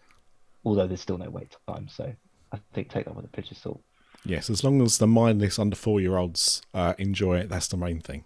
Although 0.64 0.86
there's 0.86 1.00
still 1.00 1.18
no 1.18 1.30
wait 1.30 1.56
time, 1.68 1.88
so 1.88 2.12
I 2.52 2.58
think 2.74 2.90
take 2.90 3.06
that 3.06 3.16
with 3.16 3.24
a 3.24 3.28
pinch 3.28 3.50
of 3.50 3.56
salt. 3.56 3.82
yes, 4.24 4.50
as 4.50 4.62
long 4.62 4.82
as 4.82 4.98
the 4.98 5.06
mindless 5.06 5.58
under 5.58 5.74
four 5.76 6.00
year 6.00 6.16
olds 6.18 6.60
uh, 6.74 6.94
enjoy 6.98 7.38
it, 7.38 7.48
that's 7.48 7.68
the 7.68 7.78
main 7.78 8.00
thing. 8.00 8.24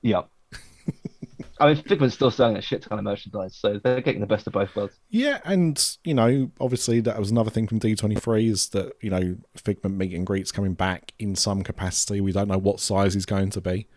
Yeah. 0.00 0.22
I 1.58 1.72
mean, 1.72 1.82
Figment's 1.82 2.14
still 2.14 2.30
selling 2.30 2.56
a 2.56 2.62
shit 2.62 2.82
ton 2.82 2.98
of 2.98 3.04
merchandise, 3.04 3.56
so 3.56 3.80
they're 3.82 4.00
getting 4.02 4.20
the 4.20 4.26
best 4.26 4.46
of 4.46 4.52
both 4.52 4.74
worlds. 4.76 4.94
Yeah, 5.08 5.40
and 5.44 5.96
you 6.04 6.14
know, 6.14 6.50
obviously 6.60 7.00
that 7.00 7.18
was 7.18 7.30
another 7.30 7.50
thing 7.50 7.66
from 7.66 7.78
D 7.78 7.94
twenty 7.94 8.14
three 8.14 8.48
is 8.48 8.68
that 8.70 8.92
you 9.00 9.10
know 9.10 9.36
Figment 9.56 9.96
meet 9.96 10.12
and 10.14 10.26
greets 10.26 10.52
coming 10.52 10.74
back 10.74 11.12
in 11.18 11.34
some 11.34 11.62
capacity. 11.62 12.20
We 12.20 12.32
don't 12.32 12.48
know 12.48 12.58
what 12.58 12.80
size 12.80 13.14
he's 13.14 13.26
going 13.26 13.50
to 13.50 13.60
be, 13.60 13.88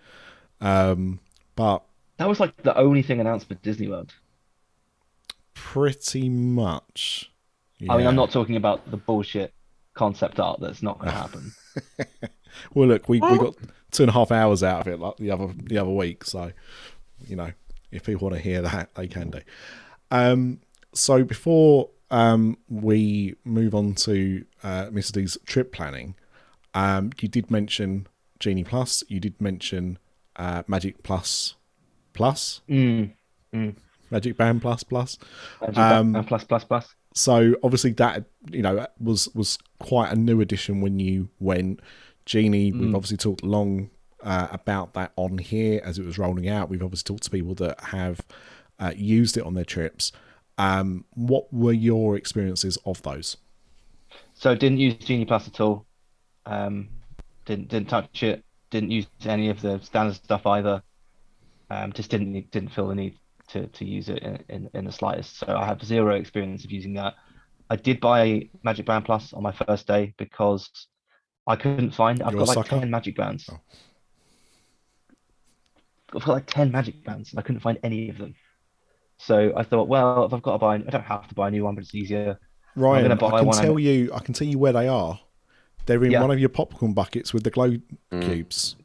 um, 0.61 1.19
but 1.55 1.83
That 2.17 2.27
was 2.29 2.39
like 2.39 2.55
the 2.63 2.77
only 2.77 3.01
thing 3.01 3.19
announced 3.19 3.47
for 3.47 3.55
Disney 3.55 3.87
World. 3.87 4.13
Pretty 5.59 6.29
much. 6.29 7.31
I 7.89 7.97
mean. 7.97 8.07
I'm 8.07 8.15
not 8.15 8.31
talking 8.31 8.55
about 8.55 8.89
the 8.89 8.97
bullshit 8.97 9.53
concept 9.93 10.39
art 10.39 10.59
that's 10.59 10.81
not 10.81 10.99
going 10.99 11.11
to 11.11 11.17
happen. 11.17 11.51
Well, 12.73 12.87
look, 12.89 13.07
we, 13.07 13.19
we 13.21 13.37
got 13.37 13.55
two 13.91 14.03
and 14.03 14.09
a 14.09 14.13
half 14.13 14.31
hours 14.31 14.63
out 14.63 14.81
of 14.81 14.87
it 14.87 14.99
like 14.99 15.15
the 15.17 15.31
other 15.31 15.53
the 15.63 15.77
other 15.77 15.91
week, 15.91 16.25
so 16.25 16.51
you 17.27 17.35
know 17.35 17.51
if 17.91 18.03
people 18.03 18.27
want 18.27 18.35
to 18.35 18.41
hear 18.41 18.61
that, 18.61 18.93
they 18.95 19.07
can 19.07 19.29
do. 19.29 19.39
Um, 20.11 20.59
so 20.93 21.23
before 21.23 21.89
um, 22.11 22.57
we 22.67 23.35
move 23.45 23.75
on 23.75 23.93
to 23.95 24.45
uh, 24.63 24.85
Mr. 24.87 25.13
D's 25.13 25.37
trip 25.45 25.71
planning, 25.71 26.15
um, 26.73 27.11
you 27.19 27.29
did 27.29 27.49
mention 27.49 28.07
Genie 28.39 28.63
Plus. 28.63 29.03
You 29.07 29.19
did 29.19 29.39
mention 29.39 29.99
uh, 30.35 30.63
Magic 30.67 31.01
Plus 31.03 31.55
Plus, 32.13 32.61
Mm. 32.67 33.13
Magic 34.11 34.37
Band 34.37 34.61
Plus 34.61 34.83
Plus. 34.83 35.17
And 35.61 35.77
Um, 35.77 36.15
and 36.15 36.27
plus, 36.27 36.43
plus, 36.43 36.63
plus. 36.63 36.95
So 37.13 37.55
obviously 37.63 37.91
that 37.93 38.25
you 38.51 38.61
know 38.61 38.85
was 38.99 39.29
was 39.33 39.57
quite 39.79 40.11
a 40.11 40.15
new 40.15 40.41
addition 40.41 40.81
when 40.81 40.99
you 40.99 41.29
went. 41.39 41.81
Genie, 42.25 42.71
we've 42.71 42.93
obviously 42.93 43.17
talked 43.17 43.43
long 43.43 43.89
uh, 44.23 44.49
about 44.51 44.93
that 44.93 45.11
on 45.15 45.39
here 45.39 45.81
as 45.83 45.97
it 45.97 46.05
was 46.05 46.19
rolling 46.19 46.47
out. 46.47 46.69
We've 46.69 46.83
obviously 46.83 47.11
talked 47.11 47.23
to 47.23 47.31
people 47.31 47.55
that 47.55 47.79
have 47.85 48.21
uh, 48.79 48.93
used 48.95 49.35
it 49.37 49.43
on 49.43 49.55
their 49.55 49.65
trips. 49.65 50.11
Um, 50.59 51.05
what 51.15 51.51
were 51.51 51.73
your 51.73 52.15
experiences 52.15 52.77
of 52.85 53.01
those? 53.01 53.37
So 54.35 54.53
didn't 54.53 54.77
use 54.77 54.95
Genie 54.95 55.25
Plus 55.25 55.47
at 55.47 55.59
all. 55.59 55.85
Um, 56.45 56.89
didn't 57.45 57.69
didn't 57.69 57.89
touch 57.89 58.21
it. 58.21 58.43
Didn't 58.69 58.91
use 58.91 59.07
any 59.25 59.49
of 59.49 59.61
the 59.61 59.79
standard 59.79 60.15
stuff 60.15 60.45
either. 60.45 60.83
Um, 61.71 61.93
just 61.93 62.11
didn't 62.11 62.51
didn't 62.51 62.69
feel 62.69 62.87
the 62.87 62.95
need 62.95 63.17
to, 63.49 63.67
to 63.67 63.85
use 63.85 64.09
it 64.09 64.23
in, 64.23 64.43
in, 64.49 64.69
in 64.73 64.85
the 64.85 64.91
slightest. 64.91 65.37
So 65.37 65.47
I 65.47 65.65
have 65.65 65.83
zero 65.83 66.15
experience 66.15 66.63
of 66.65 66.71
using 66.71 66.93
that. 66.95 67.15
I 67.69 67.75
did 67.75 67.99
buy 67.99 68.49
Magic 68.63 68.85
Band 68.85 69.05
Plus 69.05 69.33
on 69.33 69.43
my 69.43 69.51
first 69.51 69.85
day 69.87 70.13
because 70.17 70.69
I 71.45 71.55
couldn't 71.55 71.91
find. 71.91 72.21
I've 72.21 72.33
You're 72.33 72.45
got 72.45 72.55
like 72.55 72.67
sucker? 72.67 72.79
ten 72.79 72.89
Magic 72.89 73.15
Bands. 73.15 73.49
Oh. 73.51 73.59
I've 76.15 76.23
got 76.23 76.33
like 76.33 76.47
ten 76.47 76.71
Magic 76.71 77.03
Bands, 77.03 77.31
and 77.31 77.39
I 77.39 77.43
couldn't 77.43 77.61
find 77.61 77.77
any 77.83 78.09
of 78.09 78.17
them. 78.17 78.33
So 79.17 79.53
I 79.55 79.63
thought, 79.63 79.87
well, 79.87 80.25
if 80.25 80.33
I've 80.33 80.41
got 80.41 80.53
to 80.53 80.57
buy, 80.57 80.75
I 80.75 80.77
don't 80.77 81.03
have 81.03 81.27
to 81.27 81.35
buy 81.35 81.49
a 81.49 81.51
new 81.51 81.63
one, 81.63 81.75
but 81.75 81.83
it's 81.83 81.93
easier. 81.93 82.39
Ryan, 82.75 83.09
gonna 83.09 83.25
I 83.25 83.39
can 83.39 83.47
one 83.47 83.57
tell 83.57 83.71
and- 83.75 83.83
you, 83.83 84.11
I 84.13 84.19
can 84.19 84.33
tell 84.33 84.47
you 84.47 84.57
where 84.57 84.73
they 84.73 84.87
are. 84.87 85.19
They're 85.85 86.03
in 86.03 86.11
Yeah. 86.11 86.21
one 86.21 86.31
of 86.31 86.39
your 86.39 86.49
popcorn 86.49 86.93
buckets 86.93 87.33
with 87.33 87.43
the 87.43 87.49
glow 87.49 87.71
mm. 88.11 88.23
cubes. 88.23 88.75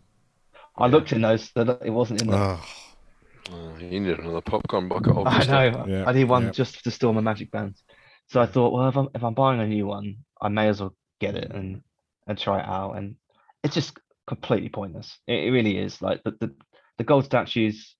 I 0.76 0.86
looked 0.88 1.12
in 1.12 1.20
those, 1.20 1.50
so 1.54 1.78
it 1.84 1.90
wasn't 1.90 2.22
in 2.22 2.28
there. 2.28 2.40
Ugh. 2.40 2.60
Uh, 3.52 3.76
you 3.78 4.00
need 4.00 4.18
another 4.18 4.40
popcorn 4.40 4.88
bucket, 4.88 5.14
I 5.26 5.44
know. 5.44 5.84
Yeah, 5.86 6.04
I 6.06 6.12
need 6.12 6.24
one 6.24 6.44
yeah. 6.44 6.50
just 6.50 6.82
to 6.84 6.90
store 6.90 7.12
my 7.12 7.20
magic 7.20 7.50
bands. 7.50 7.82
So 8.28 8.40
I 8.40 8.46
thought, 8.46 8.72
well, 8.72 8.88
if 8.88 8.96
I'm 8.96 9.08
if 9.14 9.22
I'm 9.22 9.34
buying 9.34 9.60
a 9.60 9.66
new 9.66 9.86
one, 9.86 10.16
I 10.40 10.48
may 10.48 10.68
as 10.68 10.80
well 10.80 10.94
get 11.20 11.34
it 11.34 11.50
and 11.52 11.82
and 12.26 12.38
try 12.38 12.60
it 12.60 12.66
out. 12.66 12.92
And 12.92 13.16
it's 13.62 13.74
just 13.74 13.98
completely 14.26 14.70
pointless. 14.70 15.18
It, 15.26 15.44
it 15.44 15.50
really 15.50 15.78
is. 15.78 16.00
Like 16.00 16.22
the, 16.24 16.32
the 16.40 16.54
the 16.98 17.04
gold 17.04 17.26
statues, 17.26 17.96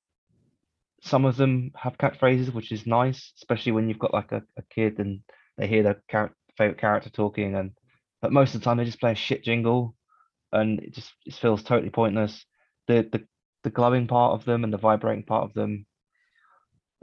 some 1.03 1.27
of 1.27 1.37
them 1.37 1.73
have 1.77 1.99
catchphrases, 1.99 2.53
which 2.53 2.73
is 2.73 2.87
nice, 2.87 3.33
especially 3.37 3.73
when 3.73 3.89
you've 3.89 3.99
got 3.99 4.15
like 4.15 4.33
a, 4.33 4.43
a 4.57 4.63
kid 4.71 4.99
and 4.99 5.21
they 5.59 5.67
hear 5.67 5.83
their 5.83 6.03
char- 6.11 6.35
favorite 6.57 6.79
character 6.81 7.11
talking. 7.11 7.55
And 7.55 7.73
but 8.23 8.33
most 8.33 8.55
of 8.55 8.61
the 8.61 8.65
time 8.65 8.79
they 8.79 8.85
just 8.85 9.01
play 9.01 9.13
a 9.13 9.17
shit 9.17 9.45
jingle, 9.45 9.95
and 10.53 10.81
it 10.81 10.95
just 10.95 11.13
it 11.27 11.35
feels 11.35 11.63
totally 11.63 11.91
pointless. 11.91 12.47
The 12.89 13.07
the 13.13 13.27
the 13.65 13.71
glowing 13.71 14.07
part 14.07 14.33
of 14.35 14.45
them 14.45 14.63
and 14.63 14.73
the 14.73 14.79
vibrating 14.79 15.25
part 15.25 15.45
of 15.45 15.53
them 15.55 15.85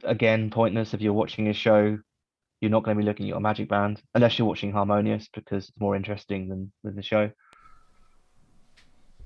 again 0.04 0.50
pointless 0.50 0.94
if 0.94 1.02
you're 1.02 1.14
watching 1.14 1.48
a 1.50 1.54
show 1.54 1.98
you're 2.62 2.72
not 2.72 2.84
going 2.84 2.96
to 2.96 3.02
be 3.02 3.06
looking 3.06 3.26
at 3.26 3.30
your 3.30 3.40
magic 3.40 3.68
band 3.68 4.02
unless 4.16 4.38
you're 4.40 4.48
watching 4.48 4.72
harmonious 4.72 5.28
because 5.34 5.68
it's 5.68 5.80
more 5.80 5.96
interesting 5.96 6.48
than, 6.48 6.72
than 6.84 6.96
the 6.96 7.04
show 7.04 7.30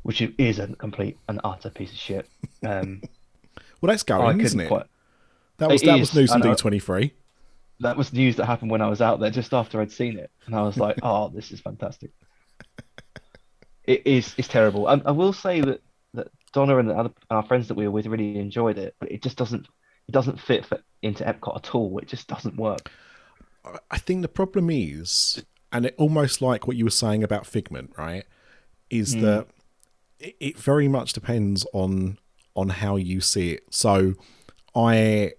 which 0.06 0.22
is 0.38 0.60
a 0.60 0.68
complete 0.76 1.18
and 1.28 1.42
utter 1.44 1.72
piece 1.72 1.92
of 1.92 1.98
shit. 1.98 2.30
Um, 2.64 3.02
Well, 3.82 3.92
that's 3.92 4.04
going, 4.04 4.40
isn't 4.40 4.60
it? 4.60 4.68
quite. 4.68 4.86
That 5.58 5.70
was 5.70 5.82
It 5.82 5.86
that 5.86 5.96
is, 5.96 6.00
was 6.00 6.16
news 6.16 6.32
on 6.32 6.42
D 6.42 6.56
twenty 6.56 6.80
three. 6.80 7.14
That 7.82 7.98
was 7.98 8.14
news 8.14 8.36
that 8.38 8.46
happened 8.46 8.72
when 8.72 8.82
I 8.82 8.88
was 8.88 9.02
out 9.02 9.20
there, 9.20 9.30
just 9.30 9.54
after 9.54 9.82
I'd 9.82 9.92
seen 9.92 10.18
it, 10.18 10.32
and 10.46 10.56
I 10.56 10.62
was 10.62 10.78
like, 10.78 10.98
"Oh, 11.04 11.30
this 11.34 11.52
is 11.52 11.60
fantastic." 11.60 12.12
It 13.84 14.08
is. 14.08 14.34
It's 14.38 14.48
terrible. 14.48 14.88
I, 14.88 15.00
I 15.06 15.12
will 15.12 15.34
say 15.34 15.62
that 15.62 15.84
that 16.16 16.30
Donna 16.56 16.78
and 16.78 16.90
the 16.90 16.96
other 16.96 17.12
our 17.30 17.44
friends 17.44 17.68
that 17.68 17.76
we 17.76 17.86
were 17.86 17.92
with 17.92 18.08
really 18.08 18.38
enjoyed 18.40 18.78
it, 18.78 18.96
but 19.00 19.12
it 19.12 19.22
just 19.22 19.38
doesn't. 19.38 19.68
It 20.08 20.12
doesn't 20.12 20.40
fit 20.40 20.66
for, 20.66 20.80
into 21.02 21.24
Epcot 21.24 21.58
at 21.58 21.76
all. 21.76 21.98
It 22.00 22.08
just 22.08 22.28
doesn't 22.28 22.58
work. 22.58 22.92
I 23.92 23.98
think 23.98 24.22
the 24.22 24.28
problem 24.28 24.70
is, 24.70 25.44
and 25.72 25.86
it 25.86 25.96
almost 25.98 26.42
like 26.42 26.68
what 26.68 26.78
you 26.78 26.86
were 26.86 26.92
saying 26.92 27.24
about 27.24 27.46
Figment, 27.46 27.92
right? 27.98 28.24
Is 28.90 29.16
that 29.16 29.48
it, 30.20 30.36
it 30.40 30.58
very 30.58 30.88
much 30.88 31.12
depends 31.14 31.66
on 31.74 32.20
on 32.56 32.70
how 32.70 32.96
you 32.96 33.20
see 33.20 33.52
it. 33.52 33.64
So, 33.70 34.14
I 34.74 35.34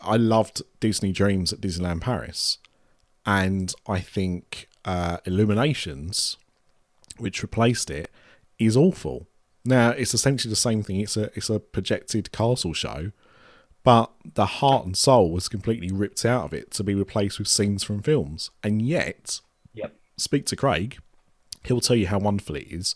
I 0.00 0.16
loved 0.16 0.62
Disney 0.78 1.12
Dreams 1.12 1.52
at 1.52 1.60
Disneyland 1.60 2.02
Paris, 2.02 2.58
and 3.24 3.72
I 3.86 4.00
think 4.00 4.68
uh, 4.84 5.18
Illuminations, 5.24 6.36
which 7.16 7.42
replaced 7.42 7.90
it, 7.90 8.10
is 8.58 8.76
awful. 8.76 9.26
Now 9.64 9.90
it's 9.90 10.14
essentially 10.14 10.50
the 10.50 10.56
same 10.56 10.82
thing. 10.82 11.00
It's 11.00 11.16
a 11.16 11.30
it's 11.36 11.50
a 11.50 11.60
projected 11.60 12.32
castle 12.32 12.72
show, 12.72 13.12
but 13.84 14.10
the 14.34 14.46
heart 14.46 14.86
and 14.86 14.96
soul 14.96 15.30
was 15.30 15.48
completely 15.48 15.90
ripped 15.92 16.24
out 16.24 16.44
of 16.46 16.54
it 16.54 16.70
to 16.72 16.84
be 16.84 16.94
replaced 16.94 17.38
with 17.38 17.48
scenes 17.48 17.82
from 17.82 18.02
films. 18.02 18.50
And 18.62 18.80
yet, 18.82 19.40
Yep. 19.74 19.94
speak 20.16 20.46
to 20.46 20.56
Craig, 20.56 20.98
he'll 21.64 21.80
tell 21.80 21.96
you 21.96 22.06
how 22.06 22.18
wonderful 22.18 22.56
it 22.56 22.66
is. 22.70 22.94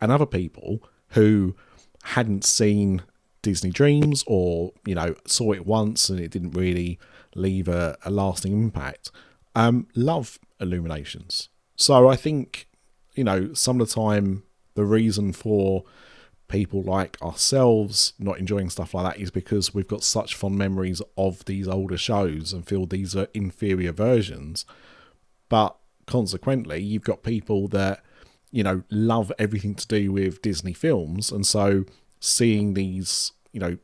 And 0.00 0.12
other 0.12 0.26
people 0.26 0.82
who 1.10 1.54
hadn't 2.02 2.44
seen 2.44 3.02
Disney 3.42 3.70
Dreams 3.70 4.24
or, 4.26 4.72
you 4.86 4.94
know, 4.94 5.14
saw 5.26 5.52
it 5.52 5.66
once 5.66 6.08
and 6.10 6.20
it 6.20 6.30
didn't 6.30 6.50
really 6.52 6.98
leave 7.34 7.68
a, 7.68 7.96
a 8.04 8.10
lasting 8.10 8.52
impact, 8.52 9.10
um, 9.54 9.86
love 9.94 10.38
Illuminations. 10.60 11.48
So 11.76 12.08
I 12.08 12.16
think, 12.16 12.68
you 13.14 13.24
know, 13.24 13.52
some 13.54 13.80
of 13.80 13.88
the 13.88 13.94
time 13.94 14.44
the 14.74 14.84
reason 14.84 15.32
for 15.32 15.84
people 16.48 16.82
like 16.82 17.20
ourselves 17.22 18.12
not 18.18 18.38
enjoying 18.38 18.68
stuff 18.70 18.94
like 18.94 19.14
that 19.14 19.20
is 19.20 19.30
because 19.30 19.74
we've 19.74 19.88
got 19.88 20.04
such 20.04 20.34
fond 20.34 20.56
memories 20.56 21.00
of 21.16 21.44
these 21.46 21.66
older 21.66 21.96
shows 21.96 22.52
and 22.52 22.66
feel 22.66 22.86
these 22.86 23.16
are 23.16 23.28
inferior 23.34 23.92
versions. 23.92 24.66
But 25.48 25.76
consequently, 26.06 26.82
you've 26.82 27.04
got 27.04 27.22
people 27.22 27.68
that, 27.68 28.04
you 28.50 28.62
know, 28.62 28.82
love 28.90 29.32
everything 29.38 29.74
to 29.76 29.86
do 29.86 30.12
with 30.12 30.42
Disney 30.42 30.74
films. 30.74 31.32
And 31.32 31.46
so 31.46 31.84
seeing 32.20 32.74
these, 32.74 33.32
you 33.52 33.60
know, 33.60 33.78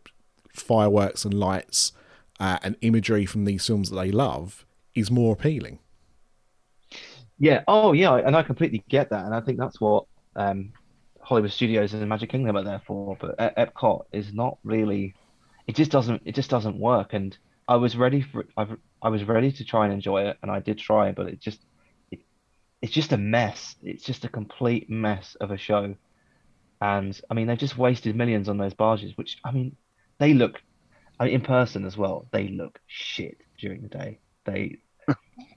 fireworks 0.53 1.25
and 1.25 1.35
lights 1.35 1.93
uh, 2.39 2.59
and 2.63 2.77
imagery 2.81 3.27
from 3.27 3.45
these 3.45 3.67
films 3.67 3.91
that 3.91 3.97
they 3.97 4.11
love 4.11 4.67
is 4.95 5.11
more 5.11 5.33
appealing. 5.33 5.79
Yeah. 7.39 7.65
Oh, 7.67 7.93
yeah. 7.93 8.17
And 8.17 8.37
I 8.37 8.43
completely 8.43 8.85
get 8.89 9.11
that, 9.11 9.25
and 9.25 9.35
I 9.35 9.41
think 9.41 9.59
that's 9.59 9.81
what 9.81 10.05
um, 10.37 10.73
Hollywood 11.31 11.53
Studios 11.53 11.95
and 11.95 12.09
Magic 12.09 12.29
Kingdom 12.29 12.57
are 12.57 12.65
there 12.65 12.83
for. 12.85 13.17
But 13.19 13.39
Epcot 13.39 14.07
is 14.13 14.35
not 14.35 14.59
really. 14.65 15.15
It 15.69 15.77
just 15.77 15.93
doesn't. 15.93 16.23
It 16.25 16.35
just 16.35 16.51
doesn't 16.51 16.77
work. 16.77 17.13
And 17.13 17.39
I 17.69 17.77
was 17.77 17.97
ready 17.97 18.21
for. 18.21 18.47
I've. 18.57 18.77
I 19.01 19.11
was 19.11 19.23
ready 19.23 19.53
to 19.53 19.65
try 19.65 19.85
and 19.85 19.95
enjoy 19.95 20.27
it, 20.27 20.39
and 20.43 20.51
I 20.51 20.59
did 20.59 20.79
try, 20.79 21.13
but 21.13 21.29
it 21.29 21.41
just. 21.41 21.65
It, 22.11 22.19
it's 22.83 22.93
just 22.93 23.13
a 23.13 23.17
mess. 23.17 23.77
It's 23.81 24.03
just 24.03 24.25
a 24.25 24.29
complete 24.29 24.91
mess 24.91 25.37
of 25.41 25.53
a 25.53 25.57
show. 25.57 25.95
And 26.81 27.19
I 27.31 27.35
mean, 27.35 27.47
they've 27.47 27.57
just 27.57 27.79
wasted 27.79 28.17
millions 28.17 28.49
on 28.49 28.59
those 28.59 28.75
barges, 28.75 29.17
which 29.17 29.39
I 29.45 29.53
mean, 29.53 29.77
they 30.19 30.35
look. 30.35 30.61
I 31.21 31.27
mean, 31.27 31.35
in 31.35 31.41
person 31.43 31.85
as 31.85 31.97
well, 31.97 32.27
they 32.33 32.49
look 32.49 32.81
shit 32.89 33.39
during 33.57 33.83
the 33.83 33.89
day. 33.89 34.19
They 34.47 34.79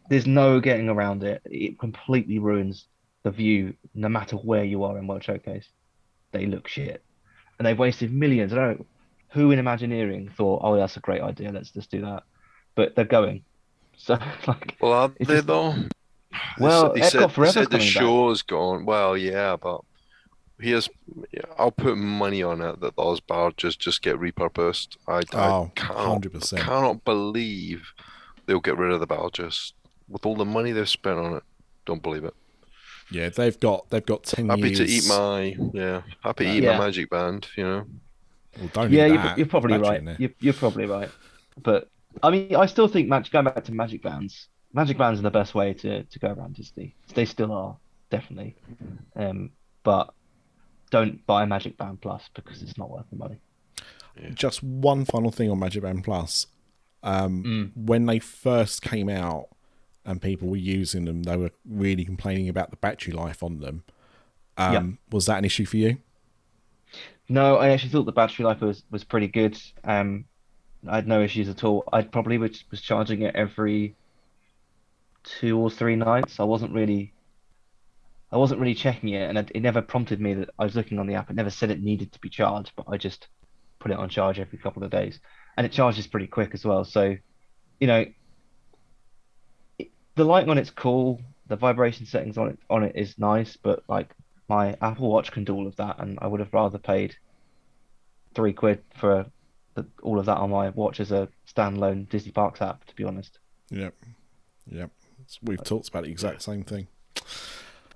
there's 0.10 0.28
no 0.28 0.60
getting 0.60 0.88
around 0.88 1.24
it. 1.24 1.42
It 1.46 1.80
completely 1.80 2.38
ruins 2.38 2.86
the 3.24 3.32
view, 3.32 3.74
no 3.96 4.10
matter 4.10 4.36
where 4.36 4.64
you 4.64 4.84
are 4.84 4.98
in 4.98 5.08
World 5.08 5.24
Showcase. 5.24 5.68
They 6.32 6.46
look 6.46 6.68
shit, 6.68 7.04
and 7.58 7.66
they've 7.66 7.78
wasted 7.78 8.12
millions. 8.12 8.54
I 8.54 8.56
don't 8.56 8.80
know 8.80 8.86
who 9.30 9.52
in 9.52 9.60
Imagineering 9.60 10.30
thought, 10.36 10.62
"Oh, 10.64 10.76
that's 10.76 10.98
a 10.98 11.00
great 11.00 11.22
idea. 11.22 11.52
Let's 11.52 11.72
just 11.72 11.92
do 11.92 12.02
that," 12.02 12.24
but 12.76 12.96
they're 12.96 13.06
going. 13.06 13.44
So 13.96 14.18
like, 14.48 14.76
Well, 14.82 14.92
are 14.94 15.08
they 15.20 15.26
just- 15.26 15.48
though? 15.48 15.76
Well, 16.60 16.94
they 16.94 17.02
Epcot 17.02 17.10
said, 17.12 17.22
they 17.22 17.28
Forever's 17.34 17.54
said 17.54 17.64
the 17.66 17.70
coming 17.78 17.86
back. 17.86 17.94
show's 17.94 18.42
gone. 18.42 18.86
Well, 18.86 19.16
yeah, 19.16 19.56
but 19.56 19.82
here's 20.60 20.90
yeah, 21.32 21.42
I'll 21.60 21.70
put 21.72 21.96
money 21.96 22.42
on 22.42 22.60
it 22.62 22.80
that 22.82 22.96
those 22.96 23.20
barges 23.20 23.76
just 23.76 24.02
get 24.02 24.18
repurposed. 24.20 24.98
I, 25.08 25.18
I 25.38 25.48
Oh, 25.52 25.72
cannot 25.76 26.22
100%. 26.24 26.58
cannot 26.58 27.06
believe 27.06 27.94
they'll 28.48 28.60
get 28.60 28.78
rid 28.80 28.92
of 28.92 29.00
the 29.00 29.06
barges 29.06 29.74
with 30.10 30.26
all 30.26 30.36
the 30.36 30.44
money 30.44 30.72
they've 30.72 30.90
spent 30.90 31.20
on 31.20 31.36
it. 31.36 31.44
Don't 31.86 32.02
believe 32.02 32.24
it. 32.24 32.34
Yeah, 33.12 33.30
they've 33.30 33.60
got 33.60 33.90
they've 33.90 34.06
got 34.06 34.24
ten 34.24 34.50
Happy 34.50 34.62
years. 34.70 34.78
to 34.80 34.86
eat 34.86 35.08
my 35.08 35.56
yeah, 35.74 36.02
happy 36.22 36.46
to 36.46 36.52
eat 36.52 36.64
Yeah. 36.64 36.78
my 36.78 36.86
magic 36.86 37.10
band. 37.10 37.48
You 37.56 37.64
know, 37.64 37.86
Well, 38.60 38.70
don't 38.74 38.92
yeah, 38.92 39.06
you're, 39.08 39.34
you're 39.38 39.46
probably 39.48 39.78
Battery 39.78 40.06
right. 40.06 40.20
You're, 40.20 40.32
you're 40.40 40.54
probably 40.54 40.86
right. 40.86 41.10
But 41.62 41.90
I 42.22 42.30
mean, 42.32 42.56
I 42.56 42.66
still 42.66 42.88
think 42.88 43.08
magic. 43.10 43.32
Going 43.34 43.46
back 43.46 43.64
to 43.66 43.72
magic 43.74 44.02
bands, 44.02 44.48
magic 44.74 44.98
bands 44.98 45.20
are 45.20 45.24
the 45.24 45.32
best 45.32 45.54
way 45.56 45.74
to 45.74 46.04
to 46.04 46.20
go 46.20 46.30
around 46.34 46.56
Disney. 46.56 46.96
They 47.14 47.26
still 47.26 47.52
are 47.52 47.78
definitely. 48.10 48.56
Um, 49.16 49.52
but 49.84 50.14
don't 50.92 51.26
buy 51.26 51.46
Magic 51.46 51.78
Band 51.78 52.00
Plus 52.02 52.30
because 52.36 52.62
it's 52.62 52.78
not 52.78 52.90
worth 52.90 53.06
the 53.10 53.16
money. 53.18 53.38
Just 54.36 54.62
one 54.64 55.06
final 55.06 55.32
thing 55.32 55.50
on 55.50 55.60
Magic 55.60 55.82
Band 55.84 56.04
Plus. 56.04 56.46
Um, 57.02 57.72
When 57.76 58.06
they 58.06 58.20
first 58.20 58.82
came 58.84 59.10
out 59.10 59.48
and 60.06 60.22
people 60.22 60.50
were 60.50 60.58
using 60.58 61.06
them, 61.06 61.24
they 61.24 61.38
were 61.38 61.52
really 61.66 62.06
complaining 62.06 62.50
about 62.50 62.72
the 62.72 62.78
battery 62.78 63.14
life 63.14 63.44
on 63.44 63.60
them. 63.60 63.84
Um, 64.58 64.66
Yeah. 64.68 64.84
Was 65.12 65.28
that 65.28 65.40
an 65.40 65.46
issue 65.46 65.66
for 65.66 65.78
you? 65.78 66.00
No, 67.30 67.58
I 67.58 67.70
actually 67.70 67.90
thought 67.92 68.06
the 68.06 68.12
battery 68.12 68.46
life 68.46 68.62
was 68.62 68.84
was 68.90 69.04
pretty 69.04 69.28
good. 69.28 69.58
Um, 69.84 70.26
I 70.88 70.96
had 70.98 71.08
no 71.08 71.22
issues 71.24 71.50
at 71.50 71.64
all. 71.64 71.86
I 71.94 72.04
probably 72.04 72.38
was, 72.40 72.64
was 72.72 72.82
charging 72.82 73.24
it 73.24 73.36
every 73.36 73.98
two 75.24 75.60
or 75.60 75.70
three 75.70 75.96
nights. 75.98 76.40
I 76.40 76.44
wasn't 76.44 76.74
really, 76.74 77.14
I 78.32 78.38
wasn't 78.38 78.60
really 78.60 78.74
checking 78.76 79.10
it, 79.10 79.30
and 79.30 79.38
it, 79.38 79.52
it 79.56 79.62
never 79.62 79.82
prompted 79.82 80.20
me 80.20 80.34
that 80.36 80.50
I 80.58 80.64
was 80.64 80.76
looking 80.76 81.00
on 81.00 81.08
the 81.08 81.16
app. 81.16 81.30
It 81.30 81.36
never 81.36 81.50
said 81.50 81.72
it 81.72 81.82
needed 81.82 82.12
to 82.14 82.20
be 82.20 82.30
charged, 82.30 82.72
but 82.76 82.86
I 82.90 82.98
just 82.98 83.28
put 83.80 83.92
it 83.92 83.98
on 83.98 84.10
charge 84.10 84.40
every 84.40 84.58
couple 84.60 84.84
of 84.84 84.92
days, 84.92 85.20
and 85.58 85.66
it 85.66 85.72
charges 85.72 86.08
pretty 86.08 86.28
quick 86.28 86.54
as 86.54 86.66
well. 86.66 86.84
So, 86.86 87.18
you 87.80 87.88
know, 87.88 88.06
the 90.16 90.24
lighting 90.24 90.50
on 90.50 90.58
it's 90.58 90.70
cool. 90.70 91.22
The 91.48 91.56
vibration 91.56 92.06
settings 92.06 92.38
on 92.38 92.50
it 92.50 92.60
on 92.70 92.84
it 92.84 92.96
is 92.96 93.18
nice, 93.18 93.58
but 93.58 93.84
like 93.88 94.16
my 94.48 94.76
Apple 94.82 95.10
Watch 95.10 95.32
can 95.32 95.44
do 95.44 95.54
all 95.54 95.68
of 95.68 95.76
that, 95.78 96.00
and 96.00 96.18
I 96.22 96.28
would 96.28 96.40
have 96.40 96.54
rather 96.54 96.78
paid 96.78 97.16
three 98.34 98.54
quid 98.54 98.82
for 98.96 99.26
the, 99.76 99.86
all 100.02 100.20
of 100.20 100.26
that 100.26 100.38
on 100.38 100.50
my 100.50 100.70
watch 100.70 101.00
as 101.00 101.12
a 101.12 101.30
standalone 101.54 102.10
Disney 102.10 102.32
Parks 102.32 102.62
app, 102.62 102.86
to 102.86 102.96
be 102.96 103.04
honest. 103.04 103.40
Yep. 103.70 103.94
Yep. 104.72 104.92
We've 105.42 105.64
talked 105.64 105.90
about 105.90 106.04
the 106.04 106.12
exact 106.12 106.42
same 106.42 106.64
thing. 106.64 106.88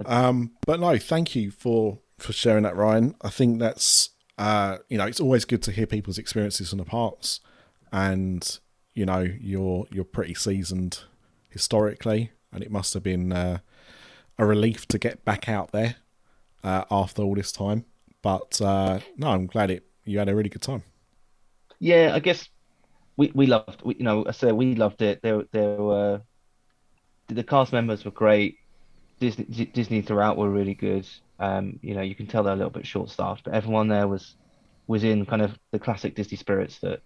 Um, 0.06 0.52
but 0.66 0.80
no, 0.80 0.98
thank 0.98 1.36
you 1.36 1.52
for 1.52 2.00
for 2.18 2.34
sharing 2.34 2.64
that, 2.64 2.76
Ryan. 2.76 3.16
I 3.22 3.30
think 3.30 3.60
that's 3.60 4.12
uh, 4.38 4.78
you 4.90 4.98
know, 4.98 5.06
it's 5.06 5.20
always 5.20 5.46
good 5.46 5.64
to 5.64 5.72
hear 5.72 5.88
people's 5.88 6.18
experiences 6.18 6.72
in 6.72 6.78
the 6.78 6.86
parks, 6.86 7.40
and 7.92 8.60
you 8.94 9.06
know, 9.06 9.28
you're 9.40 9.86
you're 9.92 10.04
pretty 10.04 10.34
seasoned 10.34 11.00
historically, 11.50 12.32
and 12.52 12.64
it 12.64 12.72
must 12.72 12.94
have 12.94 13.04
been 13.04 13.32
uh, 13.32 13.60
a 14.38 14.46
relief 14.46 14.88
to 14.88 15.00
get 15.00 15.24
back 15.26 15.50
out 15.50 15.72
there 15.72 15.96
uh, 16.64 16.86
after 16.92 17.22
all 17.22 17.36
this 17.36 17.52
time. 17.52 17.86
But 18.22 18.62
uh, 18.62 19.00
no, 19.18 19.30
I'm 19.30 19.48
glad 19.48 19.72
it 19.72 19.84
you 20.06 20.20
had 20.20 20.30
a 20.30 20.36
really 20.36 20.50
good 20.50 20.62
time. 20.62 20.84
Yeah, 21.80 22.12
I 22.14 22.20
guess 22.20 22.50
we 23.18 23.32
we 23.34 23.46
loved 23.46 23.82
we, 23.84 23.96
you 23.96 24.04
know 24.04 24.26
I 24.28 24.32
say 24.32 24.52
we 24.52 24.76
loved 24.76 25.02
it. 25.02 25.22
There 25.22 25.44
there 25.52 25.76
were 25.78 26.22
the 27.28 27.44
cast 27.44 27.74
members 27.74 28.06
were 28.06 28.12
great. 28.12 28.58
Disney 29.20 29.46
Disney 29.46 30.02
throughout 30.02 30.38
were 30.38 30.50
really 30.50 30.76
good. 30.76 31.08
Um, 31.40 31.80
you 31.82 31.94
know, 31.94 32.02
you 32.02 32.16
can 32.16 32.28
tell 32.28 32.44
they're 32.44 32.54
a 32.54 32.58
little 32.58 32.72
bit 32.72 32.88
short 32.88 33.10
staffed, 33.10 33.44
but 33.44 33.54
everyone 33.54 33.88
there 33.88 34.08
was 34.08 34.36
was 34.88 35.04
in 35.04 35.26
kind 35.26 35.42
of 35.42 35.58
the 35.72 35.80
classic 35.80 36.16
Disney 36.16 36.38
spirits 36.38 36.80
that 36.80 37.02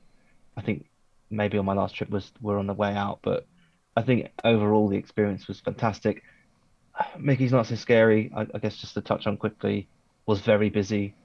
I 0.55 0.61
think 0.61 0.85
maybe 1.30 1.57
on 1.57 1.65
my 1.65 1.73
last 1.73 1.95
trip 1.95 2.09
was 2.09 2.31
were 2.41 2.57
on 2.57 2.68
the 2.68 2.73
way 2.73 2.93
out. 2.93 3.19
But 3.23 3.47
I 3.95 4.01
think 4.03 4.31
overall 4.43 4.88
the 4.89 4.97
experience 4.97 5.47
was 5.47 5.59
fantastic. 5.59 6.23
Mickey's 7.19 7.51
not 7.51 7.68
so 7.68 7.76
scary. 7.76 8.31
I, 8.35 8.47
I 8.53 8.59
guess 8.59 8.77
just 8.77 8.93
to 8.95 9.01
touch 9.01 9.27
on 9.27 9.38
quickly, 9.38 9.89
was 10.26 10.41
very 10.41 10.69
busy. 10.69 11.15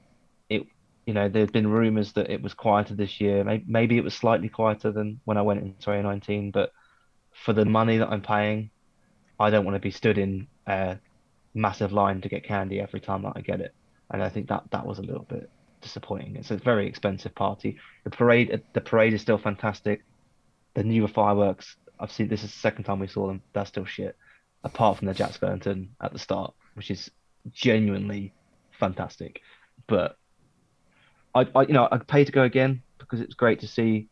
It 0.48 0.64
you 1.06 1.14
know, 1.14 1.28
there'd 1.28 1.52
been 1.52 1.68
rumors 1.68 2.12
that 2.14 2.30
it 2.30 2.42
was 2.42 2.54
quieter 2.54 2.94
this 2.94 3.20
year. 3.20 3.44
Maybe, 3.44 3.64
maybe 3.68 3.96
it 3.98 4.04
was 4.04 4.14
slightly 4.14 4.48
quieter 4.48 4.90
than 4.90 5.20
when 5.24 5.36
I 5.38 5.42
went 5.42 5.60
in 5.62 5.74
2019, 5.74 6.50
but 6.50 6.72
for 7.32 7.52
the 7.52 7.64
money 7.64 7.98
that 7.98 8.08
I'm 8.08 8.22
paying, 8.22 8.70
I 9.38 9.50
don't 9.50 9.64
want 9.64 9.76
to 9.76 9.80
be 9.80 9.90
stood 9.90 10.18
in 10.18 10.48
a 10.66 10.98
massive 11.54 11.92
line 11.92 12.20
to 12.22 12.28
get 12.28 12.44
candy 12.44 12.80
every 12.80 13.00
time 13.00 13.22
that 13.22 13.34
I 13.36 13.40
get 13.42 13.60
it. 13.60 13.74
and 14.10 14.22
I 14.22 14.28
think 14.28 14.48
that 14.48 14.64
that 14.72 14.86
was 14.86 14.98
a 14.98 15.02
little 15.02 15.24
bit 15.24 15.50
disappointing. 15.80 16.36
It's 16.36 16.50
a 16.50 16.56
very 16.56 16.86
expensive 16.88 17.34
party. 17.34 17.78
The 18.04 18.10
parade, 18.10 18.62
the 18.74 18.80
parade 18.80 19.14
is 19.14 19.22
still 19.22 19.38
fantastic. 19.38 20.04
The 20.74 20.84
newer 20.84 21.08
fireworks, 21.08 21.76
I've 21.98 22.12
seen 22.12 22.28
this 22.28 22.44
is 22.44 22.52
the 22.52 22.58
second 22.58 22.84
time 22.84 23.00
we 23.00 23.06
saw 23.06 23.26
them. 23.26 23.42
They're 23.52 23.66
still 23.66 23.84
shit, 23.84 24.16
apart 24.64 24.98
from 24.98 25.08
the 25.08 25.14
Jack 25.14 25.32
Skellington 25.32 25.88
at 26.00 26.12
the 26.12 26.18
start, 26.18 26.54
which 26.74 26.90
is 26.90 27.10
genuinely 27.52 28.32
fantastic. 28.78 29.40
But 29.86 30.18
I, 31.34 31.46
I, 31.54 31.62
you 31.62 31.72
know, 31.72 31.88
I'd 31.90 32.06
pay 32.06 32.24
to 32.24 32.32
go 32.32 32.42
again 32.42 32.82
because 32.98 33.20
it's 33.20 33.34
great 33.34 33.60
to 33.60 33.68
see, 33.68 34.08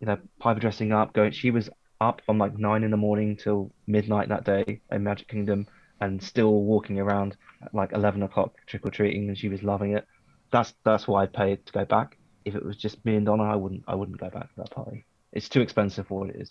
you 0.00 0.06
know, 0.06 0.18
Piper 0.38 0.60
dressing 0.60 0.92
up. 0.92 1.12
Going, 1.12 1.32
she 1.32 1.50
was 1.50 1.68
up 2.00 2.22
from 2.24 2.38
like 2.38 2.58
nine 2.58 2.82
in 2.82 2.90
the 2.90 2.96
morning 2.96 3.36
till 3.36 3.70
midnight 3.86 4.28
that 4.28 4.44
day 4.44 4.80
in 4.90 5.02
Magic 5.02 5.28
Kingdom, 5.28 5.66
and 6.00 6.22
still 6.22 6.62
walking 6.62 6.98
around 6.98 7.36
at 7.62 7.74
like 7.74 7.92
eleven 7.92 8.22
o'clock 8.22 8.54
trick 8.66 8.86
or 8.86 8.90
treating, 8.90 9.28
and 9.28 9.38
she 9.38 9.48
was 9.48 9.62
loving 9.62 9.92
it. 9.92 10.06
That's 10.50 10.74
that's 10.84 11.06
why 11.06 11.22
I'd 11.22 11.32
pay 11.32 11.56
to 11.56 11.72
go 11.72 11.84
back. 11.84 12.16
If 12.44 12.54
it 12.54 12.64
was 12.64 12.76
just 12.76 13.04
me 13.04 13.16
and 13.16 13.26
Donna, 13.26 13.44
I 13.44 13.56
wouldn't 13.56 13.84
I 13.86 13.94
wouldn't 13.94 14.18
go 14.18 14.30
back 14.30 14.48
to 14.48 14.56
that 14.56 14.70
party. 14.70 15.04
It's 15.32 15.48
too 15.48 15.60
expensive 15.60 16.06
for 16.08 16.20
what 16.20 16.30
it 16.30 16.36
is. 16.40 16.50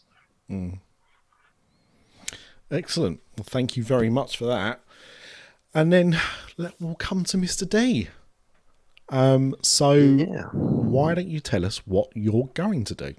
Excellent. 2.71 3.19
Well, 3.37 3.45
thank 3.47 3.75
you 3.77 3.83
very 3.83 4.09
much 4.09 4.37
for 4.37 4.45
that. 4.45 4.81
And 5.73 5.91
then 5.91 6.19
let, 6.57 6.73
we'll 6.79 6.95
come 6.95 7.23
to 7.25 7.37
Mr. 7.37 7.67
D. 7.67 8.09
Um, 9.09 9.55
so, 9.61 9.93
Yeah. 9.93 10.43
why 10.53 11.15
don't 11.15 11.27
you 11.27 11.39
tell 11.39 11.65
us 11.65 11.79
what 11.87 12.09
you're 12.15 12.49
going 12.53 12.83
to 12.85 12.95
do? 12.95 13.15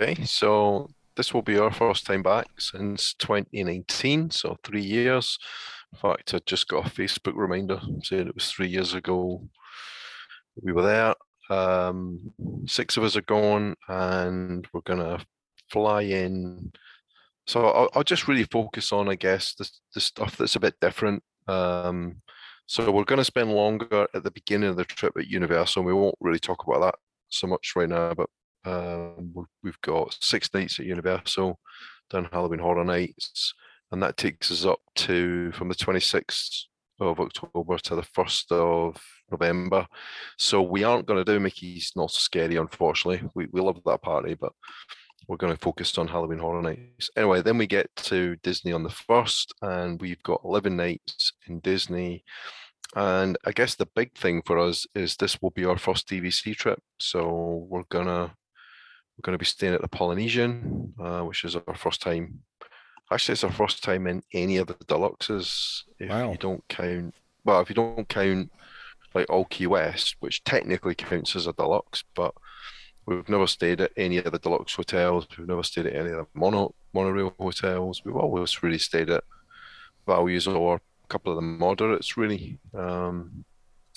Okay, 0.00 0.24
so 0.24 0.90
this 1.16 1.32
will 1.32 1.42
be 1.42 1.58
our 1.58 1.72
first 1.72 2.06
time 2.06 2.22
back 2.22 2.48
since 2.58 3.14
2019, 3.14 4.30
so 4.30 4.56
three 4.64 4.82
years. 4.82 5.38
In 5.92 5.98
fact, 5.98 6.34
I 6.34 6.40
just 6.46 6.68
got 6.68 6.86
a 6.86 6.90
Facebook 6.90 7.34
reminder 7.36 7.80
saying 8.02 8.28
it 8.28 8.34
was 8.34 8.50
three 8.50 8.68
years 8.68 8.94
ago 8.94 9.46
we 10.62 10.72
were 10.72 10.82
there. 10.82 11.14
Um, 11.50 12.32
six 12.66 12.96
of 12.96 13.04
us 13.04 13.16
are 13.16 13.22
gone, 13.22 13.74
and 13.88 14.66
we're 14.72 14.80
gonna 14.82 15.18
fly 15.72 16.02
in. 16.02 16.72
So 17.46 17.66
I'll, 17.68 17.88
I'll 17.94 18.04
just 18.04 18.28
really 18.28 18.44
focus 18.44 18.92
on, 18.92 19.08
I 19.08 19.16
guess, 19.16 19.54
the 19.54 19.68
the 19.94 20.00
stuff 20.00 20.36
that's 20.36 20.56
a 20.56 20.60
bit 20.60 20.74
different. 20.80 21.22
Um, 21.48 22.22
so 22.66 22.90
we're 22.90 23.04
going 23.04 23.18
to 23.18 23.24
spend 23.24 23.52
longer 23.52 24.06
at 24.14 24.22
the 24.22 24.30
beginning 24.30 24.70
of 24.70 24.76
the 24.76 24.84
trip 24.84 25.14
at 25.18 25.26
Universal. 25.26 25.82
We 25.82 25.92
won't 25.92 26.14
really 26.20 26.38
talk 26.38 26.64
about 26.66 26.80
that 26.80 26.94
so 27.28 27.46
much 27.46 27.72
right 27.76 27.88
now, 27.88 28.14
but 28.14 28.30
um, 28.64 29.32
we- 29.34 29.44
we've 29.64 29.80
got 29.82 30.16
six 30.20 30.48
nights 30.54 30.78
at 30.78 30.86
Universal, 30.86 31.58
done 32.10 32.28
Halloween 32.32 32.60
Horror 32.60 32.84
Nights, 32.84 33.52
and 33.90 34.02
that 34.02 34.16
takes 34.16 34.50
us 34.52 34.64
up 34.64 34.78
to 34.96 35.50
from 35.52 35.68
the 35.68 35.74
26th 35.74 36.66
of 37.00 37.18
October 37.18 37.78
to 37.78 37.96
the 37.96 38.02
1st 38.02 38.52
of 38.52 39.02
November. 39.30 39.86
So 40.38 40.62
we 40.62 40.84
aren't 40.84 41.06
going 41.06 41.22
to 41.22 41.30
do 41.30 41.40
Mickey's 41.40 41.92
Not 41.96 42.12
Scary, 42.12 42.56
unfortunately. 42.56 43.28
We, 43.34 43.48
we 43.52 43.60
love 43.60 43.80
that 43.84 44.02
party, 44.02 44.34
but 44.34 44.52
we're 45.32 45.38
going 45.38 45.54
to 45.54 45.58
focus 45.58 45.96
on 45.96 46.08
Halloween 46.08 46.38
Horror 46.40 46.60
Nights. 46.60 47.08
Anyway, 47.16 47.40
then 47.40 47.56
we 47.56 47.66
get 47.66 47.88
to 47.96 48.36
Disney 48.42 48.70
on 48.70 48.82
the 48.82 48.90
1st, 48.90 49.46
and 49.62 49.98
we've 49.98 50.22
got 50.22 50.42
11 50.44 50.76
nights 50.76 51.32
in 51.46 51.58
Disney. 51.60 52.22
And 52.94 53.38
I 53.46 53.52
guess 53.52 53.74
the 53.74 53.88
big 53.96 54.14
thing 54.14 54.42
for 54.44 54.58
us 54.58 54.86
is 54.94 55.16
this 55.16 55.40
will 55.40 55.48
be 55.52 55.64
our 55.64 55.78
first 55.78 56.06
DVC 56.06 56.54
trip. 56.54 56.80
So 57.00 57.66
we're 57.70 57.84
gonna 57.90 58.34
we're 59.16 59.22
gonna 59.22 59.38
be 59.38 59.46
staying 59.46 59.72
at 59.72 59.80
the 59.80 59.88
Polynesian, 59.88 60.92
uh, 61.02 61.22
which 61.22 61.44
is 61.44 61.56
our 61.56 61.74
first 61.74 62.02
time. 62.02 62.40
Actually, 63.10 63.32
it's 63.32 63.44
our 63.44 63.52
first 63.52 63.82
time 63.82 64.06
in 64.06 64.22
any 64.34 64.58
of 64.58 64.66
the 64.66 64.74
deluxes. 64.74 65.84
If 65.98 66.10
Wow. 66.10 66.32
you 66.32 66.36
don't 66.36 66.62
count, 66.68 67.14
well, 67.42 67.60
if 67.62 67.70
you 67.70 67.74
don't 67.74 68.06
count 68.06 68.52
like 69.14 69.30
Old 69.30 69.48
Key 69.48 69.66
West, 69.66 70.16
which 70.20 70.44
technically 70.44 70.94
counts 70.94 71.34
as 71.34 71.46
a 71.46 71.54
deluxe, 71.54 72.04
but 72.14 72.34
we've 73.06 73.28
never 73.28 73.46
stayed 73.46 73.80
at 73.80 73.92
any 73.96 74.18
of 74.18 74.30
the 74.32 74.38
deluxe 74.38 74.74
hotels. 74.74 75.26
We've 75.36 75.48
never 75.48 75.62
stayed 75.62 75.86
at 75.86 75.94
any 75.94 76.10
of 76.10 76.16
the 76.16 76.26
mono 76.34 76.74
monorail 76.92 77.34
hotels. 77.38 78.02
We've 78.04 78.16
always 78.16 78.62
really 78.62 78.78
stayed 78.78 79.10
at 79.10 79.24
values 80.06 80.46
or 80.46 80.76
a 80.76 81.06
couple 81.08 81.32
of 81.32 81.36
the 81.36 81.42
moderates, 81.42 82.16
really. 82.16 82.58
Um, 82.74 83.44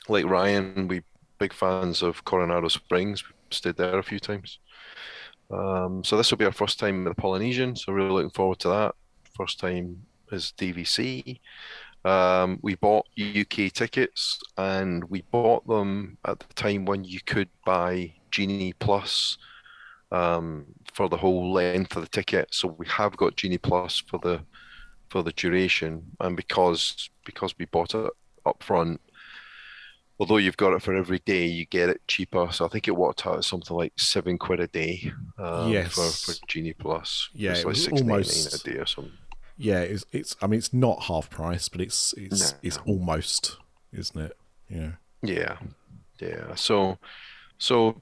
like 0.07 0.25
Ryan, 0.25 0.87
we 0.87 1.01
big 1.37 1.53
fans 1.53 2.01
of 2.01 2.23
Coronado 2.23 2.67
Springs. 2.67 3.23
We 3.27 3.33
stayed 3.49 3.77
there 3.77 3.97
a 3.97 4.03
few 4.03 4.19
times. 4.19 4.59
Um, 5.51 6.03
so 6.03 6.17
this 6.17 6.31
will 6.31 6.37
be 6.37 6.45
our 6.45 6.51
first 6.51 6.79
time 6.79 7.05
at 7.05 7.15
the 7.15 7.21
Polynesian. 7.21 7.75
So 7.75 7.91
really 7.93 8.09
looking 8.09 8.31
forward 8.31 8.59
to 8.59 8.69
that. 8.69 8.95
First 9.35 9.59
time 9.59 10.03
is 10.31 10.53
DVC. 10.57 11.39
Um, 12.05 12.59
we 12.61 12.75
bought 12.75 13.07
UK 13.19 13.71
tickets 13.73 14.39
and 14.57 15.03
we 15.05 15.23
bought 15.31 15.65
them 15.67 16.17
at 16.25 16.39
the 16.39 16.53
time 16.53 16.85
when 16.85 17.03
you 17.03 17.19
could 17.25 17.49
buy 17.65 18.13
Genie 18.29 18.73
Plus 18.73 19.37
um, 20.11 20.65
for 20.93 21.09
the 21.09 21.17
whole 21.17 21.51
length 21.51 21.95
of 21.95 22.03
the 22.03 22.07
ticket. 22.09 22.53
So 22.53 22.67
we 22.77 22.85
have 22.87 23.17
got 23.17 23.35
Genie 23.35 23.57
Plus 23.57 23.99
for 24.07 24.19
the 24.19 24.41
for 25.09 25.23
the 25.23 25.31
duration, 25.33 26.03
and 26.19 26.35
because 26.35 27.09
because 27.25 27.55
we 27.57 27.65
bought 27.65 27.95
it 27.95 28.11
up 28.45 28.61
front, 28.61 29.01
although 30.19 30.37
you've 30.37 30.57
got 30.57 30.73
it 30.73 30.81
for 30.83 30.95
every 30.95 31.19
day, 31.19 31.45
you 31.45 31.65
get 31.65 31.89
it 31.89 32.01
cheaper. 32.07 32.49
So 32.51 32.65
I 32.65 32.69
think 32.69 32.87
it 32.87 32.95
worked 32.95 33.25
out 33.25 33.37
at 33.37 33.43
something 33.45 33.75
like 33.75 33.93
seven 33.97 34.37
quid 34.37 34.59
a 34.59 34.67
day 34.67 35.11
um, 35.39 35.65
for 35.65 35.69
Yes. 35.71 36.23
for 36.25 36.33
Genie 36.47 36.73
Plus. 36.73 37.29
Yeah, 37.33 37.53
it 37.57 37.65
was 37.65 37.83
six 37.83 37.93
ninety 37.93 38.03
nine 38.03 38.11
almost- 38.13 38.65
a 38.67 38.71
day 38.71 38.77
or 38.77 38.85
something. 38.85 39.13
Yeah, 39.57 39.79
it's, 39.79 40.05
it's 40.11 40.35
I 40.41 40.47
mean, 40.47 40.57
it's 40.57 40.73
not 40.73 41.03
half 41.03 41.29
price, 41.29 41.69
but 41.69 41.81
it's 41.81 42.13
it's 42.17 42.51
No. 42.51 42.57
it's 42.61 42.77
almost, 42.85 43.57
isn't 43.93 44.19
it? 44.19 44.37
Yeah. 44.69 44.91
Yeah, 45.21 45.57
yeah. 46.19 46.55
So, 46.55 46.97
so 47.57 48.01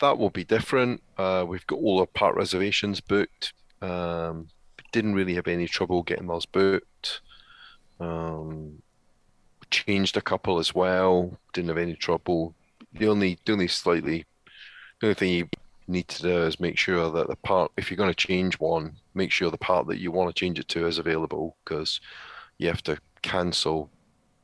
that 0.00 0.18
will 0.18 0.30
be 0.30 0.44
different. 0.44 1.02
Uh, 1.16 1.44
we've 1.48 1.66
got 1.66 1.76
all 1.78 2.00
our 2.00 2.06
part 2.06 2.36
reservations 2.36 3.00
booked. 3.00 3.52
Um, 3.80 4.48
didn't 4.92 5.14
really 5.14 5.34
have 5.34 5.48
any 5.48 5.66
trouble 5.66 6.02
getting 6.02 6.26
those 6.26 6.46
booked. 6.46 7.20
Um, 8.00 8.82
changed 9.70 10.16
a 10.16 10.20
couple 10.20 10.58
as 10.58 10.74
well. 10.74 11.38
Didn't 11.52 11.68
have 11.68 11.78
any 11.78 11.94
trouble. 11.94 12.54
The 12.92 13.08
only, 13.08 13.38
the 13.44 13.52
only 13.52 13.68
slightly, 13.68 14.24
the 15.00 15.08
only 15.08 15.14
thing 15.14 15.50
need 15.88 16.08
to 16.08 16.22
do 16.22 16.42
is 16.44 16.60
make 16.60 16.78
sure 16.78 17.10
that 17.10 17.28
the 17.28 17.36
part, 17.36 17.72
if 17.76 17.90
you're 17.90 17.96
going 17.98 18.10
to 18.10 18.14
change 18.28 18.58
one, 18.60 18.96
make 19.14 19.32
sure 19.32 19.50
the 19.50 19.58
part 19.58 19.86
that 19.88 19.98
you 20.00 20.12
want 20.12 20.34
to 20.34 20.38
change 20.38 20.58
it 20.58 20.68
to 20.68 20.86
is 20.86 20.98
available 20.98 21.56
because 21.64 22.00
you 22.58 22.68
have 22.68 22.82
to 22.84 22.98
cancel 23.22 23.92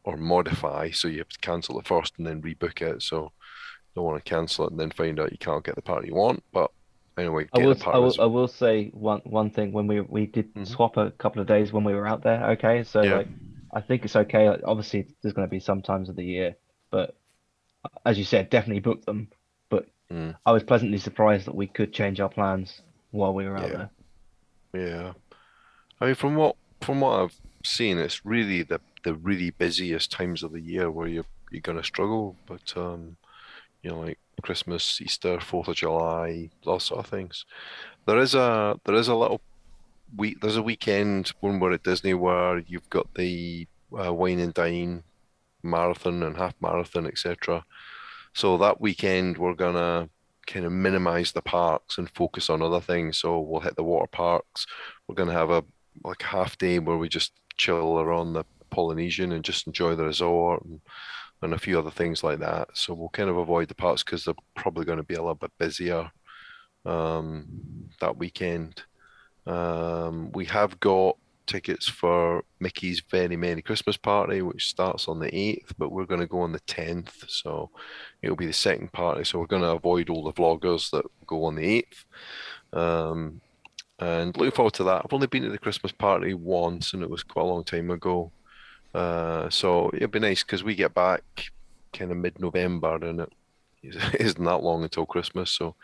or 0.04 0.16
modify. 0.16 0.90
So 0.90 1.08
you 1.08 1.18
have 1.18 1.28
to 1.30 1.40
cancel 1.40 1.78
it 1.80 1.86
first 1.86 2.14
and 2.18 2.26
then 2.26 2.42
rebook 2.42 2.82
it. 2.82 3.02
So 3.02 3.24
you 3.24 3.30
don't 3.96 4.04
want 4.04 4.24
to 4.24 4.28
cancel 4.30 4.66
it 4.66 4.72
and 4.72 4.80
then 4.80 4.90
find 4.90 5.20
out 5.20 5.32
you 5.32 5.38
can't 5.38 5.64
get 5.64 5.76
the 5.76 5.82
part 5.82 6.06
you 6.06 6.14
want. 6.14 6.42
But 6.52 6.70
anyway, 7.18 7.48
I 7.52 7.58
will, 7.58 7.76
I 7.92 7.98
will, 7.98 8.14
I 8.20 8.26
will 8.26 8.48
say 8.48 8.88
one 8.90 9.20
one 9.20 9.50
thing 9.50 9.72
when 9.72 9.86
we 9.86 10.00
we 10.00 10.26
did 10.26 10.50
Mhm. 10.54 10.64
swap 10.66 10.96
a 10.96 11.10
couple 11.12 11.40
of 11.40 11.46
days 11.48 11.72
when 11.72 11.84
we 11.84 11.94
were 11.94 12.06
out 12.06 12.22
there. 12.22 12.50
Okay, 12.52 12.82
so 12.84 13.02
Yeah. 13.02 13.06
like 13.06 13.30
I 13.72 13.80
think 13.80 14.04
it's 14.04 14.16
okay. 14.16 14.48
Obviously, 14.48 15.08
there's 15.22 15.32
going 15.34 15.46
to 15.46 15.50
be 15.50 15.60
some 15.60 15.80
times 15.82 16.08
of 16.08 16.16
the 16.16 16.24
year, 16.24 16.56
but 16.90 17.16
as 18.06 18.18
you 18.18 18.24
said, 18.24 18.50
definitely 18.50 18.80
book 18.80 19.04
them. 19.06 19.30
Mm. 20.14 20.36
I 20.46 20.52
was 20.52 20.62
pleasantly 20.62 20.98
surprised 20.98 21.46
that 21.46 21.54
we 21.56 21.66
could 21.66 21.92
change 21.92 22.20
our 22.20 22.28
plans 22.28 22.82
while 23.10 23.34
we 23.34 23.46
were 23.46 23.56
out 23.56 23.68
Yeah. 23.68 23.76
there. 23.76 23.90
Yeah, 24.76 25.12
I 26.00 26.06
mean, 26.06 26.14
from 26.14 26.36
what 26.36 26.56
from 26.80 27.00
what 27.00 27.20
I've 27.20 27.36
seen, 27.64 27.98
it's 27.98 28.24
really 28.24 28.62
the 28.62 28.80
the 29.04 29.14
really 29.14 29.50
busiest 29.50 30.10
times 30.10 30.42
of 30.42 30.52
the 30.52 30.60
year 30.60 30.90
where 30.90 31.06
you're 31.08 31.26
you're 31.50 31.60
gonna 31.60 31.84
struggle. 31.84 32.36
But 32.46 32.76
um, 32.76 33.16
you 33.82 33.90
know, 33.90 34.00
like 34.00 34.18
Christmas, 34.42 35.00
Easter, 35.00 35.40
Fourth 35.40 35.68
of 35.68 35.76
July, 35.76 36.50
those 36.64 36.84
sort 36.84 37.00
of 37.00 37.06
things. 37.06 37.44
There 38.06 38.18
is 38.18 38.34
a 38.34 38.78
there 38.84 38.96
is 38.96 39.08
a 39.08 39.14
little 39.14 39.40
week. 40.16 40.40
There's 40.40 40.56
a 40.56 40.62
weekend 40.62 41.32
when 41.40 41.60
we're 41.60 41.72
at 41.72 41.82
Disney 41.84 42.14
where 42.14 42.58
you've 42.58 42.90
got 42.90 43.12
the 43.14 43.66
uh, 43.96 44.12
wine 44.12 44.40
and 44.40 44.54
dine 44.54 45.04
marathon 45.62 46.22
and 46.22 46.36
half 46.36 46.54
marathon, 46.60 47.06
etc. 47.06 47.64
So 48.34 48.58
that 48.58 48.80
weekend 48.80 49.38
we're 49.38 49.54
gonna 49.54 50.08
kind 50.46 50.66
of 50.66 50.72
minimize 50.72 51.32
the 51.32 51.42
parks 51.42 51.98
and 51.98 52.10
focus 52.10 52.50
on 52.50 52.62
other 52.62 52.80
things. 52.80 53.18
So 53.18 53.40
we'll 53.40 53.60
hit 53.60 53.76
the 53.76 53.84
water 53.84 54.08
parks. 54.10 54.66
We're 55.08 55.14
gonna 55.14 55.32
have 55.32 55.50
a 55.50 55.64
like 56.04 56.22
half 56.22 56.58
day 56.58 56.78
where 56.78 56.98
we 56.98 57.08
just 57.08 57.32
chill 57.56 58.00
around 58.00 58.32
the 58.32 58.44
Polynesian 58.70 59.32
and 59.32 59.44
just 59.44 59.66
enjoy 59.66 59.94
the 59.94 60.04
resort 60.04 60.64
and, 60.64 60.80
and 61.42 61.54
a 61.54 61.58
few 61.58 61.78
other 61.78 61.90
things 61.90 62.24
like 62.24 62.40
that. 62.40 62.68
So 62.74 62.94
we'll 62.94 63.08
kind 63.10 63.30
of 63.30 63.36
avoid 63.36 63.68
the 63.68 63.74
parks 63.74 64.02
because 64.02 64.24
they're 64.24 64.34
probably 64.56 64.84
going 64.84 64.98
to 64.98 65.04
be 65.04 65.14
a 65.14 65.20
little 65.20 65.34
bit 65.34 65.52
busier 65.58 66.10
um, 66.84 67.46
that 68.00 68.16
weekend. 68.16 68.82
Um, 69.46 70.32
we 70.32 70.46
have 70.46 70.80
got 70.80 71.16
tickets 71.46 71.86
for 71.88 72.42
Mickey's 72.60 73.02
Very 73.10 73.36
Merry 73.36 73.62
Christmas 73.62 73.96
Party, 73.96 74.42
which 74.42 74.68
starts 74.68 75.06
on 75.08 75.20
the 75.20 75.30
8th, 75.30 75.72
but 75.78 75.92
we're 75.92 76.06
going 76.06 76.20
to 76.20 76.26
go 76.26 76.40
on 76.40 76.52
the 76.52 76.60
10th. 76.60 77.28
So 77.28 77.70
it'll 78.24 78.36
be 78.36 78.46
the 78.46 78.52
second 78.52 78.90
party. 78.92 79.22
So 79.24 79.38
we're 79.38 79.46
going 79.46 79.62
to 79.62 79.70
avoid 79.70 80.08
all 80.08 80.24
the 80.24 80.32
vloggers 80.32 80.90
that 80.90 81.04
go 81.26 81.44
on 81.44 81.56
the 81.56 81.84
8th. 82.72 82.78
Um, 82.78 83.40
and 83.98 84.36
looking 84.36 84.50
forward 84.50 84.74
to 84.74 84.84
that. 84.84 85.02
I've 85.04 85.12
only 85.12 85.26
been 85.26 85.42
to 85.44 85.50
the 85.50 85.58
Christmas 85.58 85.92
party 85.92 86.34
once, 86.34 86.92
and 86.94 87.02
it 87.02 87.10
was 87.10 87.22
quite 87.22 87.42
a 87.42 87.48
long 87.48 87.64
time 87.64 87.90
ago. 87.90 88.32
Uh, 88.94 89.48
so 89.50 89.90
it'll 89.92 90.08
be 90.08 90.18
nice 90.18 90.42
because 90.42 90.64
we 90.64 90.74
get 90.74 90.94
back 90.94 91.22
kind 91.92 92.10
of 92.10 92.16
mid-November, 92.16 92.96
and 93.04 93.20
it 93.82 94.20
isn't 94.20 94.44
that 94.44 94.62
long 94.62 94.82
until 94.82 95.06
Christmas. 95.06 95.50
So 95.50 95.76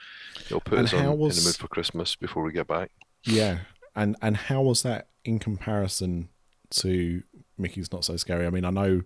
it'll 0.47 0.61
put 0.61 0.79
And 0.79 0.89
us 0.89 0.95
on, 0.95 1.01
how 1.01 1.13
in 1.13 1.19
the 1.19 1.25
mood 1.45 1.57
for 1.57 1.69
Christmas 1.69 2.17
before 2.17 2.43
we 2.43 2.53
get 2.53 2.67
back. 2.67 2.91
Yeah, 3.25 3.59
and 3.95 4.17
and 4.23 4.37
how 4.37 4.63
was 4.63 4.83
that 4.83 5.09
in 5.25 5.39
comparison 5.39 6.31
to 6.71 7.23
Mickey's 7.59 7.93
Not 7.93 8.05
So 8.05 8.17
Scary? 8.17 8.47
I 8.47 8.51
mean, 8.51 8.65
I 8.65 8.71
know 8.71 9.03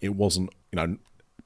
it 0.00 0.14
wasn't. 0.14 0.50
You 0.72 0.76
know, 0.76 0.96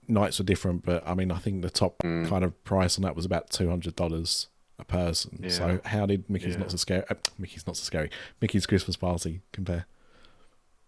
nights 0.08 0.38
were 0.38 0.44
different, 0.44 0.84
but 0.84 1.06
I 1.06 1.14
mean, 1.14 1.30
I 1.30 1.38
think 1.38 1.62
the 1.62 1.70
top 1.70 1.98
Mm. 2.02 2.28
kind 2.28 2.44
of 2.44 2.64
price 2.64 2.96
on 2.98 3.02
that 3.02 3.14
was 3.14 3.24
about 3.24 3.50
two 3.50 3.68
hundred 3.68 3.94
dollars 3.94 4.48
a 4.78 4.84
person. 4.84 5.48
So 5.50 5.80
how 5.84 6.06
did 6.06 6.28
Mickey's 6.30 6.54
Yeah. 6.54 6.60
Not 6.60 6.70
So 6.70 6.76
Scary? 6.76 7.04
Uh, 7.10 7.14
Mickey's 7.38 7.66
Not 7.66 7.76
So 7.76 7.82
Scary. 7.84 8.10
Mickey's 8.40 8.64
Christmas 8.66 8.96
Party 8.96 9.40
compare? 9.52 9.86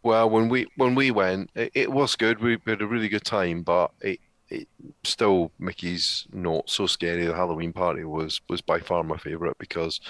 Well, 0.02 0.30
when 0.30 0.48
we 0.48 0.66
when 0.76 0.94
we 0.94 1.10
went, 1.10 1.51
it, 1.55 1.72
it 1.74 1.92
was 1.92 2.16
good. 2.16 2.40
We 2.40 2.56
had 2.66 2.80
a 2.82 2.86
really 2.86 3.09
good 3.09 3.24
time, 3.24 3.62
but 3.62 3.90
it 4.01 4.20
it 4.48 4.68
still 5.05 5.52
Mickey's 5.59 6.26
not 6.32 6.70
so 6.70 6.86
scary. 6.86 7.26
The 7.26 7.34
Halloween 7.34 7.72
party 7.72 8.05
was 8.05 8.40
was 8.48 8.60
by 8.60 8.80
far 8.80 9.02
my 9.02 9.16
favorite 9.18 9.59
because, 9.59 10.01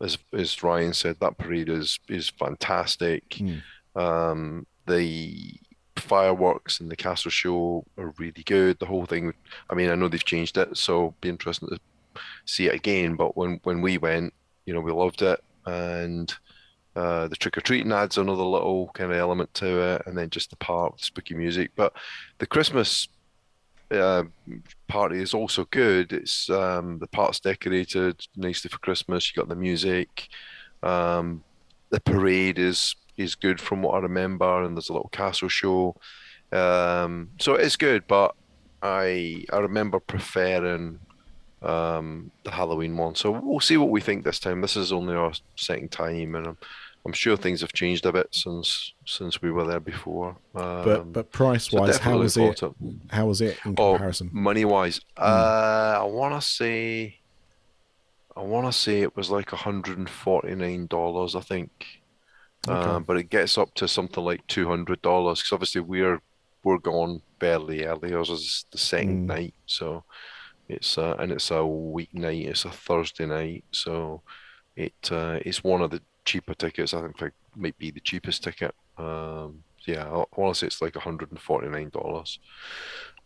as 0.00 0.18
as 0.32 0.62
Ryan 0.62 0.92
said, 0.92 1.18
that 1.20 1.38
parade 1.38 1.68
is 1.68 1.98
is 2.08 2.28
fantastic. 2.28 3.34
Hmm. 3.38 3.58
Um, 3.94 4.66
the 4.86 5.54
fireworks 6.02 6.80
and 6.80 6.90
the 6.90 6.96
castle 6.96 7.30
show 7.30 7.84
are 7.96 8.12
really 8.18 8.42
good. 8.44 8.78
The 8.78 8.86
whole 8.86 9.06
thing. 9.06 9.32
I 9.70 9.74
mean, 9.74 9.90
I 9.90 9.94
know 9.94 10.08
they've 10.08 10.24
changed 10.24 10.58
it, 10.58 10.76
so 10.76 11.14
be 11.20 11.28
interesting 11.28 11.68
to 11.68 11.78
see 12.44 12.66
it 12.66 12.74
again. 12.74 13.16
But 13.16 13.36
when 13.36 13.60
when 13.62 13.80
we 13.80 13.98
went, 13.98 14.34
you 14.66 14.74
know, 14.74 14.80
we 14.80 14.92
loved 14.92 15.22
it, 15.22 15.42
and 15.66 16.32
uh, 16.94 17.28
the 17.28 17.36
trick 17.36 17.56
or 17.56 17.62
treating 17.62 17.92
adds 17.92 18.18
another 18.18 18.42
little 18.42 18.90
kind 18.94 19.10
of 19.10 19.18
element 19.18 19.52
to 19.54 19.80
it, 19.80 20.02
and 20.06 20.16
then 20.16 20.30
just 20.30 20.50
the 20.50 20.56
part 20.56 20.92
with 20.92 21.04
spooky 21.04 21.34
music. 21.34 21.70
But 21.76 21.94
the 22.38 22.46
Christmas 22.46 23.08
uh, 23.90 24.24
party 24.88 25.20
is 25.20 25.34
also 25.34 25.66
good. 25.70 26.12
It's 26.12 26.50
um, 26.50 26.98
the 26.98 27.06
park's 27.06 27.40
decorated 27.40 28.26
nicely 28.36 28.68
for 28.68 28.78
Christmas. 28.78 29.30
You 29.30 29.40
got 29.40 29.48
the 29.48 29.56
music. 29.56 30.28
Um, 30.82 31.44
the 31.90 32.00
parade 32.00 32.58
is 32.58 32.96
is 33.16 33.34
good 33.34 33.60
from 33.60 33.82
what 33.82 33.94
I 33.94 33.98
remember, 33.98 34.62
and 34.62 34.76
there's 34.76 34.88
a 34.88 34.92
little 34.92 35.10
castle 35.10 35.48
show. 35.48 35.96
Um, 36.50 37.30
so 37.38 37.54
it's 37.54 37.76
good, 37.76 38.06
but 38.06 38.34
I 38.82 39.44
I 39.52 39.58
remember 39.58 40.00
preferring 40.00 40.98
um, 41.62 42.30
the 42.44 42.50
Halloween 42.50 42.96
one. 42.96 43.14
So 43.14 43.30
we'll 43.30 43.60
see 43.60 43.76
what 43.76 43.90
we 43.90 44.00
think 44.00 44.24
this 44.24 44.38
time. 44.40 44.60
This 44.60 44.76
is 44.76 44.92
only 44.92 45.14
our 45.14 45.32
second 45.56 45.90
time, 45.92 46.34
and 46.34 46.46
I'm, 46.48 46.58
I'm 47.06 47.12
sure 47.12 47.36
things 47.36 47.60
have 47.60 47.72
changed 47.72 48.04
a 48.06 48.12
bit 48.12 48.28
since 48.32 48.92
since 49.06 49.40
we 49.40 49.50
were 49.50 49.64
there 49.66 49.80
before. 49.80 50.36
Um, 50.54 50.84
But 50.84 51.12
but 51.12 51.32
price 51.32 51.70
so 51.70 51.80
wise, 51.80 51.98
how 51.98 52.18
was 52.18 52.36
it? 52.36 52.60
How 53.10 53.26
was 53.26 53.40
it 53.40 53.58
in 53.64 53.74
Oh, 53.78 53.92
comparison? 53.92 54.30
money 54.32 54.64
wise, 54.64 55.00
uh, 55.16 55.98
I 56.00 56.04
want 56.04 56.34
to 56.40 56.46
say, 56.46 57.18
I 58.36 58.40
want 58.40 58.66
to 58.66 58.72
say 58.72 59.00
it 59.02 59.16
was 59.16 59.30
like 59.30 59.50
$149, 59.50 61.34
I 61.36 61.40
think. 61.40 61.70
Okay. 62.68 62.96
Um, 62.96 63.02
but 63.04 63.16
it 63.16 63.30
gets 63.30 63.58
up 63.58 63.74
to 63.74 63.88
something 63.88 64.24
like 64.24 64.46
$200 64.46 64.86
because 65.02 65.52
obviously 65.52 65.80
we're 65.80 66.20
we're 66.64 66.78
gone 66.78 67.22
fairly 67.40 67.84
early. 67.84 68.14
Ours 68.14 68.30
is 68.30 68.66
the 68.70 68.78
second 68.78 69.24
Mm. 69.24 69.26
night, 69.26 69.54
so 69.66 70.04
it's 70.68 70.96
uh, 70.98 71.16
and 71.18 71.32
it's 71.32 71.50
a 71.50 71.54
weeknight. 71.54 72.46
It's 72.48 72.64
a 72.64 72.70
Thursday 72.70 73.26
night, 73.26 73.64
so 73.72 74.22
it 74.76 74.94
uh, 75.10 75.40
it's 75.44 75.64
one 75.64 75.82
of 75.82 75.90
the 75.90 76.02
cheaper 76.24 76.54
tickets. 76.54 76.94
I 76.94 77.02
think 77.02 77.20
it 77.22 77.34
might 77.56 77.78
be 77.78 77.90
the 77.90 78.00
cheapest 78.00 78.44
ticket. 78.44 78.74
Um, 78.98 79.64
yeah, 79.86 80.04
I, 80.06 80.24
want 80.40 80.54
to 80.54 80.58
say 80.60 80.66
it's 80.68 80.80
like 80.80 80.94
$149 80.94 82.38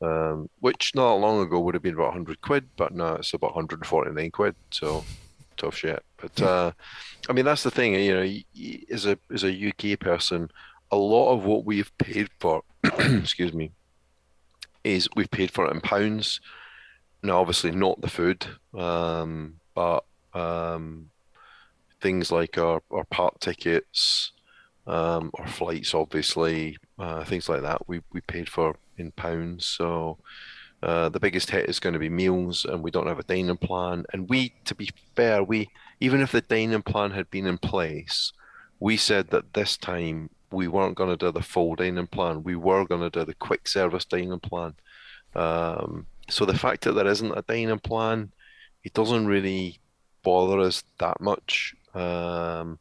um, 0.01 0.49
which 0.61 0.95
not 0.95 1.15
long 1.15 1.43
ago 1.43 1.61
would 1.61 1.75
have 1.75 1.83
been 1.83 1.95
about 1.95 2.09
100 2.15 2.41
quid, 2.41 2.69
but 2.77 2.95
now 2.95 3.15
it's 3.17 3.35
about 3.35 3.55
149 3.55 4.31
quid. 4.31 4.55
So 4.71 5.05
tough 5.57 5.77
shit. 5.77 6.03
But 6.35 6.43
uh, 6.43 6.73
I 7.29 7.33
mean, 7.33 7.45
that's 7.45 7.63
the 7.63 7.71
thing. 7.71 7.95
You 7.95 8.15
know, 8.15 8.85
as 8.91 9.07
a 9.07 9.19
as 9.33 9.45
a 9.45 9.69
UK 9.69 9.99
person, 9.99 10.51
a 10.91 10.97
lot 10.97 11.33
of 11.33 11.45
what 11.45 11.65
we've 11.65 11.97
paid 11.99 12.29
for, 12.39 12.63
excuse 12.85 13.53
me, 13.53 13.73
is 14.85 15.09
we've 15.15 15.31
paid 15.31 15.51
for 15.51 15.67
it 15.67 15.75
in 15.75 15.81
pounds. 15.81 16.41
Now, 17.23 17.41
obviously, 17.41 17.71
not 17.71 18.01
the 18.01 18.11
food, 18.11 18.47
um, 18.75 19.55
but 19.75 20.05
um, 20.35 21.11
things 22.01 22.31
like 22.31 22.59
our 22.59 22.83
our 22.91 23.05
park 23.05 23.39
tickets, 23.41 24.33
um, 24.87 25.31
our 25.35 25.47
flights, 25.47 25.95
obviously, 25.95 26.77
uh, 26.99 27.25
things 27.25 27.49
like 27.49 27.63
that. 27.63 27.89
We 27.89 28.01
we 28.13 28.21
paid 28.21 28.49
for 28.49 28.77
in 28.99 29.13
pounds. 29.13 29.67
So 29.67 30.19
uh, 30.83 31.09
the 31.09 31.21
biggest 31.21 31.51
hit 31.51 31.69
is 31.69 31.81
going 31.81 31.95
to 31.95 31.99
be 31.99 32.09
meals, 32.09 32.65
and 32.65 32.83
we 32.83 32.91
don't 32.91 33.07
have 33.07 33.19
a 33.19 33.25
dining 33.25 33.57
plan. 33.57 34.05
And 34.13 34.29
we, 34.29 34.55
to 34.67 34.75
be 34.75 34.91
fair, 35.15 35.43
we 35.43 35.69
even 36.01 36.21
if 36.21 36.33
the 36.33 36.41
dining 36.41 36.83
plan 36.83 37.11
had 37.13 37.31
been 37.31 37.47
in 37.47 37.59
place, 37.59 38.33
we 38.81 38.97
said 38.97 39.29
that 39.29 39.55
this 39.55 39.77
time 39.77 40.31
we 40.53 40.69
weren't 40.69 40.95
going 40.97 41.11
to 41.11 41.17
do 41.17 41.33
the 41.33 41.43
full 41.43 41.75
dining 41.75 42.07
plan. 42.07 42.43
We 42.43 42.57
were 42.57 42.85
going 42.85 43.01
to 43.01 43.11
do 43.11 43.25
the 43.25 43.35
quick 43.35 43.67
service 43.69 44.05
dining 44.05 44.39
plan. 44.41 44.75
Um, 45.35 46.07
so 46.29 46.45
the 46.45 46.59
fact 46.59 46.85
that 46.85 46.93
there 46.93 47.07
isn't 47.07 47.37
a 47.37 47.43
dining 47.43 47.79
plan, 47.79 48.33
it 48.85 48.93
doesn't 48.93 49.27
really 49.27 49.79
bother 50.23 50.61
us 50.61 50.83
that 50.99 51.21
much. 51.21 51.75
Um, 51.95 52.79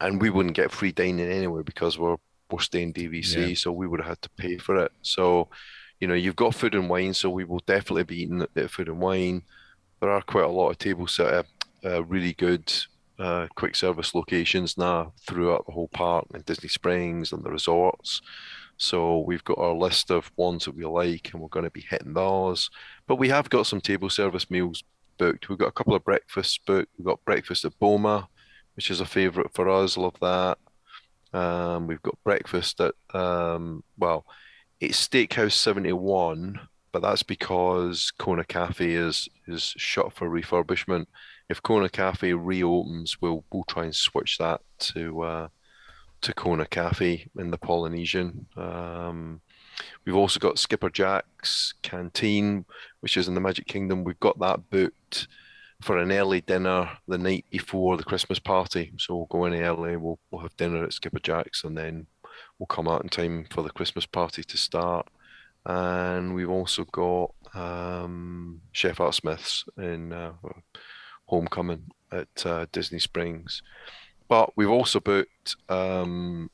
and 0.00 0.20
we 0.20 0.30
wouldn't 0.30 0.56
get 0.56 0.72
free 0.72 0.92
dining 0.92 1.20
anyway 1.30 1.62
because 1.62 1.98
we're 1.98 2.16
we're 2.50 2.60
staying 2.60 2.92
DVC, 2.92 3.48
Yeah. 3.48 3.54
so 3.54 3.72
we 3.72 3.86
would 3.88 4.00
have 4.00 4.08
had 4.10 4.22
to 4.22 4.28
pay 4.30 4.58
for 4.58 4.76
it. 4.76 4.92
So, 5.02 5.48
you 5.98 6.06
know, 6.06 6.14
you've 6.14 6.36
got 6.36 6.54
food 6.54 6.74
and 6.74 6.90
wine, 6.90 7.14
so 7.14 7.30
we 7.30 7.44
will 7.44 7.62
definitely 7.66 8.04
be 8.04 8.22
eating 8.22 8.42
at 8.42 8.70
food 8.70 8.88
and 8.88 9.00
wine. 9.00 9.42
There 10.00 10.10
are 10.10 10.20
quite 10.20 10.44
a 10.44 10.48
lot 10.48 10.68
of 10.70 10.78
table 10.78 11.06
set 11.06 11.32
up, 11.32 11.46
uh, 11.84 12.04
really 12.04 12.32
good 12.32 12.72
uh, 13.18 13.46
quick 13.54 13.76
service 13.76 14.14
locations 14.14 14.76
now 14.76 15.12
throughout 15.26 15.64
the 15.66 15.72
whole 15.72 15.88
park 15.88 16.26
and 16.34 16.44
Disney 16.44 16.68
Springs 16.68 17.32
and 17.32 17.44
the 17.44 17.50
resorts. 17.50 18.20
So 18.76 19.20
we've 19.20 19.44
got 19.44 19.58
our 19.58 19.74
list 19.74 20.10
of 20.10 20.32
ones 20.36 20.64
that 20.64 20.74
we 20.74 20.84
like, 20.84 21.30
and 21.32 21.40
we're 21.40 21.48
going 21.48 21.64
to 21.64 21.70
be 21.70 21.86
hitting 21.88 22.14
those. 22.14 22.70
But 23.06 23.16
we 23.16 23.28
have 23.28 23.48
got 23.48 23.66
some 23.66 23.80
table 23.80 24.10
service 24.10 24.50
meals 24.50 24.82
booked. 25.16 25.48
We've 25.48 25.58
got 25.58 25.68
a 25.68 25.72
couple 25.72 25.94
of 25.94 26.04
breakfasts 26.04 26.58
booked. 26.58 26.90
We've 26.98 27.06
got 27.06 27.24
breakfast 27.24 27.64
at 27.64 27.78
Boma, 27.78 28.28
which 28.74 28.90
is 28.90 29.00
a 29.00 29.06
favourite 29.06 29.52
for 29.54 29.68
us. 29.68 29.96
Love 29.96 30.16
that. 30.20 30.58
Um, 31.32 31.86
we've 31.86 32.02
got 32.02 32.18
breakfast 32.24 32.80
at 32.80 32.94
um, 33.12 33.82
well, 33.98 34.24
it's 34.80 35.06
Steakhouse 35.06 35.52
71, 35.52 36.60
but 36.92 37.02
that's 37.02 37.22
because 37.22 38.12
Kona 38.18 38.44
Cafe 38.44 38.92
is 38.92 39.28
is 39.46 39.74
shut 39.76 40.12
for 40.12 40.28
refurbishment. 40.28 41.06
If 41.48 41.62
Kona 41.62 41.88
Cafe 41.88 42.32
reopens, 42.32 43.20
we'll 43.20 43.44
we'll 43.52 43.64
try 43.64 43.84
and 43.84 43.94
switch 43.94 44.38
that 44.38 44.60
to 44.78 45.22
uh, 45.22 45.48
to 46.22 46.32
Kona 46.32 46.66
Cafe 46.66 47.28
in 47.38 47.50
the 47.50 47.58
Polynesian. 47.58 48.46
Um, 48.56 49.40
we've 50.04 50.16
also 50.16 50.40
got 50.40 50.58
Skipper 50.58 50.90
Jack's 50.90 51.74
Canteen, 51.82 52.64
which 53.00 53.16
is 53.16 53.28
in 53.28 53.34
the 53.34 53.40
Magic 53.40 53.66
Kingdom. 53.66 54.04
We've 54.04 54.20
got 54.20 54.38
that 54.38 54.70
booked 54.70 55.28
for 55.82 55.98
an 55.98 56.10
early 56.12 56.40
dinner 56.40 56.88
the 57.06 57.18
night 57.18 57.44
before 57.50 57.98
the 57.98 58.04
Christmas 58.04 58.38
party. 58.38 58.92
So 58.96 59.16
we'll 59.16 59.26
go 59.26 59.44
in 59.44 59.54
early, 59.54 59.96
we'll, 59.96 60.18
we'll 60.30 60.40
have 60.40 60.56
dinner 60.56 60.84
at 60.84 60.94
Skipper 60.94 61.18
Jack's, 61.18 61.62
and 61.62 61.76
then 61.76 62.06
we'll 62.58 62.66
come 62.66 62.88
out 62.88 63.02
in 63.02 63.10
time 63.10 63.46
for 63.50 63.62
the 63.62 63.70
Christmas 63.70 64.06
party 64.06 64.42
to 64.44 64.56
start. 64.56 65.08
And 65.66 66.34
we've 66.34 66.50
also 66.50 66.84
got 66.84 67.34
um, 67.54 68.62
Chef 68.72 68.98
Art 69.00 69.14
Smith's 69.14 69.64
in 69.76 70.12
uh, 70.12 70.32
Homecoming 71.26 71.90
at 72.12 72.46
uh, 72.46 72.66
Disney 72.72 72.98
Springs. 72.98 73.62
But 74.28 74.50
we've 74.56 74.70
also 74.70 75.00
booked 75.00 75.56
um, 75.68 76.50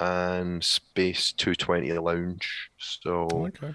and 0.00 0.62
Space 0.62 1.32
220 1.32 1.92
Lounge. 1.98 2.70
So 2.78 3.28
Okay. 3.32 3.74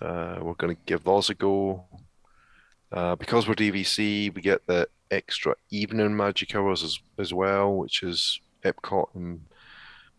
uh, 0.00 0.38
we're 0.42 0.54
going 0.54 0.74
to 0.76 0.82
give 0.86 1.04
those 1.04 1.30
a 1.30 1.34
go. 1.34 1.84
Uh, 2.92 3.16
because 3.16 3.48
we're 3.48 3.54
DVC, 3.54 4.34
we 4.34 4.40
get 4.42 4.66
the 4.66 4.88
extra 5.10 5.54
evening 5.70 6.16
magic 6.16 6.54
hours 6.54 6.82
as, 6.82 6.98
as 7.18 7.32
well, 7.34 7.74
which 7.76 8.02
is 8.02 8.40
Epcot 8.64 9.08
and 9.14 9.40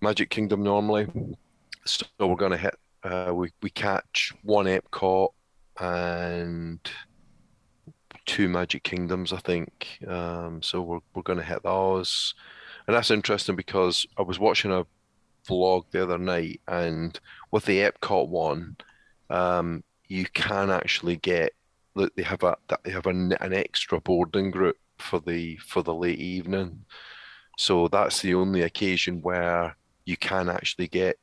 Magic 0.01 0.29
Kingdom 0.29 0.63
normally. 0.63 1.07
So 1.85 2.05
we're 2.19 2.35
going 2.35 2.51
to 2.51 2.57
hit, 2.57 2.75
uh, 3.03 3.31
we, 3.33 3.51
we 3.61 3.69
catch 3.69 4.33
one 4.43 4.65
Epcot 4.65 5.29
and 5.79 6.79
two 8.27 8.47
Magic 8.47 8.83
Kingdoms, 8.83 9.33
I 9.33 9.37
think. 9.37 9.99
Um, 10.07 10.61
so 10.61 10.81
we're, 10.81 10.99
we're 11.15 11.23
going 11.23 11.39
to 11.39 11.45
hit 11.45 11.63
those. 11.63 12.35
And 12.85 12.95
that's 12.95 13.09
interesting 13.09 13.55
because 13.55 14.05
I 14.17 14.21
was 14.21 14.37
watching 14.37 14.71
a 14.71 14.85
vlog 15.49 15.85
the 15.89 16.03
other 16.03 16.19
night, 16.19 16.61
and 16.67 17.19
with 17.51 17.65
the 17.65 17.79
Epcot 17.79 18.29
one, 18.29 18.77
um, 19.29 19.83
you 20.07 20.25
can 20.25 20.69
actually 20.69 21.15
get 21.15 21.53
they 22.15 22.23
have 22.23 22.43
a 22.43 22.55
they 22.83 22.91
have 22.91 23.07
an, 23.07 23.33
an 23.41 23.53
extra 23.53 23.99
boarding 23.99 24.51
group 24.51 24.77
for 24.99 25.19
the 25.19 25.57
for 25.57 25.81
the 25.81 25.95
late 25.95 26.19
evening. 26.19 26.85
So 27.57 27.87
that's 27.87 28.21
the 28.21 28.35
only 28.35 28.61
occasion 28.61 29.21
where 29.21 29.75
you 30.05 30.15
can 30.15 30.47
actually 30.47 30.87
get 30.87 31.17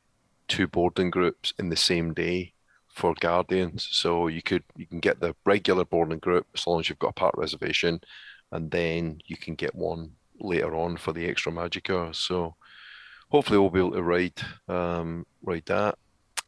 two 0.47 0.67
boarding 0.67 1.09
groups 1.09 1.53
in 1.57 1.69
the 1.69 1.77
same 1.77 2.13
day 2.13 2.53
for 2.95 3.13
Guardians. 3.19 3.87
So 3.91 4.27
you 4.27 4.41
could 4.41 4.63
you 4.75 4.87
can 4.87 4.99
get 4.99 5.19
the 5.19 5.35
regular 5.45 5.85
boarding 5.85 6.19
group 6.19 6.47
as 6.55 6.65
long 6.65 6.79
as 6.79 6.89
you've 6.89 6.99
got 6.99 7.09
a 7.09 7.13
part 7.13 7.35
reservation, 7.37 7.99
and 8.51 8.71
then 8.71 9.19
you 9.25 9.37
can 9.37 9.55
get 9.55 9.75
one 9.75 10.11
later 10.39 10.75
on 10.75 10.97
for 10.97 11.13
the 11.13 11.27
extra 11.27 11.51
Magic 11.51 11.87
So 12.13 12.55
hopefully 13.29 13.59
we'll 13.59 13.69
be 13.69 13.79
able 13.79 13.91
to 13.91 14.03
ride 14.03 14.41
um, 14.67 15.25
ride 15.43 15.65
that. 15.65 15.97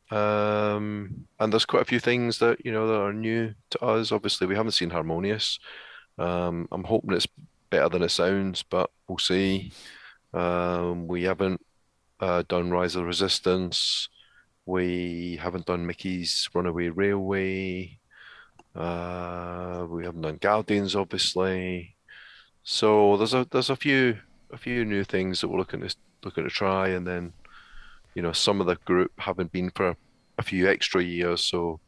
Um, 0.10 1.28
and 1.38 1.52
there's 1.52 1.66
quite 1.66 1.82
a 1.82 1.86
few 1.86 2.00
things 2.00 2.40
that 2.40 2.66
you 2.66 2.72
know 2.72 2.88
that 2.88 3.02
are 3.02 3.14
new 3.14 3.54
to 3.72 3.84
us. 3.84 4.12
Obviously, 4.12 4.48
we 4.48 4.56
haven't 4.56 4.72
seen 4.72 4.90
Harmonious. 4.90 5.60
Um, 6.18 6.68
I'm 6.72 6.86
hoping 6.86 7.12
it's 7.12 7.28
better 7.70 7.90
than 7.90 8.04
it 8.04 8.10
sounds, 8.10 8.64
but 8.64 8.90
we'll 9.08 9.18
see. 9.18 9.74
Um, 10.34 11.08
we 11.08 11.24
haven't 11.24 11.62
uh, 12.22 12.44
done 12.48 12.72
Rise 12.72 12.96
of 12.96 13.06
Resistance. 13.06 14.10
We 14.68 15.40
haven't 15.42 15.66
done 15.66 15.88
Mickey's 15.88 16.50
Runaway 16.54 16.90
Railway. 16.90 18.00
Uh, 18.76 19.88
we 19.90 20.04
haven't 20.04 20.22
done 20.22 20.38
Guardians, 20.42 20.94
obviously. 20.94 21.96
So 22.64 23.16
there's 23.16 23.34
a 23.34 23.48
there's 23.50 23.70
a 23.70 23.78
few 23.78 24.18
a 24.52 24.58
few 24.58 24.84
new 24.84 25.06
things 25.06 25.40
that 25.40 25.48
we're 25.48 25.58
looking 25.58 25.88
to 25.88 25.96
looking 26.22 26.44
to 26.44 26.50
try, 26.50 26.90
and 26.90 27.08
then 27.08 27.32
you 28.14 28.22
know 28.22 28.34
some 28.34 28.60
of 28.60 28.68
the 28.68 28.76
group 28.76 29.14
haven't 29.18 29.54
been 29.54 29.72
for 29.72 29.96
a 30.38 30.44
few 30.44 30.68
extra 30.68 31.02
years. 31.02 31.46
So 31.46 31.80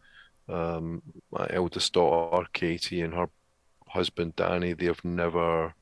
um, 0.48 1.02
my 1.32 1.48
eldest 1.50 1.92
daughter 1.92 2.48
Katie 2.54 3.02
and 3.02 3.14
her 3.14 3.30
husband 3.90 4.38
Danny, 4.38 4.72
they've 4.72 5.04
never 5.04 5.74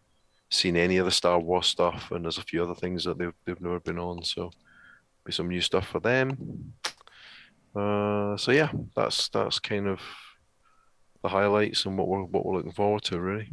seen 0.49 0.75
any 0.75 0.97
of 0.97 1.05
the 1.05 1.11
Star 1.11 1.37
Wars 1.39 1.67
stuff, 1.67 2.09
and 2.09 2.25
there's 2.25 2.39
a 2.39 2.43
few 2.43 2.63
other 2.63 2.73
things 2.73 3.03
that 3.03 3.19
they've 3.19 3.35
they've 3.45 3.61
never 3.61 3.79
been 3.79 3.99
on. 3.99 4.23
So 4.23 4.49
be 5.23 5.31
some 5.31 5.49
new 5.49 5.61
stuff 5.61 5.87
for 5.87 5.99
them. 5.99 6.73
Uh, 7.77 8.35
so 8.37 8.51
yeah, 8.51 8.71
that's 8.95 9.29
that's 9.29 9.59
kind 9.59 9.87
of 9.87 9.99
the 11.21 11.29
highlights 11.29 11.85
and 11.85 11.97
what 11.97 12.07
we're 12.07 12.23
what 12.23 12.45
we're 12.45 12.55
looking 12.55 12.71
forward 12.71 13.03
to 13.03 13.19
really. 13.19 13.49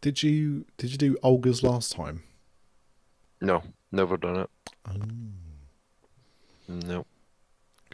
Did 0.00 0.22
you 0.22 0.66
did 0.76 0.90
you 0.90 0.98
do 0.98 1.16
Oga's 1.22 1.62
last 1.62 1.92
time? 1.92 2.22
No, 3.40 3.62
never 3.92 4.16
done 4.16 4.36
it. 4.36 4.50
Oh, 4.88 4.94
No, 6.68 7.06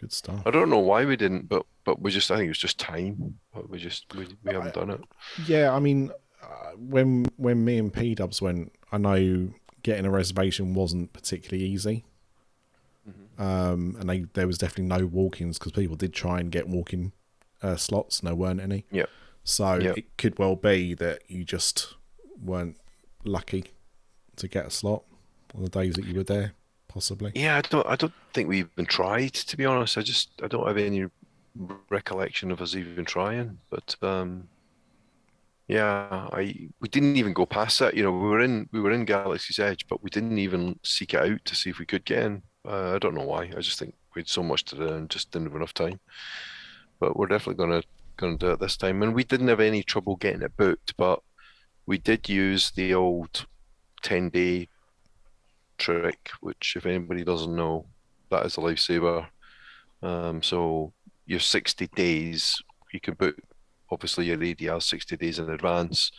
good 0.00 0.12
stuff. 0.12 0.42
I 0.46 0.50
don't 0.50 0.70
know 0.70 0.78
why 0.78 1.04
we 1.04 1.16
didn't, 1.16 1.48
but 1.48 1.66
but 1.84 2.00
we 2.00 2.10
just 2.10 2.30
I 2.30 2.36
think 2.36 2.46
it 2.46 2.50
was 2.50 2.58
just 2.58 2.78
time. 2.78 3.38
But 3.54 3.68
we 3.68 3.78
just 3.78 4.14
we, 4.14 4.26
we 4.44 4.54
haven't 4.54 4.74
done 4.74 4.90
it. 4.90 5.00
Yeah, 5.46 5.74
I 5.74 5.80
mean, 5.80 6.10
uh, 6.42 6.72
when 6.76 7.26
when 7.36 7.64
me 7.64 7.78
and 7.78 7.92
P 7.92 8.14
Dubs 8.14 8.40
went, 8.40 8.72
I 8.90 8.98
know 8.98 9.50
getting 9.82 10.06
a 10.06 10.10
reservation 10.10 10.74
wasn't 10.74 11.12
particularly 11.12 11.64
easy. 11.64 12.04
Um, 13.38 13.96
and 13.98 14.08
they, 14.08 14.20
there 14.34 14.46
was 14.46 14.58
definitely 14.58 14.84
no 14.84 15.06
walk-ins 15.06 15.58
because 15.58 15.72
people 15.72 15.96
did 15.96 16.12
try 16.12 16.38
and 16.40 16.50
get 16.50 16.68
walk-in 16.68 17.12
uh, 17.62 17.76
slots, 17.76 18.20
and 18.20 18.28
there 18.28 18.34
weren't 18.34 18.60
any. 18.60 18.84
Yeah. 18.90 19.06
So 19.44 19.78
Yeah. 19.78 19.94
it 19.96 20.16
could 20.18 20.38
well 20.38 20.56
be 20.56 20.94
that 20.94 21.22
you 21.28 21.44
just 21.44 21.94
weren't 22.40 22.76
lucky 23.24 23.64
to 24.36 24.48
get 24.48 24.66
a 24.66 24.70
slot 24.70 25.02
on 25.54 25.62
the 25.62 25.68
days 25.68 25.94
that 25.94 26.04
you 26.04 26.14
were 26.14 26.24
there, 26.24 26.52
possibly. 26.88 27.32
Yeah, 27.34 27.56
I 27.56 27.60
don't 27.62 27.86
I 27.86 27.96
don't 27.96 28.12
think 28.32 28.48
we 28.48 28.60
even 28.60 28.86
tried 28.86 29.34
to 29.34 29.56
be 29.56 29.64
honest. 29.64 29.98
I 29.98 30.02
just 30.02 30.30
I 30.42 30.48
don't 30.48 30.66
have 30.66 30.76
any 30.78 31.06
recollection 31.90 32.50
of 32.50 32.60
us 32.60 32.74
even 32.74 33.04
trying. 33.04 33.58
But 33.70 33.96
um, 34.02 34.48
yeah, 35.68 36.28
I 36.32 36.68
we 36.80 36.88
didn't 36.88 37.16
even 37.16 37.32
go 37.32 37.46
past 37.46 37.78
that. 37.78 37.94
You 37.94 38.02
know, 38.02 38.12
we 38.12 38.28
were 38.28 38.40
in 38.40 38.68
we 38.72 38.80
were 38.80 38.92
in 38.92 39.04
Galaxy's 39.04 39.58
Edge, 39.58 39.86
but 39.88 40.02
we 40.02 40.10
didn't 40.10 40.38
even 40.38 40.78
seek 40.82 41.14
it 41.14 41.20
out 41.20 41.44
to 41.44 41.54
see 41.54 41.70
if 41.70 41.78
we 41.78 41.86
could 41.86 42.04
get 42.04 42.22
in. 42.24 42.42
Uh, 42.64 42.94
I 42.94 42.98
don't 42.98 43.14
know 43.14 43.24
why. 43.26 43.44
I 43.44 43.60
just 43.60 43.78
think 43.78 43.94
we 44.14 44.20
had 44.20 44.28
so 44.28 44.42
much 44.42 44.64
to 44.66 44.76
do 44.76 44.88
and 44.88 45.10
just 45.10 45.30
didn't 45.30 45.48
have 45.48 45.56
enough 45.56 45.74
time. 45.74 46.00
But 47.00 47.16
we're 47.16 47.26
definitely 47.26 47.64
gonna 47.64 47.82
gonna 48.16 48.38
do 48.38 48.50
it 48.52 48.60
this 48.60 48.76
time. 48.76 49.02
And 49.02 49.14
we 49.14 49.24
didn't 49.24 49.48
have 49.48 49.60
any 49.60 49.82
trouble 49.82 50.16
getting 50.16 50.42
it 50.42 50.56
booked, 50.56 50.96
but 50.96 51.20
we 51.86 51.98
did 51.98 52.28
use 52.28 52.70
the 52.70 52.94
old 52.94 53.46
ten 54.02 54.28
day 54.28 54.68
trick, 55.78 56.30
which 56.40 56.74
if 56.76 56.86
anybody 56.86 57.24
doesn't 57.24 57.56
know, 57.56 57.86
that 58.30 58.46
is 58.46 58.56
a 58.56 58.60
lifesaver. 58.60 59.26
Um, 60.02 60.42
so 60.42 60.92
your 61.26 61.40
60 61.40 61.86
days, 61.88 62.60
you 62.92 63.00
can 63.00 63.14
book 63.14 63.36
obviously 63.90 64.26
your 64.26 64.38
ADR 64.38 64.82
60 64.82 65.16
days 65.16 65.38
in 65.38 65.50
advance, 65.50 66.10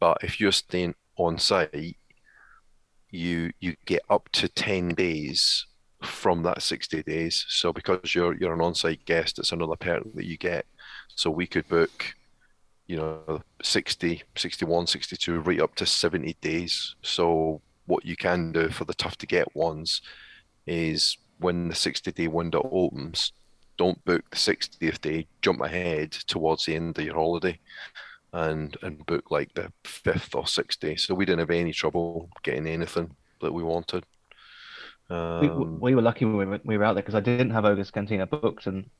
but 0.00 0.18
if 0.22 0.40
you're 0.40 0.52
staying 0.52 0.94
on 1.16 1.38
site, 1.38 1.96
you 3.14 3.52
you 3.60 3.76
get 3.86 4.02
up 4.10 4.28
to 4.32 4.48
10 4.48 4.90
days 4.90 5.66
from 6.02 6.42
that 6.42 6.62
60 6.62 7.02
days. 7.04 7.44
So 7.48 7.72
because 7.72 8.14
you're 8.14 8.34
you're 8.34 8.54
an 8.54 8.60
on-site 8.60 9.04
guest, 9.06 9.38
it's 9.38 9.52
another 9.52 9.76
perk 9.76 10.02
that 10.14 10.26
you 10.26 10.36
get. 10.36 10.66
So 11.14 11.30
we 11.30 11.46
could 11.46 11.68
book, 11.68 12.14
you 12.86 12.96
know, 12.96 13.42
60, 13.62 14.22
61, 14.36 14.86
62, 14.86 15.40
right 15.40 15.60
up 15.60 15.74
to 15.76 15.86
70 15.86 16.36
days. 16.40 16.96
So 17.02 17.62
what 17.86 18.04
you 18.04 18.16
can 18.16 18.52
do 18.52 18.68
for 18.68 18.84
the 18.84 18.94
tough 18.94 19.16
to 19.18 19.26
get 19.26 19.54
ones 19.54 20.02
is 20.66 21.16
when 21.38 21.68
the 21.68 21.74
60 21.74 22.10
day 22.12 22.28
window 22.28 22.68
opens, 22.72 23.32
don't 23.76 24.04
book 24.04 24.24
the 24.30 24.36
60th 24.36 25.00
day, 25.00 25.26
jump 25.42 25.60
ahead 25.60 26.12
towards 26.12 26.64
the 26.64 26.74
end 26.74 26.98
of 26.98 27.04
your 27.04 27.14
holiday 27.14 27.58
and 28.34 28.76
and 28.82 29.06
book 29.06 29.30
like 29.30 29.54
the 29.54 29.72
fifth 29.84 30.34
or 30.34 30.46
sixth 30.46 30.80
day. 30.80 30.96
So 30.96 31.14
we 31.14 31.24
didn't 31.26 31.40
have 31.40 31.50
any 31.50 31.72
trouble 31.72 32.30
getting 32.42 32.66
anything 32.66 33.16
that 33.40 33.52
we 33.54 33.62
wanted. 33.62 34.04
We, 35.40 35.48
Um, 35.50 35.80
we 35.80 35.94
were 35.94 36.02
lucky 36.02 36.24
when 36.24 36.36
we 36.36 36.44
were, 36.46 36.60
we 36.64 36.78
were 36.78 36.84
out 36.84 36.94
there 36.94 37.02
because 37.02 37.14
I 37.14 37.20
didn't 37.20 37.50
have 37.50 37.64
Oga's 37.64 37.90
Cantina 37.90 38.26
booked, 38.26 38.66
and 38.66 38.90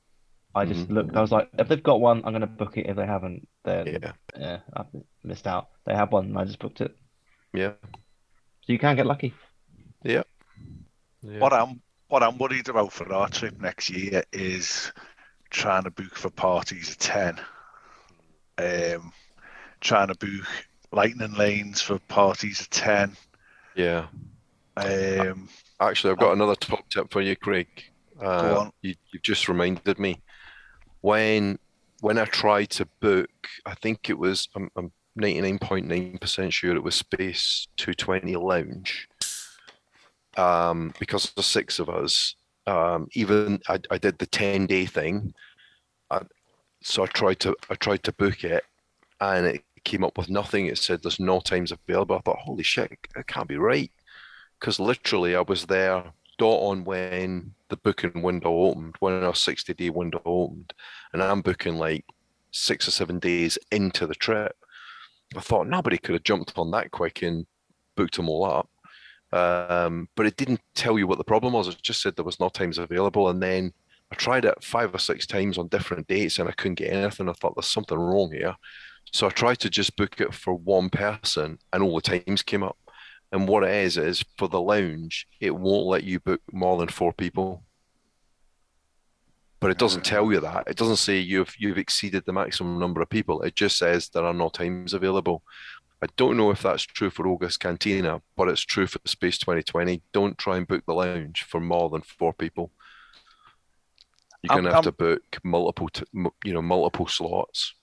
I 0.54 0.64
just 0.66 0.88
Mhm. 0.88 0.94
looked. 0.94 1.16
I 1.16 1.20
was 1.22 1.32
like, 1.32 1.50
if 1.58 1.68
they've 1.68 1.82
got 1.82 2.00
one, 2.00 2.18
I'm 2.24 2.32
going 2.32 2.40
to 2.42 2.46
book 2.46 2.76
it. 2.78 2.86
If 2.86 2.96
they 2.96 3.06
haven't, 3.06 3.48
then 3.64 3.86
yeah, 3.86 4.12
yeah, 4.38 4.60
I've 4.74 4.86
missed 5.24 5.46
out. 5.46 5.70
They 5.86 5.94
had 5.94 6.12
one, 6.12 6.26
and 6.26 6.38
I 6.38 6.44
just 6.44 6.60
booked 6.60 6.80
it. 6.80 6.96
yeah, 7.52 7.72
So 8.62 8.72
you 8.72 8.78
can 8.78 8.96
get 8.96 9.06
lucky. 9.06 9.34
yeah. 10.04 10.22
yeah. 11.22 11.38
What 11.40 11.52
I'm 11.52 11.82
what 12.08 12.22
I'm 12.22 12.38
worried 12.38 12.68
about 12.68 12.92
for 12.92 13.12
our 13.12 13.28
trip 13.28 13.58
next 13.60 13.90
year 13.90 14.24
is 14.32 14.92
trying 15.50 15.84
to 15.84 15.90
book 15.90 16.16
for 16.16 16.30
parties 16.30 16.90
of 16.90 16.98
ten. 16.98 17.40
Um, 18.58 19.12
trying 19.84 20.08
to 20.08 20.14
book 20.16 20.46
lightning 20.90 21.34
lanes 21.34 21.80
for 21.80 22.00
parties 22.08 22.60
of 22.60 22.70
ten. 22.70 23.16
yeah. 23.76 24.06
Um, 24.76 25.48
Actually, 25.78 26.12
I've 26.12 26.18
got 26.18 26.32
another 26.32 26.56
top 26.56 26.88
tip 26.88 27.12
for 27.12 27.20
you, 27.20 27.36
Craig. 27.36 27.68
Uh, 28.20 28.60
on. 28.60 28.72
You, 28.82 28.94
you've 29.12 29.22
just 29.22 29.48
reminded 29.48 29.98
me. 29.98 30.20
When 31.00 31.58
when 32.00 32.18
I 32.18 32.24
tried 32.24 32.70
to 32.70 32.88
book, 33.00 33.30
I 33.66 33.74
think 33.74 34.10
it 34.10 34.18
was 34.18 34.48
I'm, 34.56 34.70
I'm 34.76 34.90
99.9% 35.18 36.52
sure 36.52 36.74
it 36.74 36.82
was 36.82 36.96
Space 36.96 37.68
220 37.76 38.36
Lounge. 38.36 39.08
Um, 40.36 40.92
because 40.98 41.32
there's 41.32 41.46
six 41.46 41.78
of 41.78 41.88
us. 41.88 42.34
Um, 42.66 43.08
even 43.12 43.60
I, 43.68 43.78
I 43.90 43.98
did 43.98 44.18
the 44.18 44.26
10 44.26 44.66
day 44.66 44.86
thing. 44.86 45.34
I, 46.10 46.20
so 46.82 47.04
I 47.04 47.06
tried 47.06 47.40
to 47.40 47.54
I 47.70 47.74
tried 47.76 48.02
to 48.04 48.12
book 48.12 48.44
it, 48.44 48.64
and 49.20 49.46
it 49.46 49.64
came 49.84 50.04
up 50.04 50.18
with 50.18 50.30
nothing. 50.30 50.66
It 50.66 50.78
said 50.78 51.02
there's 51.02 51.20
no 51.20 51.40
times 51.40 51.72
available. 51.72 52.16
I 52.16 52.20
thought, 52.20 52.38
holy 52.38 52.62
shit, 52.62 52.92
it 52.92 53.26
can't 53.26 53.48
be 53.48 53.56
right 53.56 53.90
because 54.58 54.80
literally 54.80 55.36
I 55.36 55.42
was 55.42 55.66
there 55.66 56.04
dot 56.38 56.62
on 56.62 56.84
when 56.84 57.54
the 57.68 57.76
booking 57.76 58.22
window 58.22 58.50
opened, 58.50 58.96
when 59.00 59.22
our 59.22 59.34
60 59.34 59.74
day 59.74 59.90
window 59.90 60.22
opened, 60.24 60.72
and 61.12 61.22
I'm 61.22 61.42
booking 61.42 61.76
like 61.76 62.04
six 62.50 62.88
or 62.88 62.90
seven 62.90 63.18
days 63.18 63.58
into 63.70 64.06
the 64.06 64.14
trip. 64.14 64.56
I 65.36 65.40
thought 65.40 65.66
nobody 65.66 65.98
could 65.98 66.14
have 66.14 66.22
jumped 66.22 66.54
on 66.56 66.70
that 66.70 66.90
quick 66.90 67.22
and 67.22 67.46
booked 67.96 68.16
them 68.16 68.28
all 68.28 68.44
up. 68.44 68.70
Um, 69.32 70.08
but 70.16 70.26
it 70.26 70.36
didn't 70.36 70.60
tell 70.74 70.98
you 70.98 71.06
what 71.06 71.18
the 71.18 71.24
problem 71.24 71.54
was. 71.54 71.68
It 71.68 71.82
just 71.82 72.00
said 72.00 72.14
there 72.14 72.24
was 72.24 72.38
no 72.38 72.48
times 72.48 72.78
available. 72.78 73.28
And 73.28 73.42
then 73.42 73.72
I 74.12 74.14
tried 74.14 74.44
it 74.44 74.62
five 74.62 74.94
or 74.94 74.98
six 74.98 75.26
times 75.26 75.58
on 75.58 75.68
different 75.68 76.06
dates 76.06 76.38
and 76.38 76.48
I 76.48 76.52
couldn't 76.52 76.76
get 76.76 76.92
anything. 76.92 77.28
I 77.28 77.32
thought 77.32 77.56
there's 77.56 77.66
something 77.66 77.98
wrong 77.98 78.30
here. 78.30 78.54
So 79.12 79.26
I 79.26 79.30
tried 79.30 79.60
to 79.60 79.70
just 79.70 79.96
book 79.96 80.20
it 80.20 80.34
for 80.34 80.54
one 80.54 80.90
person 80.90 81.58
and 81.72 81.82
all 81.82 81.94
the 81.96 82.20
times 82.20 82.42
came 82.42 82.62
up. 82.62 82.76
And 83.32 83.48
what 83.48 83.64
it 83.64 83.70
is 83.70 83.96
is 83.96 84.24
for 84.38 84.48
the 84.48 84.60
lounge, 84.60 85.26
it 85.40 85.54
won't 85.54 85.86
let 85.86 86.04
you 86.04 86.20
book 86.20 86.40
more 86.52 86.78
than 86.78 86.88
four 86.88 87.12
people. 87.12 87.64
But 89.60 89.70
it 89.70 89.78
doesn't 89.78 90.06
hmm. 90.06 90.14
tell 90.14 90.32
you 90.32 90.40
that. 90.40 90.68
It 90.68 90.76
doesn't 90.76 90.96
say 90.96 91.18
you've 91.18 91.54
you've 91.58 91.78
exceeded 91.78 92.24
the 92.26 92.32
maximum 92.32 92.78
number 92.78 93.00
of 93.00 93.08
people. 93.08 93.42
It 93.42 93.56
just 93.56 93.78
says 93.78 94.08
there 94.08 94.24
are 94.24 94.34
no 94.34 94.50
times 94.50 94.94
available. 94.94 95.42
I 96.02 96.06
don't 96.16 96.36
know 96.36 96.50
if 96.50 96.62
that's 96.62 96.82
true 96.82 97.08
for 97.08 97.26
Oga's 97.26 97.56
Cantina, 97.56 98.20
but 98.36 98.48
it's 98.48 98.60
true 98.60 98.86
for 98.86 99.00
Space 99.06 99.38
220. 99.38 100.02
Don't 100.12 100.36
try 100.36 100.58
and 100.58 100.68
book 100.68 100.84
the 100.86 100.92
lounge 100.92 101.44
for 101.44 101.60
more 101.60 101.88
than 101.88 102.02
four 102.02 102.34
people. 102.34 102.70
You're 104.42 104.52
I'm- 104.52 104.64
gonna 104.64 104.74
have 104.74 104.86
I'm- 104.86 104.92
to 104.92 104.92
book 104.92 105.38
multiple, 105.42 105.88
t- 105.88 106.04
m- 106.14 106.28
you 106.44 106.52
know, 106.52 106.60
multiple 106.60 107.06
slots, 107.06 107.74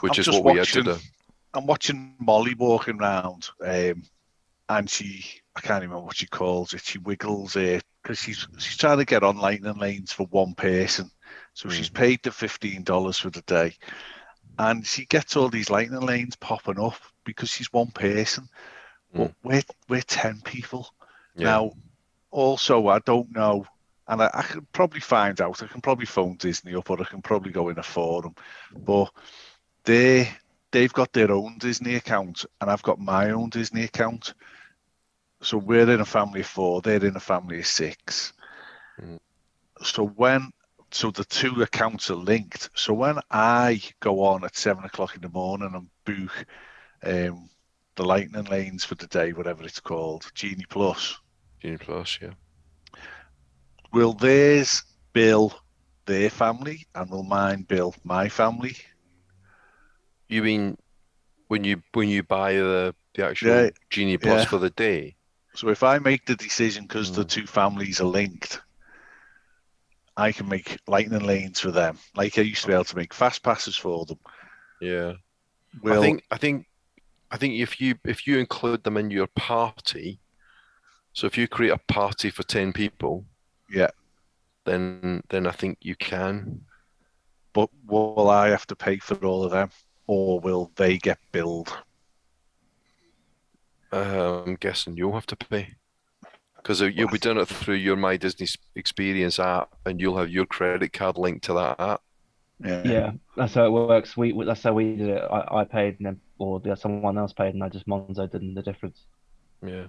which 0.00 0.18
I'm 0.18 0.20
is 0.20 0.28
what 0.28 0.44
we 0.44 0.58
had 0.58 0.68
to 0.68 0.82
do. 0.82 0.96
I'm 1.54 1.66
watching 1.66 2.14
Molly 2.18 2.54
walking 2.54 3.00
around, 3.00 3.48
um, 3.64 4.02
and 4.68 4.90
she 4.90 5.24
I 5.56 5.60
can't 5.60 5.82
remember 5.82 6.04
what 6.04 6.16
she 6.16 6.26
calls 6.26 6.74
it. 6.74 6.82
She 6.82 6.98
wiggles 6.98 7.56
it 7.56 7.84
because 8.02 8.18
she's 8.18 8.46
she's 8.58 8.76
trying 8.76 8.98
to 8.98 9.04
get 9.04 9.22
on 9.22 9.38
lightning 9.38 9.78
lanes 9.78 10.12
for 10.12 10.26
one 10.26 10.54
person. 10.54 11.10
So 11.52 11.68
she's 11.68 11.88
paid 11.88 12.20
the 12.22 12.32
fifteen 12.32 12.82
dollars 12.82 13.18
for 13.18 13.30
the 13.30 13.42
day, 13.42 13.76
and 14.58 14.84
she 14.86 15.06
gets 15.06 15.36
all 15.36 15.48
these 15.48 15.70
lightning 15.70 16.00
lanes 16.00 16.36
popping 16.36 16.80
up 16.80 16.96
because 17.24 17.50
she's 17.50 17.72
one 17.72 17.90
person. 17.92 18.48
But 19.12 19.32
we're 19.44 19.62
we're 19.88 20.02
ten 20.02 20.40
people 20.42 20.88
Yeah. 21.36 21.44
now. 21.44 21.72
Also, 22.32 22.88
I 22.88 22.98
don't 22.98 23.30
know, 23.30 23.64
and 24.08 24.20
I, 24.20 24.28
I 24.34 24.42
can 24.42 24.66
probably 24.72 24.98
find 24.98 25.40
out. 25.40 25.62
I 25.62 25.68
can 25.68 25.80
probably 25.80 26.06
phone 26.06 26.34
Disney 26.34 26.74
up, 26.74 26.90
or 26.90 27.00
I 27.00 27.04
can 27.04 27.22
probably 27.22 27.52
go 27.52 27.68
in 27.68 27.78
a 27.78 27.82
forum. 27.82 28.34
But 28.76 29.12
they 29.84 30.28
they've 30.70 30.92
got 30.92 31.12
their 31.12 31.30
own 31.30 31.58
Disney 31.58 31.94
account, 31.94 32.44
and 32.60 32.70
I've 32.70 32.82
got 32.82 32.98
my 32.98 33.30
own 33.30 33.50
Disney 33.50 33.84
account. 33.84 34.34
So 35.40 35.58
we're 35.58 35.90
in 35.90 36.00
a 36.00 36.06
family 36.06 36.40
of 36.40 36.46
four. 36.46 36.80
They're 36.80 37.04
in 37.04 37.16
a 37.16 37.20
family 37.20 37.60
of 37.60 37.66
six. 37.66 38.32
Mm. 39.00 39.18
So 39.82 40.06
when 40.06 40.50
so 40.90 41.10
the 41.10 41.24
two 41.24 41.62
accounts 41.62 42.08
are 42.10 42.16
linked. 42.16 42.70
So 42.74 42.94
when 42.94 43.18
I 43.30 43.82
go 44.00 44.24
on 44.24 44.44
at 44.44 44.56
seven 44.56 44.84
o'clock 44.84 45.16
in 45.16 45.22
the 45.22 45.28
morning 45.28 45.72
and 45.74 45.88
book 46.04 46.46
um, 47.02 47.50
the 47.96 48.04
lightning 48.04 48.44
lanes 48.44 48.84
for 48.84 48.94
the 48.94 49.08
day, 49.08 49.32
whatever 49.32 49.64
it's 49.64 49.80
called, 49.80 50.30
Genie 50.34 50.66
Plus, 50.68 51.18
Genie 51.60 51.78
Plus, 51.78 52.18
yeah. 52.22 52.30
will 53.92 54.12
theirs 54.12 54.84
bill 55.12 55.52
their 56.06 56.30
family 56.30 56.86
and 56.94 57.10
will 57.10 57.24
mine 57.24 57.62
bill 57.62 57.94
my 58.04 58.28
family? 58.28 58.76
You 60.28 60.42
mean 60.42 60.76
when 61.48 61.64
you 61.64 61.82
when 61.92 62.08
you 62.08 62.22
buy 62.22 62.54
the 62.54 62.94
the 63.14 63.26
actual 63.26 63.48
Yeah, 63.48 63.70
Genie 63.90 64.18
Plus 64.18 64.42
yeah. 64.42 64.48
for 64.48 64.58
the 64.58 64.70
day? 64.70 65.16
So 65.54 65.68
if 65.68 65.82
I 65.82 65.98
make 65.98 66.26
the 66.26 66.34
decision 66.36 66.84
because 66.84 67.12
the 67.12 67.24
Mm. 67.24 67.28
two 67.28 67.46
families 67.46 68.00
are 68.00 68.04
linked, 68.06 68.60
I 70.16 70.32
can 70.32 70.48
make 70.48 70.78
lightning 70.86 71.22
lanes 71.24 71.60
for 71.60 71.70
them. 71.70 71.98
Like 72.16 72.38
I 72.38 72.42
used 72.42 72.62
to 72.62 72.68
be 72.68 72.74
able 72.74 72.84
to 72.84 72.96
make 72.96 73.14
fast 73.14 73.42
passes 73.42 73.76
for 73.76 74.04
them. 74.06 74.18
Yeah. 74.80 75.14
Well, 75.82 75.98
I 75.98 76.02
think 76.02 76.22
I 76.30 76.36
think 76.38 76.66
I 77.30 77.36
think 77.36 77.54
if 77.54 77.80
you 77.80 77.94
if 78.04 78.26
you 78.26 78.38
include 78.38 78.84
them 78.84 78.96
in 78.96 79.10
your 79.10 79.28
party, 79.36 80.20
so 81.12 81.26
if 81.26 81.36
you 81.38 81.46
create 81.48 81.72
a 81.72 81.92
party 81.92 82.30
for 82.30 82.42
ten 82.44 82.72
people, 82.72 83.24
Yeah. 83.70 83.90
then 84.64 85.22
then 85.28 85.46
I 85.46 85.52
think 85.52 85.78
you 85.80 85.96
can. 85.96 86.62
but 87.52 87.70
will 87.86 88.30
I 88.30 88.48
have 88.48 88.66
to 88.66 88.74
pay 88.76 88.98
for 88.98 89.14
all 89.24 89.44
of 89.44 89.52
them, 89.52 89.70
or 90.06 90.40
will 90.40 90.70
they 90.76 90.98
get 90.98 91.18
billed? 91.32 91.76
Uh, 93.92 94.42
I'm 94.44 94.56
guessing 94.56 94.96
you'll 94.96 95.12
have 95.12 95.26
to 95.26 95.36
pay 95.36 95.74
because 96.56 96.80
you'll 96.80 97.10
be 97.10 97.18
doing 97.18 97.38
it 97.38 97.46
through 97.46 97.74
your 97.76 97.96
My 97.96 98.16
Disney 98.16 98.48
Experience 98.74 99.38
app, 99.38 99.68
and 99.84 100.00
you'll 100.00 100.16
have 100.16 100.30
your 100.30 100.46
credit 100.46 100.92
card 100.92 101.18
linked 101.18 101.44
to 101.44 101.52
that 101.54 101.78
app. 101.78 102.00
Yeah. 102.64 102.82
Yeah, 102.84 103.12
that's 103.36 103.54
how 103.54 103.66
it 103.66 103.70
works. 103.70 104.16
We 104.16 104.32
we- 104.32 104.46
that's 104.46 104.62
how 104.62 104.72
we 104.72 104.96
did 104.96 105.08
it. 105.10 105.22
I, 105.30 105.60
I 105.60 105.64
paid 105.64 105.96
and 105.98 106.06
then 106.06 106.20
or 106.38 106.60
the, 106.60 106.74
someone 106.76 107.18
else 107.18 107.32
paid 107.32 107.54
and 107.54 107.62
I 107.62 107.68
just 107.68 107.86
Monzo 107.86 108.30
did 108.30 108.54
the 108.54 108.62
difference. 108.62 109.04
Yeah. 109.64 109.86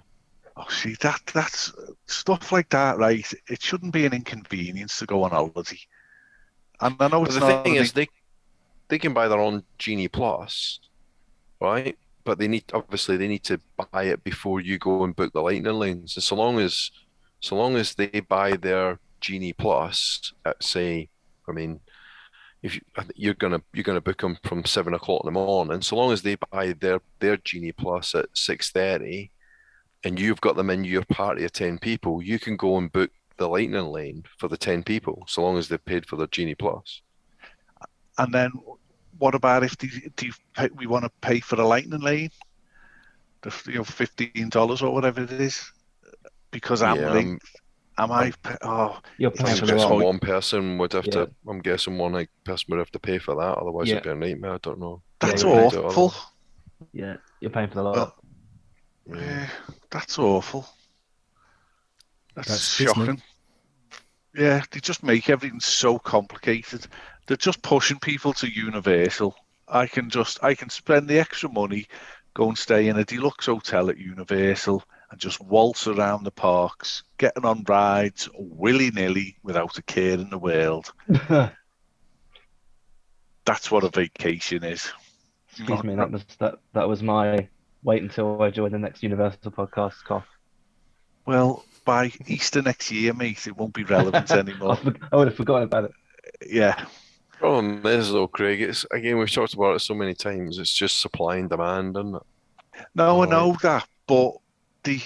Oh, 0.56 0.68
see 0.68 0.94
that 1.00 1.20
that's 1.32 1.72
stuff 2.06 2.52
like 2.52 2.68
that, 2.70 2.98
right? 2.98 3.30
It 3.48 3.62
shouldn't 3.62 3.92
be 3.92 4.06
an 4.06 4.12
inconvenience 4.12 4.98
to 4.98 5.06
go 5.06 5.22
on 5.22 5.30
holiday. 5.30 5.78
And 6.80 6.96
I 7.00 7.08
know 7.08 7.20
But 7.20 7.28
it's 7.30 7.34
the 7.34 7.40
not. 7.40 7.64
thing 7.64 7.76
is, 7.76 7.92
they 7.92 8.08
they 8.88 8.98
can 8.98 9.12
buy 9.12 9.28
their 9.28 9.40
own 9.40 9.64
Genie 9.78 10.08
Plus, 10.08 10.80
right? 11.60 11.96
But 12.24 12.38
they 12.38 12.48
need 12.48 12.64
obviously 12.72 13.16
they 13.16 13.28
need 13.28 13.44
to 13.44 13.60
buy 13.92 14.04
it 14.04 14.24
before 14.24 14.60
you 14.60 14.78
go 14.78 15.04
and 15.04 15.14
book 15.14 15.32
the 15.32 15.42
Lightning 15.42 15.72
lanes. 15.74 16.16
And 16.16 16.24
so 16.24 16.36
long 16.36 16.58
as 16.58 16.90
so 17.40 17.56
long 17.56 17.76
as 17.76 17.94
they 17.94 18.20
buy 18.20 18.56
their 18.56 18.98
Genie 19.20 19.52
Plus 19.52 20.32
at 20.44 20.62
say, 20.62 21.08
I 21.48 21.52
mean, 21.52 21.80
if 22.62 22.74
you 22.74 22.80
uh, 22.96 23.04
you're 23.14 23.34
gonna 23.34 23.62
you're 23.72 23.84
gonna 23.84 24.00
book 24.00 24.20
them 24.20 24.38
from 24.44 24.64
seven 24.64 24.94
o'clock 24.94 25.22
in 25.24 25.28
the 25.28 25.32
morning, 25.32 25.74
and 25.74 25.84
so 25.84 25.96
long 25.96 26.12
as 26.12 26.22
they 26.22 26.36
buy 26.50 26.72
their 26.72 27.00
their 27.20 27.36
Genie 27.38 27.72
Plus 27.72 28.14
at 28.14 28.26
six 28.34 28.70
thirty, 28.70 29.30
and 30.04 30.18
you've 30.18 30.40
got 30.40 30.56
them 30.56 30.70
in 30.70 30.84
your 30.84 31.04
party 31.04 31.44
of 31.44 31.52
ten 31.52 31.78
people, 31.78 32.22
you 32.22 32.38
can 32.38 32.56
go 32.56 32.76
and 32.78 32.92
book 32.92 33.10
the 33.36 33.48
Lightning 33.48 33.86
lane 33.86 34.24
for 34.38 34.48
the 34.48 34.56
ten 34.56 34.82
people, 34.82 35.24
so 35.28 35.42
long 35.42 35.58
as 35.58 35.68
they've 35.68 35.84
paid 35.84 36.06
for 36.06 36.16
their 36.16 36.26
Genie 36.26 36.54
Plus. 36.54 37.02
And 38.18 38.32
then, 38.32 38.52
what 39.18 39.34
about 39.34 39.64
if 39.64 39.76
the, 39.78 39.88
do 40.16 40.26
you 40.26 40.32
pay, 40.54 40.68
we 40.74 40.86
want 40.86 41.04
to 41.04 41.10
pay 41.20 41.40
for 41.40 41.56
the 41.56 41.64
lightning 41.64 42.00
lane? 42.00 42.30
The 43.42 43.62
you 43.66 43.74
know 43.78 43.84
fifteen 43.84 44.48
dollars 44.48 44.82
or 44.82 44.92
whatever 44.92 45.22
it 45.22 45.30
is, 45.32 45.70
because 46.50 46.82
I'm 46.82 47.00
Yeah, 47.00 47.12
linked. 47.12 47.46
Am 47.98 48.12
I? 48.12 48.32
Oh, 48.62 48.98
You're 49.18 49.30
It's 49.30 49.42
paying 49.42 49.56
like 49.60 49.64
for 49.66 49.72
I'm 49.72 49.78
guessing 49.78 50.00
one 50.02 50.18
person 50.18 50.78
would 50.78 50.92
have 50.92 51.06
Yeah. 51.06 51.12
to. 51.12 51.30
I'm 51.48 51.60
guessing 51.60 51.98
one 51.98 52.12
like, 52.12 52.30
person 52.44 52.66
would 52.70 52.78
have 52.78 52.90
to 52.92 52.98
pay 52.98 53.18
for 53.18 53.34
that. 53.36 53.58
Otherwise, 53.58 53.88
Yeah. 53.88 53.96
it'd 53.96 54.04
be 54.04 54.10
a 54.10 54.14
nightmare. 54.14 54.54
I 54.54 54.58
don't 54.58 54.78
know. 54.78 55.02
that's 55.20 55.42
you're 55.42 55.86
awful. 55.86 56.14
Yeah, 56.92 57.16
you're 57.40 57.50
paying 57.50 57.68
for 57.68 57.76
the 57.76 57.82
lot. 57.82 57.96
Well, 59.06 59.20
Yeah, 59.20 59.48
that's 59.90 60.18
awful. 60.18 60.66
That's, 62.34 62.48
That's 62.48 62.78
Disney. 62.78 62.84
shocking. 63.06 63.22
Yeah, 64.34 64.62
they 64.70 64.80
just 64.80 65.02
make 65.02 65.30
everything 65.30 65.60
so 65.60 65.98
complicated. 65.98 66.86
They're 67.26 67.36
just 67.36 67.62
pushing 67.62 67.98
people 67.98 68.32
to 68.34 68.48
Universal. 68.48 69.34
I 69.68 69.86
can 69.86 70.10
just 70.10 70.42
I 70.44 70.54
can 70.54 70.70
spend 70.70 71.08
the 71.08 71.18
extra 71.18 71.48
money, 71.48 71.86
go 72.34 72.48
and 72.48 72.56
stay 72.56 72.88
in 72.88 72.98
a 72.98 73.04
deluxe 73.04 73.46
hotel 73.46 73.90
at 73.90 73.98
Universal 73.98 74.84
and 75.10 75.20
just 75.20 75.40
waltz 75.40 75.86
around 75.86 76.24
the 76.24 76.30
parks, 76.30 77.02
getting 77.18 77.44
on 77.44 77.64
rides 77.68 78.28
willy 78.34 78.90
nilly 78.90 79.36
without 79.42 79.78
a 79.78 79.82
care 79.82 80.14
in 80.14 80.30
the 80.30 80.38
world. 80.38 80.92
That's 83.44 83.70
what 83.70 83.84
a 83.84 83.88
vacation 83.88 84.64
is. 84.64 84.92
Excuse 85.50 85.84
me, 85.84 85.94
that 85.94 86.10
was 86.10 86.24
that 86.38 86.56
that 86.74 86.88
was 86.88 87.02
my 87.02 87.48
wait 87.82 88.02
until 88.02 88.42
I 88.42 88.50
join 88.50 88.72
the 88.72 88.78
next 88.78 89.02
Universal 89.02 89.52
podcast 89.52 90.04
cough. 90.04 90.26
Well, 91.24 91.64
by 91.84 92.12
Easter 92.26 92.62
next 92.62 92.90
year, 92.90 93.12
mate, 93.14 93.46
it 93.46 93.56
won't 93.56 93.74
be 93.74 93.84
relevant 93.84 94.30
anymore. 94.32 94.78
I 95.10 95.16
would 95.16 95.28
have 95.28 95.36
forgotten 95.36 95.64
about 95.64 95.84
it. 95.84 95.92
Yeah. 96.46 96.84
Problem 97.38 97.86
is 97.86 98.12
though, 98.12 98.28
Craig. 98.28 98.62
It's 98.62 98.84
again 98.90 99.18
we've 99.18 99.30
talked 99.30 99.54
about 99.54 99.76
it 99.76 99.80
so 99.80 99.94
many 99.94 100.14
times. 100.14 100.58
It's 100.58 100.72
just 100.72 101.00
supply 101.00 101.36
and 101.36 101.50
demand, 101.50 101.96
isn't 101.96 102.16
it? 102.16 102.22
No, 102.94 103.22
I 103.22 103.26
Right. 103.26 103.30
know 103.30 103.56
that, 103.62 103.86
but 104.06 104.32
the 104.84 105.00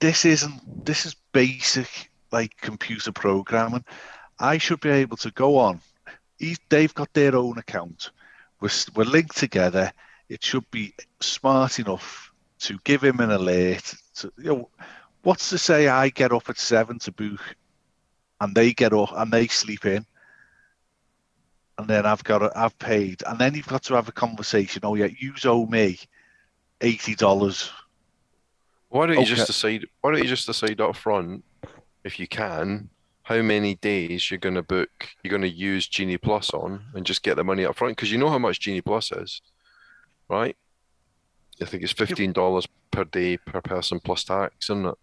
this 0.00 0.24
isn't 0.24 0.84
this 0.84 1.06
is 1.06 1.14
basic 1.32 2.10
like 2.32 2.56
computer 2.60 3.12
programming. 3.12 3.84
I 4.38 4.58
should 4.58 4.80
be 4.80 4.90
able 4.90 5.16
to 5.18 5.30
go 5.32 5.56
on. 5.58 5.80
They've 6.68 6.94
got 6.94 7.12
their 7.12 7.34
own 7.36 7.58
account. 7.58 8.10
We're 8.60 8.70
we're 8.94 9.04
linked 9.04 9.36
together. 9.36 9.92
It 10.28 10.44
should 10.44 10.70
be 10.70 10.94
smart 11.20 11.78
enough 11.78 12.32
to 12.60 12.78
give 12.84 13.02
him 13.02 13.20
an 13.20 13.30
alert. 13.30 13.94
To, 14.16 14.32
you 14.38 14.44
know, 14.44 14.70
what's 15.22 15.50
to 15.50 15.58
say 15.58 15.88
I 15.88 16.10
get 16.10 16.32
up 16.32 16.48
at 16.48 16.58
seven 16.58 16.98
to 17.00 17.12
book, 17.12 17.40
and 18.40 18.54
they 18.54 18.72
get 18.72 18.92
up 18.92 19.10
and 19.16 19.32
they 19.32 19.46
sleep 19.48 19.86
in, 19.86 20.06
and 21.78 21.86
then 21.88 22.04
I've 22.04 22.24
got 22.24 22.38
to, 22.38 22.52
I've 22.56 22.78
paid, 22.78 23.22
and 23.26 23.38
then 23.38 23.54
you've 23.54 23.66
got 23.68 23.82
to 23.84 23.94
have 23.94 24.08
a 24.08 24.12
conversation. 24.12 24.82
Oh 24.84 24.94
yeah, 24.94 25.08
you 25.18 25.32
owe 25.44 25.66
me 25.66 25.98
eighty 26.80 27.14
dollars. 27.14 27.70
Why 28.88 29.06
don't 29.06 29.16
you 29.16 29.22
Okay. 29.22 29.34
just 29.34 29.46
decide? 29.46 29.86
Why 30.00 30.10
don't 30.12 30.22
you 30.22 30.28
just 30.28 30.46
decide 30.46 30.80
up 30.80 30.96
front, 30.96 31.44
if 32.04 32.18
you 32.18 32.26
can, 32.26 32.88
how 33.22 33.40
many 33.42 33.74
days 33.76 34.30
you're 34.30 34.38
going 34.38 34.54
to 34.56 34.62
book? 34.62 34.90
You're 35.22 35.30
going 35.30 35.42
to 35.42 35.48
use 35.48 35.86
Genie 35.86 36.18
Plus 36.18 36.50
on, 36.50 36.84
and 36.94 37.06
just 37.06 37.22
get 37.22 37.36
the 37.36 37.44
money 37.44 37.64
up 37.64 37.76
front 37.76 37.96
because 37.96 38.10
you 38.10 38.18
know 38.18 38.30
how 38.30 38.38
much 38.38 38.60
Genie 38.60 38.80
Plus 38.80 39.12
is, 39.12 39.40
right? 40.28 40.56
I 41.60 41.64
think 41.64 41.82
it's 41.82 41.92
fifteen 41.92 42.32
dollars 42.32 42.66
per 42.90 43.04
day 43.04 43.36
per 43.36 43.60
person 43.60 44.00
plus 44.00 44.24
tax, 44.24 44.66
isn't 44.70 44.86
it? 44.86 44.94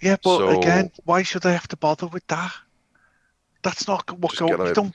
Yeah, 0.00 0.16
but 0.22 0.38
So- 0.38 0.58
again, 0.60 0.92
why 1.04 1.22
should 1.22 1.44
I 1.44 1.52
have 1.52 1.66
to 1.68 1.76
bother 1.76 2.06
with 2.06 2.26
that? 2.28 2.52
That's 3.62 3.88
not 3.88 4.08
what 4.18 4.36
go. 4.36 4.46
You 4.46 4.72
don't. 4.74 4.94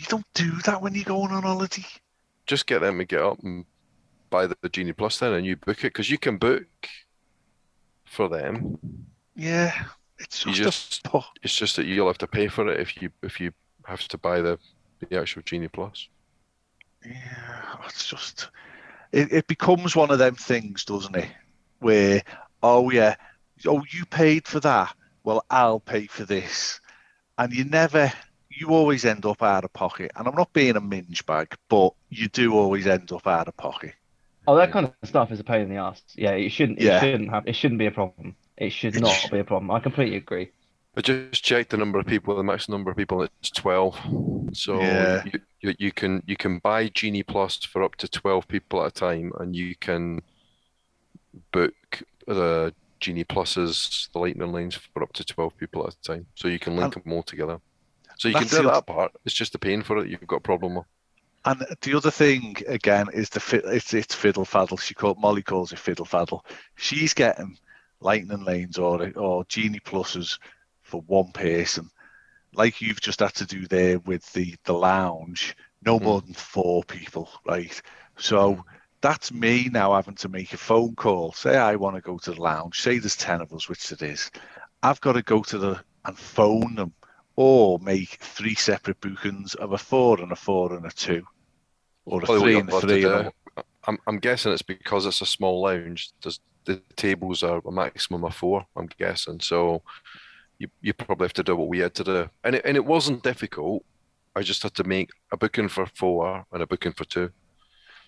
You 0.00 0.06
don't 0.08 0.26
do 0.32 0.50
that 0.64 0.80
when 0.80 0.94
you're 0.94 1.04
going 1.04 1.30
on 1.30 1.42
holiday. 1.42 1.84
Just 2.46 2.66
get 2.66 2.80
them 2.80 2.96
to 2.98 3.04
get 3.04 3.20
up 3.20 3.38
and 3.42 3.66
buy 4.30 4.46
the, 4.46 4.56
the 4.62 4.70
Genie 4.70 4.94
Plus 4.94 5.18
then, 5.18 5.34
and 5.34 5.44
you 5.44 5.56
book 5.56 5.80
it 5.80 5.92
because 5.92 6.10
you 6.10 6.16
can 6.16 6.38
book 6.38 6.64
for 8.06 8.26
them. 8.26 8.78
Yeah, 9.36 9.74
it's 10.18 10.44
just, 10.44 10.56
just 10.56 11.06
a... 11.12 11.20
it's 11.42 11.54
just 11.54 11.76
that 11.76 11.84
you'll 11.84 12.06
have 12.06 12.16
to 12.18 12.26
pay 12.26 12.48
for 12.48 12.66
it 12.68 12.80
if 12.80 13.02
you 13.02 13.10
if 13.22 13.40
you 13.40 13.52
have 13.84 14.08
to 14.08 14.16
buy 14.16 14.40
the 14.40 14.58
the 15.00 15.18
actual 15.18 15.42
Genie 15.42 15.68
Plus. 15.68 16.08
yeah. 17.04 17.76
It's 17.84 18.06
just 18.06 18.48
it, 19.12 19.30
it 19.30 19.46
becomes 19.46 19.94
one 19.94 20.10
of 20.10 20.18
them 20.18 20.34
things, 20.34 20.84
doesn't 20.86 21.16
it? 21.16 21.28
Where 21.80 22.22
oh 22.62 22.90
yeah, 22.90 23.16
oh 23.66 23.82
you 23.90 24.06
paid 24.06 24.46
for 24.46 24.60
that. 24.60 24.94
Well, 25.24 25.44
I'll 25.50 25.80
pay 25.80 26.06
for 26.06 26.24
this, 26.24 26.80
and 27.36 27.52
you 27.52 27.64
never. 27.64 28.10
You 28.60 28.68
always 28.74 29.06
end 29.06 29.24
up 29.24 29.42
out 29.42 29.64
of 29.64 29.72
pocket, 29.72 30.12
and 30.16 30.28
I'm 30.28 30.34
not 30.34 30.52
being 30.52 30.76
a 30.76 30.82
minge 30.82 31.24
bag, 31.24 31.56
but 31.70 31.94
you 32.10 32.28
do 32.28 32.52
always 32.54 32.86
end 32.86 33.10
up 33.10 33.26
out 33.26 33.48
of 33.48 33.56
pocket. 33.56 33.94
Oh, 34.46 34.54
that 34.56 34.70
kind 34.70 34.84
of 34.84 35.08
stuff 35.08 35.32
is 35.32 35.40
a 35.40 35.44
pain 35.44 35.62
in 35.62 35.70
the 35.70 35.76
ass. 35.76 36.02
Yeah, 36.14 36.32
it 36.32 36.50
shouldn't. 36.50 36.78
Yeah. 36.78 36.98
It 36.98 37.00
shouldn't 37.00 37.30
have. 37.30 37.46
It 37.48 37.56
shouldn't 37.56 37.78
be 37.78 37.86
a 37.86 37.90
problem. 37.90 38.36
It 38.58 38.70
should 38.70 38.96
It 38.96 39.00
not 39.00 39.12
sh- 39.14 39.30
be 39.30 39.38
a 39.38 39.44
problem. 39.44 39.70
I 39.70 39.80
completely 39.80 40.16
agree. 40.18 40.50
I 40.94 41.00
just 41.00 41.42
checked 41.42 41.70
the 41.70 41.78
number 41.78 41.98
of 41.98 42.04
people, 42.06 42.36
the 42.36 42.42
maximum 42.42 42.80
number 42.80 42.90
of 42.90 42.98
people, 42.98 43.22
it's 43.22 43.50
12. 43.50 44.50
So 44.52 44.78
Yeah. 44.82 45.22
you, 45.24 45.40
you, 45.60 45.74
you 45.78 45.92
can 45.92 46.22
you 46.26 46.36
can 46.36 46.58
buy 46.58 46.88
Genie 46.88 47.22
Plus 47.22 47.56
for 47.64 47.82
up 47.82 47.94
to 47.96 48.08
12 48.08 48.46
people 48.46 48.82
at 48.84 48.88
a 48.88 48.90
time, 48.90 49.32
and 49.40 49.56
you 49.56 49.74
can 49.74 50.20
book 51.52 52.02
the 52.26 52.74
Genie 52.98 53.24
Pluses, 53.24 54.10
the 54.12 54.18
Lightning 54.18 54.52
Lanes, 54.52 54.74
for 54.74 55.02
up 55.02 55.14
to 55.14 55.24
12 55.24 55.56
people 55.56 55.86
at 55.86 55.94
a 55.94 56.00
time. 56.02 56.26
So 56.34 56.48
you 56.48 56.58
can 56.58 56.76
link 56.76 56.94
And- 56.96 57.04
them 57.04 57.12
all 57.14 57.22
together. 57.22 57.58
So 58.20 58.28
you 58.28 58.34
can 58.34 58.48
do 58.48 58.62
that 58.64 58.86
part. 58.86 59.12
It's 59.24 59.34
just 59.34 59.52
the 59.52 59.58
paying 59.58 59.82
for 59.82 59.96
it 59.96 60.08
you've 60.10 60.26
got 60.26 60.36
a 60.36 60.40
problem 60.40 60.74
with. 60.74 60.84
And 61.46 61.64
the 61.80 61.94
other 61.94 62.10
thing 62.10 62.54
again 62.68 63.06
is 63.14 63.30
the 63.30 63.40
fi- 63.40 63.62
it's 63.64 63.94
it's 63.94 64.14
fiddle 64.14 64.44
faddle. 64.44 64.78
She 64.78 64.92
called 64.92 65.18
Molly 65.18 65.42
calls 65.42 65.72
it 65.72 65.78
fiddle 65.78 66.04
faddle. 66.04 66.44
She's 66.76 67.14
getting 67.14 67.56
lightning 68.00 68.44
lanes 68.44 68.76
or 68.76 69.10
or 69.16 69.46
genie 69.46 69.80
pluses 69.80 70.38
for 70.82 71.00
one 71.06 71.32
person, 71.32 71.88
like 72.52 72.82
you've 72.82 73.00
just 73.00 73.20
had 73.20 73.32
to 73.36 73.46
do 73.46 73.66
there 73.68 73.98
with 74.00 74.30
the 74.34 74.54
the 74.64 74.74
lounge. 74.74 75.56
No 75.82 75.98
Mm. 75.98 76.02
more 76.02 76.20
than 76.20 76.34
four 76.34 76.84
people, 76.84 77.30
right? 77.46 77.80
So 78.18 78.62
that's 79.00 79.32
me 79.32 79.70
now 79.72 79.94
having 79.94 80.16
to 80.16 80.28
make 80.28 80.52
a 80.52 80.58
phone 80.58 80.94
call. 80.94 81.32
Say 81.32 81.56
I 81.56 81.76
want 81.76 81.96
to 81.96 82.02
go 82.02 82.18
to 82.18 82.32
the 82.32 82.42
lounge. 82.42 82.82
Say 82.82 82.98
there's 82.98 83.16
ten 83.16 83.40
of 83.40 83.54
us, 83.54 83.66
which 83.66 83.90
it 83.92 84.02
is. 84.02 84.30
I've 84.82 85.00
got 85.00 85.14
to 85.14 85.22
go 85.22 85.42
to 85.44 85.56
the 85.56 85.82
and 86.04 86.18
phone 86.18 86.74
them 86.74 86.92
or 87.42 87.78
make 87.78 88.18
three 88.20 88.54
separate 88.54 89.00
bookings 89.00 89.54
of 89.54 89.72
a 89.72 89.78
four 89.78 90.20
and 90.20 90.30
a 90.30 90.36
four 90.36 90.74
and 90.74 90.84
a 90.84 90.90
two, 90.90 91.26
or 92.04 92.20
a 92.20 92.26
Probably 92.26 92.52
three 92.52 92.60
and 92.60 92.68
a 92.68 92.80
three. 92.82 93.04
And 93.04 93.14
a... 93.14 93.32
I'm, 93.84 93.98
I'm 94.06 94.18
guessing 94.18 94.52
it's 94.52 94.60
because 94.60 95.06
it's 95.06 95.22
a 95.22 95.26
small 95.26 95.62
lounge. 95.62 96.10
There's, 96.22 96.38
the 96.66 96.82
tables 96.96 97.42
are 97.42 97.62
a 97.64 97.72
maximum 97.72 98.24
of 98.24 98.34
four, 98.34 98.66
I'm 98.76 98.90
guessing. 98.98 99.40
So 99.40 99.80
you, 100.58 100.68
you 100.82 100.92
probably 100.92 101.24
have 101.24 101.32
to 101.32 101.42
do 101.42 101.56
what 101.56 101.68
we 101.68 101.78
had 101.78 101.94
to 101.94 102.04
do. 102.04 102.30
And 102.44 102.56
it, 102.56 102.62
and 102.66 102.76
it 102.76 102.84
wasn't 102.84 103.22
difficult. 103.22 103.86
I 104.36 104.42
just 104.42 104.62
had 104.62 104.74
to 104.74 104.84
make 104.84 105.08
a 105.32 105.38
booking 105.38 105.68
for 105.68 105.86
four 105.86 106.44
and 106.52 106.62
a 106.62 106.66
booking 106.66 106.92
for 106.92 107.06
two. 107.06 107.30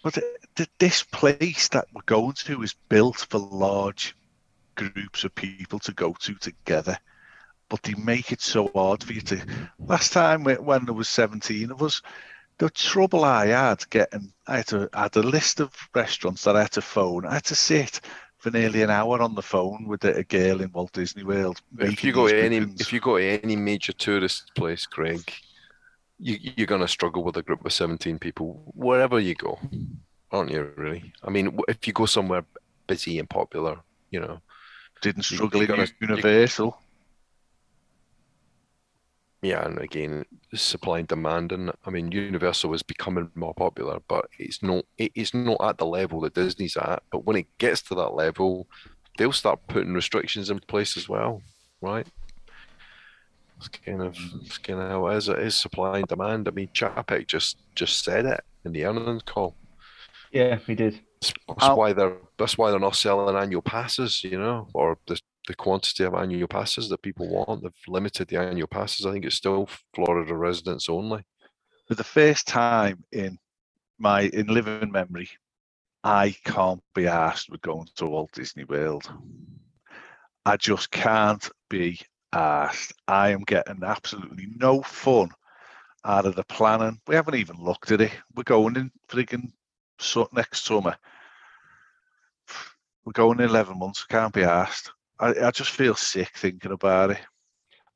but 0.02 0.12
th- 0.14 0.26
th- 0.56 0.68
this 0.78 1.02
place 1.02 1.68
that 1.68 1.86
we're 1.94 2.02
going 2.04 2.34
to 2.34 2.62
is 2.62 2.74
built 2.90 3.26
for 3.30 3.38
large 3.38 4.14
groups 4.74 5.24
of 5.24 5.34
people 5.34 5.78
to 5.78 5.92
go 5.92 6.14
to 6.20 6.34
together. 6.34 6.98
But 7.72 7.82
they 7.84 7.94
make 7.94 8.32
it 8.32 8.42
so 8.42 8.70
hard 8.74 9.02
for 9.02 9.14
you 9.14 9.22
to. 9.22 9.40
Last 9.78 10.12
time 10.12 10.44
when 10.44 10.84
there 10.84 10.92
was 10.92 11.08
17 11.08 11.70
of 11.70 11.82
us, 11.82 12.02
the 12.58 12.68
trouble 12.68 13.24
I 13.24 13.46
had 13.46 13.88
getting, 13.88 14.30
I 14.46 14.58
had 14.58 14.66
to 14.66 14.90
I 14.92 15.04
had 15.04 15.16
a 15.16 15.22
list 15.22 15.58
of 15.58 15.70
restaurants 15.94 16.44
that 16.44 16.54
I 16.54 16.60
had 16.60 16.72
to 16.72 16.82
phone. 16.82 17.24
I 17.24 17.32
had 17.32 17.44
to 17.44 17.54
sit 17.54 18.02
for 18.36 18.50
nearly 18.50 18.82
an 18.82 18.90
hour 18.90 19.22
on 19.22 19.34
the 19.34 19.40
phone 19.40 19.86
with 19.88 20.04
a, 20.04 20.22
girl 20.22 20.60
in 20.60 20.70
Walt 20.72 20.92
Disney 20.92 21.24
World. 21.24 21.62
If 21.78 22.04
you 22.04 22.12
go 22.12 22.28
to 22.28 22.44
any 22.44 22.58
if 22.78 22.92
you 22.92 23.00
go 23.00 23.16
to 23.16 23.40
any 23.42 23.56
major 23.56 23.94
tourist 23.94 24.50
place, 24.54 24.84
Craig, 24.84 25.32
you 26.18 26.36
you're 26.56 26.66
gonna 26.66 26.86
struggle 26.86 27.24
with 27.24 27.38
a 27.38 27.42
group 27.42 27.64
of 27.64 27.72
17 27.72 28.18
people 28.18 28.70
wherever 28.74 29.18
you 29.18 29.34
go, 29.34 29.58
aren't 30.30 30.50
you? 30.50 30.70
Really? 30.76 31.10
I 31.22 31.30
mean, 31.30 31.58
if 31.68 31.86
you 31.86 31.94
go 31.94 32.04
somewhere 32.04 32.44
busy 32.86 33.18
and 33.18 33.30
popular, 33.30 33.78
you 34.10 34.20
know. 34.20 34.42
didn't 35.00 35.22
struggle 35.22 35.62
you 35.62 35.68
in 35.68 35.76
gotta- 35.76 35.92
you- 36.00 36.08
Universal. 36.08 36.76
Yeah, 39.42 39.66
and 39.66 39.80
again, 39.80 40.24
supply 40.54 41.00
and 41.00 41.08
demand, 41.08 41.50
and 41.50 41.72
I 41.84 41.90
mean, 41.90 42.12
Universal 42.12 42.74
is 42.74 42.82
becoming 42.84 43.28
more 43.34 43.52
popular, 43.52 43.98
but 44.06 44.26
it's 44.38 44.62
not 44.62 44.84
it 44.98 45.10
is 45.16 45.34
not 45.34 45.56
at 45.60 45.78
the 45.78 45.86
level 45.86 46.20
that 46.20 46.34
Disney's 46.34 46.76
at. 46.76 47.02
But 47.10 47.24
when 47.24 47.36
it 47.36 47.46
gets 47.58 47.82
to 47.82 47.96
that 47.96 48.14
level, 48.14 48.68
they'll 49.18 49.32
start 49.32 49.66
putting 49.66 49.94
restrictions 49.94 50.48
in 50.48 50.60
place 50.60 50.96
as 50.96 51.08
well, 51.08 51.42
right? 51.80 52.06
It's 53.56 53.66
kind 53.66 54.02
of 54.02 54.16
it's 54.42 54.58
kind 54.58 54.80
of 54.80 54.88
how 54.88 55.08
it 55.08 55.16
is. 55.16 55.28
It 55.28 55.40
is 55.40 55.56
supply 55.56 55.98
and 55.98 56.06
demand. 56.06 56.46
I 56.46 56.52
mean, 56.52 56.68
Chapek 56.68 57.26
just 57.26 57.58
just 57.74 58.04
said 58.04 58.26
it 58.26 58.44
in 58.64 58.72
the 58.72 58.84
earnings 58.84 59.24
call. 59.24 59.56
Yeah, 60.30 60.56
he 60.66 60.76
did. 60.76 61.00
That's, 61.20 61.34
that's 61.48 61.76
why 61.76 61.92
they're 61.92 62.16
that's 62.38 62.56
why 62.56 62.70
they're 62.70 62.78
not 62.78 62.94
selling 62.94 63.36
annual 63.36 63.62
passes, 63.62 64.22
you 64.22 64.38
know, 64.38 64.68
or 64.72 64.98
the 65.08 65.18
the 65.48 65.54
quantity 65.54 66.04
of 66.04 66.14
annual 66.14 66.48
passes 66.48 66.88
that 66.88 67.02
people 67.02 67.28
want. 67.28 67.62
They've 67.62 67.72
limited 67.88 68.28
the 68.28 68.38
annual 68.38 68.68
passes. 68.68 69.06
I 69.06 69.12
think 69.12 69.24
it's 69.24 69.36
still 69.36 69.68
Florida 69.94 70.34
residents 70.34 70.88
only. 70.88 71.24
For 71.88 71.94
the 71.94 72.04
first 72.04 72.46
time 72.46 73.04
in 73.12 73.38
my 73.98 74.22
in 74.22 74.46
living 74.46 74.92
memory, 74.92 75.28
I 76.04 76.34
can't 76.44 76.82
be 76.94 77.06
asked 77.06 77.50
with 77.50 77.60
going 77.62 77.88
to 77.96 78.06
Walt 78.06 78.32
Disney 78.32 78.64
World. 78.64 79.10
I 80.44 80.56
just 80.56 80.90
can't 80.90 81.48
be 81.68 82.00
asked. 82.32 82.92
I 83.06 83.30
am 83.30 83.42
getting 83.42 83.82
absolutely 83.84 84.48
no 84.56 84.82
fun 84.82 85.30
out 86.04 86.26
of 86.26 86.34
the 86.34 86.44
planning. 86.44 87.00
We 87.06 87.14
haven't 87.14 87.36
even 87.36 87.56
looked 87.56 87.92
at 87.92 88.00
it. 88.00 88.12
We're 88.34 88.42
going 88.42 88.76
in 88.76 88.90
friggin' 89.08 89.52
su- 89.98 90.28
next 90.32 90.64
summer. 90.64 90.96
We're 93.04 93.12
going 93.12 93.40
in 93.40 93.48
11 93.48 93.78
months. 93.78 94.04
Can't 94.04 94.34
be 94.34 94.42
asked. 94.42 94.90
I, 95.22 95.46
I 95.46 95.50
just 95.52 95.70
feel 95.70 95.94
sick 95.94 96.30
thinking 96.34 96.72
about 96.72 97.12
it. 97.12 97.20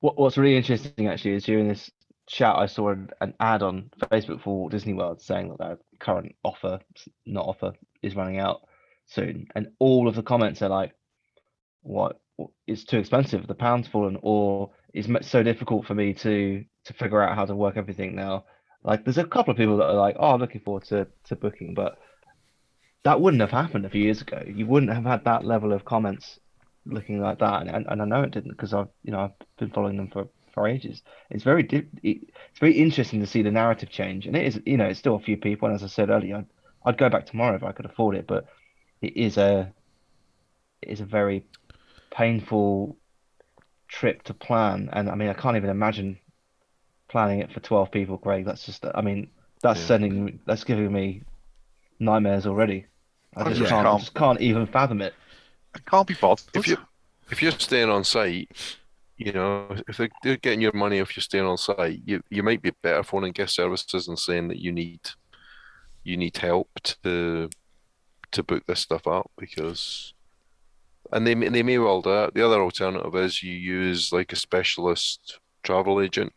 What 0.00 0.16
What's 0.16 0.38
really 0.38 0.56
interesting 0.56 1.08
actually 1.08 1.34
is 1.34 1.44
during 1.44 1.66
this 1.66 1.90
chat, 2.28 2.54
I 2.54 2.66
saw 2.66 2.90
an, 2.90 3.10
an 3.20 3.34
ad 3.40 3.62
on 3.62 3.90
Facebook 4.00 4.42
for 4.42 4.56
Walt 4.56 4.70
Disney 4.70 4.94
World 4.94 5.20
saying 5.20 5.48
that 5.48 5.58
their 5.58 5.78
current 5.98 6.36
offer, 6.44 6.78
not 7.26 7.46
offer, 7.46 7.72
is 8.02 8.14
running 8.14 8.38
out 8.38 8.60
soon, 9.06 9.48
and 9.56 9.68
all 9.80 10.06
of 10.06 10.14
the 10.14 10.22
comments 10.22 10.62
are 10.62 10.68
like, 10.68 10.92
"What? 11.82 12.20
It's 12.68 12.84
too 12.84 12.98
expensive. 12.98 13.46
The 13.46 13.54
pound's 13.54 13.88
fallen, 13.88 14.18
or 14.22 14.70
it's 14.94 15.08
so 15.28 15.42
difficult 15.42 15.86
for 15.86 15.94
me 15.94 16.14
to 16.14 16.64
to 16.84 16.92
figure 16.92 17.22
out 17.22 17.34
how 17.34 17.44
to 17.46 17.56
work 17.56 17.76
everything 17.76 18.14
now." 18.14 18.44
Like, 18.84 19.04
there's 19.04 19.18
a 19.18 19.24
couple 19.24 19.50
of 19.50 19.56
people 19.56 19.78
that 19.78 19.88
are 19.88 19.94
like, 19.94 20.16
"Oh, 20.20 20.34
I'm 20.34 20.40
looking 20.40 20.60
forward 20.60 20.84
to 20.84 21.08
to 21.24 21.34
booking," 21.34 21.74
but 21.74 21.98
that 23.02 23.20
wouldn't 23.20 23.40
have 23.40 23.50
happened 23.50 23.84
a 23.84 23.90
few 23.90 24.02
years 24.04 24.22
ago. 24.22 24.44
You 24.46 24.66
wouldn't 24.66 24.92
have 24.92 25.04
had 25.04 25.24
that 25.24 25.44
level 25.44 25.72
of 25.72 25.84
comments 25.84 26.38
looking 26.86 27.20
like 27.20 27.38
that, 27.40 27.62
and, 27.62 27.70
and, 27.70 27.86
and 27.88 28.02
I 28.02 28.04
know 28.04 28.22
it 28.22 28.30
didn't 28.30 28.52
because 28.52 28.72
I've 28.72 28.88
you 29.02 29.12
know 29.12 29.20
I've 29.20 29.46
been 29.58 29.70
following 29.70 29.96
them 29.96 30.08
for, 30.08 30.28
for 30.54 30.66
ages. 30.68 31.02
It's 31.30 31.44
very 31.44 31.62
di- 31.62 31.86
it's 32.02 32.58
very 32.60 32.72
interesting 32.74 33.20
to 33.20 33.26
see 33.26 33.42
the 33.42 33.50
narrative 33.50 33.90
change, 33.90 34.26
and 34.26 34.36
it 34.36 34.46
is 34.46 34.60
you 34.64 34.76
know 34.76 34.86
it's 34.86 34.98
still 34.98 35.16
a 35.16 35.20
few 35.20 35.36
people, 35.36 35.66
and 35.68 35.74
as 35.74 35.82
I 35.82 35.88
said 35.88 36.10
earlier, 36.10 36.36
I'd, 36.36 36.46
I'd 36.84 36.98
go 36.98 37.08
back 37.08 37.26
tomorrow 37.26 37.56
if 37.56 37.62
I 37.62 37.72
could 37.72 37.86
afford 37.86 38.16
it, 38.16 38.26
but 38.26 38.46
it 39.02 39.16
is 39.16 39.36
a 39.36 39.72
it 40.82 40.88
is 40.90 41.00
a 41.00 41.04
very 41.04 41.44
painful 42.10 42.96
trip 43.88 44.22
to 44.24 44.34
plan, 44.34 44.88
and 44.92 45.08
I 45.10 45.14
mean 45.14 45.28
I 45.28 45.34
can't 45.34 45.56
even 45.56 45.70
imagine 45.70 46.18
planning 47.08 47.40
it 47.40 47.52
for 47.52 47.60
twelve 47.60 47.90
people, 47.90 48.18
Craig. 48.18 48.44
That's 48.44 48.64
just 48.64 48.84
I 48.94 49.00
mean 49.00 49.30
that's 49.62 49.80
Yeah. 49.80 49.86
sending 49.86 50.24
me- 50.24 50.38
that's 50.46 50.64
giving 50.64 50.92
me 50.92 51.22
nightmares 51.98 52.46
already. 52.46 52.86
I 53.36 53.42
I 53.42 53.44
just 53.48 53.58
just 53.60 53.70
can't 53.70 53.86
I 53.86 53.90
can't- 53.90 54.00
just 54.00 54.14
can't 54.14 54.40
even 54.40 54.66
fathom 54.66 55.02
it. 55.02 55.14
I 55.76 55.90
can't 55.90 56.06
be 56.08 56.14
bothered. 56.14 56.46
If 56.54 56.66
you 56.66 56.76
if 57.30 57.42
you're 57.42 57.52
staying 57.52 57.90
on 57.90 58.04
site, 58.04 58.50
you 59.16 59.32
know, 59.32 59.76
if 59.88 59.96
they're, 60.22 60.36
getting 60.36 60.60
your 60.60 60.72
money 60.72 60.98
if 60.98 61.16
you're 61.16 61.22
staying 61.22 61.44
on 61.44 61.58
site, 61.58 62.00
you 62.04 62.22
you 62.30 62.42
might 62.42 62.62
be 62.62 62.72
better 62.82 63.02
phoning 63.02 63.32
guest 63.32 63.54
services 63.54 64.08
and 64.08 64.18
saying 64.18 64.48
that 64.48 64.58
you 64.60 64.72
need 64.72 65.00
you 66.04 66.16
need 66.16 66.36
help 66.36 66.68
to 67.02 67.48
to 68.32 68.42
book 68.42 68.64
this 68.66 68.80
stuff 68.80 69.06
up 69.06 69.30
because 69.38 70.14
and 71.12 71.26
they 71.26 71.34
may- 71.34 71.48
they 71.48 71.62
may 71.62 71.78
well 71.78 72.02
do 72.02 72.24
it. 72.24 72.34
The 72.34 72.44
other 72.44 72.60
alternative 72.60 73.14
is 73.14 73.42
you 73.42 73.52
use 73.52 74.12
like 74.12 74.32
a 74.32 74.36
specialist 74.36 75.38
travel 75.62 76.00
agent. 76.00 76.32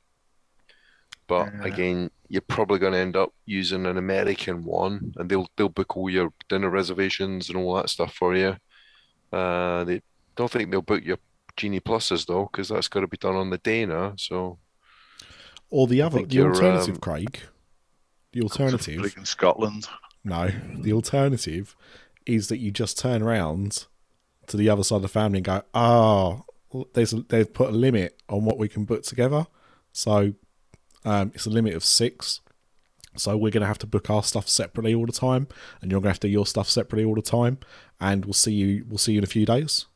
But 1.28 1.52
Yeah. 1.53 1.64
again, 1.64 2.11
you're 2.28 2.41
probably 2.41 2.80
going 2.80 2.94
to 2.94 2.99
end 2.99 3.16
up 3.16 3.32
using 3.45 3.86
an 3.86 3.98
American 3.98 4.64
one, 4.64 5.14
and 5.18 5.30
they'll 5.30 5.48
they'll 5.56 5.70
book 5.70 5.95
all 5.98 6.10
your 6.10 6.32
dinner 6.49 6.70
reservations 6.70 7.49
and 7.49 7.57
all 7.57 7.76
that 7.76 7.90
stuff 7.90 8.14
for 8.14 8.36
you. 8.36 8.57
Uh, 9.32 9.84
they 9.84 10.02
don't 10.36 10.52
think 10.52 10.72
they'll 10.72 10.82
book 10.82 11.04
your 11.04 11.18
Genie 11.58 11.80
Pluses 11.80 12.26
though, 12.26 12.50
because 12.52 12.70
that's 12.70 12.88
got 12.88 13.02
to 13.02 13.08
be 13.08 13.18
done 13.18 13.36
on 13.36 13.50
the 13.50 13.58
day 13.58 13.86
now. 13.86 14.14
So 14.18 14.58
Or 15.70 15.88
the 15.88 16.02
other, 16.02 16.18
think 16.20 16.30
the 16.30 16.42
alternative, 16.42 16.96
um, 16.96 17.02
Craig. 17.02 17.40
The 18.32 18.42
alternative. 18.42 19.02
friggin' 19.02 19.28
Scotland. 19.28 19.88
No, 20.24 20.52
the 20.76 20.94
alternative 20.94 21.76
is 22.26 22.48
that 22.50 22.58
you 22.58 22.72
just 22.72 22.98
turn 22.98 23.22
around 23.22 23.86
to 24.48 24.58
the 24.58 24.70
other 24.70 24.84
side 24.84 24.98
of 24.98 25.02
the 25.02 25.08
family 25.08 25.40
and 25.40 25.46
go, 25.46 25.62
"Ah, 25.74 26.42
there's 26.94 27.14
a, 27.14 27.22
they've 27.22 27.52
put 27.52 27.70
a 27.70 27.74
limit 27.74 28.22
on 28.30 28.46
what 28.46 28.58
we 28.58 28.68
can 28.68 28.86
put 28.86 29.04
together, 29.04 29.48
so 29.92 30.34
um, 31.06 31.32
it's 31.34 31.46
a 31.46 31.50
limit 31.50 31.74
of 31.74 31.84
six. 31.84 32.42
So 33.15 33.36
we're 33.36 33.52
going 33.52 33.61
to 33.61 33.68
have 33.68 33.80
to 33.80 33.88
book 33.88 34.10
our 34.10 34.23
stuff 34.23 34.48
separately 34.48 34.94
all 34.94 35.06
the 35.06 35.11
time, 35.11 35.48
and 35.81 35.91
you're 35.91 35.99
going 35.99 36.10
to 36.10 36.10
have 36.11 36.19
to 36.22 36.27
do 36.27 36.31
your 36.31 36.45
stuff 36.45 36.69
separately 36.69 37.03
all 37.06 37.15
the 37.15 37.22
time, 37.22 37.57
and 37.99 38.26
we'll 38.26 38.34
see 38.34 38.53
you. 38.53 38.86
We'll 38.88 38.98
see 38.98 39.14
you 39.14 39.18
in 39.18 39.23
a 39.23 39.27
few 39.27 39.45
days. 39.45 39.88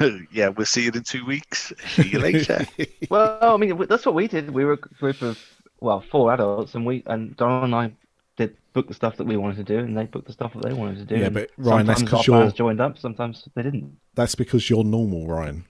yeah, 0.32 0.48
we'll 0.48 0.66
see 0.66 0.84
you 0.84 0.92
in 0.92 1.02
two 1.02 1.24
weeks. 1.24 1.72
See 1.94 2.08
you 2.08 2.18
later. 2.18 2.66
Well, 3.10 3.38
I 3.40 3.56
mean, 3.56 3.86
that's 3.88 4.04
what 4.04 4.14
we 4.14 4.28
did. 4.28 4.50
We 4.50 4.64
were 4.66 4.72
a 4.72 4.76
group 4.76 5.22
of, 5.22 5.38
well, 5.80 6.00
four 6.00 6.32
adults, 6.32 6.74
and 6.74 6.84
we 6.84 7.02
and 7.06 7.34
Donald 7.36 7.64
and 7.64 7.74
I 7.74 7.92
did 8.36 8.56
book 8.74 8.86
the 8.88 8.94
stuff 8.94 9.16
that 9.16 9.26
we 9.26 9.36
wanted 9.36 9.56
to 9.56 9.64
do, 9.64 9.78
and 9.78 9.96
they 9.96 10.04
booked 10.04 10.26
the 10.26 10.32
stuff 10.32 10.52
that 10.54 10.62
they 10.62 10.74
wanted 10.74 10.98
to 10.98 11.04
do. 11.04 11.18
Yeah, 11.18 11.26
and 11.26 11.34
but, 11.34 11.50
Ryan, 11.56 11.86
that's 11.86 12.02
because 12.02 12.28
our 12.28 12.40
you're- 12.42 12.52
joined 12.52 12.80
up, 12.80 12.98
sometimes 12.98 13.48
they 13.54 13.62
didn't. 13.62 13.96
That's 14.14 14.34
because 14.34 14.68
you're 14.68 14.84
normal, 14.84 15.26
Ryan. 15.26 15.64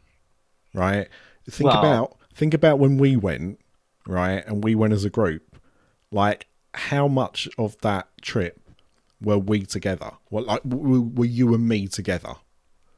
Right? 0.74 1.08
think 1.48 1.70
Well- 1.70 1.78
about 1.78 2.16
think 2.34 2.54
about 2.54 2.78
when 2.78 2.98
we 2.98 3.16
went 3.16 3.60
right, 4.06 4.44
and 4.46 4.64
we 4.64 4.74
went 4.74 4.92
as 4.92 5.04
a 5.04 5.10
group. 5.10 5.60
Like, 6.10 6.46
how 6.78 7.09
much 7.09 7.48
of 7.59 7.76
that 7.80 8.06
trip 8.22 8.60
were 9.20 9.38
we 9.38 9.62
together? 9.62 10.12
What 10.28 10.46
like 10.46 10.60
were 10.64 11.24
you 11.26 11.55
and 11.55 11.68
me 11.68 11.88
together 11.88 12.34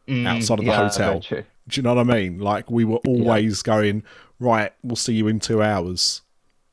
outside 0.09 0.59
of 0.59 0.65
the 0.65 0.71
Mm, 0.71 0.75
yeah, 0.75 0.89
hotel? 0.89 1.21
Do 1.69 1.79
you 1.79 1.83
know 1.83 1.95
what 1.95 2.11
I 2.11 2.15
mean? 2.15 2.39
Like 2.39 2.71
we 2.71 2.85
were 2.85 3.01
always 3.07 3.63
going 3.63 4.03
right. 4.39 4.73
We'll 4.83 4.97
see 4.97 5.15
you 5.15 5.29
in 5.29 5.39
two 5.41 5.63
hours. 5.63 6.23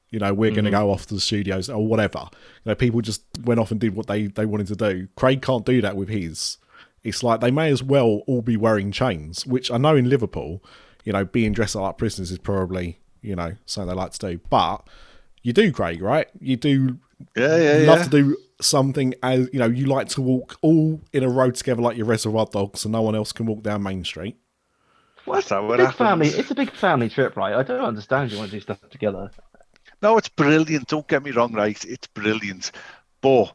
You 0.09 0.19
know, 0.19 0.33
we're 0.33 0.51
going 0.51 0.65
to 0.65 0.71
go 0.71 0.89
off 0.91 1.05
to 1.07 1.13
the 1.13 1.19
studios 1.19 1.69
or 1.69 1.85
whatever. 1.85 2.29
You 2.63 2.69
know, 2.71 2.75
people 2.75 3.01
just 3.01 3.21
went 3.43 3.59
off 3.59 3.71
and 3.71 3.79
did 3.79 3.95
what 3.95 4.07
they 4.07 4.27
they 4.27 4.45
wanted 4.45 4.67
to 4.67 4.75
do. 4.75 5.07
Craig 5.15 5.41
can't 5.41 5.65
do 5.65 5.81
that 5.81 5.95
with 5.95 6.09
his. 6.09 6.57
It's 7.03 7.23
like 7.23 7.39
they 7.41 7.51
may 7.51 7.69
as 7.69 7.83
well 7.83 8.23
all 8.27 8.41
be 8.41 8.57
wearing 8.57 8.91
chains, 8.91 9.45
which 9.45 9.69
I 9.71 9.77
know 9.77 9.95
in 9.95 10.09
Liverpool, 10.09 10.63
you 11.05 11.13
know, 11.13 11.23
being 11.23 11.53
dressed 11.53 11.75
up 11.75 11.83
like 11.83 11.97
prisoners 11.97 12.31
is 12.31 12.37
probably 12.39 12.99
you 13.21 13.35
know 13.35 13.55
something 13.65 13.89
they 13.89 13.95
like 14.01 14.11
to 14.13 14.31
do. 14.31 14.39
But 14.49 14.87
you 15.43 15.53
do, 15.53 15.71
Craig, 15.71 16.01
right? 16.01 16.27
You 16.39 16.55
do 16.57 16.99
Yeah, 17.35 17.57
yeah, 17.57 17.85
love 17.87 17.99
yeah. 17.99 18.03
to 18.03 18.09
do 18.09 18.37
something 18.61 19.13
as 19.23 19.49
you 19.53 19.59
know. 19.59 19.67
You 19.67 19.85
like 19.85 20.09
to 20.09 20.21
walk 20.21 20.57
all 20.61 21.01
in 21.13 21.23
a 21.23 21.29
row 21.29 21.51
together 21.51 21.81
like 21.81 21.97
your 21.97 22.05
Reservoir 22.05 22.47
Dogs, 22.51 22.81
so 22.81 22.89
no 22.89 23.01
one 23.01 23.15
else 23.15 23.31
can 23.31 23.45
walk 23.45 23.63
down 23.63 23.83
Main 23.83 24.03
Street. 24.03 24.37
That's 25.25 25.49
how 25.49 25.71
it 25.73 25.77
Big 25.77 25.91
happens. 25.91 25.97
family. 25.97 26.27
It's 26.29 26.51
a 26.51 26.55
big 26.55 26.71
family 26.71 27.09
trip, 27.09 27.35
right? 27.35 27.53
I 27.53 27.63
don't 27.63 27.83
understand. 27.83 28.31
You 28.31 28.37
want 28.37 28.49
to 28.51 28.57
do 28.57 28.61
stuff 28.61 28.79
together. 28.89 29.29
No, 30.01 30.17
it's 30.17 30.29
brilliant. 30.29 30.87
Don't 30.87 31.07
get 31.07 31.23
me 31.23 31.31
wrong, 31.31 31.53
right? 31.53 31.83
It's 31.85 32.07
brilliant, 32.07 32.71
but 33.21 33.53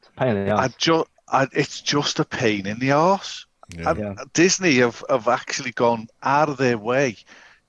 It's 0.00 0.08
a 0.08 0.12
pain 0.12 0.36
in 0.36 0.46
the 0.46 0.52
I 0.54 0.66
ass. 0.66 0.74
just, 0.76 1.06
I, 1.28 1.46
it's 1.52 1.80
just 1.80 2.18
a 2.20 2.24
pain 2.24 2.66
in 2.66 2.78
the 2.78 2.92
arse. 2.92 3.46
Yeah. 3.68 3.90
And 3.90 3.98
Yeah. 3.98 4.14
Disney 4.32 4.74
have, 4.76 5.02
have 5.08 5.28
actually 5.28 5.72
gone 5.72 6.08
out 6.22 6.48
of 6.48 6.56
their 6.56 6.78
way 6.78 7.16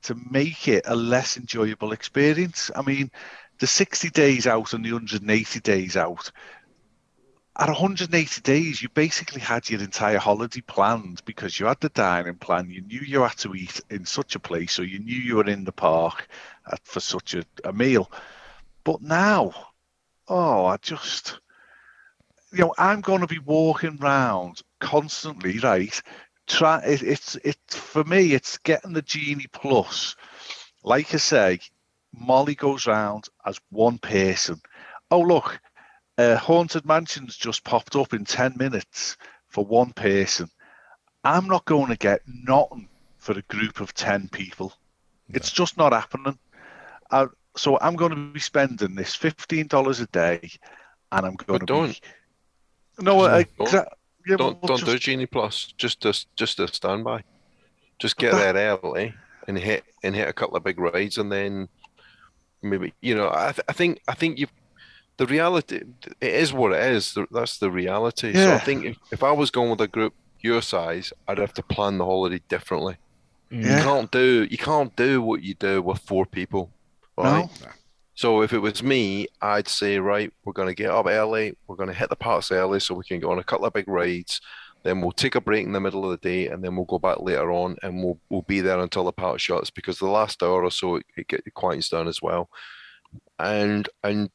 to 0.03 0.15
make 0.30 0.68
it 0.68 0.84
a 0.88 0.95
less 0.95 1.38
enjoyable 1.38 1.91
experience. 1.91 2.72
I 2.76 2.82
mean, 2.82 3.11
the 3.60 3.68
60 3.68 4.10
days 4.10 4.48
out 4.48 4.73
and 4.73 4.84
the 4.84 4.91
180 4.91 5.60
days 5.60 5.95
out. 5.95 6.32
At 7.60 7.68
180 7.68 8.41
days, 8.41 8.82
you 8.82 8.90
basically 8.90 9.41
had 9.41 9.69
your 9.69 9.82
entire 9.82 10.18
holiday 10.18 10.61
planned 10.61 11.22
because 11.26 11.60
you 11.60 11.65
had 11.65 11.80
the 11.82 11.90
dining 11.90 12.36
plan. 12.36 12.69
You 12.69 12.82
knew 12.82 13.02
you 13.02 13.22
had 13.22 13.38
to 13.40 13.53
eat 13.53 13.82
in 13.90 14.06
such 14.06 14.36
a 14.36 14.40
place, 14.40 14.80
or 14.80 14.86
you 14.86 14.99
knew 14.99 15.15
you 15.15 15.36
were 15.36 15.49
in 15.49 15.65
the 15.65 15.72
park 15.72 16.28
at, 16.72 16.80
for 16.86 17.02
such 17.02 17.36
a, 17.36 17.44
a 17.65 17.73
meal. 17.73 18.10
But 18.84 19.02
now, 19.02 19.53
oh, 20.28 20.65
I 20.65 20.78
just, 20.78 21.40
you 22.53 22.60
know, 22.60 22.73
I'm 22.78 23.02
going 23.02 23.22
to 23.22 23.28
be 23.28 23.40
walking 23.40 23.98
round 23.98 24.61
constantly, 24.80 25.60
right? 25.60 26.02
Try 26.52 26.80
it, 26.80 27.02
it's 27.02 27.36
it's 27.44 27.76
for 27.76 28.03
me. 28.03 28.34
It's 28.34 28.57
getting 28.57 28.94
the 28.94 29.02
genie 29.02 29.48
plus. 29.53 30.15
Like 30.84 31.14
I 31.14 31.18
say, 31.18 31.60
Molly 32.14 32.56
goes 32.56 32.86
round 32.88 33.28
as 33.45 33.60
one 33.69 33.98
person. 33.99 34.61
Oh 35.11 35.22
look, 35.22 35.60
uh, 36.18 36.36
haunted 36.36 36.86
mansions 36.86 37.38
just 37.38 37.64
popped 37.64 37.95
up 37.95 38.14
in 38.14 38.26
ten 38.26 38.53
minutes 38.57 39.15
for 39.48 39.65
one 39.65 39.94
person. 39.94 40.49
I'm 41.23 41.48
not 41.48 41.65
going 41.65 41.88
to 41.88 41.98
get 41.98 42.22
nothing 42.28 42.90
for 43.18 43.38
a 43.38 43.44
group 43.44 43.80
of 43.80 43.94
ten 43.94 44.28
people. 44.28 44.73
It's 45.30 45.52
just 45.52 45.78
not 45.78 45.94
happening. 45.94 46.38
Uh, 47.11 47.28
so 47.56 47.78
I'm 47.80 47.95
going 47.95 48.11
to 48.11 48.34
be 48.34 48.40
spending 48.41 48.95
this 48.95 49.15
fifteen 49.15 49.68
dollars 49.68 50.02
a 50.02 50.07
day, 50.07 50.49
and 51.14 51.26
I'm 51.26 51.36
going 51.36 51.60
But 51.60 51.68
to 51.68 51.73
don't. 51.73 52.02
be 52.02 52.02
no, 52.99 53.26
Don't. 53.26 53.48
exa- 53.57 53.88
yeah, 54.27 54.38
Don't 54.38 54.61
well, 54.61 54.68
don't 54.68 54.80
just- 54.80 54.91
do 54.91 54.98
Genie 54.99 55.26
Plus. 55.26 55.73
Just 55.77 56.06
a 56.06 56.26
just 56.35 56.60
a 56.60 56.68
standby. 56.68 57.23
Just 57.99 58.18
get 58.18 58.31
But 58.31 58.53
there 58.53 58.80
early 58.84 59.14
and 59.48 59.57
hit 59.57 59.84
and 60.03 60.15
hit 60.15 60.27
a 60.27 60.34
couple 60.34 60.57
of 60.57 60.64
big 60.64 60.80
rides, 60.80 61.18
and 61.18 61.31
then 61.31 61.69
maybe 62.61 62.93
you 63.02 63.15
know. 63.15 63.30
I 63.30 63.52
th- 63.52 63.65
I 63.69 63.73
think 63.73 64.02
I 64.07 64.14
think 64.14 64.39
you. 64.39 64.48
The 65.18 65.27
reality 65.27 65.81
it 66.19 66.34
is 66.34 66.52
what 66.52 66.72
it 66.73 66.81
is. 66.91 67.15
That's 67.30 67.60
the 67.60 67.69
reality. 67.69 68.34
So 68.34 68.53
I 68.56 68.57
think 68.57 68.85
if, 68.85 68.98
if 69.11 69.23
I 69.23 69.31
was 69.31 69.52
going 69.52 69.69
with 69.69 69.81
a 69.81 69.88
group 69.88 70.15
your 70.39 70.61
size, 70.64 71.14
I'd 71.27 71.38
have 71.38 71.53
to 71.56 71.64
plan 71.64 71.99
the 71.99 72.06
holiday 72.06 72.41
differently. 72.49 72.95
Yeah. 73.52 73.77
You 73.77 73.84
can't 73.84 74.11
do 74.11 74.48
you 74.49 74.57
can't 74.57 74.95
do 74.95 75.22
what 75.22 75.43
you 75.43 75.53
do 75.53 75.81
with 75.84 75.99
four 75.99 76.26
people, 76.26 76.72
right? 77.18 77.48
No. 77.61 77.68
So 78.22 78.43
if 78.43 78.53
it 78.53 78.60
was 78.60 78.84
me, 78.84 79.26
I'd 79.41 79.68
say, 79.68 79.98
right, 79.98 80.31
we're 80.45 80.53
going 80.53 80.68
to 80.68 80.76
get 80.76 80.91
up 80.91 81.07
early. 81.07 81.57
We're 81.65 81.76
going 81.76 81.89
to 81.89 81.95
hit 81.95 82.11
the 82.11 82.15
parks 82.15 82.52
early 82.52 82.80
so 82.80 82.93
we 82.93 83.03
can 83.03 83.19
go 83.19 83.31
on 83.31 83.39
a 83.39 83.43
couple 83.43 83.65
of 83.65 83.73
big 83.73 83.88
rides. 83.88 84.39
Then 84.84 85.02
we'll 85.02 85.11
take 85.11 85.34
a 85.34 85.41
break 85.41 85.65
in 85.65 85.72
the 85.72 85.80
middle 85.80 86.06
of 86.06 86.11
the 86.11 86.30
day, 86.30 86.45
and 86.45 86.64
then 86.64 86.76
we'll 86.76 86.85
go 86.85 86.99
back 86.99 87.19
later 87.19 87.52
on, 87.52 87.77
and 87.81 88.03
we'll 88.03 88.19
we'll 88.30 88.43
be 88.43 88.61
there 88.61 88.80
until 88.80 89.06
the 89.06 89.11
park 89.11 89.39
shuts 89.39 89.72
because 89.72 89.98
the 89.98 90.06
last 90.06 90.43
hour 90.43 90.64
or 90.64 90.69
so 90.69 90.98
it, 90.98 91.06
it, 91.18 91.30
get, 91.30 91.41
it 91.48 91.56
quiets 91.56 91.91
as 91.93 92.22
well. 92.22 92.48
And 93.39 93.89
and 94.03 94.30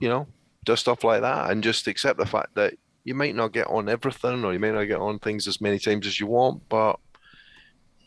you 0.00 0.10
know, 0.10 0.26
do 0.66 0.76
stuff 0.76 1.02
like 1.02 1.22
that, 1.22 1.50
and 1.50 1.64
just 1.64 1.86
accept 1.86 2.18
the 2.18 2.26
fact 2.26 2.54
that 2.56 2.74
you 3.04 3.14
might 3.14 3.34
not 3.34 3.52
get 3.52 3.68
on 3.68 3.88
everything, 3.88 4.44
or 4.44 4.52
you 4.52 4.60
may 4.60 4.70
not 4.70 4.84
get 4.84 5.00
on 5.00 5.18
things 5.18 5.48
as 5.48 5.62
many 5.62 5.78
times 5.78 6.06
as 6.06 6.20
you 6.20 6.26
want, 6.26 6.68
but 6.68 7.00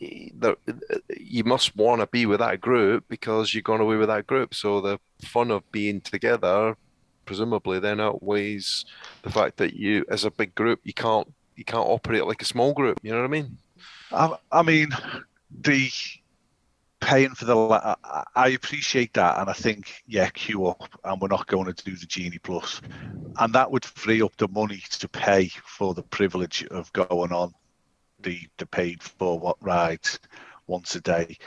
the, 0.00 0.56
you 1.18 1.44
must 1.44 1.76
want 1.76 2.00
to 2.00 2.06
be 2.06 2.26
with 2.26 2.40
that 2.40 2.60
group 2.60 3.04
because 3.08 3.52
you're 3.52 3.62
going 3.62 3.80
away 3.80 3.96
with 3.96 4.08
that 4.08 4.26
group. 4.26 4.54
So 4.54 4.80
the 4.80 4.98
fun 5.24 5.50
of 5.50 5.70
being 5.72 6.00
together, 6.00 6.76
presumably, 7.24 7.80
then 7.80 8.00
outweighs 8.00 8.84
the 9.22 9.30
fact 9.30 9.56
that 9.58 9.74
you, 9.74 10.04
as 10.08 10.24
a 10.24 10.30
big 10.30 10.54
group, 10.54 10.80
you 10.84 10.92
can't 10.92 11.32
you 11.56 11.64
can't 11.64 11.88
operate 11.88 12.24
like 12.24 12.40
a 12.40 12.46
small 12.46 12.72
group. 12.72 13.00
You 13.02 13.10
know 13.10 13.18
what 13.18 13.24
I 13.24 13.28
mean? 13.28 13.58
I, 14.12 14.36
I 14.52 14.62
mean, 14.62 14.90
the 15.60 15.90
paying 17.00 17.34
for 17.34 17.44
the. 17.44 17.56
I, 17.56 18.24
I 18.34 18.48
appreciate 18.50 19.14
that, 19.14 19.38
and 19.38 19.50
I 19.50 19.52
think 19.52 20.02
yeah, 20.06 20.28
queue 20.30 20.66
up, 20.66 20.88
and 21.04 21.20
we're 21.20 21.28
not 21.28 21.46
going 21.46 21.72
to 21.72 21.84
do 21.84 21.96
the 21.96 22.06
Genie 22.06 22.38
Plus, 22.38 22.80
and 23.38 23.52
that 23.54 23.70
would 23.70 23.84
free 23.84 24.22
up 24.22 24.36
the 24.36 24.48
money 24.48 24.82
to 24.90 25.08
pay 25.08 25.50
for 25.64 25.94
the 25.94 26.02
privilege 26.02 26.64
of 26.70 26.92
going 26.92 27.32
on 27.32 27.52
the 28.28 28.46
the 28.58 28.66
paid 28.66 29.02
for 29.02 29.38
what 29.38 29.56
rides 29.60 30.18
once 30.66 30.94
a 30.94 31.00
day, 31.00 31.38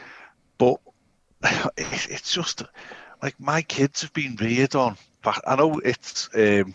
but 0.58 0.78
it, 1.44 2.08
it's 2.10 2.34
just 2.34 2.64
like 3.22 3.40
my 3.40 3.62
kids 3.62 4.02
have 4.02 4.14
been 4.14 4.36
reared 4.40 4.76
on. 4.76 4.98
I 5.46 5.56
know 5.56 5.80
it's 5.80 6.30
um, 6.34 6.74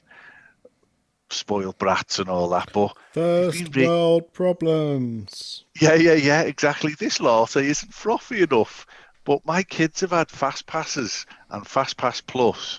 spoiled 1.30 1.78
brats 1.78 2.20
and 2.20 2.28
all 2.28 2.48
that, 2.50 2.70
but 2.72 2.96
First 3.12 3.74
Re- 3.74 3.86
world 3.86 4.32
problems. 4.32 5.64
yeah, 5.80 5.94
yeah, 5.94 6.14
yeah, 6.14 6.42
exactly. 6.42 6.94
This 6.94 7.20
latte 7.20 7.66
isn't 7.66 7.92
frothy 7.92 8.42
enough. 8.42 8.86
But 9.24 9.44
my 9.44 9.64
kids 9.64 10.02
have 10.02 10.12
had 10.12 10.30
fast 10.30 10.66
passes 10.66 11.26
and 11.50 11.66
fast 11.66 11.96
pass 11.96 12.20
plus 12.20 12.78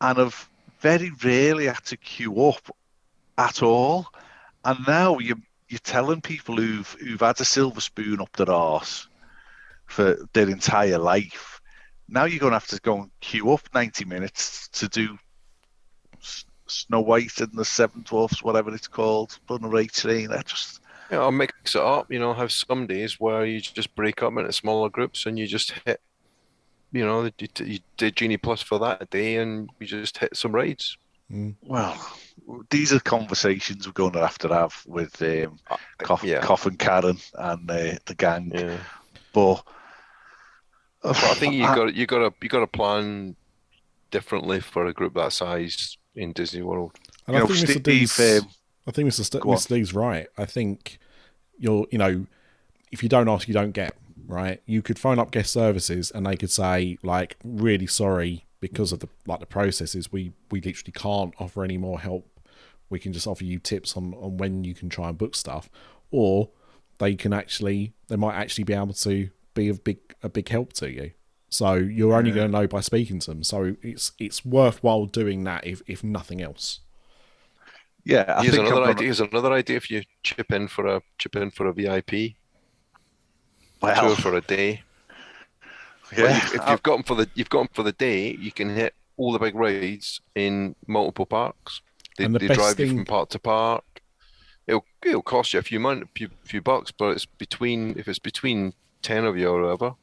and 0.00 0.18
have 0.18 0.48
very 0.78 1.10
rarely 1.24 1.66
had 1.66 1.84
to 1.86 1.96
queue 1.96 2.44
up 2.44 2.70
at 3.36 3.60
all. 3.60 4.06
And 4.64 4.78
now 4.86 5.18
you 5.18 5.34
you're 5.70 5.78
telling 5.78 6.20
people 6.20 6.56
who've 6.56 6.96
who've 7.00 7.20
had 7.20 7.40
a 7.40 7.44
silver 7.44 7.80
spoon 7.80 8.20
up 8.20 8.36
their 8.36 8.50
arse 8.50 9.06
for 9.86 10.16
their 10.32 10.48
entire 10.48 10.98
life. 10.98 11.60
Now 12.08 12.24
you're 12.24 12.40
gonna 12.40 12.56
have 12.56 12.66
to 12.68 12.80
go 12.80 13.02
and 13.02 13.10
queue 13.20 13.50
up 13.52 13.68
ninety 13.72 14.04
minutes 14.04 14.68
to 14.70 14.88
do 14.88 15.16
S- 16.20 16.44
Snow 16.66 17.00
White 17.00 17.40
and 17.40 17.52
the 17.54 17.64
Seven 17.64 18.02
Dwarfs, 18.02 18.42
whatever 18.42 18.74
it's 18.74 18.88
called, 18.88 19.38
on 19.48 19.64
a 19.64 19.68
rate 19.68 19.92
train. 19.92 20.32
I 20.32 20.42
just 20.42 20.80
Yeah, 21.08 21.20
I'll 21.20 21.30
mix 21.30 21.76
it 21.76 21.80
up. 21.80 22.10
You 22.10 22.18
know, 22.18 22.34
have 22.34 22.50
some 22.50 22.88
days 22.88 23.20
where 23.20 23.46
you 23.46 23.60
just 23.60 23.94
break 23.94 24.24
up 24.24 24.36
into 24.36 24.52
smaller 24.52 24.90
groups 24.90 25.24
and 25.24 25.38
you 25.38 25.46
just 25.46 25.72
hit. 25.86 26.00
You 26.92 27.06
know, 27.06 27.30
you, 27.38 27.48
you 27.64 27.78
did 27.96 28.16
Genie 28.16 28.36
Plus 28.36 28.60
for 28.60 28.80
that 28.80 29.08
day, 29.10 29.36
and 29.36 29.70
you 29.78 29.86
just 29.86 30.18
hit 30.18 30.36
some 30.36 30.52
rides. 30.52 30.98
Mm. 31.30 31.54
Well, 31.62 31.96
these 32.70 32.92
are 32.92 33.00
conversations 33.00 33.86
we're 33.86 33.92
going 33.92 34.12
to 34.12 34.20
have 34.20 34.38
to 34.38 34.48
have 34.48 34.82
with 34.86 35.20
um, 35.22 35.58
Cough, 35.98 36.24
yeah. 36.24 36.40
Cough 36.40 36.66
and 36.66 36.78
Karen 36.78 37.18
and 37.34 37.70
uh, 37.70 37.94
the 38.06 38.14
gang. 38.16 38.52
Yeah. 38.54 38.78
But, 39.32 39.62
But 41.02 41.16
I 41.16 41.34
think 41.34 41.54
you 41.54 41.62
got 41.74 41.94
you 41.94 42.06
got 42.06 42.18
to 42.18 42.34
you 42.40 42.48
got 42.48 42.60
to 42.60 42.66
plan 42.66 43.36
differently 44.10 44.60
for 44.60 44.86
a 44.86 44.92
group 44.92 45.14
that 45.14 45.32
size 45.32 45.96
in 46.14 46.32
Disney 46.32 46.62
World. 46.62 46.92
And 47.26 47.34
you 47.36 47.40
I 47.40 47.46
know, 47.46 47.54
think 47.54 47.68
Mr. 47.68 47.70
Steve, 47.70 47.82
D's, 47.82 48.42
um, 48.42 48.50
I 48.86 48.90
think 48.90 49.08
Mr. 49.08 49.24
St- 49.24 49.44
Mr. 49.44 49.68
D's 49.68 49.94
right. 49.94 50.26
I 50.36 50.44
think 50.44 50.98
you're, 51.58 51.86
you 51.90 51.98
know, 51.98 52.26
if 52.90 53.02
you 53.02 53.08
don't 53.08 53.28
ask, 53.28 53.48
you 53.48 53.54
don't 53.54 53.72
get. 53.72 53.96
Right? 54.26 54.62
You 54.64 54.80
could 54.80 54.96
phone 54.96 55.18
up 55.18 55.32
guest 55.32 55.52
services 55.52 56.12
and 56.12 56.24
they 56.24 56.36
could 56.36 56.52
say, 56.52 56.98
like, 57.02 57.36
really 57.42 57.88
sorry 57.88 58.46
because 58.60 58.92
of 58.92 59.00
the 59.00 59.08
like 59.26 59.40
the 59.40 59.46
processes. 59.46 60.12
We 60.12 60.32
we 60.52 60.60
literally 60.60 60.92
can't 60.92 61.34
offer 61.38 61.64
any 61.64 61.78
more 61.78 61.98
help. 61.98 62.29
We 62.90 62.98
can 62.98 63.12
just 63.12 63.26
offer 63.26 63.44
you 63.44 63.58
tips 63.58 63.96
on 63.96 64.12
on 64.14 64.36
when 64.36 64.64
you 64.64 64.74
can 64.74 64.88
try 64.88 65.08
and 65.08 65.16
book 65.16 65.34
stuff, 65.34 65.70
or 66.10 66.50
they 66.98 67.14
can 67.14 67.32
actually 67.32 67.94
they 68.08 68.16
might 68.16 68.34
actually 68.34 68.64
be 68.64 68.74
able 68.74 68.92
to 68.92 69.30
be 69.54 69.68
of 69.68 69.82
big 69.84 69.98
a 70.22 70.28
big 70.28 70.48
help 70.48 70.72
to 70.74 70.90
you. 70.90 71.12
So 71.48 71.74
you're 71.74 72.14
only 72.14 72.30
going 72.30 72.46
to 72.52 72.52
know 72.60 72.66
by 72.68 72.80
speaking 72.80 73.18
to 73.20 73.30
them. 73.30 73.42
So 73.42 73.74
it's 73.82 74.12
it's 74.18 74.44
worthwhile 74.44 75.06
doing 75.06 75.44
that 75.44 75.66
if 75.66 75.82
if 75.86 76.04
nothing 76.04 76.40
else. 76.42 76.80
yeah, 78.04 78.24
I 78.36 78.42
Here's 78.42 78.54
think 78.54 78.66
another 78.66 78.80
gonna- 78.82 78.92
idea. 78.92 79.04
Here's 79.06 79.20
another 79.20 79.52
idea. 79.52 79.76
If 79.76 79.90
you 79.90 80.02
chip 80.22 80.52
in 80.52 80.68
for 80.68 80.86
a 80.86 81.02
chip 81.18 81.34
in 81.36 81.50
for 81.50 81.66
a 81.66 81.72
VIP, 81.72 82.36
Well, 83.80 84.00
tour 84.08 84.16
for 84.16 84.34
a 84.36 84.40
day. 84.40 84.82
Yeah, 86.16 86.36
if, 86.36 86.54
if 86.54 86.68
you've 86.68 86.82
got 86.82 86.96
them 86.96 87.02
for 87.04 87.14
the 87.14 87.28
you've 87.34 87.48
got 87.50 87.60
'em 87.60 87.68
for 87.72 87.82
the 87.82 87.92
day, 87.92 88.32
you 88.34 88.52
can 88.52 88.68
hit 88.74 88.94
all 89.16 89.32
the 89.32 89.38
big 89.38 89.54
rides 89.54 90.20
in 90.34 90.74
multiple 90.86 91.26
parks. 91.26 91.82
They, 92.18 92.24
And 92.24 92.34
the 92.34 92.40
they 92.40 92.54
drive 92.54 92.78
you 92.78 92.88
from 92.88 93.04
park 93.04 93.30
to 93.30 93.38
park. 93.38 93.84
It'll 94.66 94.84
it'll 95.04 95.22
cost 95.22 95.52
you 95.52 95.58
a 95.58 95.62
few 95.62 95.80
money, 95.80 96.02
few, 96.14 96.30
few 96.44 96.60
bucks, 96.60 96.90
but 96.90 97.10
it's 97.10 97.26
between 97.26 97.98
if 97.98 98.08
it's 98.08 98.18
between 98.18 98.74
ten 99.02 99.24
of 99.24 99.36
you 99.36 99.48
or 99.48 99.62
whatever, 99.62 99.94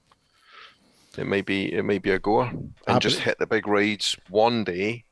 it 1.17 1.25
may 1.25 1.41
be 1.41 1.73
it 1.73 1.83
may 1.83 1.97
be 1.97 2.11
a 2.11 2.19
goer. 2.19 2.51
And 2.87 3.01
just 3.01 3.19
hit 3.19 3.39
the 3.39 3.47
big 3.47 3.67
rides 3.67 4.15
one 4.29 4.63
day, 4.63 5.03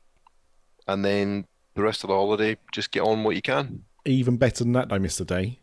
and 0.86 1.04
then 1.04 1.46
the 1.74 1.82
rest 1.82 2.04
of 2.04 2.08
the 2.08 2.14
holiday 2.14 2.56
just 2.72 2.90
get 2.90 3.00
on 3.00 3.24
what 3.24 3.36
you 3.36 3.42
can. 3.42 3.84
Even 4.04 4.36
better 4.36 4.64
than 4.64 4.72
that, 4.72 4.88
though, 4.88 4.98
Mister 4.98 5.24
Day, 5.24 5.58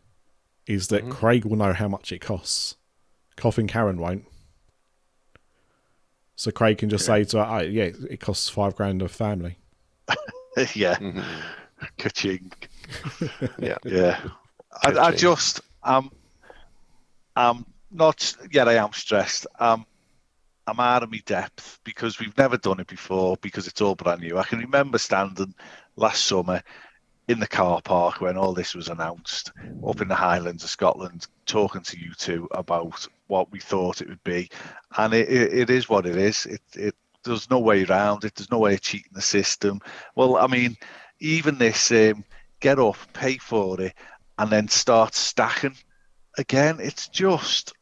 is 0.66 0.88
that 0.88 1.02
mm-hmm. 1.02 1.12
Craig 1.12 1.44
will 1.44 1.56
know 1.56 1.72
how 1.72 1.88
much 1.88 2.12
it 2.12 2.20
costs. 2.20 2.76
Coffin 3.36 3.66
Karen 3.66 3.98
won't. 3.98 4.24
So 6.36 6.50
Craig 6.50 6.78
can 6.78 6.90
just 6.90 7.06
say 7.06 7.24
to 7.24 7.38
her, 7.38 7.44
oh, 7.44 7.62
"Yeah, 7.62 7.90
it 8.10 8.20
costs 8.20 8.48
five 8.48 8.76
grand 8.76 9.02
a 9.02 9.08
family." 9.08 9.58
yeah, 10.74 10.96
Mhm. 10.96 11.24
ka-ching. 11.98 12.52
Yeah. 13.58 13.78
Yeah, 13.84 14.20
I, 14.82 14.88
I 14.88 14.92
Ka-ching. 14.92 15.16
just 15.18 15.60
um, 15.82 16.10
I'm 17.36 17.64
not 17.90 18.34
yeah, 18.52 18.64
I 18.64 18.74
am 18.74 18.92
stressed. 18.92 19.46
Um, 19.58 19.86
I'm 20.66 20.80
out 20.80 21.02
of 21.02 21.10
my 21.10 21.20
depth 21.26 21.78
because 21.84 22.18
we've 22.18 22.36
never 22.38 22.56
done 22.56 22.80
it 22.80 22.86
before 22.86 23.36
because 23.42 23.66
it's 23.66 23.80
all 23.80 23.94
brand 23.94 24.20
new. 24.22 24.38
I 24.38 24.44
can 24.44 24.58
remember 24.60 24.98
standing 24.98 25.54
last 25.96 26.24
summer 26.24 26.62
in 27.28 27.38
the 27.40 27.46
car 27.46 27.80
park 27.82 28.20
when 28.20 28.36
all 28.36 28.52
this 28.54 28.74
was 28.74 28.88
announced 28.88 29.52
up 29.86 30.00
in 30.00 30.08
the 30.08 30.14
Highlands 30.14 30.64
of 30.64 30.70
Scotland, 30.70 31.26
talking 31.46 31.82
to 31.82 31.98
you 31.98 32.12
two 32.16 32.48
about 32.52 33.06
what 33.28 33.50
we 33.50 33.60
thought 33.60 34.00
it 34.00 34.08
would 34.08 34.22
be, 34.24 34.48
and 34.98 35.12
it, 35.14 35.28
it, 35.28 35.52
it 35.54 35.70
is 35.70 35.88
what 35.88 36.06
it 36.06 36.16
is. 36.16 36.46
It, 36.46 36.60
it 36.74 36.94
there's 37.24 37.50
no 37.50 37.58
way 37.58 37.84
around 37.84 38.24
it. 38.24 38.34
There's 38.34 38.50
no 38.50 38.58
way 38.58 38.74
of 38.74 38.80
cheating 38.80 39.12
the 39.12 39.22
system. 39.22 39.80
Well, 40.14 40.36
I 40.36 40.46
mean, 40.46 40.76
even 41.20 41.58
this 41.58 41.90
um, 41.90 42.24
get 42.60 42.78
up, 42.78 42.96
pay 43.12 43.38
for 43.38 43.80
it, 43.80 43.94
and 44.38 44.50
then 44.50 44.68
start 44.68 45.14
stacking 45.14 45.76
again. 46.38 46.78
It's 46.80 47.08
just 47.08 47.72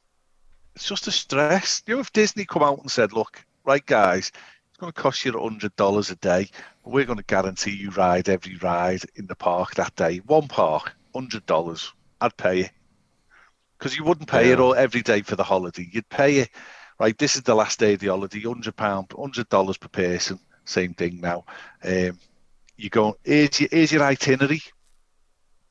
it's 0.74 0.89
just 0.89 1.06
a 1.06 1.12
stress. 1.12 1.82
You 1.86 1.94
know, 1.97 2.01
if 2.01 2.12
Disney 2.12 2.44
come 2.44 2.62
out 2.62 2.81
and 2.81 2.90
said, 2.90 3.12
"Look, 3.12 3.44
right, 3.64 3.85
guys, 3.85 4.32
it's 4.69 4.78
going 4.78 4.93
to 4.93 5.01
cost 5.01 5.24
you 5.24 5.39
hundred 5.39 5.74
dollars 5.77 6.10
a 6.10 6.16
day, 6.16 6.48
but 6.85 6.93
we're 6.93 7.05
going 7.05 7.19
to 7.19 7.24
guarantee 7.24 7.73
you 7.73 7.90
ride 7.90 8.28
every 8.28 8.56
ride 8.56 9.02
in 9.16 9.27
the 9.27 9.36
park 9.36 9.74
that 9.74 9.94
day. 9.97 10.19
One 10.27 10.48
park, 10.48 10.94
hundred 11.14 11.44
dollars. 11.47 11.93
I'd 12.20 12.36
pay 12.36 12.60
it 12.60 12.70
because 13.82 13.97
you 13.97 14.05
wouldn't 14.05 14.28
pay 14.28 14.52
it 14.52 14.60
all 14.60 14.77
every 14.77 15.02
day 15.02 15.23
for 15.23 15.35
the 15.35 15.43
holiday. 15.43 15.89
You'd 15.90 16.09
pay 16.09 16.36
it. 16.36 16.51
Right, 17.03 17.19
this 17.19 17.35
is 17.35 17.43
the 17.43 17.57
last 17.57 17.81
day 17.81 17.95
of 17.95 17.99
the 17.99 18.07
holiday. 18.07 18.39
Hundred 18.43 18.77
pound, 18.77 19.12
hundred 19.19 19.49
dollars 19.49 19.77
per 19.77 19.89
person. 19.89 20.39
Same 20.65 20.95
thing 20.95 21.20
now. 21.20 21.45
Um, 21.83 22.16
you 22.77 22.91
go. 22.91 23.16
Here's 23.24 23.59
your, 23.59 23.69
here's 23.73 23.91
your 23.91 24.05
itinerary. 24.05 24.62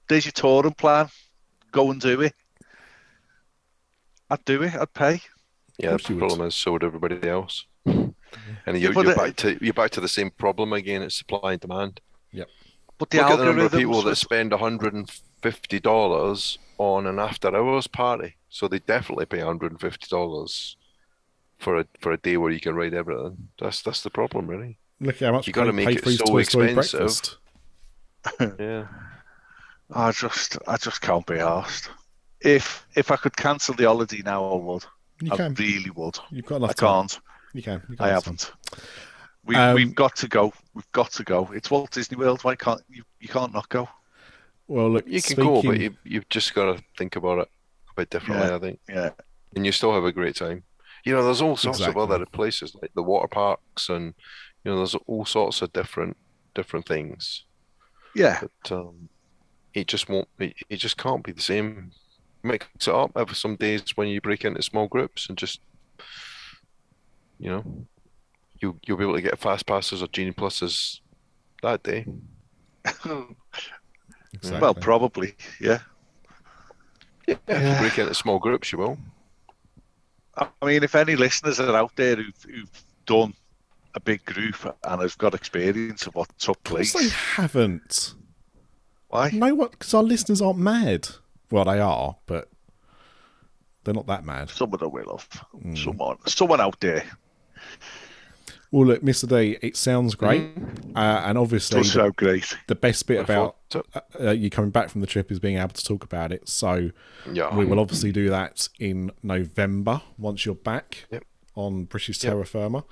There's 0.10 0.26
your 0.26 0.34
touring 0.34 0.74
plan. 0.74 1.08
Go 1.72 1.90
and 1.90 2.02
do 2.02 2.20
it. 2.20 2.34
I'd 4.30 4.44
do 4.44 4.62
it. 4.64 4.76
I'd 4.76 4.94
pay. 4.94 5.22
Yeah, 5.78 5.92
course 5.92 6.04
the 6.04 6.10
you 6.10 6.20
would. 6.20 6.28
problem 6.28 6.48
is 6.50 6.56
so 6.56 6.74
would 6.74 6.84
everybody 6.84 7.26
else. 7.28 7.66
And 8.66 8.78
you're, 8.78 8.94
but 8.94 9.04
you're 9.04 9.14
it- 9.14 9.18
back 9.18 9.36
to 9.38 9.58
you're 9.64 9.74
back 9.74 9.92
to 9.92 10.02
the 10.02 10.10
same 10.10 10.32
problem 10.32 10.74
again. 10.74 11.02
It's 11.02 11.18
supply 11.18 11.54
and 11.54 11.62
demand. 11.62 12.02
But 12.98 13.10
the 13.10 13.18
Look 13.18 13.32
at 13.32 13.38
the 13.38 13.46
number 13.46 13.66
of 13.66 13.72
algorithms 13.72 13.78
people 13.78 14.02
that 14.04 14.16
spend 14.18 14.54
hundred 14.54 14.94
and 14.94 15.10
fifty 15.42 15.80
dollars 15.80 16.60
on 16.78 17.08
an 17.08 17.20
after 17.20 17.56
hours 17.56 17.88
party. 17.88 18.36
So 18.50 18.68
they 18.68 18.80
definitely 18.80 19.26
pay 19.26 19.40
hundred 19.40 19.72
and 19.72 19.82
fifty 19.82 20.08
dollars 20.10 20.76
for 21.62 21.80
a 21.80 21.86
for 22.00 22.12
a 22.12 22.18
day 22.18 22.36
where 22.38 22.52
you 22.52 22.60
can 22.60 22.76
ride 22.76 22.94
everything. 22.94 23.38
That's 23.60 23.82
that's 23.82 24.02
the 24.04 24.10
problem, 24.10 24.48
really. 24.48 24.78
Look 25.00 25.22
at 25.22 25.28
how 25.28 25.32
much 25.34 25.48
You 25.48 25.54
gotta 25.54 25.72
make 25.74 25.88
paid 25.88 25.98
it 26.06 26.28
so 26.28 26.38
expensive. 26.38 27.38
Yeah. 28.60 28.88
I 29.94 30.12
just, 30.12 30.58
I 30.68 30.78
just 30.78 31.02
can't 31.02 31.26
be 31.26 31.40
asked. 31.40 31.90
If 32.40 32.86
if 32.96 33.12
I 33.12 33.16
could 33.18 33.36
cancel 33.36 33.76
the 33.76 33.86
holiday 33.86 34.22
now, 34.24 34.46
I 34.46 34.56
would. 34.56 34.86
You 35.22 35.32
I 35.34 35.38
can. 35.38 35.54
really 35.56 35.90
would. 35.92 36.18
You've 36.30 36.46
got 36.46 36.58
enough 36.58 36.72
I 36.72 36.74
time. 36.74 37.08
can't. 37.08 37.20
You 37.54 37.62
can. 37.62 37.82
You 37.90 37.96
can 37.98 38.06
I 38.06 38.10
have 38.10 38.24
time. 38.24 38.38
haven't. 38.38 38.52
We, 39.44 39.56
Um, 39.56 39.76
we've 39.76 39.94
got 39.96 40.16
to 40.18 40.28
go. 40.28 40.54
We've 40.74 40.92
got 40.92 41.12
to 41.14 41.24
go. 41.24 41.50
It's 41.54 41.70
Walt 41.70 41.92
Disney 41.92 42.18
World. 42.18 42.44
Why 42.44 42.56
can't 42.56 42.82
you? 42.90 43.04
You 43.20 43.28
can't 43.28 43.54
not 43.54 43.68
go. 43.70 43.90
Well, 44.68 44.90
look, 44.90 45.06
You 45.06 45.14
can 45.22 45.36
speaking, 45.36 45.44
go, 45.44 45.62
but 45.62 45.80
you 45.80 45.96
you've 46.04 46.30
just 46.30 46.54
got 46.54 46.78
to 46.78 46.84
think 46.98 47.16
about 47.18 47.40
it 47.40 47.50
a 47.90 47.94
bit 47.96 48.10
differently, 48.10 48.48
Yeah. 48.48 48.56
I 48.56 48.60
think. 48.60 48.80
Yeah. 48.88 49.10
And 49.56 49.66
you 49.66 49.72
still 49.72 49.94
have 49.94 50.06
a 50.06 50.12
great 50.14 50.36
time. 50.36 50.64
You 51.04 51.14
know, 51.14 51.24
there's 51.24 51.42
all 51.42 51.58
sorts 51.58 51.80
Exactly. 51.80 52.02
of 52.04 52.12
other 52.12 52.26
places 52.26 52.76
like 52.82 52.92
the 52.94 53.04
water 53.04 53.28
parks, 53.28 53.90
and 53.90 54.14
you 54.64 54.72
know, 54.72 54.78
there's 54.78 54.96
all 55.08 55.26
sorts 55.26 55.62
of 55.62 55.74
different 55.74 56.18
different 56.54 56.86
things. 56.88 57.46
Yeah. 58.16 58.42
But 58.64 58.72
um, 58.72 59.10
it 59.74 59.88
just 59.88 60.10
won't. 60.10 60.28
It, 60.40 60.54
it 60.70 60.78
just 60.78 60.98
can't 60.98 61.24
be 61.24 61.32
the 61.32 61.42
same. 61.42 61.92
Mix 62.44 62.68
it 62.88 62.94
up. 62.94 63.12
Have 63.16 63.36
some 63.38 63.56
days 63.56 63.84
when 63.96 64.08
you 64.08 64.20
break 64.22 64.44
into 64.46 64.62
small 64.64 64.88
groups 64.88 65.30
and 65.30 65.38
just, 65.38 65.60
you 67.40 67.50
know, 67.50 67.64
you 68.60 68.78
you'll 68.86 68.98
be 68.98 69.04
able 69.04 69.16
to 69.16 69.22
get 69.22 69.40
fast 69.40 69.66
passes 69.66 70.02
or 70.04 70.08
genie 70.08 70.32
pluses 70.34 71.00
that 71.64 71.84
day. 71.84 72.06
Exactly. 74.34 74.62
Well, 74.62 74.74
probably. 74.74 75.36
Yeah. 75.60 75.80
Yeah, 77.28 77.36
if 77.48 77.62
Yeah. 77.62 77.74
you 77.74 77.80
break 77.80 77.98
into 78.00 78.14
small 78.14 78.40
groups, 78.40 78.72
you 78.72 78.78
will. 78.78 78.98
I 80.42 80.66
mean, 80.66 80.84
if 80.84 80.96
any 80.96 81.16
listeners 81.16 81.60
are 81.60 81.76
out 81.76 81.96
there 81.96 82.16
who've, 82.16 82.44
who've 82.44 82.84
done 83.06 83.34
a 83.94 84.00
big 84.00 84.24
group 84.26 84.56
and 84.84 85.02
have 85.02 85.18
got 85.18 85.34
experience 85.34 86.08
of 86.08 86.16
what 86.16 86.30
took 86.40 86.64
place, 86.64 86.94
they 86.94 87.10
haven't. 87.10 88.16
why? 89.10 89.30
No, 89.34 89.54
what? 89.56 89.72
Because 89.72 89.94
our 89.94 90.04
listeners 90.04 90.42
aren't 90.42 90.60
mad. 90.60 91.08
Well, 91.50 91.66
they 91.66 91.80
are, 91.80 92.16
but 92.26 92.50
they're 93.84 93.94
not 93.94 94.08
that 94.08 94.26
mad. 94.26 94.50
Someone 94.50 94.92
will 94.92 95.18
have. 95.18 95.46
Hmm. 95.62 95.76
Someone, 95.76 96.18
someone 96.28 96.62
out 96.62 96.80
there. 96.80 97.04
Well, 98.72 98.88
look, 98.88 99.02
Mr. 99.04 99.28
D, 99.28 99.58
it 99.62 99.76
sounds 99.76 100.16
great, 100.16 100.56
Mm-hmm. 100.56 100.96
uh, 100.98 101.22
and 101.26 101.38
obviously 101.38 101.82
Does 101.82 101.94
the, 101.94 102.10
great. 102.16 102.56
the 102.68 102.76
best 102.76 103.06
bit 103.06 103.20
I 103.20 103.24
about 103.24 103.58
thought 103.70 103.86
uh, 103.94 104.00
uh, 104.28 104.32
you 104.32 104.50
coming 104.50 104.72
back 104.72 104.90
from 104.90 105.02
the 105.02 105.08
trip 105.08 105.30
is 105.30 105.40
being 105.40 105.58
able 105.58 105.70
to 105.74 105.84
talk 105.84 106.04
about 106.06 106.32
it. 106.32 106.48
So 106.48 106.92
Yeah. 107.32 107.54
we 107.54 107.66
will 107.66 107.80
obviously 107.82 108.14
do 108.14 108.30
that 108.30 108.70
in 108.80 109.12
November 109.24 110.02
once 110.18 110.46
you're 110.46 110.56
back 110.56 111.06
Yep. 111.12 111.24
on 111.56 111.84
British 111.84 112.24
Yep. 112.24 112.32
Terra 112.32 112.46
Firma. 112.46 112.86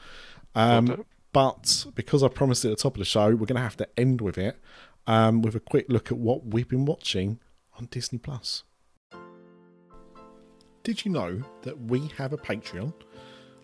Um, 0.53 0.85
do. 0.85 1.05
but 1.31 1.85
because 1.95 2.23
I 2.23 2.27
promised 2.27 2.65
at 2.65 2.71
the 2.71 2.75
top 2.75 2.95
of 2.95 2.99
the 2.99 3.05
show, 3.05 3.29
we're 3.29 3.45
going 3.45 3.55
to 3.55 3.61
have 3.61 3.77
to 3.77 3.87
end 3.97 4.19
with 4.19 4.37
it 4.37 4.59
um, 5.07 5.41
with 5.41 5.55
a 5.55 5.59
quick 5.61 5.85
look 5.87 6.11
at 6.11 6.17
what 6.17 6.45
we've 6.47 6.67
been 6.67 6.83
watching 6.85 7.39
on 7.77 7.87
Disney 7.89 8.17
Plus. 8.19 8.63
Did 10.83 11.05
you 11.05 11.11
know 11.11 11.43
that 11.61 11.79
we 11.79 12.07
have 12.17 12.33
a 12.33 12.37
Patreon? 12.37 12.93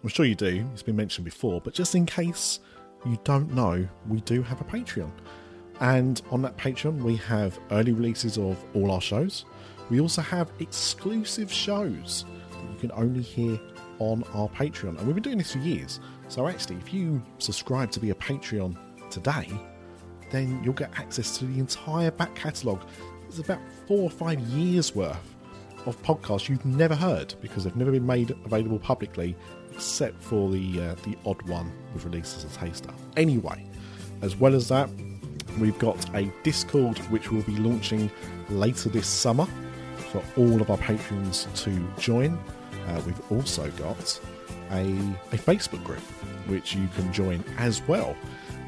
I'm 0.06 0.10
sure 0.10 0.28
you 0.28 0.36
do. 0.36 0.64
It's 0.72 0.84
been 0.84 0.96
mentioned 0.96 1.26
before, 1.26 1.60
but 1.60 1.74
just 1.74 1.96
in 1.96 2.06
case 2.06 2.60
you 3.08 3.18
don't 3.24 3.52
know, 3.56 3.88
we 4.08 4.22
do 4.22 4.44
have 4.44 4.62
a 4.62 4.64
Patreon. 4.64 5.10
And 5.80 6.22
on 6.30 6.44
that 6.44 6.56
Patreon, 6.58 7.02
we 7.02 7.16
have 7.16 7.58
early 7.72 7.92
releases 7.92 8.38
of 8.38 8.64
all 8.76 8.92
our 8.92 9.02
shows. 9.02 9.46
We 9.90 10.00
also 10.00 10.22
have 10.22 10.52
exclusive 10.60 11.52
shows 11.52 12.24
that 12.52 12.72
you 12.72 12.78
can 12.80 12.92
only 12.92 13.24
hear 13.24 13.60
on 13.98 14.24
our 14.36 14.48
Patreon. 14.50 14.90
And 14.90 15.08
we've 15.08 15.16
been 15.16 15.24
doing 15.24 15.40
this 15.40 15.54
for 15.54 15.58
years. 15.58 16.00
So 16.28 16.48
actually, 16.48 16.76
if 16.76 16.94
you 16.94 17.20
subscribe 17.40 17.90
to 17.90 18.00
be 18.00 18.12
a 18.12 18.16
Patreon 18.16 18.78
today, 19.10 19.50
then 20.30 20.64
you'll 20.64 20.76
get 20.76 20.92
access 21.00 21.36
to 21.40 21.46
the 21.46 21.58
entire 21.58 22.12
back 22.12 22.36
catalogue. 22.36 22.84
It's 23.28 23.40
about 23.40 23.60
four 23.88 24.04
or 24.04 24.12
five 24.12 24.40
years 24.40 24.94
worth 24.94 25.18
of 25.88 26.02
podcasts 26.04 26.50
you've 26.50 26.66
never 26.66 26.96
heard 26.96 27.34
because 27.42 27.64
they've 27.64 27.76
never 27.76 27.92
been 27.92 28.06
made 28.06 28.32
available 28.46 28.80
publicly, 28.80 29.36
except 29.76 30.22
for 30.24 30.50
the 30.50 30.82
uh, 30.82 30.96
the 31.04 31.18
odd 31.26 31.42
one 31.44 31.72
with 31.94 32.06
releases 32.06 32.46
as 32.46 32.56
taster. 32.58 32.94
Anyway, 33.18 33.66
as 34.22 34.36
well 34.36 34.56
as 34.56 34.68
that, 34.70 34.90
we've 35.60 35.78
got 35.80 36.14
a 36.16 36.32
Discord 36.44 36.98
which 37.10 37.32
will 37.32 37.44
be 37.44 37.58
launching 37.58 38.10
later 38.50 38.90
this 38.90 39.08
summer 39.08 39.48
for 40.12 40.24
all 40.38 40.62
of 40.62 40.70
our 40.70 40.78
patrons 40.78 41.48
to 41.56 41.72
join. 41.98 42.38
Uh, 42.88 43.02
we've 43.06 43.32
also 43.32 43.70
got 43.72 44.20
a, 44.72 44.84
a 45.32 45.38
Facebook 45.38 45.84
group 45.84 46.02
which 46.48 46.76
you 46.76 46.88
can 46.96 47.12
join 47.12 47.44
as 47.58 47.82
well. 47.88 48.16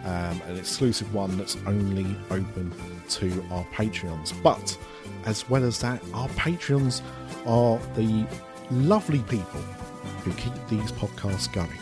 Um, 0.04 0.42
an 0.48 0.58
exclusive 0.58 1.14
one 1.14 1.38
that's 1.38 1.58
only 1.66 2.16
open 2.32 2.72
to 3.10 3.46
our 3.52 3.66
Patreons. 3.66 4.34
But 4.42 4.78
as 5.26 5.50
well 5.50 5.64
as 5.64 5.80
that, 5.82 6.02
our 6.14 6.30
Patreons 6.30 7.02
are 7.46 7.78
the 7.96 8.26
lovely 8.72 9.20
people 9.24 9.62
who 10.24 10.34
keep 10.34 10.54
these 10.68 10.92
podcasts 10.92 11.52
going. 11.52 11.78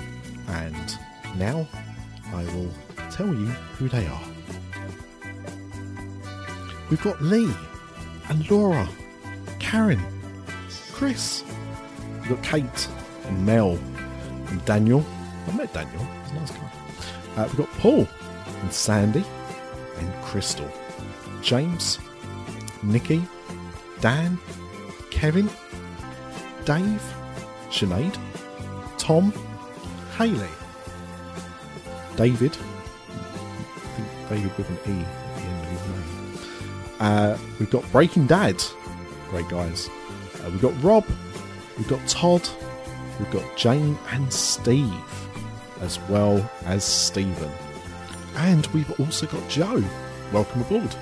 And 0.47 0.97
now 1.37 1.67
I 2.33 2.43
will 2.53 2.71
tell 3.11 3.27
you 3.27 3.47
who 3.77 3.89
they 3.89 4.05
are. 4.05 4.23
We've 6.89 7.01
got 7.01 7.21
Lee 7.21 7.51
and 8.29 8.49
Laura, 8.49 8.87
Karen, 9.59 10.01
Chris, 10.91 11.43
we've 12.19 12.29
got 12.29 12.43
Kate 12.43 12.87
and 13.25 13.45
Mel 13.45 13.77
and 14.47 14.65
Daniel. 14.65 15.05
I 15.47 15.55
met 15.55 15.73
Daniel. 15.73 16.07
He's 16.23 16.31
a 16.31 16.35
nice 16.35 16.51
guy. 16.51 16.71
Uh, 17.37 17.45
we've 17.47 17.57
got 17.57 17.71
Paul 17.79 18.07
and 18.61 18.71
Sandy 18.71 19.23
and 19.97 20.13
Crystal, 20.23 20.71
James, 21.41 21.99
Nikki, 22.83 23.23
Dan, 23.99 24.37
Kevin, 25.09 25.49
Dave, 26.65 27.03
Sinead, 27.75 28.17
Tom, 28.97 29.33
Haley, 30.17 30.47
David, 32.15 32.57
David 34.29 34.57
with 34.57 34.69
an 34.69 34.77
E 34.87 35.03
at 35.03 35.35
the 35.35 35.41
end 35.41 35.61
of 35.61 35.69
his 35.69 35.81
name. 35.81 36.39
Uh, 37.01 37.37
we've 37.59 37.69
got 37.69 37.91
Breaking 37.91 38.27
Dad, 38.27 38.63
great 39.29 39.49
guys. 39.49 39.89
Uh, 40.35 40.49
we've 40.51 40.61
got 40.61 40.81
Rob, 40.81 41.05
we've 41.77 41.87
got 41.89 41.99
Todd, 42.07 42.47
we've 43.19 43.31
got 43.31 43.57
Jane 43.57 43.97
and 44.11 44.31
Steve, 44.31 44.93
as 45.81 45.99
well 46.07 46.49
as 46.63 46.85
Stephen. 46.85 47.51
And 48.37 48.67
we've 48.67 48.99
also 49.01 49.25
got 49.25 49.49
Joe. 49.49 49.83
Welcome 50.31 50.61
aboard. 50.61 50.95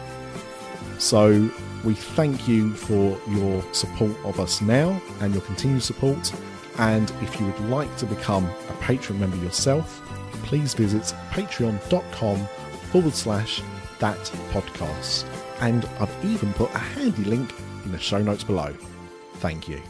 So 0.98 1.50
we 1.84 1.94
thank 1.94 2.48
you 2.48 2.74
for 2.74 3.20
your 3.30 3.64
support 3.74 4.16
of 4.24 4.40
us 4.40 4.60
now 4.60 5.00
and 5.20 5.34
your 5.34 5.44
continued 5.44 5.84
support. 5.84 6.34
And 6.78 7.12
if 7.22 7.40
you 7.40 7.46
would 7.46 7.60
like 7.70 7.96
to 7.98 8.06
become 8.06 8.46
a 8.46 8.74
Patreon 8.82 9.20
member 9.20 9.38
yourself, 9.38 10.02
please 10.44 10.74
visit 10.74 11.04
patreon.com 11.32 12.48
forward 12.92 13.14
slash 13.14 13.62
that 14.00 14.18
podcast. 14.52 15.26
And 15.62 15.86
I've 16.00 16.26
even 16.26 16.52
put 16.54 16.74
a 16.74 16.80
handy 16.80 17.24
link 17.24 17.54
in 17.86 17.92
the 17.92 18.00
show 18.00 18.22
notes 18.22 18.44
below. 18.44 18.74
Thank 19.36 19.68
you. 19.68 19.82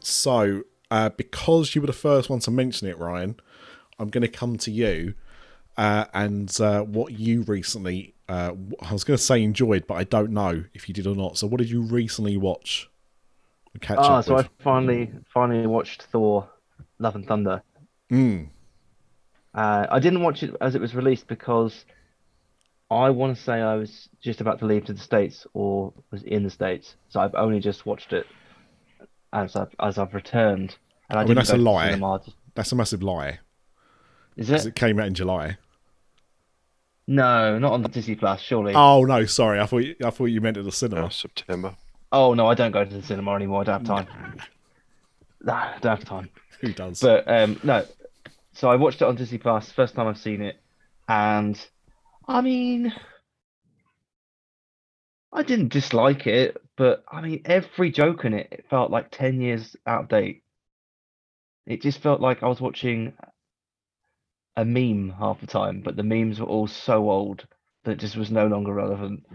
So, 0.00 0.62
uh, 0.90 1.10
because 1.10 1.74
you 1.74 1.80
were 1.80 1.86
the 1.86 1.92
first 1.92 2.30
one 2.30 2.40
to 2.40 2.50
mention 2.50 2.88
it, 2.88 2.98
Ryan, 2.98 3.36
I'm 3.98 4.08
going 4.08 4.22
to 4.22 4.28
come 4.28 4.56
to 4.58 4.70
you 4.70 5.14
uh, 5.76 6.06
and 6.14 6.58
uh, 6.60 6.82
what 6.82 7.12
you 7.12 7.42
recently, 7.42 8.14
uh, 8.28 8.52
I 8.80 8.92
was 8.92 9.04
going 9.04 9.16
to 9.16 9.22
say 9.22 9.42
enjoyed, 9.42 9.86
but 9.86 9.94
I 9.94 10.04
don't 10.04 10.30
know 10.30 10.64
if 10.74 10.88
you 10.88 10.94
did 10.94 11.06
or 11.06 11.14
not. 11.14 11.38
So, 11.38 11.46
what 11.46 11.58
did 11.58 11.70
you 11.70 11.82
recently 11.82 12.36
watch? 12.36 12.88
And 13.76 13.82
Catch 13.82 13.98
Ah, 14.00 14.18
up 14.18 14.24
so 14.24 14.34
with? 14.36 14.46
I 14.46 14.62
finally 14.62 15.10
finally 15.32 15.66
watched 15.66 16.02
Thor: 16.04 16.48
Love 16.98 17.14
and 17.16 17.26
Thunder. 17.26 17.62
Mm, 18.10 18.48
Uh, 19.54 19.86
I 19.90 19.98
didn't 19.98 20.22
watch 20.22 20.42
it 20.42 20.54
as 20.60 20.74
it 20.74 20.80
was 20.80 20.94
released 20.94 21.26
because 21.26 21.84
I 22.90 23.10
want 23.10 23.36
to 23.36 23.42
say 23.42 23.54
I 23.54 23.74
was 23.76 24.08
just 24.20 24.40
about 24.40 24.58
to 24.60 24.66
leave 24.66 24.84
to 24.86 24.92
the 24.92 25.00
States 25.00 25.46
or 25.54 25.92
was 26.10 26.22
in 26.22 26.42
the 26.44 26.50
States, 26.50 26.94
so 27.08 27.20
I've 27.20 27.34
only 27.34 27.60
just 27.60 27.84
watched 27.86 28.12
it 28.12 28.26
as 29.32 29.56
I've 29.56 29.74
as 29.80 29.98
I've 29.98 30.14
returned. 30.14 30.76
And 31.10 31.18
I, 31.18 31.22
I 31.22 31.24
mean, 31.24 31.28
didn't 31.34 31.36
that's 31.38 31.50
go 31.50 31.54
a 31.54 31.58
to 31.58 31.64
the 31.64 31.70
lie. 31.70 31.90
cinema. 31.90 32.20
that's 32.54 32.72
a 32.72 32.76
massive 32.76 33.02
lie. 33.02 33.38
Is 34.36 34.48
'cause 34.48 34.66
it? 34.66 34.70
It 34.70 34.74
came 34.74 34.98
out 35.00 35.06
in 35.06 35.14
July. 35.14 35.56
No, 37.08 37.58
not 37.58 37.72
on 37.72 37.82
the 37.82 37.88
Disney 37.88 38.16
Plus, 38.16 38.40
surely. 38.40 38.72
Oh 38.74 39.04
no, 39.04 39.24
sorry. 39.26 39.60
I 39.60 39.66
thought 39.66 39.78
you, 39.84 39.94
I 40.04 40.10
thought 40.10 40.26
you 40.26 40.40
meant 40.40 40.56
at 40.56 40.64
the 40.64 40.72
cinema. 40.72 41.06
Uh, 41.06 41.08
September. 41.10 41.76
Oh 42.18 42.32
no, 42.32 42.46
I 42.46 42.54
don't 42.54 42.70
go 42.70 42.82
to 42.82 42.96
the 42.96 43.02
cinema 43.02 43.34
anymore. 43.34 43.60
I 43.60 43.64
don't 43.64 43.86
have 43.86 44.06
time. 44.06 44.40
Nah, 45.42 45.54
I 45.54 45.78
don't 45.80 45.98
have 45.98 46.08
time. 46.08 46.30
Who 46.62 46.72
does? 46.72 46.98
But 46.98 47.28
um, 47.28 47.60
no, 47.62 47.84
so 48.54 48.70
I 48.70 48.76
watched 48.76 49.02
it 49.02 49.04
on 49.04 49.16
Disney 49.16 49.36
Plus. 49.36 49.70
First 49.70 49.94
time 49.94 50.06
I've 50.06 50.16
seen 50.16 50.40
it, 50.40 50.58
and 51.06 51.60
I 52.26 52.40
mean, 52.40 52.90
I 55.30 55.42
didn't 55.42 55.68
dislike 55.68 56.26
it, 56.26 56.56
but 56.78 57.04
I 57.06 57.20
mean, 57.20 57.42
every 57.44 57.90
joke 57.90 58.24
in 58.24 58.32
it, 58.32 58.48
it 58.50 58.64
felt 58.70 58.90
like 58.90 59.10
10 59.10 59.42
years 59.42 59.76
out 59.86 60.04
of 60.04 60.08
date. 60.08 60.42
It 61.66 61.82
just 61.82 61.98
felt 61.98 62.22
like 62.22 62.42
I 62.42 62.48
was 62.48 62.62
watching 62.62 63.12
a 64.56 64.64
meme 64.64 65.10
half 65.18 65.42
the 65.42 65.46
time, 65.46 65.82
but 65.82 65.96
the 65.96 66.02
memes 66.02 66.40
were 66.40 66.46
all 66.46 66.66
so 66.66 67.10
old 67.10 67.46
that 67.84 67.90
it 67.90 68.00
just 68.00 68.16
was 68.16 68.30
no 68.30 68.46
longer 68.46 68.72
relevant. 68.72 69.26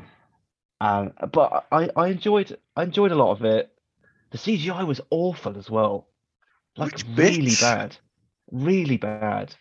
Um, 0.81 1.13
but 1.31 1.67
I, 1.71 1.89
I 1.95 2.07
enjoyed 2.07 2.57
I 2.75 2.81
enjoyed 2.83 3.11
a 3.11 3.15
lot 3.15 3.31
of 3.33 3.45
it. 3.45 3.71
The 4.31 4.39
CGI 4.39 4.85
was 4.87 4.99
awful 5.11 5.55
as 5.57 5.69
well. 5.69 6.07
Like 6.75 6.93
Which 6.93 7.05
really 7.15 7.45
bits? 7.45 7.61
bad. 7.61 7.95
Really 8.51 8.97
bad. 8.97 9.53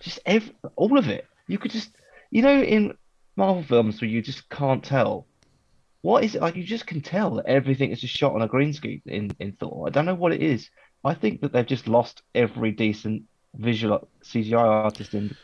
Just 0.00 0.20
every, 0.24 0.54
all 0.76 0.96
of 0.96 1.08
it. 1.08 1.26
You 1.46 1.58
could 1.58 1.72
just 1.72 1.90
you 2.30 2.40
know 2.40 2.62
in 2.62 2.96
Marvel 3.36 3.62
films 3.62 4.00
where 4.00 4.08
you 4.08 4.22
just 4.22 4.48
can't 4.48 4.82
tell. 4.82 5.26
What 6.00 6.24
is 6.24 6.34
it 6.34 6.40
like? 6.40 6.56
You 6.56 6.64
just 6.64 6.86
can 6.86 7.02
tell 7.02 7.34
that 7.34 7.46
everything 7.46 7.90
is 7.90 8.00
just 8.00 8.16
shot 8.16 8.34
on 8.34 8.40
a 8.40 8.48
green 8.48 8.72
screen 8.72 9.02
in, 9.04 9.30
in 9.38 9.52
Thor. 9.52 9.84
I 9.86 9.90
don't 9.90 10.06
know 10.06 10.14
what 10.14 10.32
it 10.32 10.42
is. 10.42 10.70
I 11.04 11.12
think 11.12 11.42
that 11.42 11.52
they've 11.52 11.66
just 11.66 11.86
lost 11.86 12.22
every 12.34 12.72
decent 12.72 13.24
visual 13.54 14.08
CGI 14.24 14.58
artist 14.58 15.12
in 15.12 15.36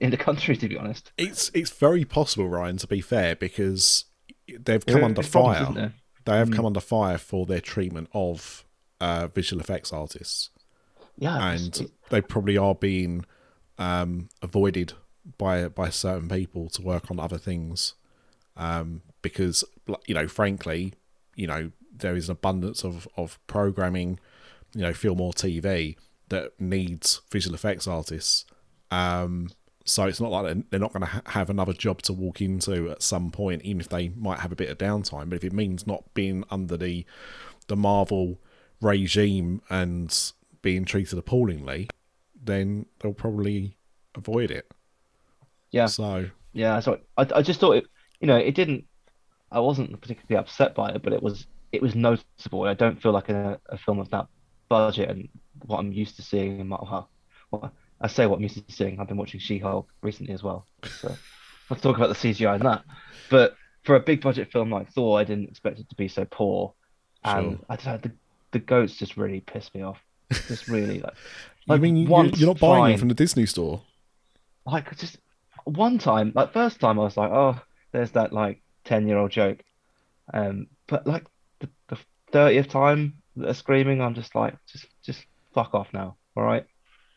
in 0.00 0.10
the 0.10 0.16
country, 0.16 0.56
to 0.56 0.68
be 0.68 0.78
honest. 0.78 1.10
it's 1.18 1.50
it's 1.52 1.70
very 1.70 2.04
possible, 2.04 2.48
Ryan. 2.48 2.76
To 2.76 2.86
be 2.86 3.00
fair, 3.00 3.34
because 3.34 4.04
they've 4.60 4.84
come 4.84 5.04
under 5.04 5.22
fire. 5.22 5.92
They 6.24 6.36
have 6.36 6.48
Mm. 6.50 6.56
come 6.56 6.66
under 6.66 6.80
fire 6.80 7.18
for 7.18 7.46
their 7.46 7.60
treatment 7.60 8.08
of 8.12 8.64
uh, 9.00 9.28
visual 9.28 9.60
effects 9.60 9.92
artists, 9.92 10.50
Yeah, 11.16 11.50
and 11.52 11.76
it- 11.80 11.90
they 12.10 12.20
probably 12.20 12.56
are 12.58 12.74
being 12.74 13.24
um, 13.78 14.28
avoided 14.42 14.92
by 15.38 15.68
by 15.68 15.88
certain 15.90 16.28
people 16.28 16.68
to 16.70 16.82
work 16.82 17.10
on 17.10 17.20
other 17.20 17.38
things 17.38 17.94
um, 18.56 19.02
because 19.22 19.62
you 20.06 20.14
know, 20.14 20.26
frankly, 20.26 20.94
you 21.36 21.46
know, 21.46 21.70
there 21.96 22.16
is 22.16 22.28
an 22.28 22.32
abundance 22.32 22.84
of 22.84 23.06
of 23.16 23.38
programming, 23.46 24.18
you 24.74 24.80
know, 24.82 24.92
film 24.92 25.20
or 25.20 25.32
TV 25.32 25.96
that 26.28 26.60
needs 26.60 27.20
visual 27.30 27.54
effects 27.54 27.86
artists. 27.86 28.44
Um, 28.90 29.50
so 29.88 30.04
it's 30.06 30.20
not 30.20 30.30
like 30.30 30.70
they're, 30.70 30.80
not 30.80 30.92
going 30.92 31.02
to 31.02 31.06
ha- 31.06 31.22
have 31.26 31.50
another 31.50 31.72
job 31.72 32.02
to 32.02 32.12
walk 32.12 32.40
into 32.40 32.90
at 32.90 33.02
some 33.02 33.30
point, 33.30 33.62
even 33.62 33.80
if 33.80 33.88
they 33.88 34.10
might 34.10 34.40
have 34.40 34.52
a 34.52 34.56
bit 34.56 34.70
of 34.70 34.78
downtime. 34.78 35.28
But 35.30 35.36
if 35.36 35.44
it 35.44 35.52
means 35.52 35.86
not 35.86 36.12
being 36.14 36.44
under 36.50 36.76
the 36.76 37.04
the 37.68 37.76
Marvel 37.76 38.40
regime 38.80 39.62
and 39.70 40.32
being 40.62 40.84
treated 40.84 41.18
appallingly, 41.18 41.88
then 42.42 42.86
they'll 43.00 43.14
probably 43.14 43.76
avoid 44.16 44.50
it. 44.50 44.70
yeah. 45.70 45.92
So 45.96 46.30
Yeah, 46.52 46.80
so 46.80 47.00
I, 47.16 47.26
I 47.36 47.42
just 47.42 47.60
thought 47.60 47.72
it, 47.76 47.86
you 48.20 48.26
know, 48.26 48.36
it 48.36 48.54
didn't. 48.54 48.86
I 49.52 49.60
wasn't 49.60 50.00
particularly 50.00 50.40
upset 50.42 50.74
by 50.74 50.90
it, 50.90 51.02
but 51.02 51.12
it 51.14 51.22
was 51.22 51.46
it 51.72 51.82
was 51.82 51.94
noticeable. 51.96 52.64
I 52.64 52.74
don't 52.74 53.00
feel 53.02 53.12
like 53.12 53.28
a, 53.30 53.60
a 53.68 53.78
film 53.78 54.00
of 54.00 54.10
that 54.10 54.28
budget 54.68 55.10
and 55.10 55.28
what 55.66 55.78
I'm 55.80 55.92
used 55.92 56.16
to 56.18 56.22
seeing 56.22 56.60
in 56.60 56.68
Marvel. 56.68 57.10
Well, 57.52 57.72
I 58.00 58.06
say 58.08 58.26
what 58.26 58.36
I'm 58.36 58.42
used. 58.42 58.62
I've 58.80 59.08
been 59.08 59.16
watching 59.16 59.40
She-Hulk 59.40 59.88
recently 60.02 60.34
as 60.34 60.42
well, 60.42 60.66
so 61.00 61.14
let's 61.70 61.82
talk 61.82 61.96
about 61.96 62.08
the 62.08 62.14
CGI 62.14 62.54
and 62.54 62.64
that. 62.64 62.84
But 63.30 63.56
for 63.84 63.96
a 63.96 64.00
big 64.00 64.20
budget 64.20 64.52
film 64.52 64.70
like 64.70 64.90
Thor, 64.92 65.18
I 65.18 65.24
didn't 65.24 65.48
expect 65.48 65.78
it 65.78 65.88
to 65.88 65.94
be 65.96 66.08
so 66.08 66.24
poor, 66.24 66.74
and 67.24 67.58
Sure. 67.58 67.66
I 67.68 67.76
don't 67.76 67.86
know, 67.86 67.96
the 67.98 68.12
the 68.50 68.58
goats 68.58 68.96
just 68.96 69.16
really 69.16 69.40
pissed 69.40 69.74
me 69.74 69.82
off. 69.82 69.98
Just 70.30 70.68
really 70.68 71.00
like. 71.00 71.14
like 71.66 71.80
mean 71.80 71.96
you, 71.96 72.08
once 72.08 72.38
you're 72.38 72.48
not 72.48 72.60
buying 72.60 72.82
fine. 72.82 72.90
them 72.92 72.98
from 73.00 73.08
the 73.08 73.14
Disney 73.14 73.46
store? 73.46 73.82
like 74.72 74.96
just 74.96 75.18
one 75.64 75.98
time, 75.98 76.32
like 76.34 76.52
first 76.52 76.80
time 76.80 76.98
I 76.98 77.04
was 77.04 77.16
like, 77.16 77.30
oh, 77.30 77.60
there's 77.92 78.12
that 78.12 78.32
like 78.32 78.60
10 78.84 79.06
year 79.06 79.18
old 79.18 79.30
joke. 79.30 79.62
Um, 80.32 80.66
but 80.86 81.06
like 81.06 81.26
the, 81.60 81.68
the 81.88 81.98
30th 82.32 82.68
time 82.68 83.14
they're 83.36 83.54
screaming, 83.54 84.00
I'm 84.00 84.14
just 84.14 84.34
like, 84.34 84.56
just 84.66 84.86
just 85.02 85.24
fuck 85.54 85.74
off 85.74 85.88
now, 85.92 86.16
all 86.36 86.42
right? 86.42 86.64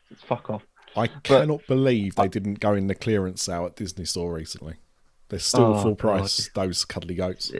Just 0.09 0.25
fuck 0.25 0.49
off. 0.49 0.63
I 0.95 1.07
cannot 1.07 1.65
believe 1.67 2.15
they 2.15 2.27
didn't 2.27 2.59
go 2.59 2.73
in 2.73 2.87
the 2.87 2.95
clearance 2.95 3.41
sale 3.41 3.65
at 3.65 3.75
Disney 3.75 4.05
store 4.05 4.33
recently. 4.33 4.75
They're 5.29 5.39
still 5.39 5.75
Oh, 5.75 5.81
full 5.81 5.95
God. 5.95 5.99
price. 5.99 6.49
Those 6.53 6.83
cuddly 6.85 7.15
goats. 7.15 7.51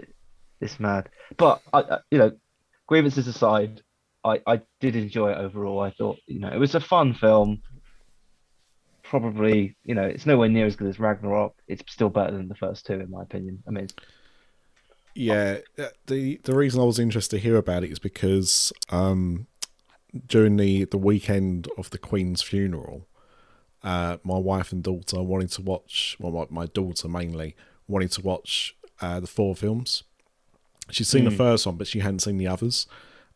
It's 0.60 0.80
mad. 0.80 1.10
But 1.38 1.62
I, 1.74 1.80
I 1.80 1.98
you 2.12 2.18
know, 2.18 2.32
grievances 2.88 3.28
aside, 3.28 3.82
I 4.24 4.42
I 4.46 4.62
did 4.80 4.96
enjoy 4.96 5.32
it 5.32 5.38
overall. 5.38 5.80
I 5.80 5.92
thought, 5.92 6.18
you 6.28 6.40
know, 6.40 6.50
it 6.50 6.60
was 6.60 6.76
a 6.76 6.80
fun 6.82 7.14
film. 7.14 7.62
Probably, 9.04 9.76
you 9.84 9.96
know, 9.96 10.04
it's 10.04 10.26
nowhere 10.26 10.48
near 10.50 10.66
as 10.66 10.76
good 10.76 10.88
as 10.88 11.00
Ragnarok. 11.00 11.54
It's 11.68 11.84
still 11.92 12.10
better 12.10 12.32
than 12.38 12.48
the 12.48 12.56
first 12.56 12.86
two, 12.86 12.94
in 12.94 13.10
my 13.10 13.24
opinion. 13.24 13.62
I 13.68 13.72
mean, 13.72 13.88
Yeah, 15.16 15.58
uh, 15.78 15.88
the 16.08 16.40
the 16.44 16.56
reason 16.56 16.80
I 16.80 16.86
was 16.86 17.00
interested 17.00 17.38
to 17.38 17.42
hear 17.42 17.58
about 17.58 17.84
it 17.84 17.92
is 17.92 18.00
because 18.00 18.72
um, 18.90 19.48
during 20.28 20.56
the 20.58 20.86
the 20.86 20.98
weekend 20.98 21.68
of 21.78 21.90
the 21.90 21.98
Queen's 21.98 22.42
funeral, 22.42 23.08
uh, 23.84 24.18
my 24.24 24.38
wife 24.38 24.72
and 24.72 24.84
daughter 24.84 25.22
wanting 25.22 25.48
to 25.50 25.62
watch. 25.62 26.16
Well, 26.20 26.32
my, 26.32 26.62
my 26.62 26.66
daughter 26.68 27.08
mainly 27.08 27.56
wanting 27.88 28.10
to 28.10 28.22
watch 28.22 28.76
uh, 29.02 29.20
the 29.20 29.28
Thor 29.28 29.56
films. 29.56 30.04
She'd 30.90 31.06
seen 31.06 31.24
the 31.24 31.32
first 31.32 31.66
one, 31.66 31.76
but 31.78 31.88
she 31.88 32.00
hadn't 32.00 32.20
seen 32.20 32.38
the 32.38 32.48
others, 32.48 32.86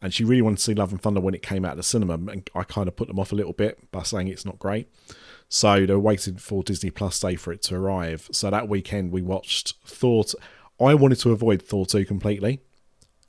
and 0.02 0.14
she 0.14 0.24
really 0.26 0.42
wanted 0.42 0.58
to 0.58 0.64
see 0.64 0.74
Love 0.74 0.92
and 0.92 1.02
Thunder 1.02 1.22
when 1.22 1.34
it 1.34 1.42
came 1.42 1.64
out 1.64 1.72
of 1.72 1.78
the 1.78 1.84
cinema. 1.84 2.14
And 2.14 2.50
I 2.54 2.64
kind 2.64 2.88
of 2.88 2.96
put 2.96 3.08
them 3.08 3.18
off 3.20 3.32
a 3.32 3.36
little 3.36 3.54
bit 3.54 3.92
by 3.92 4.04
saying 4.04 4.28
it's 4.28 4.46
not 4.46 4.60
great. 4.60 4.90
So 5.48 5.86
they 5.86 5.94
were 5.94 6.00
waiting 6.00 6.36
for 6.38 6.64
Disney 6.64 6.90
Plus 6.90 7.20
Day 7.20 7.36
for 7.36 7.54
it 7.54 7.62
to 7.64 7.76
arrive. 7.76 8.28
So 8.32 8.50
that 8.50 8.68
weekend 8.68 9.12
we 9.12 9.22
watched 9.22 9.76
Thor. 9.86 10.26
t- 10.26 10.38
I 10.82 10.94
wanted 10.96 11.20
to 11.20 11.32
avoid 11.32 11.62
Thor 11.62 11.86
2 11.86 12.04
completely. 12.06 12.60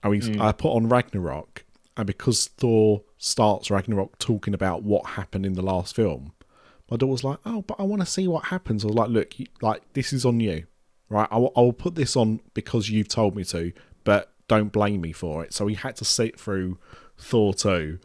and 0.03 0.11
we, 0.11 0.41
I 0.41 0.51
put 0.53 0.71
on 0.75 0.89
Ragnarok, 0.89 1.65
and 1.97 2.07
because 2.07 2.47
Thor 2.49 3.03
starts 3.19 3.71
Ragnarok 3.71 4.19
talking 4.19 4.53
about 4.55 4.83
what 4.83 5.07
happened 5.11 5.47
in 5.47 5.53
the 5.53 5.63
last 5.63 5.95
film, 5.95 6.33
my 6.91 6.97
daughter 6.97 7.11
was 7.13 7.25
like, 7.25 7.39
"Oh, 7.45 7.63
but 7.63 7.79
I 7.79 7.83
want 7.83 8.03
to 8.03 8.07
see 8.07 8.29
what 8.29 8.47
happens." 8.47 8.85
I 8.85 8.89
was 8.89 8.97
like, 8.97 9.11
"Look, 9.11 9.39
you- 9.41 9.47
like 9.63 9.83
this 9.93 10.13
is 10.13 10.25
on 10.25 10.41
you, 10.41 10.67
right? 11.09 11.29
I 11.31 11.39
will, 11.39 11.53
I 11.57 11.61
will 11.61 11.73
put 11.73 11.95
this 11.95 12.17
on 12.17 12.41
because 12.55 12.89
you've 12.91 13.09
told 13.09 13.35
me 13.37 13.45
to, 13.47 13.73
but 14.05 14.33
don't 14.49 14.73
blame 14.73 15.01
me 15.01 15.13
for 15.13 15.45
it." 15.45 15.53
So 15.53 15.65
we 15.65 15.75
had 15.75 15.97
to 15.97 16.05
sit 16.05 16.39
through 16.39 16.79
Thor 17.19 17.55
two, 17.55 17.99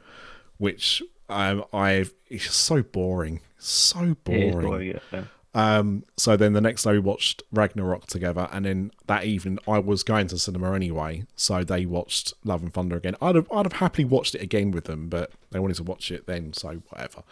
which 0.57 1.01
um, 1.29 1.63
I've 1.73 2.13
it's 2.27 2.45
just 2.45 2.61
so 2.61 2.81
boring, 2.83 3.41
so 3.57 4.15
boring. 4.23 4.51
boring, 4.61 4.99
yeah. 5.11 5.23
Um, 5.53 6.05
so 6.15 6.37
then 6.37 6.53
the 6.53 6.61
next 6.61 6.83
day 6.83 6.93
we 6.93 6.99
watched 6.99 7.43
Ragnarok 7.51 8.07
together, 8.07 8.47
and 8.53 8.65
then 8.65 8.91
that 9.07 9.25
evening 9.25 9.59
I 9.67 9.79
was 9.79 10.01
going 10.01 10.27
to 10.27 10.37
cinema 10.37 10.73
anyway, 10.73 11.25
so 11.35 11.63
they 11.65 11.85
watched 11.85 12.33
Love 12.45 12.61
and 12.63 12.73
Thunder 12.73 12.95
again. 12.95 13.15
I'd 13.21 13.35
have, 13.35 13.51
I'd 13.51 13.65
have 13.65 13.73
happily 13.73 14.05
watched 14.05 14.33
it 14.33 14.41
again 14.41 14.71
with 14.71 14.85
them, 14.85 15.09
but 15.09 15.31
they 15.51 15.59
wanted 15.59 15.75
to 15.75 15.83
watch 15.83 16.09
it 16.09 16.25
then, 16.25 16.53
so 16.53 16.81
whatever. 16.89 17.23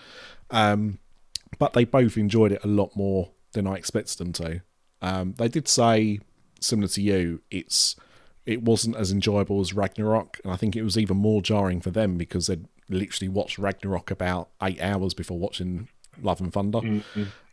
Um, 0.52 1.00
but 1.58 1.74
they 1.74 1.86
both 1.86 2.18
enjoyed 2.18 2.52
it 2.52 2.64
a 2.64 2.68
lot 2.68 2.96
more 2.96 3.32
than 3.54 3.66
I 3.66 3.74
expected 3.76 4.18
them 4.20 4.34
to. 4.34 4.62
Um, 5.02 5.34
they 5.38 5.48
did 5.48 5.68
say, 5.68 6.20
similar 6.60 6.88
to 6.90 7.02
you, 7.02 7.42
it's 7.50 7.96
it 8.46 8.62
wasn't 8.64 8.96
as 8.96 9.12
enjoyable 9.12 9.60
as 9.62 9.74
Ragnarok, 9.74 10.40
and 10.44 10.52
I 10.54 10.56
think 10.56 10.76
it 10.76 10.84
was 10.84 10.98
even 10.98 11.18
more 11.18 11.42
jarring 11.42 11.82
for 11.82 11.92
them 11.92 12.18
because 12.18 12.48
they'd 12.48 12.66
literally 12.90 13.30
watched 13.30 13.58
Ragnarok 13.60 14.10
about 14.12 14.50
eight 14.64 14.82
hours 14.82 15.14
before 15.14 15.38
watching 15.40 15.88
Love 16.22 16.42
and 16.42 16.52
Thunder. 16.52 16.82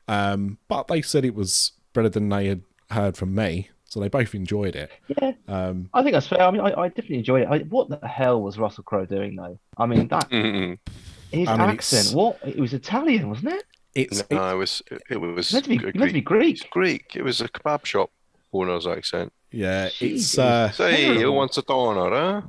Um, 0.08 0.58
but 0.68 0.88
they 0.88 1.02
said 1.02 1.24
it 1.24 1.34
was 1.34 1.72
better 1.92 2.08
than 2.08 2.28
they 2.28 2.46
had 2.46 2.62
heard 2.90 3.16
from 3.16 3.34
me, 3.34 3.68
so 3.84 4.00
they 4.00 4.08
both 4.08 4.34
enjoyed 4.34 4.76
it. 4.76 4.90
Yeah, 5.20 5.32
Um, 5.48 5.88
I 5.92 6.02
think 6.02 6.14
that's 6.14 6.28
fair. 6.28 6.40
I 6.42 6.50
mean, 6.50 6.60
I, 6.60 6.72
I 6.80 6.88
definitely 6.88 7.18
enjoyed 7.18 7.42
it. 7.42 7.48
I, 7.50 7.58
what 7.68 7.88
the 7.88 8.06
hell 8.06 8.40
was 8.40 8.58
Russell 8.58 8.84
Crowe 8.84 9.04
doing 9.06 9.36
though? 9.36 9.58
I 9.76 9.86
mean, 9.86 10.08
that 10.08 10.30
his 11.30 11.48
I 11.48 11.56
mean, 11.56 11.60
accent. 11.70 12.06
it's- 12.06 12.14
What? 12.14 12.38
It 12.44 12.56
was 12.58 12.72
Italian, 12.72 13.28
wasn't 13.28 13.52
it? 13.54 13.64
It's 13.96 14.22
No, 14.30 14.50
it 14.54 14.58
was 14.58 14.82
it 15.10 15.16
was 15.20 15.38
It's 15.46 15.52
meant 15.52 15.64
to 15.64 15.70
be, 15.70 15.76
a 15.84 15.88
it 15.88 15.94
meant 15.96 16.10
to 16.10 16.14
be 16.14 16.20
Greek. 16.20 16.24
Greek. 16.24 16.54
It's 16.56 16.64
Greek. 16.70 17.16
It 17.16 17.22
was 17.22 17.40
a 17.40 17.48
kebab 17.48 17.84
shop 17.84 18.10
owner's 18.52 18.86
accent. 18.86 19.32
yeah, 19.50 19.86
it's 19.86 19.98
Jesus. 19.98 20.38
uh, 20.38 20.70
Say, 20.70 21.06
who 21.06 21.14
Terrible. 21.14 21.36
wants 21.36 21.58
a 21.58 21.62
doner, 21.62 22.10
huh? 22.10 22.42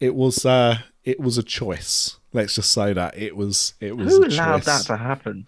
it 0.00 0.14
was 0.14 0.44
uh, 0.46 0.78
it 1.04 1.20
was 1.20 1.38
a 1.38 1.42
choice. 1.42 2.16
Let's 2.32 2.54
just 2.54 2.72
say 2.72 2.92
that 2.92 3.16
it 3.18 3.36
was 3.36 3.74
it 3.80 3.96
was 3.96 4.14
Who 4.16 4.22
a 4.24 4.26
allowed 4.28 4.56
choice. 4.58 4.64
that 4.66 4.82
to 4.86 4.96
happen? 4.96 5.46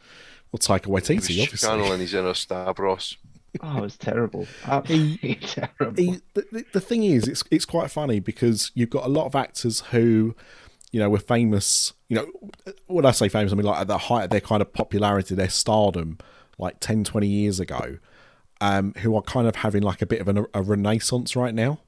Well, 0.52 0.58
Taika 0.60 0.84
He 0.86 0.90
was 0.92 1.02
Waititi, 1.02 1.42
obviously. 1.42 1.68
channeling 1.68 2.00
his 2.00 2.14
inner 2.14 2.34
Stavros. 2.34 3.16
Oh, 3.60 3.78
it 3.78 3.82
was 3.82 3.96
terrible. 3.96 4.46
Absolutely 4.64 5.36
terrible. 5.36 5.94
he, 6.02 6.20
the, 6.34 6.44
the, 6.52 6.64
the 6.74 6.80
thing 6.80 7.02
is, 7.04 7.26
it's 7.28 7.42
it's 7.50 7.64
quite 7.64 7.90
funny 7.90 8.20
because 8.20 8.70
you've 8.74 8.90
got 8.90 9.04
a 9.04 9.08
lot 9.08 9.26
of 9.26 9.34
actors 9.34 9.80
who, 9.92 10.34
you 10.92 11.00
know, 11.00 11.08
were 11.10 11.18
famous. 11.18 11.92
You 12.14 12.20
know, 12.20 12.74
when 12.86 13.04
I 13.04 13.10
say 13.10 13.28
famous, 13.28 13.52
I 13.52 13.56
mean 13.56 13.66
like 13.66 13.80
at 13.80 13.88
the 13.88 13.98
height 13.98 14.24
of 14.24 14.30
their 14.30 14.40
kind 14.40 14.62
of 14.62 14.72
popularity, 14.72 15.34
their 15.34 15.48
stardom, 15.48 16.18
like 16.58 16.76
10, 16.80 17.04
20 17.04 17.26
years 17.26 17.58
ago, 17.60 17.98
um, 18.60 18.94
who 18.98 19.16
are 19.16 19.22
kind 19.22 19.48
of 19.48 19.56
having 19.56 19.82
like 19.82 20.00
a 20.00 20.06
bit 20.06 20.20
of 20.20 20.28
an, 20.28 20.46
a 20.54 20.62
renaissance 20.62 21.34
right 21.34 21.54
now. 21.54 21.80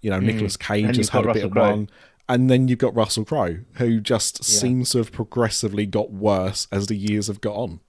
You 0.00 0.10
know, 0.10 0.18
Nicolas 0.18 0.56
Cage 0.56 0.96
has 0.96 1.10
had 1.10 1.26
a 1.26 1.32
bit 1.34 1.44
of 1.44 1.50
Crowe. 1.50 1.70
one. 1.70 1.90
And 2.26 2.48
then 2.48 2.68
you've 2.68 2.78
got 2.78 2.94
Russell 2.94 3.24
Crowe, 3.24 3.58
who 3.74 4.00
just 4.00 4.42
seems 4.44 4.90
to 4.90 4.98
have 4.98 5.12
progressively 5.12 5.84
got 5.84 6.10
worse 6.10 6.68
as 6.72 6.86
the 6.86 6.94
years 6.94 7.26
have 7.26 7.40
got 7.40 7.54
on. 7.56 7.80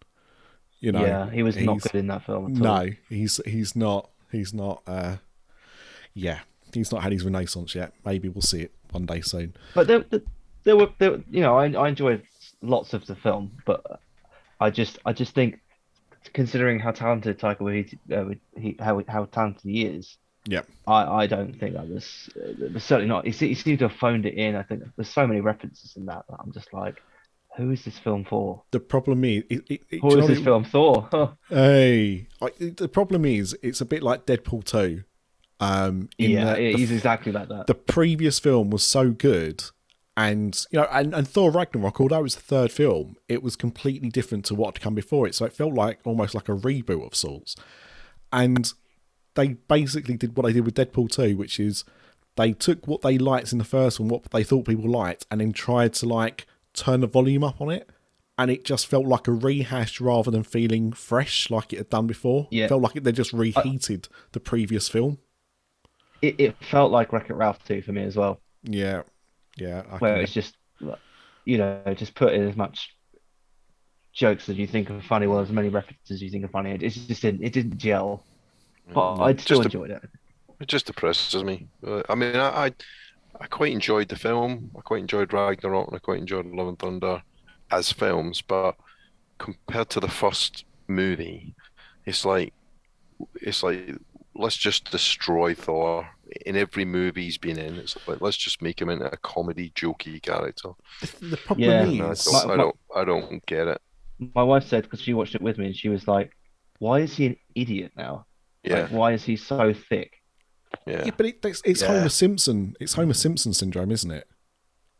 You 0.80 0.92
know, 0.92 1.06
yeah, 1.06 1.30
he 1.30 1.44
was 1.44 1.56
not 1.56 1.80
good 1.82 1.96
in 1.96 2.08
that 2.08 2.26
film 2.26 2.56
at 2.56 2.58
all. 2.58 2.86
no, 2.86 2.92
he's 3.08 3.40
he's 3.46 3.76
not 3.76 4.10
he's 4.32 4.52
not 4.52 4.82
uh 4.88 5.18
yeah, 6.16 6.40
he's 6.74 6.92
not 6.92 7.04
had 7.04 7.12
his 7.12 7.24
renaissance 7.24 7.76
yet. 7.76 7.94
Maybe 8.04 8.30
we'll 8.30 8.42
see 8.42 8.62
it 8.62 8.74
one 8.90 9.06
day 9.06 9.22
soon. 9.22 9.54
But 9.76 9.88
there, 9.88 10.06
there, 10.64 10.76
were, 10.78 10.90
there, 11.00 11.20
you 11.30 11.42
know, 11.42 11.58
I, 11.58 11.72
I 11.72 11.90
enjoyed 11.90 12.24
lots 12.62 12.94
of 12.94 13.06
the 13.06 13.16
film, 13.16 13.52
but 13.66 14.00
I 14.60 14.70
just, 14.70 15.00
I 15.06 15.14
just 15.14 15.34
think, 15.34 15.60
considering 16.34 16.80
how 16.80 16.92
talented 16.92 17.40
Taika 17.40 17.60
Waititi, 17.60 17.98
uh, 18.12 18.36
he, 18.60 18.76
how 18.80 19.02
how 19.08 19.26
talented 19.26 19.64
he 19.64 19.86
is, 19.86 20.18
Yeah. 20.46 20.62
I, 20.88 21.24
I 21.24 21.28
don't 21.28 21.60
think 21.60 21.74
that 21.76 21.88
was, 21.88 22.30
uh, 22.36 22.66
it 22.66 22.74
was 22.74 22.84
certainly 22.84 23.08
not. 23.10 23.26
He, 23.26 23.32
he 23.32 23.56
seemed 23.56 23.80
to 23.80 23.88
have 23.88 23.98
phoned 23.98 24.26
it 24.26 24.36
in. 24.36 24.56
I 24.56 24.64
think 24.64 24.84
there's 24.96 25.10
so 25.10 25.26
many 25.26 25.42
references 25.42 25.96
in 25.96 26.06
that 26.06 26.26
that 26.30 26.38
I'm 26.40 26.52
just 26.52 26.74
like, 26.74 27.02
who 27.58 27.72
is 27.72 27.84
this 27.84 27.98
film 27.98 28.24
for? 28.24 28.64
The 28.72 28.80
problem 28.80 29.26
is 29.26 29.44
it, 29.50 29.82
it, 29.90 30.00
Who 30.02 30.18
is 30.20 30.28
this 30.28 30.40
film 30.40 30.64
for? 30.64 31.10
Hey, 31.50 32.28
I, 32.42 32.50
the 32.60 32.88
problem 32.88 33.26
is 33.26 33.58
it's 33.62 33.82
a 33.82 33.86
bit 33.86 34.04
like 34.04 34.26
Deadpool 34.26 34.64
2. 34.64 35.04
Um 35.60 36.10
in 36.18 36.32
yeah, 36.32 36.56
the 36.56 36.72
he's 36.74 36.92
exactly 36.92 37.32
like 37.32 37.50
that. 37.50 37.68
the 37.68 37.76
previous 37.76 38.40
film 38.40 38.70
was 38.72 38.84
so 38.84 39.12
good 39.12 39.64
and 40.18 40.66
you 40.72 40.80
know 40.80 40.88
and, 40.92 41.14
and 41.14 41.28
thor 41.28 41.52
ragnarok 41.52 42.02
although 42.02 42.20
it 42.20 42.24
was 42.24 42.36
the 42.36 42.42
third 42.42 42.72
film 42.72 43.16
it 43.30 43.42
was 43.42 43.56
completely 43.56 44.10
different 44.10 44.44
to 44.46 44.56
what 44.56 44.76
had 44.76 44.82
come 44.82 44.96
before 44.96 45.28
it. 45.28 45.36
So 45.36 45.46
it 45.46 45.54
felt 45.54 45.74
like 45.74 46.00
almost 46.04 46.36
like 46.36 46.50
a 46.50 46.54
reboot 46.56 47.06
of 47.06 47.16
sorts. 47.16 47.56
And 48.34 48.74
they 49.36 49.50
basically 49.50 50.18
did 50.18 50.36
what 50.36 50.46
they 50.46 50.54
did 50.54 50.66
with 50.66 50.76
deadpool 50.76 51.10
2 51.10 51.38
which 51.38 51.60
is 51.60 51.86
they 52.36 52.52
took 52.52 52.88
what 52.88 53.02
they 53.02 53.18
liked 53.18 53.52
in 53.52 53.58
the 53.58 53.64
first 53.64 54.00
one 54.00 54.10
what 54.10 54.24
they 54.32 54.44
thought 54.44 54.66
people 54.66 54.90
liked 54.90 55.26
and 55.32 55.40
then 55.40 55.54
tried 55.54 55.94
to 55.94 56.06
like 56.06 56.46
turn 56.74 57.00
the 57.02 57.08
volume 57.08 57.44
up 57.44 57.62
on 57.62 57.70
it. 57.70 57.90
And 58.38 58.50
it 58.50 58.66
just 58.66 58.88
felt 58.88 59.06
like 59.06 59.28
a 59.28 59.32
rehash 59.32 60.02
rather 60.02 60.32
than 60.32 60.44
feeling 60.44 60.94
fresh 60.94 61.52
like 61.52 61.74
it 61.74 61.78
had 61.78 61.90
done 61.90 62.08
before. 62.08 62.48
Yeah. 62.50 62.66
it 62.66 62.70
felt 62.70 62.82
like 62.82 62.94
they 62.94 63.12
just 63.12 63.34
uh, 63.34 63.38
reheated 63.38 64.08
the 64.32 64.40
previous 64.40 64.90
film. 64.90 65.20
It, 66.22 66.36
it 66.40 66.56
felt 66.60 66.92
like 66.92 67.14
Wreck 67.14 67.30
It 67.30 67.34
Ralph 67.34 67.64
2 67.66 67.82
for 67.82 67.92
me 67.92 68.04
as 68.04 68.16
well. 68.18 68.40
yeah 68.64 69.04
yeah 69.66 69.84
I 69.92 69.98
where 69.98 70.14
can- 70.16 70.24
it's 70.24 70.34
just 70.34 70.54
you 71.46 71.58
know 71.58 71.82
just 71.96 72.14
put 72.16 72.34
in 72.34 72.48
as 72.48 72.56
much 72.56 72.78
jokes 74.14 74.50
as 74.50 74.58
you 74.58 74.68
think 74.68 74.90
are 74.92 75.02
funny 75.02 75.26
well 75.28 75.40
as 75.40 75.50
many 75.52 75.70
references 75.70 76.16
as 76.16 76.22
you 76.22 76.30
think 76.30 76.44
are 76.44 76.54
funny 76.58 76.72
it 76.72 76.80
just 76.80 77.22
didn't 77.22 77.44
it 77.44 77.54
didn't 77.54 77.78
gel 77.78 78.24
but 78.94 79.16
I 79.22 79.36
still 79.36 79.62
Just 79.62 79.62
a- 79.62 79.78
enjoyed 79.78 79.92
it 79.92 80.04
It 80.60 80.68
just 80.68 80.86
depresses 80.88 81.44
me. 81.44 81.68
Uh, 81.86 82.02
I 82.10 82.16
mean, 82.16 82.36
I, 82.36 82.50
I 82.66 82.68
I 83.44 83.48
quite 83.48 83.72
enjoyed 83.72 84.10
the 84.10 84.16
film. 84.28 84.70
I 84.78 84.82
quite 84.82 85.00
enjoyed 85.00 85.34
Ragnarok, 85.34 85.88
and 85.88 85.96
I 85.96 86.00
quite 86.00 86.20
enjoyed 86.20 86.46
Love 86.46 86.68
and 86.68 86.78
Thunder 86.78 87.24
as 87.72 87.92
films. 87.92 88.42
But 88.42 88.76
compared 89.40 89.90
to 89.92 90.00
the 90.00 90.10
first 90.22 90.66
movie, 90.88 91.56
it's 92.06 92.26
like 92.26 92.54
it's 93.42 93.64
like 93.64 93.96
let's 94.36 94.58
just 94.58 94.92
destroy 94.92 95.56
Thor 95.56 96.08
in 96.46 96.56
every 96.56 96.86
movie 96.86 97.24
he's 97.26 97.38
been 97.38 97.58
in. 97.60 97.76
It's 97.76 97.98
like 98.08 98.22
let's 98.22 98.38
just 98.38 98.62
make 98.62 98.82
him 98.82 98.90
into 98.90 99.06
a 99.12 99.18
comedy, 99.18 99.72
jokey 99.76 100.22
character. 100.22 100.70
the 101.22 101.38
problem 101.38 101.70
Yeah. 101.70 102.12
is 102.12 102.28
I 102.28 102.32
don't, 102.32 102.44
I 102.44 102.48
my- 102.48 102.58
don't, 102.64 102.76
I 102.96 103.04
don't 103.06 103.46
get 103.46 103.68
it. 103.68 103.82
my 104.36 104.44
wife 104.44 104.66
said 104.68 104.84
because 104.84 105.02
she 105.02 105.14
watched 105.14 105.36
it 105.36 105.42
with 105.42 105.58
me 105.58 105.66
and 105.68 105.76
she 105.76 105.90
was 105.90 106.08
like 106.08 106.32
why 106.80 107.00
is 107.00 107.16
he 107.16 107.26
an 107.28 107.36
idiot 107.56 107.92
now 107.98 108.26
Yeah, 108.64 108.82
like 108.84 108.92
why 108.92 109.12
is 109.14 109.24
he 109.24 109.36
so 109.36 109.74
thick 109.74 110.14
yeah. 110.88 111.04
Yeah, 111.06 111.12
but 111.18 111.26
it, 111.26 111.46
it's, 111.46 111.62
it's 111.66 111.82
Yeah. 111.82 111.90
Homer 111.90 112.10
Simpson. 112.10 112.76
It's 112.80 112.94
Homer 112.94 113.14
Simpson 113.14 113.54
syndrome, 113.54 113.92
isn't 113.92 114.10
it? 114.10 114.26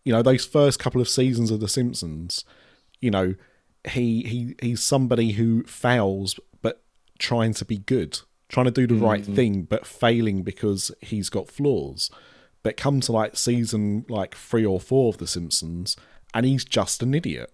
You 0.04 0.12
know, 0.12 0.22
those 0.22 0.46
first 0.46 0.80
couple 0.80 1.00
of 1.00 1.08
seasons 1.08 1.50
of 1.50 1.62
The 1.62 1.70
Simpsons. 1.70 2.44
You 3.00 3.10
know, 3.10 3.36
he 3.90 4.22
he 4.24 4.56
he's 4.62 4.84
somebody 4.84 5.32
who 5.32 5.64
fails, 5.64 6.38
but 6.62 6.84
trying 7.20 7.54
to 7.54 7.64
be 7.66 7.78
good, 7.78 8.20
trying 8.52 8.66
to 8.66 8.72
do 8.72 8.86
the 8.86 8.96
right 8.96 9.24
mm. 9.24 9.36
thing, 9.36 9.64
but 9.64 9.88
failing 9.88 10.44
because 10.44 10.92
he's 11.02 11.30
got 11.30 11.50
flaws. 11.50 12.12
But 12.64 12.78
come 12.78 13.00
to 13.02 13.12
like 13.12 13.38
season 13.38 14.06
like 14.10 14.36
three 14.36 14.66
or 14.66 14.80
Thor 14.80 15.10
of 15.10 15.18
The 15.18 15.26
Simpsons, 15.26 15.96
and 16.34 16.46
he's 16.46 16.66
just 16.66 17.02
an 17.02 17.16
idiot. 17.16 17.52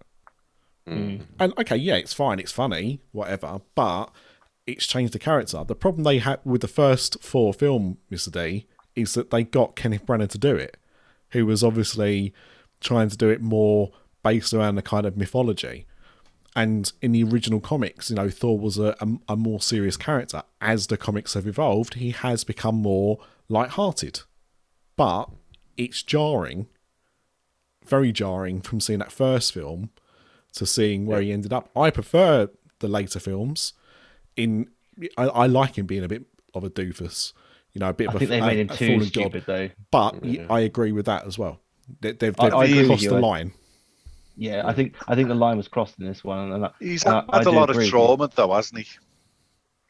Mm. 0.86 1.22
And 1.38 1.52
okay, 1.58 1.76
yeah, 1.76 1.96
it's 1.96 2.12
fine, 2.12 2.38
it's 2.38 2.52
funny, 2.52 3.00
whatever, 3.12 3.60
but 3.74 4.06
it's 4.66 4.86
changed 4.86 5.14
the 5.14 5.18
character. 5.18 5.62
The 5.64 5.74
problem 5.74 6.04
they 6.04 6.18
had 6.18 6.40
with 6.44 6.60
the 6.60 6.68
first 6.68 7.22
four 7.22 7.54
film, 7.54 7.98
Mr. 8.10 8.32
D, 8.32 8.66
is 8.96 9.14
that 9.14 9.30
they 9.30 9.44
got 9.44 9.76
Kenneth 9.76 10.04
Branagh 10.04 10.30
to 10.30 10.38
do 10.38 10.56
it, 10.56 10.76
who 11.30 11.46
was 11.46 11.62
obviously 11.62 12.34
trying 12.80 13.08
to 13.08 13.16
do 13.16 13.28
it 13.28 13.40
more 13.40 13.92
based 14.22 14.52
around 14.52 14.74
the 14.74 14.82
kind 14.82 15.06
of 15.06 15.16
mythology. 15.16 15.86
And 16.56 16.92
in 17.00 17.12
the 17.12 17.22
original 17.22 17.60
comics, 17.60 18.10
you 18.10 18.16
know, 18.16 18.30
Thor 18.30 18.58
was 18.58 18.78
a, 18.78 18.96
a, 19.00 19.08
a 19.30 19.36
more 19.36 19.60
serious 19.60 19.96
character. 19.96 20.42
As 20.60 20.88
the 20.88 20.96
comics 20.96 21.34
have 21.34 21.46
evolved, 21.46 21.94
he 21.94 22.10
has 22.10 22.42
become 22.42 22.76
more 22.76 23.18
light-hearted. 23.48 24.20
But 24.96 25.26
it's 25.76 26.02
jarring, 26.02 26.66
very 27.86 28.10
jarring 28.10 28.60
from 28.60 28.80
seeing 28.80 28.98
that 28.98 29.12
first 29.12 29.52
film 29.52 29.90
to 30.54 30.66
seeing 30.66 31.06
where 31.06 31.20
he 31.20 31.32
ended 31.32 31.52
up. 31.52 31.70
I 31.76 31.90
prefer 31.90 32.50
the 32.80 32.88
later 32.88 33.20
films. 33.20 33.74
In 34.36 34.68
I, 35.16 35.24
I 35.24 35.46
like 35.46 35.78
him 35.78 35.86
being 35.86 36.02
a 36.02 36.08
bit 36.08 36.24
of 36.54 36.64
a 36.64 36.70
doofus, 36.70 37.32
you 37.72 37.78
know, 37.78 37.90
a 37.90 37.94
bit 37.94 38.08
I 38.08 38.12
of 38.14 38.18
think 38.18 38.30
a, 38.30 38.34
they 38.34 38.40
made 38.40 38.58
him 38.58 38.70
a 38.70 38.76
too 38.76 39.00
stupid 39.04 39.44
though 39.46 39.70
But 39.90 40.22
y- 40.24 40.46
I 40.50 40.60
agree 40.60 40.90
with 40.92 41.06
that 41.06 41.26
as 41.26 41.38
well. 41.38 41.60
They, 42.00 42.12
they've 42.12 42.34
they've 42.34 42.54
I 42.54 42.64
agree 42.64 42.86
crossed 42.86 43.08
the 43.08 43.20
line. 43.20 43.52
Yeah 44.40 44.62
I 44.64 44.72
think 44.72 44.94
I 45.08 45.14
think 45.14 45.28
the 45.28 45.34
line 45.34 45.56
was 45.56 45.68
crossed 45.68 45.98
in 45.98 46.06
this 46.06 46.22
one 46.24 46.52
and 46.52 46.64
I, 46.66 46.70
He's 46.80 47.04
and 47.04 47.14
had, 47.14 47.24
I- 47.28 47.34
I 47.34 47.38
had 47.38 47.46
a 47.46 47.50
lot 47.50 47.68
of 47.70 47.76
agree 47.76 47.84
with 47.86 47.90
trauma, 47.90 48.30
though, 48.34 48.54
hasn't 48.54 48.80
he? 48.80 48.86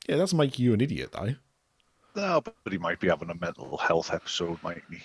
Yeah, 0.09 0.17
that's 0.17 0.31
doesn't 0.31 0.39
make 0.39 0.59
you 0.59 0.73
an 0.73 0.81
idiot 0.81 1.13
though. 1.13 1.35
No, 2.17 2.41
but 2.41 2.55
he 2.71 2.79
might 2.79 2.99
be 2.99 3.09
having 3.09 3.31
a 3.31 3.35
mental 3.35 3.77
health 3.77 4.13
episode, 4.13 4.59
mightn't 4.63 4.85
he? 4.91 5.01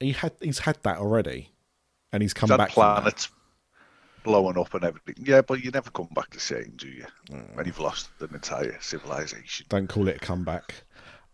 he 0.00 0.12
had 0.12 0.32
he's 0.40 0.60
had 0.60 0.78
that 0.82 0.96
already, 0.98 1.50
and 2.12 2.22
he's 2.22 2.32
come 2.34 2.48
That 2.48 2.56
back. 2.58 2.72
from 2.72 2.82
that. 2.82 2.94
planets 3.02 3.28
blowing 4.24 4.58
up 4.58 4.72
and 4.74 4.84
everything. 4.84 5.14
Yeah, 5.18 5.42
but 5.42 5.62
you 5.62 5.70
never 5.70 5.90
come 5.90 6.08
back 6.14 6.30
the 6.30 6.40
same, 6.40 6.72
do 6.76 6.88
you? 6.88 7.04
When 7.54 7.66
you've 7.66 7.78
lost 7.80 8.10
an 8.20 8.30
entire 8.34 8.76
civilization. 8.80 9.66
Don't 9.68 9.88
call 9.88 10.08
it 10.08 10.16
a 10.16 10.18
comeback. 10.18 10.74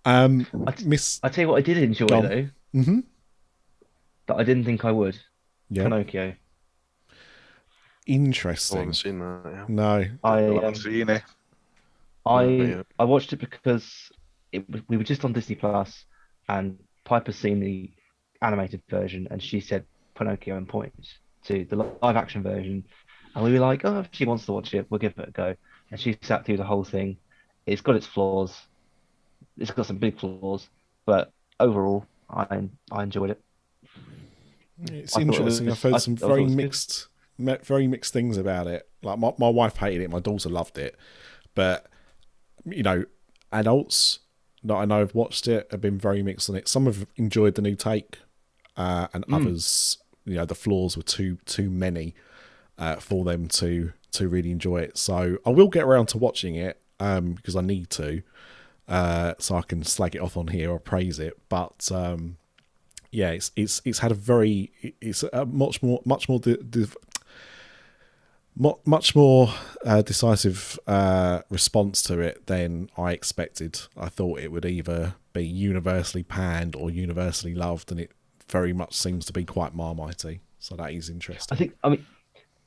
Um, 0.05 0.47
Miss. 0.85 1.19
I 1.23 1.29
tell 1.29 1.43
you 1.45 1.49
what, 1.49 1.59
I 1.59 1.63
did 1.63 1.79
enjoy 1.79 2.07
Go 2.07 2.19
on. 2.19 2.23
though 2.29 2.49
hmm 2.73 3.01
that 4.27 4.37
I 4.37 4.43
didn't 4.43 4.65
think 4.65 4.85
I 4.85 4.91
would. 4.91 5.17
Yeah. 5.71 5.85
Pinocchio. 5.85 6.35
I 8.07 8.11
Interesting. 8.13 8.79
haven't 8.79 8.95
seen 8.95 9.19
that. 9.21 9.41
Yeah. 9.47 9.65
No. 9.69 10.05
I 10.23 10.31
I 10.39 10.47
um, 10.49 10.55
haven't 10.57 10.75
seen 10.77 11.09
it. 11.09 11.23
I 12.27 12.83
I 12.99 13.05
watched 13.05 13.33
it 13.33 13.37
because 13.37 14.11
it 14.53 14.65
we 14.89 14.97
were 14.97 15.05
just 15.05 15.25
on 15.25 15.33
Disney 15.33 15.55
Plus, 15.57 16.05
and 16.49 16.79
Piper's 17.05 17.37
seen 17.37 17.61
the 17.61 17.91
animated 18.43 18.83
version, 18.89 19.27
and 19.31 19.43
she 19.43 19.61
said 19.61 19.85
Pinocchio 20.15 20.57
and 20.57 20.69
points 20.69 21.15
to 21.45 21.65
the 21.65 21.77
live 21.77 22.17
action 22.17 22.43
version, 22.43 22.85
and 23.35 23.45
we 23.45 23.53
were 23.53 23.59
like, 23.59 23.85
oh, 23.85 24.01
if 24.01 24.09
she 24.13 24.25
wants 24.27 24.47
to 24.47 24.53
watch 24.53 24.73
it, 24.75 24.87
we'll 24.91 24.99
give 24.99 25.15
it 25.19 25.29
a 25.29 25.31
go. 25.31 25.55
And 25.91 26.01
she 26.01 26.17
sat 26.23 26.45
through 26.47 26.57
the 26.59 26.65
whole 26.65 26.85
thing. 26.85 27.17
It's 27.67 27.83
got 27.83 27.97
its 27.97 28.07
flaws. 28.07 28.55
It's 29.59 29.71
got 29.71 29.87
some 29.87 29.99
big 29.99 30.19
flaws, 30.19 30.69
but 31.07 31.33
overall, 31.61 32.07
I 32.29 32.69
I 32.91 33.03
enjoyed 33.03 33.31
it. 33.31 33.41
It's 34.91 35.15
I 35.17 35.21
thought 35.21 35.35
it 35.35 35.37
interesting. 35.39 35.67
was- 35.67 35.75
I've 35.75 35.83
heard 35.83 35.95
I- 35.95 35.99
some 35.99 36.15
I 36.23 36.27
very 36.27 36.43
it 36.45 36.49
good. 36.49 36.57
mixed, 36.57 37.09
me- 37.09 37.14
very 37.39 37.87
mixed 37.87 38.13
things 38.13 38.37
about 38.37 38.67
it. 38.67 38.89
Like 39.03 39.19
my, 39.19 39.33
my 39.39 39.49
wife 39.49 39.77
hated 39.77 40.03
it, 40.03 40.11
my 40.11 40.21
daughter 40.21 40.49
loved 40.49 40.79
it, 40.79 40.97
but 41.55 41.87
you 42.65 42.83
know, 42.83 43.05
adults 43.53 44.21
that 44.63 44.75
I 44.75 44.85
know 44.87 45.01
have 45.01 45.15
watched 45.15 45.47
it 45.47 45.69
have 45.71 45.81
been 45.81 45.99
very 45.99 46.23
mixed 46.23 46.49
on 46.49 46.57
it. 46.57 46.69
Some 46.69 46.87
have 46.87 47.07
enjoyed 47.17 47.55
the 47.55 47.63
new 47.63 47.75
take, 47.77 48.19
uh, 48.77 49.09
and 49.13 49.25
Hmm. 49.27 49.35
others, 49.35 49.99
you 50.25 50.35
know, 50.37 50.47
the 50.47 50.55
flaws 50.55 50.97
were 50.97 51.03
too 51.03 51.39
too 51.45 51.69
many 51.69 52.15
uh, 52.79 52.97
for 52.97 53.25
them 53.25 53.49
to 53.49 53.93
to 54.13 54.29
really 54.29 54.51
enjoy 54.51 54.79
it. 54.79 54.97
So 54.97 55.39
I 55.45 55.51
will 55.51 55.69
get 55.69 55.85
around 55.85 56.07
to 56.09 56.19
watching 56.19 56.55
it 56.55 56.81
um, 57.01 57.33
because 57.33 57.57
I 57.57 57.61
need 57.61 57.91
to, 57.91 58.23
uh, 58.89 59.35
so 59.39 59.57
I 59.57 59.63
can 59.63 59.83
slag 59.85 60.15
it 60.15 60.21
off 60.23 60.37
on 60.37 60.49
here 60.49 60.71
or 60.71 60.79
praise 60.79 61.19
it. 61.19 61.37
But 61.49 61.91
um, 61.93 62.39
yeah, 63.11 63.31
it's 63.31 63.51
it's 63.57 63.83
it's 63.85 63.99
had 63.99 64.13
a 64.13 64.15
very 64.15 64.73
it's 65.01 65.23
a 65.25 65.45
much 65.45 65.83
more 65.83 66.01
much 66.07 66.29
more 66.29 66.39
di- 66.39 66.57
div- 66.57 66.97
mu- 68.57 68.75
much 68.85 69.15
more 69.15 69.49
uh, 69.85 70.03
decisive 70.03 70.79
uh, 70.87 71.41
response 71.51 72.03
to 72.03 72.21
it 72.21 72.47
than 72.47 72.91
I 72.97 73.13
expected. 73.13 73.81
I 73.97 74.09
thought 74.09 74.41
it 74.41 74.53
would 74.53 74.65
either 74.65 75.15
be 75.33 75.45
universally 75.47 76.23
panned 76.23 76.77
or 76.77 76.91
universally 76.91 77.55
loved, 77.55 77.91
and 77.91 78.01
it 78.01 78.13
very 78.49 78.73
much 78.73 78.95
seems 78.95 79.25
to 79.27 79.33
be 79.33 79.45
quite 79.45 79.75
marmitey. 79.77 80.41
So 80.59 80.77
that 80.77 80.93
is 80.93 81.11
interesting. 81.11 81.55
I 81.55 81.59
think 81.59 81.75
I 81.85 81.89
mean 81.91 82.07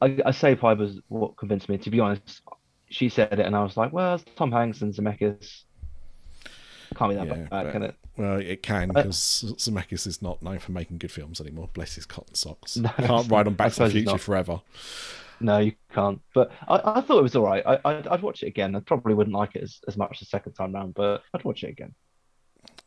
I, 0.01 0.17
I 0.25 0.31
say 0.31 0.55
Piper's 0.55 0.99
what 1.07 1.37
convinced 1.37 1.69
me. 1.69 1.77
To 1.79 1.89
be 1.89 1.99
honest, 1.99 2.41
she 2.89 3.09
said 3.09 3.33
it, 3.33 3.45
and 3.45 3.55
I 3.55 3.63
was 3.63 3.77
like, 3.77 3.91
well, 3.93 4.15
it's 4.15 4.25
Tom 4.35 4.51
Hanks 4.51 4.81
and 4.81 4.93
Zemeckis. 4.93 5.63
Can't 6.95 7.11
be 7.11 7.15
that 7.15 7.27
Yeah, 7.27 7.33
bad, 7.33 7.49
but- 7.49 7.71
can 7.71 7.83
it? 7.83 7.95
Well, 8.17 8.37
it 8.39 8.63
can 8.63 8.89
Uh, 8.89 8.93
because 9.03 9.43
Zemeckis 9.59 10.07
is 10.07 10.23
not 10.23 10.41
known 10.41 10.57
for 10.57 10.71
making 10.71 10.97
good 10.97 11.11
films 11.11 11.39
anymore. 11.39 11.69
Bless 11.73 11.93
his 11.93 12.07
cotton 12.07 12.33
socks. 12.33 12.75
No, 12.77 12.89
Can't 12.89 13.29
ride 13.29 13.45
on 13.45 13.53
Back 13.53 13.73
to 13.73 13.83
the 13.83 13.89
Future 13.91 14.17
forever. 14.17 14.61
No, 15.39 15.59
you 15.59 15.73
can't. 15.93 16.19
But 16.33 16.51
I, 16.67 16.81
I 16.97 17.01
thought 17.01 17.19
it 17.19 17.23
was 17.23 17.35
all 17.35 17.45
right. 17.45 17.63
I, 17.65 17.79
I'd, 17.85 18.07
I'd 18.07 18.21
watch 18.21 18.43
it 18.43 18.47
again. 18.47 18.75
I 18.75 18.79
probably 18.79 19.13
wouldn't 19.13 19.35
like 19.35 19.55
it 19.55 19.63
as, 19.63 19.79
as 19.87 19.97
much 19.97 20.19
the 20.19 20.25
second 20.25 20.53
time 20.53 20.73
round, 20.73 20.93
but 20.93 21.23
I'd 21.33 21.43
watch 21.43 21.63
it 21.63 21.69
again. 21.69 21.93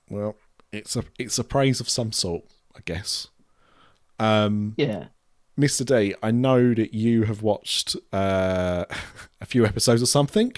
Well, 0.08 0.36
it's 0.72 0.96
a 0.96 1.04
it's 1.18 1.38
a 1.38 1.44
praise 1.44 1.80
of 1.80 1.88
some 1.88 2.12
sort, 2.12 2.44
I 2.76 2.80
guess. 2.84 3.28
Um, 4.18 4.74
Yeah. 4.76 5.06
Mr. 5.58 5.84
D, 5.84 6.14
I 6.22 6.30
know 6.30 6.72
that 6.74 6.94
you 6.94 7.24
have 7.24 7.42
watched 7.42 7.96
uh, 8.12 8.84
a 9.40 9.46
few 9.46 9.66
episodes 9.66 10.02
of 10.02 10.08
something. 10.08 10.52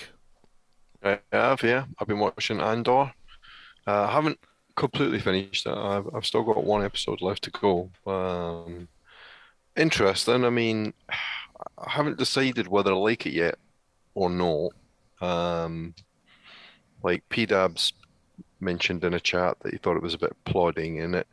I 1.02 1.18
have, 1.32 1.62
yeah. 1.62 1.86
I've 1.98 2.06
been 2.06 2.20
watching 2.20 2.60
Andor. 2.60 3.12
Uh, 3.86 4.02
I 4.02 4.12
haven't 4.12 4.38
completely 4.76 5.18
finished 5.18 5.66
it. 5.66 5.72
I've, 5.76 6.06
I've 6.14 6.26
still 6.26 6.44
got 6.44 6.64
one 6.64 6.84
episode 6.84 7.20
left 7.20 7.42
to 7.44 7.50
go. 7.50 7.90
Um, 8.06 8.88
interesting. 9.76 10.44
I 10.44 10.50
mean, 10.50 10.94
I 11.82 11.90
haven't 11.90 12.18
decided 12.18 12.68
whether 12.68 12.92
I 12.92 12.96
like 12.96 13.26
it 13.26 13.32
yet 13.32 13.56
or 14.14 14.30
not. 14.30 14.72
Um, 15.20 15.94
like 17.02 17.28
P 17.28 17.46
Dabs 17.46 17.92
mentioned 18.60 19.04
in 19.04 19.14
a 19.14 19.20
chat 19.20 19.58
that 19.60 19.72
he 19.72 19.78
thought 19.78 19.96
it 19.96 20.02
was 20.02 20.14
a 20.14 20.18
bit 20.18 20.36
plodding 20.44 20.96
in 20.96 21.14
it, 21.14 21.26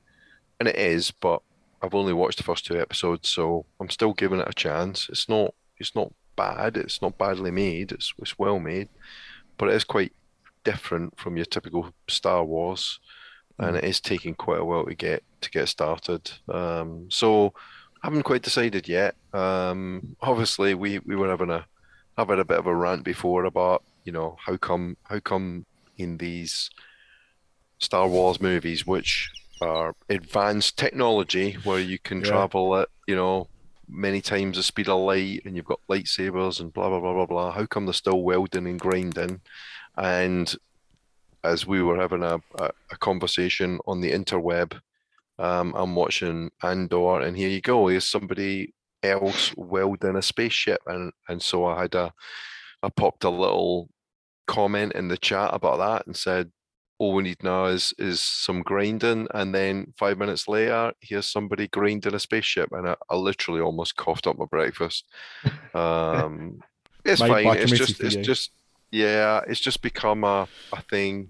and 0.60 0.68
it 0.68 0.76
is, 0.76 1.12
but 1.12 1.42
I've 1.82 1.96
only 1.96 2.14
watched 2.14 2.38
the 2.38 2.44
first 2.44 2.66
two 2.66 2.80
episodes, 2.80 3.30
so 3.30 3.66
I'm 3.80 3.90
still 3.90 4.14
giving 4.14 4.40
it 4.40 4.50
a 4.50 4.54
chance. 4.54 5.08
It's 5.10 5.30
not 5.30 5.54
it's 5.78 5.96
not 5.96 6.14
bad. 6.36 6.78
It's 6.78 7.02
not 7.02 7.18
badly 7.18 7.52
made. 7.52 7.92
It's 7.92 8.14
it's 8.20 8.40
well 8.40 8.60
made, 8.60 8.90
but 9.58 9.70
it 9.70 9.76
is 9.76 9.84
quite 9.84 10.14
different 10.64 11.18
from 11.20 11.38
your 11.38 11.46
typical 11.46 11.94
Star 12.08 12.44
Wars, 12.44 13.00
and 13.58 13.78
it 13.78 13.84
is 13.84 14.02
taking 14.02 14.36
quite 14.36 14.60
a 14.60 14.66
while 14.66 14.86
to 14.86 14.96
get 14.96 15.24
to 15.42 15.52
get 15.52 15.70
started. 15.70 16.32
Um, 16.48 17.08
so 17.10 17.54
haven't 18.04 18.24
quite 18.24 18.42
decided 18.42 18.88
yet. 18.88 19.16
Um, 19.34 20.16
obviously, 20.22 20.74
we 20.74 21.00
we 21.00 21.16
were 21.16 21.30
having 21.30 21.50
a 21.50 21.66
having 22.18 22.40
a 22.40 22.46
bit 22.46 22.60
of 22.60 22.68
a 22.68 22.76
rant 22.76 23.04
before 23.04 23.46
about 23.46 23.84
you 24.04 24.12
know 24.12 24.38
how 24.46 24.58
come 24.58 24.98
how 25.04 25.20
come 25.20 25.66
in 25.98 26.18
these 26.18 26.70
Star 27.80 28.08
Wars 28.08 28.42
movies, 28.42 28.86
which 28.86 29.30
are 29.62 29.94
advanced 30.10 30.78
technology, 30.78 31.54
where 31.64 31.80
you 31.80 32.00
can 32.00 32.20
Yeah. 32.22 32.28
travel 32.28 32.76
at 32.78 32.90
you 33.08 33.16
know 33.16 33.48
many 33.88 34.22
times 34.22 34.56
the 34.58 34.64
speed 34.64 34.88
of 34.88 35.02
light, 35.02 35.42
and 35.46 35.56
you've 35.56 35.66
got 35.66 35.80
lightsabers 35.90 36.60
and 36.60 36.72
blah 36.74 36.90
blah 36.90 37.00
blah 37.00 37.14
blah 37.14 37.26
blah. 37.26 37.52
How 37.52 37.66
come 37.66 37.86
they're 37.86 37.94
still 37.94 38.22
welding 38.22 38.68
and 38.68 38.80
grinding? 38.80 39.42
And 39.98 40.54
as 41.44 41.66
we 41.66 41.82
were 41.82 41.98
having 41.98 42.22
a, 42.24 42.40
a, 42.56 42.70
a 42.92 42.98
conversation 42.98 43.80
on 43.88 44.02
the 44.02 44.12
interweb, 44.12 44.80
um, 45.40 45.74
I'm 45.76 45.96
watching 45.96 46.52
Andor, 46.62 47.22
and 47.22 47.36
here 47.36 47.50
you 47.50 47.62
go. 47.62 47.88
Here's 47.88 48.08
somebody 48.08 48.74
else 49.02 49.54
welding 49.56 50.16
a 50.16 50.22
spaceship, 50.22 50.82
and 50.86 51.12
and 51.28 51.42
so 51.42 51.66
I 51.66 51.82
had 51.82 51.96
a, 51.96 52.14
I 52.84 52.90
popped 52.90 53.24
a 53.24 53.30
little 53.30 53.90
comment 54.48 54.94
in 54.94 55.08
the 55.08 55.18
chat 55.18 55.52
about 55.54 55.78
that 55.78 56.08
and 56.08 56.16
said, 56.16 56.52
all 57.00 57.14
we 57.14 57.24
need 57.24 57.42
now 57.42 57.66
is 57.66 57.94
is 57.98 58.20
some 58.20 58.62
grinding, 58.62 59.28
and 59.34 59.56
then 59.56 59.94
five 59.98 60.18
minutes 60.18 60.48
later, 60.48 60.92
here's 61.00 61.32
somebody 61.32 61.68
grinding 61.70 62.14
a 62.14 62.20
spaceship, 62.20 62.70
and 62.74 62.90
I, 62.90 62.96
I 63.10 63.16
literally 63.16 63.62
almost 63.62 63.96
coughed 63.96 64.28
up 64.28 64.38
my 64.38 64.46
breakfast. 64.46 65.06
Um, 65.74 66.60
it's 67.06 67.22
by 67.22 67.44
fine. 67.44 67.58
It's 67.58 67.72
just 67.72 68.02
it's 68.02 68.16
you. 68.16 68.22
just 68.22 68.52
yeah, 68.92 69.42
it's 69.48 69.62
just 69.62 69.82
become 69.82 70.26
a 70.26 70.48
a 70.74 70.82
thing. 70.90 71.30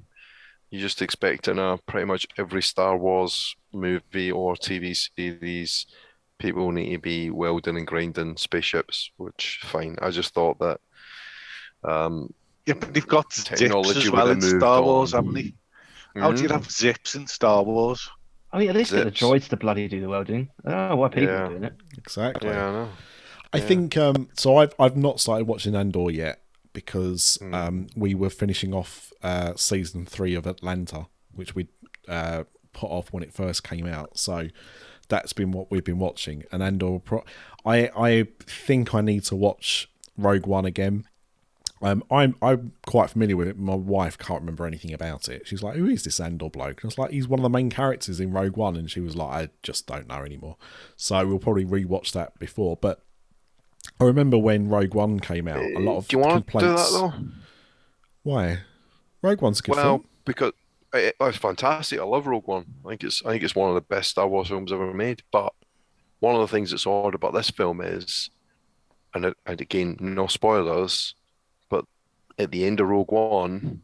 You 0.72 0.80
just 0.80 1.02
expect 1.02 1.48
in 1.48 1.60
a 1.60 1.78
pretty 1.88 2.06
much 2.06 2.28
every 2.38 2.62
Star 2.62 2.98
Wars 2.98 3.56
movie 3.74 4.32
or 4.32 4.56
TV 4.56 4.94
series, 4.96 5.86
people 6.40 6.72
need 6.72 6.92
to 6.94 7.00
be 7.00 7.30
welding 7.32 7.78
and 7.78 7.88
grinding 7.88 8.38
spaceships, 8.38 9.12
which 9.18 9.60
fine. 9.64 9.98
I 10.02 10.12
just 10.12 10.34
thought 10.34 10.60
that 10.60 10.80
um, 11.84 12.34
Yeah, 12.66 12.76
but 12.76 12.94
they've 12.94 13.08
got 13.08 13.34
zips 13.34 13.96
as 13.96 14.10
well 14.12 14.30
in 14.30 14.42
Star 14.42 14.82
Wars, 14.82 15.14
on. 15.14 15.14
haven't 15.14 15.34
they? 15.34 15.54
How 16.20 16.34
do 16.34 16.44
you 16.44 16.50
mm, 16.50 16.52
have 16.52 16.70
zips 16.72 17.16
in 17.16 17.28
Star 17.28 17.64
Wars? 17.64 18.10
I 18.52 18.60
mean, 18.60 18.70
at 18.70 18.76
least 18.76 18.94
get 18.96 19.06
the 19.06 19.12
Zips. 19.12 19.14
droids 19.14 19.50
to 19.50 19.58
bloody 19.58 19.88
do 19.88 20.02
the 20.02 20.10
welding. 20.10 20.50
I 20.66 20.72
don't 20.72 20.90
know 20.92 20.96
why 20.98 21.10
people 21.10 21.38
Yeah. 21.38 21.40
are 21.40 21.44
doing 21.44 21.66
it. 21.66 21.76
Exactly. 21.98 22.50
yeah, 22.50 22.70
I 22.70 22.72
know. 22.72 22.90
I 23.54 23.60
Yeah. 23.60 23.62
think 23.62 23.98
um, 23.98 24.30
so. 24.36 24.58
I've 24.58 24.74
I've 24.80 24.98
not 24.98 25.20
started 25.20 25.48
watching 25.48 25.76
Andor 25.76 26.12
yet 26.12 26.42
because 26.86 27.38
Mm. 27.42 27.54
um, 27.54 27.88
we 27.96 28.16
were 28.16 28.30
finishing 28.30 28.74
off 28.74 29.12
uh, 29.24 29.54
season 29.56 30.06
three 30.06 30.36
of 30.36 30.46
Atlanta, 30.48 31.08
which 31.34 31.56
we 31.56 31.68
uh, 32.08 32.44
put 32.74 32.90
off 32.90 33.12
when 33.14 33.24
it 33.24 33.34
first 33.34 33.64
came 33.64 33.86
out. 33.86 34.18
So 34.18 34.48
that's 35.10 35.34
been 35.34 35.52
what 35.52 35.70
we've 35.72 35.84
been 35.84 36.00
watching. 36.00 36.44
And 36.52 36.62
Andor, 36.64 37.00
pro- 37.00 37.26
I 37.66 37.90
I 37.96 38.28
think 38.40 38.94
I 38.94 39.02
need 39.02 39.24
to 39.26 39.36
watch 39.36 39.90
Rogue 40.18 40.46
One 40.48 40.66
again. 40.66 41.06
Um, 41.82 42.04
I'm 42.12 42.36
I'm 42.42 42.74
quite 42.86 43.10
familiar 43.10 43.38
with 43.38 43.48
it. 43.48 43.58
My 43.58 43.76
wife 43.76 44.18
can't 44.18 44.42
remember 44.42 44.66
anything 44.68 44.94
about 44.94 45.30
it. 45.30 45.48
She's 45.48 45.64
like, 45.64 45.76
"Who 45.78 45.88
is 45.88 46.04
this 46.04 46.20
Andor 46.20 46.50
bloke?" 46.50 46.82
And 46.84 46.86
I 46.86 46.88
was 46.88 46.98
like, 46.98 47.12
"He's 47.12 47.28
one 47.28 47.40
of 47.40 47.44
the 47.44 47.50
main 47.50 47.70
characters 47.70 48.20
in 48.20 48.32
Rogue 48.32 48.58
One." 48.58 48.76
And 48.76 48.92
she 48.92 49.00
was 49.00 49.16
like, 49.16 49.32
"I 49.46 49.50
just 49.64 49.88
don't 49.88 50.08
know 50.08 50.24
anymore." 50.24 50.58
So 50.98 51.26
we'll 51.26 51.40
probably 51.40 51.66
rewatch 51.66 52.12
that 52.14 52.38
before. 52.38 52.76
But 52.76 53.02
I 54.00 54.06
remember 54.06 54.38
when 54.38 54.70
Rogue 54.70 54.94
One 54.94 55.20
came 55.20 55.48
out, 55.48 55.58
a 55.62 55.80
lot 55.80 55.98
of 55.98 56.08
Do 56.08 56.18
you 56.18 56.24
want 56.24 56.48
to 56.48 56.60
do 56.60 56.66
that 56.68 56.90
though? 56.92 57.14
Why? 58.24 58.60
Rogue 59.22 59.42
One's 59.42 59.62
good 59.62 59.76
Well, 59.76 59.84
film. 60.00 60.06
because 60.26 60.54
it, 60.94 61.16
it's 61.20 61.38
fantastic. 61.38 62.00
I 62.00 62.04
love 62.04 62.28
Rogue 62.28 62.48
One. 62.48 62.66
I 62.86 62.90
think 62.90 63.04
it's 63.04 63.22
I 63.26 63.32
think 63.32 63.44
it's 63.44 63.56
one 63.56 63.70
of 63.70 63.76
the 63.76 63.82
best 63.82 64.12
Star 64.12 64.28
Wars 64.28 64.48
films 64.48 64.72
ever 64.72 64.94
made. 64.94 65.24
But 65.32 65.54
one 66.20 66.36
of 66.36 66.42
the 66.42 66.48
things 66.48 66.72
that's 66.72 66.88
odd 66.88 67.16
about 67.16 67.34
this 67.34 67.50
film 67.50 67.82
is, 67.82 68.30
and 69.14 69.26
it- 69.26 69.38
and 69.46 69.60
again, 69.62 69.98
no 70.00 70.28
spoilers, 70.28 71.16
but 71.70 71.86
at 72.38 72.52
the 72.52 72.66
end 72.66 72.80
of 72.80 72.88
Rogue 72.88 73.12
One, 73.12 73.82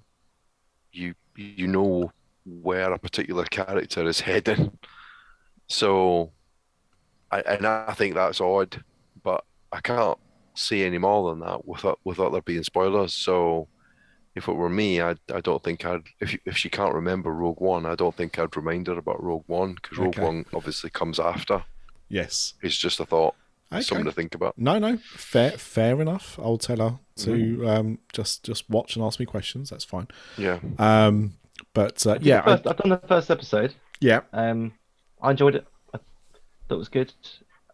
you 0.92 1.16
you 1.36 1.68
know 1.68 2.12
where 2.46 2.94
a 2.94 3.00
particular 3.00 3.44
character 3.46 4.08
is 4.08 4.20
heading. 4.22 4.78
So, 5.68 6.32
I, 7.32 7.40
and 7.42 7.66
I 7.66 7.94
think 7.94 8.14
that's 8.14 8.40
odd, 8.40 8.84
but 9.24 9.44
I 9.76 9.82
can't 9.82 10.18
see 10.54 10.84
any 10.86 10.98
more 10.98 11.30
than 11.30 11.40
that 11.42 11.68
without 11.68 12.00
without 12.04 12.32
there 12.32 12.42
being 12.42 12.64
spoilers. 12.64 13.14
So, 13.14 13.68
if 14.36 14.48
it 14.48 14.54
were 14.54 14.70
me, 14.70 15.02
I 15.02 15.16
I 15.34 15.42
don't 15.42 15.64
think 15.64 15.86
I'd 15.86 16.04
if 16.20 16.38
if 16.46 16.56
she 16.58 16.70
can't 16.70 16.94
remember 16.96 17.32
Rogue 17.34 17.60
One, 17.62 17.86
I 17.86 17.96
don't 17.96 18.16
think 18.16 18.40
I'd 18.40 18.56
remind 18.56 18.88
her 18.88 18.98
about 18.98 19.22
Rogue 19.22 19.44
One 19.48 19.74
because 19.76 19.98
Rogue 19.98 20.16
Okay. 20.18 20.24
One 20.24 20.46
obviously 20.54 20.90
comes 20.90 21.20
after. 21.20 21.64
Yes. 22.10 22.54
It's 22.62 22.78
just 22.78 23.00
a 23.00 23.06
thought, 23.06 23.36
Okay. 23.72 23.82
something 23.82 24.06
to 24.06 24.12
think 24.12 24.36
about. 24.36 24.54
No, 24.58 24.78
no, 24.80 24.98
fair, 24.98 25.52
fair 25.52 26.00
enough. 26.02 26.38
I'll 26.40 26.58
tell 26.60 26.78
her 26.78 27.00
to 27.24 27.32
Mm-hmm. 27.32 27.68
um, 27.68 28.00
just 28.14 28.44
just 28.44 28.70
watch 28.70 28.96
and 28.96 29.04
ask 29.04 29.20
me 29.20 29.26
questions. 29.26 29.70
That's 29.72 29.84
fine. 29.84 30.08
Yeah, 30.38 30.60
Um, 30.80 31.34
but 31.74 32.06
uh, 32.08 32.18
yeah, 32.22 32.42
The 32.42 32.50
I, 32.50 32.54
I've 32.72 32.78
done 32.78 32.90
the 32.90 33.02
first 33.08 33.30
episode. 33.32 33.74
yeah, 34.00 34.22
Um, 34.32 34.74
I 35.22 35.32
enjoyed 35.32 35.56
it. 35.56 35.66
I 35.94 35.98
thought 36.70 36.76
it 36.76 36.78
was 36.78 36.90
good. 36.90 37.12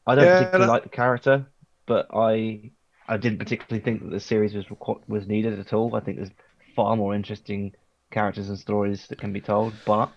I 0.08 0.16
don't 0.16 0.26
Yeah, 0.26 0.38
particularly 0.40 0.66
that- 0.68 0.72
like 0.74 0.84
the 0.84 0.90
character, 0.90 1.46
but 1.86 2.08
I 2.14 2.72
I 3.08 3.18
didn't 3.18 3.40
particularly 3.40 3.84
think 3.84 4.02
that 4.04 4.10
the 4.12 4.20
series 4.20 4.54
was 4.54 4.66
was 5.08 5.28
needed 5.28 5.60
at 5.60 5.74
all. 5.74 5.96
I 5.96 6.00
think 6.00 6.18
there's 6.18 6.30
far 6.76 6.96
more 6.96 7.14
interesting 7.16 7.74
characters 8.12 8.50
and 8.50 8.58
stories 8.60 9.08
that 9.08 9.20
can 9.20 9.34
be 9.34 9.42
told. 9.42 9.74
But 9.86 10.12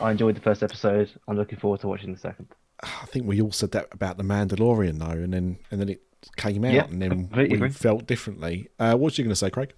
I 0.00 0.10
enjoyed 0.10 0.36
the 0.36 0.40
first 0.40 0.62
episode. 0.62 1.10
I'm 1.28 1.36
looking 1.36 1.58
forward 1.58 1.80
to 1.80 1.88
watching 1.88 2.12
the 2.12 2.18
second. 2.18 2.48
I 2.82 3.06
think 3.06 3.26
we 3.26 3.40
all 3.40 3.52
said 3.52 3.70
that 3.72 3.88
about 3.92 4.18
the 4.18 4.24
Mandalorian 4.24 4.98
though, 4.98 5.22
and 5.22 5.32
then 5.32 5.58
and 5.70 5.80
then 5.80 5.88
it 5.88 6.02
came 6.36 6.64
out, 6.64 6.72
Yeah, 6.72 6.84
and 6.84 7.00
then 7.00 7.30
we 7.34 7.44
agree. 7.54 7.70
felt 7.70 8.06
differently. 8.06 8.68
Uh, 8.78 8.92
what 8.92 9.00
was 9.00 9.18
you 9.18 9.24
going 9.24 9.30
to 9.32 9.36
say, 9.36 9.50
Craig? 9.50 9.72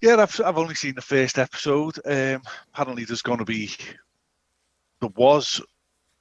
Yeah, 0.00 0.16
I've 0.16 0.40
I've 0.44 0.58
only 0.58 0.74
seen 0.76 0.94
the 0.94 1.02
first 1.02 1.38
episode. 1.38 1.98
Um, 2.04 2.42
apparently, 2.72 3.04
there's 3.04 3.22
going 3.22 3.38
to 3.38 3.44
be 3.44 3.70
there 5.00 5.10
was 5.16 5.60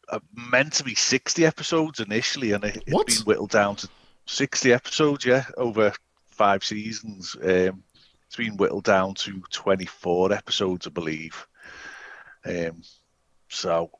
uh, 0.09 0.19
meant 0.33 0.73
to 0.73 0.83
be 0.83 0.95
sixty 0.95 1.45
episodes 1.45 1.99
initially, 1.99 2.51
and 2.53 2.63
it, 2.63 2.77
it's 2.77 2.93
What? 2.93 3.07
been 3.07 3.17
whittled 3.25 3.51
down 3.51 3.75
to 3.77 3.89
sixty 4.25 4.73
episodes. 4.73 5.25
Yeah, 5.25 5.45
over 5.57 5.93
five 6.27 6.63
seasons. 6.63 7.35
Um, 7.41 7.83
it's 8.25 8.35
been 8.35 8.57
whittled 8.57 8.83
down 8.83 9.13
to 9.15 9.41
twenty-four 9.51 10.33
episodes, 10.33 10.87
I 10.87 10.89
believe. 10.89 11.47
Um, 12.45 12.81
so 13.49 13.91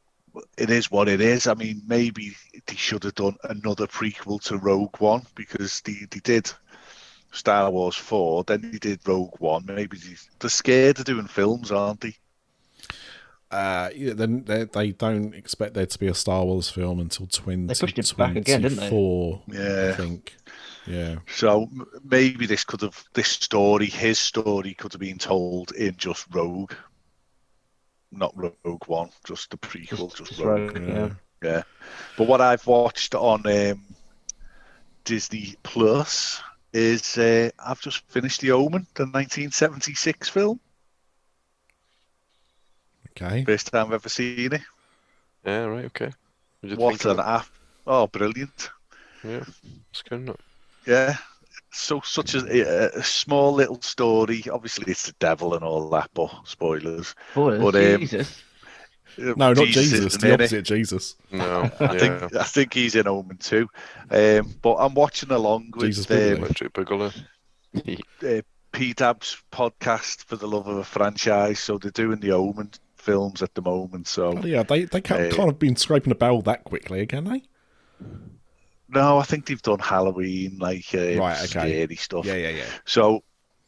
it 0.57 0.69
is 0.69 0.91
what 0.91 1.07
it 1.07 1.21
is. 1.21 1.47
I 1.47 1.53
mean, 1.53 1.81
maybe 1.87 2.35
they 2.65 2.75
should 2.75 3.03
have 3.03 3.15
done 3.15 3.37
another 3.43 3.87
prequel 3.87 4.41
to 4.43 4.57
Rogue 4.57 4.97
One 4.99 5.23
because 5.35 5.81
they, 5.81 6.05
they 6.11 6.19
did 6.19 6.51
Star 7.31 7.69
Wars 7.71 7.95
4, 7.95 8.43
then 8.45 8.61
they 8.71 8.77
did 8.77 8.99
Rogue 9.07 9.35
One. 9.39 9.65
Maybe 9.65 9.97
they, 9.97 10.15
they're 10.39 10.49
scared 10.49 10.99
of 10.99 11.05
doing 11.05 11.27
films, 11.27 11.71
aren't 11.71 12.01
they? 12.01 12.15
Uh, 13.49 13.89
then 13.95 14.43
they, 14.43 14.65
they 14.65 14.91
don't 14.91 15.33
expect 15.33 15.73
there 15.73 15.85
to 15.85 15.99
be 15.99 16.07
a 16.07 16.13
Star 16.13 16.43
Wars 16.43 16.69
film 16.69 16.99
until 16.99 17.27
twenty 17.27 17.73
pushed 17.73 17.97
it 17.97 18.13
back 18.17 18.35
again, 18.35 18.61
didn't 18.61 18.79
they? 18.79 18.89
four. 18.89 19.41
I 19.49 19.93
think. 19.93 20.35
Yeah. 20.85 21.17
So 21.27 21.69
maybe 22.03 22.45
this 22.45 22.63
could 22.63 22.81
have, 22.81 23.03
this 23.13 23.29
story, 23.29 23.87
his 23.87 24.19
story 24.19 24.73
could 24.73 24.93
have 24.93 25.01
been 25.01 25.17
told 25.17 25.71
in 25.73 25.95
just 25.97 26.25
Rogue. 26.33 26.73
Not 28.11 28.33
Rogue 28.35 28.87
One, 28.87 29.09
just 29.25 29.51
the 29.51 29.57
prequel, 29.57 30.15
just, 30.15 30.29
Just 30.29 30.39
Rogue. 30.39 30.77
Rogue, 30.77 30.87
yeah. 30.87 31.09
Yeah. 31.43 31.63
But 32.17 32.27
what 32.27 32.41
I've 32.41 32.65
watched 32.65 33.15
on 33.15 33.45
um, 33.45 33.83
Disney 35.03 35.55
Plus 35.63 36.41
is 36.73 37.17
uh, 37.17 37.49
I've 37.59 37.81
just 37.81 38.09
finished 38.09 38.41
The 38.41 38.51
Omen, 38.51 38.87
the 38.93 39.03
1976 39.03 40.29
film. 40.29 40.59
Okay. 43.19 43.43
First 43.45 43.71
time 43.71 43.87
I've 43.87 43.93
ever 43.93 44.09
seen 44.09 44.53
it. 44.53 44.61
yeah, 45.45 45.63
right, 45.63 45.85
okay. 45.85 46.11
What 46.61 46.61
do 46.61 46.69
you 46.69 46.75
What 46.77 46.99
think 46.99 47.17
an 47.19 47.25
app. 47.25 47.47
Oh, 47.85 48.07
brilliant. 48.07 48.69
Yeah, 49.23 49.43
it's 49.89 50.01
good. 50.03 50.21
Isn't 50.21 50.29
it? 50.29 50.39
Yeah. 50.85 51.15
So 51.71 52.01
such 52.03 52.33
a, 52.35 52.95
a 52.97 53.03
small 53.03 53.53
little 53.53 53.81
story. 53.81 54.43
Obviously, 54.51 54.91
it's 54.91 55.07
the 55.07 55.13
devil 55.19 55.53
and 55.53 55.63
all 55.63 55.89
that, 55.89 56.09
but 56.13 56.31
spoilers. 56.45 57.13
Spoilers, 57.31 57.61
But, 57.61 57.75
um, 57.75 57.99
Jesus. 58.01 58.43
No, 59.17 59.33
not 59.53 59.55
Jesus. 59.55 59.93
isn't 59.93 60.21
the 60.21 60.27
in 60.27 60.33
it. 60.33 60.41
opposite 60.41 60.57
of 60.59 60.63
Jesus. 60.65 61.15
No, 61.31 61.63
I 61.79 61.93
yeah. 61.93 61.97
think 61.97 62.35
I 62.35 62.43
think 62.43 62.73
he's 62.73 62.95
in 62.95 63.07
Omen 63.07 63.37
too. 63.37 63.67
Um, 64.11 64.53
but 64.61 64.75
I'm 64.75 64.93
watching 64.93 65.31
along 65.31 65.71
with 65.75 65.87
Jesus 65.87 66.09
um, 66.11 66.47
Biggley. 66.73 67.13
Uh, 68.23 68.41
P-Dub's 68.73 69.41
podcast 69.51 70.23
for 70.25 70.35
the 70.35 70.47
love 70.47 70.67
of 70.67 70.77
a 70.77 70.83
franchise. 70.83 71.59
So 71.59 71.77
they're 71.77 71.89
doing 71.91 72.19
the 72.19 72.31
Omen 72.31 72.71
films 73.07 73.41
at 73.41 73.53
the 73.55 73.61
moment. 73.61 74.07
So 74.07 74.37
Oh, 74.37 74.45
yeah, 74.45 74.63
they 74.63 74.83
they 74.83 75.01
can't, 75.01 75.31
Uh, 75.31 75.35
can't 75.35 75.49
have 75.49 75.59
been 75.59 75.75
scraping 75.77 76.11
a 76.11 76.15
barrel 76.15 76.41
that 76.43 76.63
quickly, 76.65 77.05
can 77.07 77.23
they? 77.23 77.41
no, 78.89 79.17
I 79.17 79.23
think 79.23 79.45
they've 79.45 79.61
done 79.61 79.79
Halloween, 79.79 80.57
like 80.59 80.85
uh, 80.93 81.17
Right, 81.17 81.37
okay. 81.39 81.45
scary 81.85 81.95
stuff. 81.95 82.25
Yeah, 82.25 82.35
yeah, 82.35 82.49
yeah. 82.61 82.65
So 82.85 83.23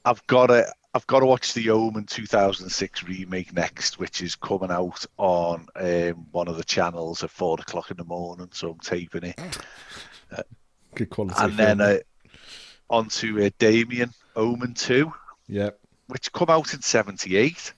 I've 0.05 0.25
got 0.27 0.47
to 0.47 0.71
I've 0.93 1.05
got 1.07 1.19
to 1.19 1.25
watch 1.27 1.53
the 1.53 1.69
Omen 1.69 2.05
2006 2.05 3.03
remake 3.03 3.53
next, 3.53 3.99
which 3.99 4.21
is 4.23 4.35
coming 4.35 4.71
out 4.71 5.05
on 5.17 5.67
um, 5.75 6.25
one 6.31 6.47
of 6.47 6.57
the 6.57 6.63
channels 6.63 7.23
at 7.23 7.29
four 7.29 7.57
o'clock 7.59 7.91
in 7.91 7.97
the 7.97 8.03
morning. 8.05 8.49
So 8.53 8.71
I'm 8.71 8.79
taping 8.79 9.23
it, 9.23 9.39
Good 10.95 11.09
quality. 11.11 11.35
and 11.43 11.53
then 11.57 11.77
film. 11.77 11.97
uh, 11.97 12.29
onto 12.95 13.43
uh, 13.43 13.49
Damien 13.59 14.11
Omen 14.35 14.73
2, 14.73 15.11
yeah, 15.47 15.69
which 16.07 16.31
come 16.33 16.49
out 16.49 16.73
in 16.73 16.81
'78. 16.81 17.73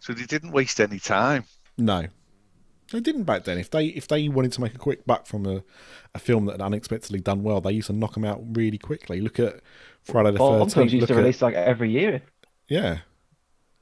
So 0.00 0.12
they 0.12 0.24
didn't 0.24 0.52
waste 0.52 0.80
any 0.80 0.98
time. 0.98 1.44
no, 1.78 2.06
they 2.92 3.00
didn't 3.00 3.24
back 3.24 3.44
then. 3.44 3.58
If 3.58 3.70
they 3.70 3.86
if 3.86 4.06
they 4.08 4.28
wanted 4.28 4.52
to 4.52 4.60
make 4.60 4.74
a 4.74 4.78
quick 4.78 5.06
buck 5.06 5.26
from 5.26 5.46
a, 5.46 5.62
a 6.14 6.18
film 6.18 6.44
that 6.46 6.52
had 6.52 6.62
unexpectedly 6.62 7.20
done 7.20 7.42
well, 7.42 7.60
they 7.60 7.72
used 7.72 7.86
to 7.88 7.92
knock 7.92 8.14
them 8.14 8.24
out 8.24 8.40
really 8.56 8.78
quickly. 8.78 9.20
Look 9.20 9.40
at 9.40 9.60
Friday 10.02 10.32
the 10.32 10.38
Bond 10.38 10.70
films 10.72 10.74
Thirteenth. 10.74 10.92
used 10.92 11.00
Look 11.02 11.08
to 11.08 11.14
at 11.14 11.18
release 11.18 11.42
like 11.42 11.54
every 11.54 11.90
year 11.90 12.22
yeah, 12.68 12.98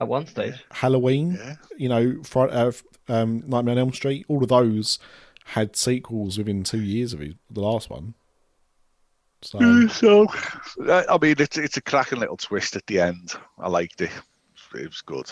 at 0.01 0.09
one 0.09 0.27
stage. 0.27 0.65
Halloween. 0.71 1.35
Yeah. 1.35 1.55
You 1.77 1.89
know, 1.89 2.23
Friday, 2.23 2.53
uh, 2.53 2.73
um, 3.09 3.43
Nightmare 3.47 3.73
on 3.73 3.79
Elm 3.79 3.93
Street. 3.93 4.25
All 4.29 4.43
of 4.43 4.49
those 4.49 4.99
had 5.47 5.75
sequels 5.77 6.39
within 6.39 6.63
two 6.63 6.81
years 6.81 7.13
of 7.13 7.21
it, 7.21 7.37
the 7.51 7.61
last 7.61 7.91
one. 7.91 8.15
So 9.43 9.89
So 9.89 10.27
I 10.89 11.05
I 11.09 11.19
mean, 11.21 11.35
it's 11.39 11.59
it's 11.59 11.77
a 11.77 11.83
cracking 11.83 12.21
little 12.21 12.37
twist 12.37 12.77
at 12.77 12.87
the 12.87 13.01
end. 13.01 13.35
I 13.59 13.69
liked 13.69 14.01
it. 14.01 14.11
It 14.75 14.87
was 14.87 15.03
good. 15.03 15.31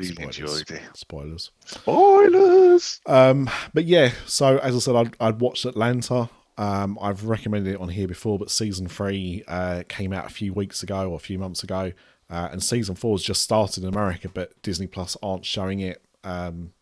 Really 0.00 0.12
spoilers. 0.14 0.38
enjoyed 0.38 0.70
it. 0.70 0.82
Spoilers. 0.94 1.50
Spoilers. 1.66 3.00
Um, 3.06 3.50
but 3.74 3.84
yeah, 3.84 4.12
so 4.26 4.58
as 4.58 4.74
I 4.74 4.78
said, 4.78 4.96
I'd, 4.96 5.16
I'd 5.20 5.40
watched 5.40 5.64
Atlanta. 5.64 6.30
Um, 6.56 6.98
I've 7.00 7.24
recommended 7.24 7.74
it 7.74 7.80
on 7.80 7.88
here 7.88 8.08
before, 8.08 8.38
but 8.38 8.50
season 8.50 8.86
three 8.86 9.42
uh, 9.48 9.82
came 9.88 10.12
out 10.12 10.26
a 10.26 10.30
few 10.30 10.52
weeks 10.52 10.82
ago 10.82 11.10
or 11.10 11.16
a 11.16 11.20
few 11.20 11.38
months 11.38 11.62
ago, 11.62 11.92
uh, 12.28 12.48
and 12.52 12.62
season 12.62 12.94
four 12.94 13.14
has 13.14 13.22
just 13.22 13.42
started 13.42 13.82
in 13.82 13.88
America, 13.88 14.28
but 14.28 14.60
Disney 14.62 14.86
Plus 14.86 15.16
aren't 15.22 15.44
showing 15.46 15.80
it. 15.80 16.02
Um, 16.22 16.72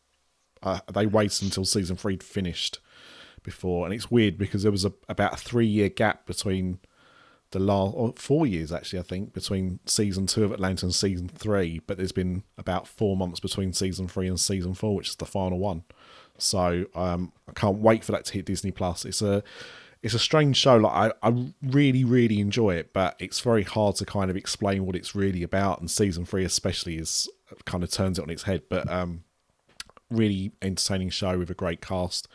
uh, 0.63 0.81
they 0.93 1.07
waited 1.07 1.45
until 1.45 1.65
season 1.65 1.97
three 1.97 2.17
finished 2.17 2.81
before, 3.45 3.85
and 3.85 3.95
it's 3.95 4.11
weird 4.11 4.37
because 4.37 4.63
there 4.63 4.73
was 4.73 4.85
a, 4.85 4.93
about 5.09 5.35
a 5.35 5.37
three 5.37 5.67
year 5.67 5.89
gap 5.89 6.27
between 6.27 6.81
the 7.51 7.59
last 7.59 7.95
or 7.97 8.13
four 8.17 8.47
years 8.47 8.73
actually, 8.73 8.99
I 8.99 9.03
think, 9.03 9.33
between 9.33 9.81
season 9.87 10.27
two 10.27 10.45
of 10.45 10.53
Atlanta 10.53 10.87
and 10.87 10.95
season 10.95 11.29
three, 11.29 11.81
but 11.87 11.97
there's 11.97 12.13
been 12.13 12.43
about 12.57 12.87
four 12.87 13.17
months 13.17 13.41
between 13.41 13.73
season 13.73 14.09
three 14.09 14.29
and 14.29 14.39
season 14.39 14.75
four, 14.75 14.95
which 14.95 15.09
is 15.09 15.17
the 15.17 15.27
final 15.27 15.59
one. 15.59 15.85
So 16.39 16.87
um, 16.95 17.33
I 17.49 17.53
can't 17.53 17.79
wait 17.79 18.05
for 18.05 18.13
that 18.13 18.25
to 18.27 18.33
hit 18.33 18.45
Disney 18.45 18.71
Plus. 18.71 19.05
It's 19.05 19.23
a 19.23 19.43
it's 20.03 20.15
a 20.15 20.19
strange 20.19 20.57
show. 20.57 20.77
Like 20.77 21.13
I, 21.23 21.29
I 21.29 21.53
really 21.63 22.05
really 22.05 22.41
enjoy 22.41 22.75
it, 22.75 22.93
but 22.93 23.17
it's 23.19 23.41
very 23.41 23.65
hard 23.65 23.97
to 23.97 24.07
kind 24.07 24.31
of 24.31 24.37
explain 24.37 24.87
what 24.87 24.95
it's 24.95 25.15
really 25.15 25.43
about. 25.43 25.81
And 25.81 25.91
season 25.91 26.25
three 26.25 26.45
especially 26.45 26.97
is 26.99 27.29
kind 27.65 27.83
of 27.83 27.91
turns 27.91 28.19
it 28.19 28.23
on 28.23 28.31
its 28.31 28.45
head. 28.45 28.63
But 28.69 28.91
um, 28.91 29.25
really 30.11 30.53
entertaining 30.63 31.11
show 31.11 31.39
with 31.39 31.51
a 31.51 31.55
great 31.55 31.81
cast. 31.81 32.29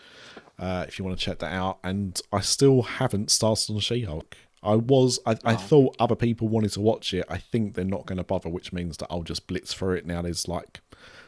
Uh, 0.59 0.85
if 0.87 0.99
you 0.99 1.05
want 1.05 1.17
to 1.17 1.25
check 1.25 1.39
that 1.39 1.51
out, 1.51 1.79
and 1.83 2.21
I 2.31 2.41
still 2.41 2.83
haven't 2.83 3.31
started 3.31 3.73
on 3.73 3.79
She-Hulk. 3.79 4.37
I 4.63 4.75
was, 4.75 5.19
I, 5.25 5.35
I 5.43 5.55
thought 5.55 5.95
other 5.99 6.15
people 6.15 6.47
wanted 6.47 6.71
to 6.73 6.81
watch 6.81 7.13
it. 7.13 7.25
I 7.29 7.37
think 7.37 7.75
they're 7.75 7.85
not 7.85 8.05
going 8.05 8.17
to 8.17 8.23
bother, 8.23 8.49
which 8.49 8.71
means 8.71 8.97
that 8.97 9.07
I'll 9.09 9.23
just 9.23 9.47
blitz 9.47 9.73
through 9.73 9.95
it 9.95 10.05
now. 10.05 10.21
There's 10.21 10.47
like 10.47 10.81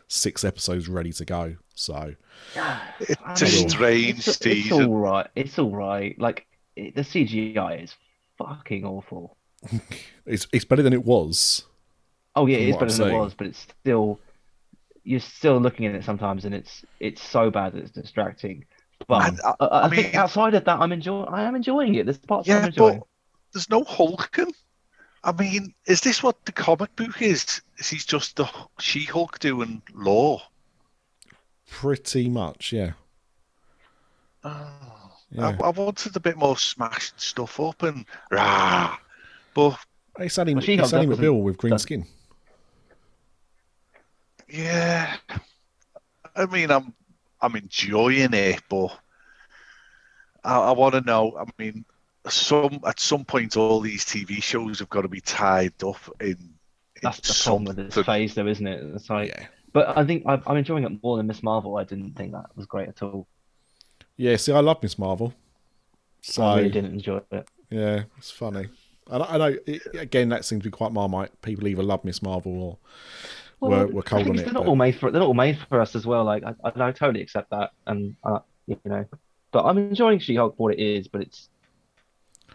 six 0.07 0.44
episodes 0.44 0.88
ready 0.88 1.12
to 1.14 1.26
go. 1.26 1.56
So 1.74 2.16
It's 2.99 3.41
a 3.41 3.48
strange 3.48 4.20
it's, 4.20 4.28
it's 4.28 4.40
season. 4.40 4.86
all 4.86 4.98
right. 4.98 5.28
It's 5.36 5.60
all 5.60 5.76
right. 5.76 6.20
Like 6.20 6.45
it, 6.76 6.95
the 6.95 7.02
CGI 7.02 7.84
is 7.84 7.95
fucking 8.38 8.86
awful. 8.86 9.38
it's 10.26 10.48
it's 10.52 10.66
better 10.66 10.84
than 10.84 10.94
it 10.94 11.06
was. 11.06 11.66
Oh 12.36 12.45
yeah, 12.45 12.57
it 12.57 12.70
is 12.70 12.76
what 12.76 12.84
I'm 12.84 12.88
better 12.88 13.03
than 13.03 13.14
it 13.14 13.18
was, 13.18 13.34
but 13.34 13.48
it's 13.48 13.60
still 13.60 14.20
you're 15.03 15.20
still 15.20 15.60
looking 15.60 15.86
at 15.86 15.95
it 15.95 16.03
sometimes, 16.03 16.45
and 16.45 16.53
it's 16.53 16.84
it's 16.99 17.22
so 17.22 17.49
bad 17.49 17.74
that 17.74 17.80
it's 17.84 17.91
distracting. 17.91 18.66
But 19.07 19.28
And, 19.28 19.40
uh, 19.41 19.56
I, 19.60 19.66
I, 19.66 19.86
I 19.86 19.90
think 19.90 20.16
outside 20.16 20.53
of 20.53 20.66
that, 20.66 20.80
I'm 20.80 20.91
enjoying. 20.91 21.28
I 21.30 21.44
am 21.44 21.56
enjoying 21.56 21.95
it. 21.95 22.06
There's 22.06 22.18
parts 22.18 22.49
I'm 22.49 22.66
enjoying. 22.66 22.99
but 22.99 23.07
there's 23.56 23.69
no 23.69 23.84
Hulking. 23.86 24.53
I 25.23 25.32
mean, 25.32 25.73
is 25.88 26.02
this 26.02 26.22
what 26.22 26.44
the 26.45 26.52
comic 26.52 26.94
book 26.98 27.22
is? 27.22 27.61
Is 27.77 27.90
he's 27.90 28.06
just 28.06 28.36
the 28.36 28.48
She-Hulk 28.80 29.40
doing 29.40 29.82
law? 29.94 30.41
Pretty 31.72 32.30
much, 32.30 32.72
yeah. 32.73 32.91
Oh, 34.44 34.69
Yeah. 35.32 35.57
I, 35.60 35.65
I 35.68 35.69
wanted 35.69 36.15
a 36.15 36.19
bit 36.19 36.38
more 36.38 36.57
smashed 36.57 37.19
stuff 37.19 37.60
up 37.60 37.82
and 37.82 38.06
rah. 38.30 38.98
But 39.56 39.80
It's 40.19 40.38
only, 40.38 40.53
Well, 40.53 40.64
it's 40.64 40.69
only 40.94 41.07
doesn't- 41.07 41.10
McBeal 41.10 41.41
with 41.41 41.57
green 41.57 41.72
doesn't- 41.72 41.84
skin. 41.88 42.06
yeah, 44.48 45.15
I 46.36 46.45
mean, 46.45 46.69
I'm 46.72 46.94
I'm 47.41 47.56
enjoying 47.56 48.34
it, 48.34 48.61
but 48.69 48.98
I, 50.44 50.60
I 50.60 50.72
want 50.73 50.94
to 50.94 51.02
know. 51.02 51.36
I 51.38 51.45
mean, 51.61 51.86
some 52.32 52.80
at 52.86 53.00
some 53.00 53.24
point, 53.26 53.56
all 53.58 53.80
these 53.80 54.06
TV 54.06 54.42
shows 54.42 54.80
have 54.80 54.90
got 54.90 55.02
to 55.02 55.08
be 55.08 55.22
tied 55.22 55.74
up 55.84 55.98
in. 56.20 56.28
in 56.30 56.50
That's 57.02 57.20
the 57.20 57.44
problem 57.44 57.66
with 57.66 57.76
this 57.78 57.94
something. 57.94 58.14
phase, 58.14 58.36
though, 58.36 58.48
isn't 58.48 58.66
it? 58.68 58.84
It's 58.96 59.10
like, 59.10 59.30
Yeah. 59.30 59.48
but 59.74 59.98
I 59.98 60.06
think 60.06 60.24
I'm, 60.26 60.42
I'm 60.48 60.58
enjoying 60.58 60.84
it 60.84 61.04
more 61.04 61.18
than 61.18 61.28
Miss 61.28 61.44
Marvel. 61.44 61.78
I 61.78 61.84
didn't 61.84 62.14
think 62.16 62.32
that 62.34 62.46
was 62.56 62.66
great 62.66 62.88
at 62.90 63.02
all. 63.02 63.28
Yeah, 64.18 64.36
see, 64.38 64.54
I 64.54 64.60
love 64.62 64.82
Miss 64.82 64.98
Marvel. 64.98 65.34
So, 66.22 66.44
I 66.44 66.58
really 66.58 66.70
didn't 66.72 66.94
enjoy 66.94 67.22
it. 67.32 67.48
yeah, 67.70 68.04
it's 68.18 68.32
funny. 68.32 68.68
I, 69.12 69.18
know- 69.20 69.26
I 69.30 69.38
know, 69.38 69.56
it, 69.68 69.82
again, 69.96 70.30
that 70.30 70.44
seems 70.46 70.64
to 70.64 70.70
be 70.70 70.72
quite 70.72 70.92
marmite. 70.92 71.40
People 71.44 71.68
either 71.68 71.84
love 71.84 72.04
Miss 72.04 72.24
Marvel 72.24 72.80
or 73.62 73.70
were, 73.70 73.86
were 73.88 74.02
cold 74.02 74.28
on 74.30 74.40
it. 74.40 74.46
They're 74.46 74.54
not 74.54 74.64
but- 74.64 74.70
all 74.70 74.76
made 74.76 74.96
for 74.98 75.12
they're 75.12 75.20
not 75.20 75.28
all 75.28 75.34
made 75.36 75.60
for 75.70 75.80
us 75.80 75.96
as 75.96 76.06
well. 76.08 76.24
Like 76.24 76.44
I, 76.44 76.54
I, 76.64 76.88
I 76.88 76.92
totally 76.92 77.22
accept 77.22 77.52
that, 77.52 77.72
and 77.86 78.16
uh, 78.24 78.40
you 78.66 78.80
know, 78.86 79.06
but 79.52 79.66
I'm 79.66 79.78
enjoying 79.78 80.18
She-Hulk 80.20 80.58
for 80.58 80.64
what 80.70 80.74
it 80.74 80.80
is. 80.82 81.08
But 81.08 81.22
it's 81.22 81.50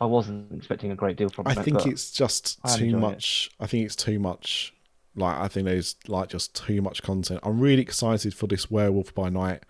I 0.00 0.06
wasn't 0.06 0.52
expecting 0.52 0.90
a 0.90 0.94
great 0.96 1.16
deal 1.16 1.28
from 1.28 1.46
I 1.46 1.52
it. 1.52 1.58
think 1.62 1.86
it's 1.86 2.10
just 2.10 2.58
I'm 2.64 2.78
too 2.78 2.84
enjoying 2.84 3.02
it. 3.02 3.06
much. 3.06 3.50
I 3.60 3.66
think 3.66 3.84
it's 3.84 3.96
too 3.96 4.18
much. 4.18 4.72
Like 5.16 5.36
I 5.38 5.48
think 5.48 5.66
there's 5.66 5.96
like 6.08 6.28
just 6.30 6.54
too 6.54 6.80
much 6.80 7.02
content. 7.02 7.40
I'm 7.42 7.60
really 7.60 7.82
excited 7.82 8.32
for 8.34 8.46
this 8.46 8.70
Werewolf 8.70 9.14
by 9.14 9.28
Night 9.28 9.64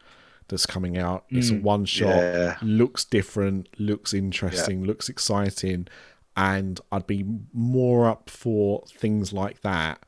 that's 0.48 0.66
coming 0.66 0.98
out. 0.98 1.24
It's 1.30 1.50
a 1.50 1.54
Mm. 1.54 1.62
one 1.62 1.84
shot. 1.84 2.08
Yeah. 2.16 2.56
Looks 2.62 3.04
different. 3.04 3.68
Looks 3.78 4.12
interesting. 4.14 4.84
Looks 4.84 5.08
exciting. 5.08 5.88
And 6.36 6.80
I'd 6.92 7.06
be 7.06 7.24
more 7.52 8.06
up 8.08 8.30
for 8.30 8.84
things 8.88 9.32
like 9.32 9.62
that. 9.62 10.00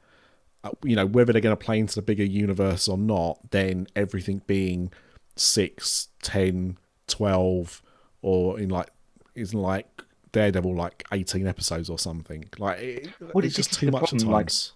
Uh, 0.64 0.70
you 0.84 0.94
know, 0.94 1.06
whether 1.06 1.32
they're 1.32 1.42
going 1.42 1.56
to 1.56 1.64
play 1.64 1.78
into 1.78 1.96
the 1.96 2.02
bigger 2.02 2.24
universe 2.24 2.86
or 2.88 2.96
not, 2.96 3.50
then 3.50 3.86
everything 3.96 4.42
being 4.46 4.92
six, 5.36 6.08
ten, 6.22 6.76
twelve, 7.08 7.82
or 8.22 8.60
in 8.60 8.68
like 8.68 8.90
isn't 9.34 9.58
like 9.58 10.02
Daredevil 10.32 10.74
like 10.74 11.04
eighteen 11.12 11.46
episodes 11.46 11.88
or 11.90 11.98
something. 11.98 12.44
Like 12.59 12.78
it, 12.80 13.09
Well, 13.20 13.44
it's 13.44 13.56
this 13.56 13.66
just 13.68 13.78
too 13.80 13.86
the 13.86 13.92
much 13.92 14.02
at 14.04 14.09
problem, 14.10 14.30
like- 14.30 14.46
times. 14.46 14.72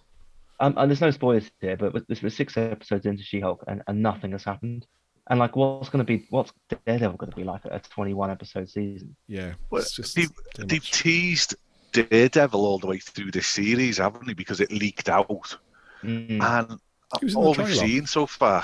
um, 0.59 0.73
and 0.77 0.89
there's 0.89 1.01
no 1.01 1.11
spoilers 1.11 1.49
here, 1.61 1.77
but 1.77 1.93
with- 1.93 2.07
this 2.07 2.21
was 2.21 2.35
six 2.35 2.55
episodes 2.57 3.05
into 3.05 3.23
She-Hulk, 3.23 3.63
and, 3.67 3.81
and 3.87 4.01
nothing 4.01 4.31
has 4.31 4.43
happened. 4.43 4.85
And 5.29 5.39
like, 5.39 5.55
what's 5.57 5.89
going 5.89 6.05
to 6.05 6.05
be 6.05 6.25
what's 6.29 6.53
Daredevil 6.85 7.17
going 7.17 7.31
to 7.31 7.35
be 7.35 7.43
like 7.43 7.65
at 7.65 7.85
a 7.85 7.89
21 7.89 8.31
episode 8.31 8.69
season? 8.69 9.15
yeah, 9.27 9.53
Well, 9.69 9.81
it's 9.81 9.93
just 9.95 10.15
they've, 10.15 10.31
they've 10.57 10.81
much. 10.81 10.91
teased 10.91 11.55
Daredevil 11.91 12.65
all 12.65 12.79
the 12.79 12.87
way 12.87 12.99
through 12.99 13.31
this 13.31 13.47
series, 13.47 13.97
haven't 13.97 14.25
they? 14.27 14.33
Because 14.33 14.61
it 14.61 14.71
leaked 14.71 15.09
out, 15.09 15.57
Mm. 16.03 16.41
and 16.41 16.79
He 17.19 17.25
was 17.25 17.33
in 17.35 17.41
the 17.41 17.47
all 17.47 17.53
we've 17.55 17.75
seen 17.75 18.05
so 18.05 18.25
far 18.27 18.63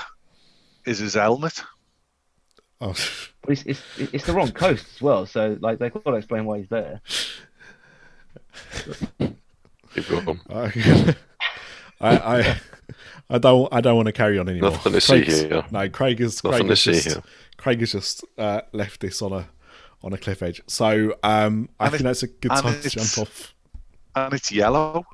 is 0.86 0.98
his 1.00 1.14
helmet. 1.14 1.62
Oh, 2.86 2.94
But 3.40 3.50
it's, 3.52 3.62
it's 3.62 3.82
it's 4.12 4.26
the 4.26 4.34
wrong 4.34 4.52
coast 4.52 4.86
as 4.94 5.00
well, 5.02 5.24
so 5.24 5.56
like 5.60 5.78
they've 5.78 5.92
got 5.92 6.04
to 6.04 6.14
explain 6.16 6.44
why 6.44 6.58
he's 6.58 6.68
there. 6.68 7.00
Keep 9.94 10.08
going. 10.08 10.40
I, 10.50 11.14
I, 12.00 12.10
I, 12.40 12.60
I 13.30 13.38
don't, 13.38 13.72
I 13.72 13.80
don't 13.80 13.96
want 13.96 14.06
to 14.06 14.12
carry 14.12 14.38
on 14.38 14.48
anymore. 14.48 14.72
Nothing 14.72 14.92
to 14.92 15.00
see 15.00 15.22
here. 15.24 15.64
No, 15.70 15.88
Craig 15.88 16.20
is. 16.20 16.42
Nothing 16.44 16.66
Craig 16.66 16.66
to 16.66 16.72
has 16.72 16.80
see 16.80 16.92
just, 16.92 17.06
here. 17.06 17.22
Craig 17.56 17.80
has 17.80 17.92
just 17.92 18.24
uh, 18.36 18.60
left 18.72 19.00
this 19.00 19.22
on 19.22 19.32
a 19.32 19.48
on 20.02 20.12
a 20.12 20.18
cliff 20.18 20.42
edge. 20.42 20.60
So 20.66 21.14
um, 21.22 21.70
I 21.80 21.86
And 21.86 21.92
think 21.92 22.02
that's 22.02 22.22
a 22.22 22.26
good 22.28 22.50
time 22.50 22.80
to 22.82 22.90
jump 22.90 23.18
off. 23.18 23.54
And 24.14 24.34
it's 24.34 24.52
yellow. 24.52 25.04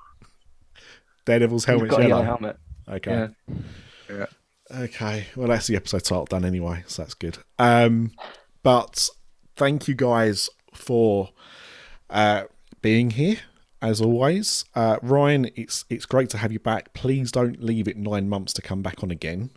Daredevil's 1.25 1.65
He's 1.65 1.67
helmet's 1.67 1.91
got 1.91 2.01
a 2.01 2.09
yellow. 2.09 2.23
yellow 2.23 2.25
helmet. 2.25 2.57
Okay. 2.89 3.29
Yeah. 4.09 4.27
Okay. 4.75 5.27
Well, 5.37 5.49
that's 5.49 5.67
the 5.67 5.77
episode 5.77 6.05
title 6.05 6.25
done 6.27 6.45
anyway, 6.45 6.85
so 6.87 7.03
that's 7.03 7.15
good. 7.15 7.39
Um, 7.59 8.13
but 8.63 9.09
thank 9.57 9.89
you 9.89 9.95
guys 9.95 10.49
for 10.73 11.31
uh, 12.09 12.45
being 12.83 13.11
here 13.11 13.39
as 13.83 14.01
always. 14.01 14.65
Uh, 14.75 14.99
Ryan, 15.03 15.51
it's 15.57 15.85
it's 15.89 16.07
great 16.07 16.31
to 16.31 16.39
have 16.39 16.53
you 16.53 16.61
back. 16.61 16.93
Please 16.95 17.33
don't 17.33 17.63
leave 17.63 17.89
it 17.89 17.97
nine 17.97 18.29
months 18.29 18.53
to 18.55 18.63
come 18.63 18.83
back 18.83 19.03
on 19.03 19.11
again. 19.11 19.51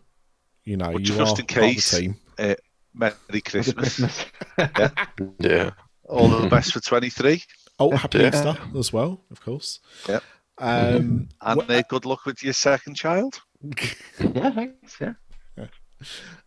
You 0.64 0.78
know, 0.78 0.92
But 0.94 1.02
you 1.02 1.08
just 1.08 1.20
are 1.20 1.22
in 1.22 1.26
part 1.26 1.40
of 1.40 1.48
the 1.48 1.54
case. 1.74 1.92
team. 2.00 2.16
Uh, 2.40 2.56
Merry 2.96 3.14
Merry 3.30 3.42
Christmas. 3.42 3.98
Christmas. 4.56 5.06
Yeah. 5.40 5.72
All 6.08 6.28
the 6.30 6.48
best 6.48 6.74
for 6.74 6.80
23. 6.80 7.42
Oh, 7.80 7.92
happy 7.96 8.20
Yeah. 8.20 8.28
Easter 8.30 8.58
as 8.78 8.94
well, 8.94 9.22
of 9.32 9.42
course. 9.42 9.80
Yep. 10.08 10.24
Um, 10.60 11.28
And 11.42 11.58
wha- 11.58 11.66
uh, 11.68 11.82
good 11.90 12.06
luck 12.06 12.26
with 12.26 12.44
your 12.44 12.54
second 12.54 12.96
child. 12.96 13.42
yeah, 14.20 14.52
thanks. 14.52 14.98
Yeah. 15.00 15.14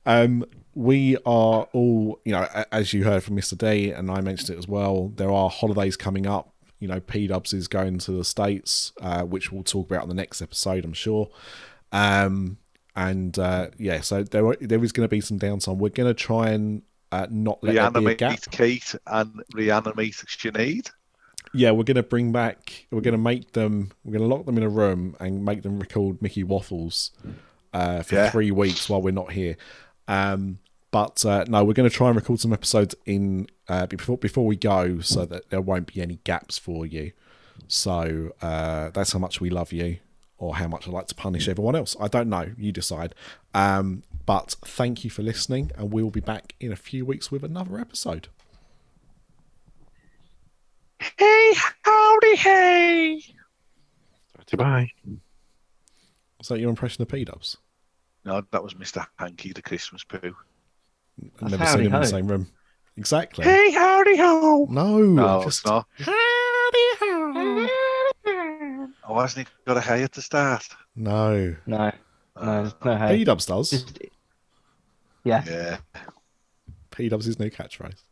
Um, 0.05 0.44
we 0.74 1.16
are 1.24 1.68
all, 1.72 2.20
you 2.24 2.32
know, 2.32 2.47
as 2.70 2.93
you 2.93 3.05
heard 3.05 3.22
from 3.22 3.36
Mr. 3.36 3.56
D, 3.56 3.90
and 3.90 4.10
I 4.10 4.20
mentioned 4.20 4.51
it 4.51 4.59
as 4.59 4.68
well, 4.68 5.09
there 5.16 5.30
are 5.30 5.48
holidays 5.48 5.97
coming 5.97 6.26
up. 6.26 6.52
You 6.78 6.88
know, 6.88 7.01
P 7.01 7.26
Dubs 7.26 7.55
is 7.55 7.68
going 7.68 7.98
to 8.01 8.12
the 8.12 8.24
States, 8.24 8.93
uh, 9.01 9.22
which 9.22 9.51
we'll 9.51 9.62
talk 9.62 9.90
about 9.90 10.02
on 10.02 10.09
the 10.09 10.14
next 10.14 10.43
episode, 10.43 10.84
I'm 10.84 10.93
sure. 10.93 11.30
Um, 11.90 12.59
and 12.94 13.38
uh, 13.38 13.68
yeah, 13.78 14.01
so 14.01 14.22
there 14.22 14.47
are, 14.47 14.56
there 14.60 14.82
is 14.84 14.93
going 14.93 15.05
to 15.05 15.09
be 15.09 15.22
some 15.22 15.38
downtime. 15.38 15.78
We're 15.78 15.88
going 15.88 16.09
to 16.09 16.14
try 16.14 16.51
and 16.51 16.82
uh, 17.12 17.26
not 17.30 17.62
let 17.62 17.74
there 17.74 17.90
be 17.90 18.12
a 18.12 18.14
gap. 18.14 18.30
Reanimate 18.30 18.51
Kate 18.51 18.94
and 19.06 19.43
reanimate 19.55 20.14
Sinead. 20.14 20.90
Yeah, 21.57 21.70
we're 21.73 21.85
going 21.85 21.97
to 21.97 22.03
bring 22.03 22.33
back, 22.33 22.87
we're 22.91 23.01
going 23.01 23.12
to 23.12 23.19
make 23.19 23.53
them, 23.53 23.93
we're 24.05 24.12
going 24.19 24.28
to 24.28 24.35
lock 24.35 24.47
them 24.47 24.57
in 24.59 24.62
a 24.62 24.69
room 24.69 25.16
and 25.20 25.45
make 25.45 25.62
them 25.62 25.78
record 25.78 26.20
Mickey 26.20 26.45
Waffles 26.45 27.11
uh, 27.73 28.03
for 28.03 28.15
Yeah. 28.15 28.31
three 28.31 28.51
weeks 28.51 28.89
while 28.89 29.01
we're 29.03 29.11
not 29.12 29.33
here. 29.33 29.57
Um, 30.07 30.59
but 30.91 31.24
uh, 31.24 31.45
no, 31.49 31.65
we're 31.65 31.73
going 31.74 31.89
to 31.89 31.95
try 31.95 32.09
and 32.09 32.16
record 32.16 32.41
some 32.41 32.53
episodes 32.53 32.95
in 33.07 33.49
uh, 33.69 33.87
before 33.87 34.16
before 34.19 34.47
we 34.47 34.57
go, 34.57 35.01
so 35.01 35.24
that 35.27 35.51
there 35.51 35.61
won't 35.61 35.93
be 35.93 36.01
any 36.01 36.20
gaps 36.24 36.59
for 36.59 36.87
you. 36.87 37.12
So 37.69 38.33
uh, 38.41 38.91
that's 38.91 39.12
how 39.12 39.19
much 39.19 39.41
we 39.41 39.51
love 39.51 39.73
you, 39.73 39.99
or 40.39 40.57
how 40.57 40.69
much 40.69 40.87
I 40.87 40.93
like 40.93 41.09
to 41.09 41.15
punish 41.15 41.49
everyone 41.49 41.74
else. 41.74 41.97
I 42.01 42.09
don't 42.09 42.28
know. 42.28 42.53
You 42.57 42.70
decide. 42.73 43.15
Um, 43.53 44.05
but 44.27 44.55
thank 44.65 45.05
you 45.05 45.11
for 45.11 45.23
listening, 45.23 45.70
and 45.77 45.93
we'll 45.93 46.11
be 46.11 46.20
back 46.20 46.55
in 46.61 46.70
a 46.73 46.77
few 46.77 47.05
weeks 47.05 47.31
with 47.31 47.43
another 47.45 47.78
episode. 47.78 48.28
Hey, 51.19 51.53
howdy, 51.83 52.37
hey. 52.37 53.23
Bye. 54.57 54.91
Is 56.41 56.49
that 56.49 56.61
your 56.61 56.70
impression 56.70 57.03
of 57.03 57.09
P 57.09 57.24
Dubs? 57.24 57.57
No, 58.24 58.43
that 58.53 58.62
was 58.62 58.74
Mr. 58.74 59.05
Hanky, 59.19 59.53
the 59.53 59.62
Christmas 59.62 60.05
poo. 60.05 60.19
I've 60.23 61.33
That's 61.41 61.51
never 61.53 61.65
howdy 61.65 61.70
seen 61.73 61.81
him 61.81 61.87
in 61.87 62.01
the 62.01 62.07
ho. 62.07 62.11
same 62.11 62.27
room. 62.28 62.47
Exactly. 62.97 63.45
Hey, 63.45 63.73
howdy, 63.73 64.16
ho. 64.16 64.66
No, 64.70 64.99
No, 64.99 65.43
just 65.45 65.61
it's 65.61 65.66
not. 65.66 65.87
Oh, 69.09 69.20
hasn't 69.20 69.47
he 69.49 69.55
got 69.66 69.77
a 69.77 69.81
hay 69.81 70.03
at 70.03 70.12
the 70.12 70.23
start? 70.23 70.66
no. 70.95 71.55
No, 71.66 71.93
no, 72.41 72.62
there's 72.62 72.74
no 72.85 72.97
P 72.97 72.99
hay. 72.99 73.24
Dubs 73.24 73.47
does. 73.47 73.70
Just, 73.70 73.99
yeah. 75.24 75.43
Yeah. 75.47 75.77
P 76.91 77.09
Dubs 77.09 77.27
his 77.27 77.39
new 77.39 77.51
catchphrase. 77.51 78.03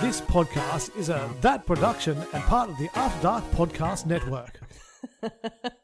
This 0.00 0.22
podcast 0.22 0.96
is 0.96 1.10
a 1.10 1.28
That 1.42 1.66
production 1.66 2.16
and 2.32 2.42
part 2.44 2.70
of 2.70 2.78
the 2.78 2.88
After 2.94 3.22
Dark 3.22 3.44
Podcast 3.50 4.06
Network. 4.06 4.58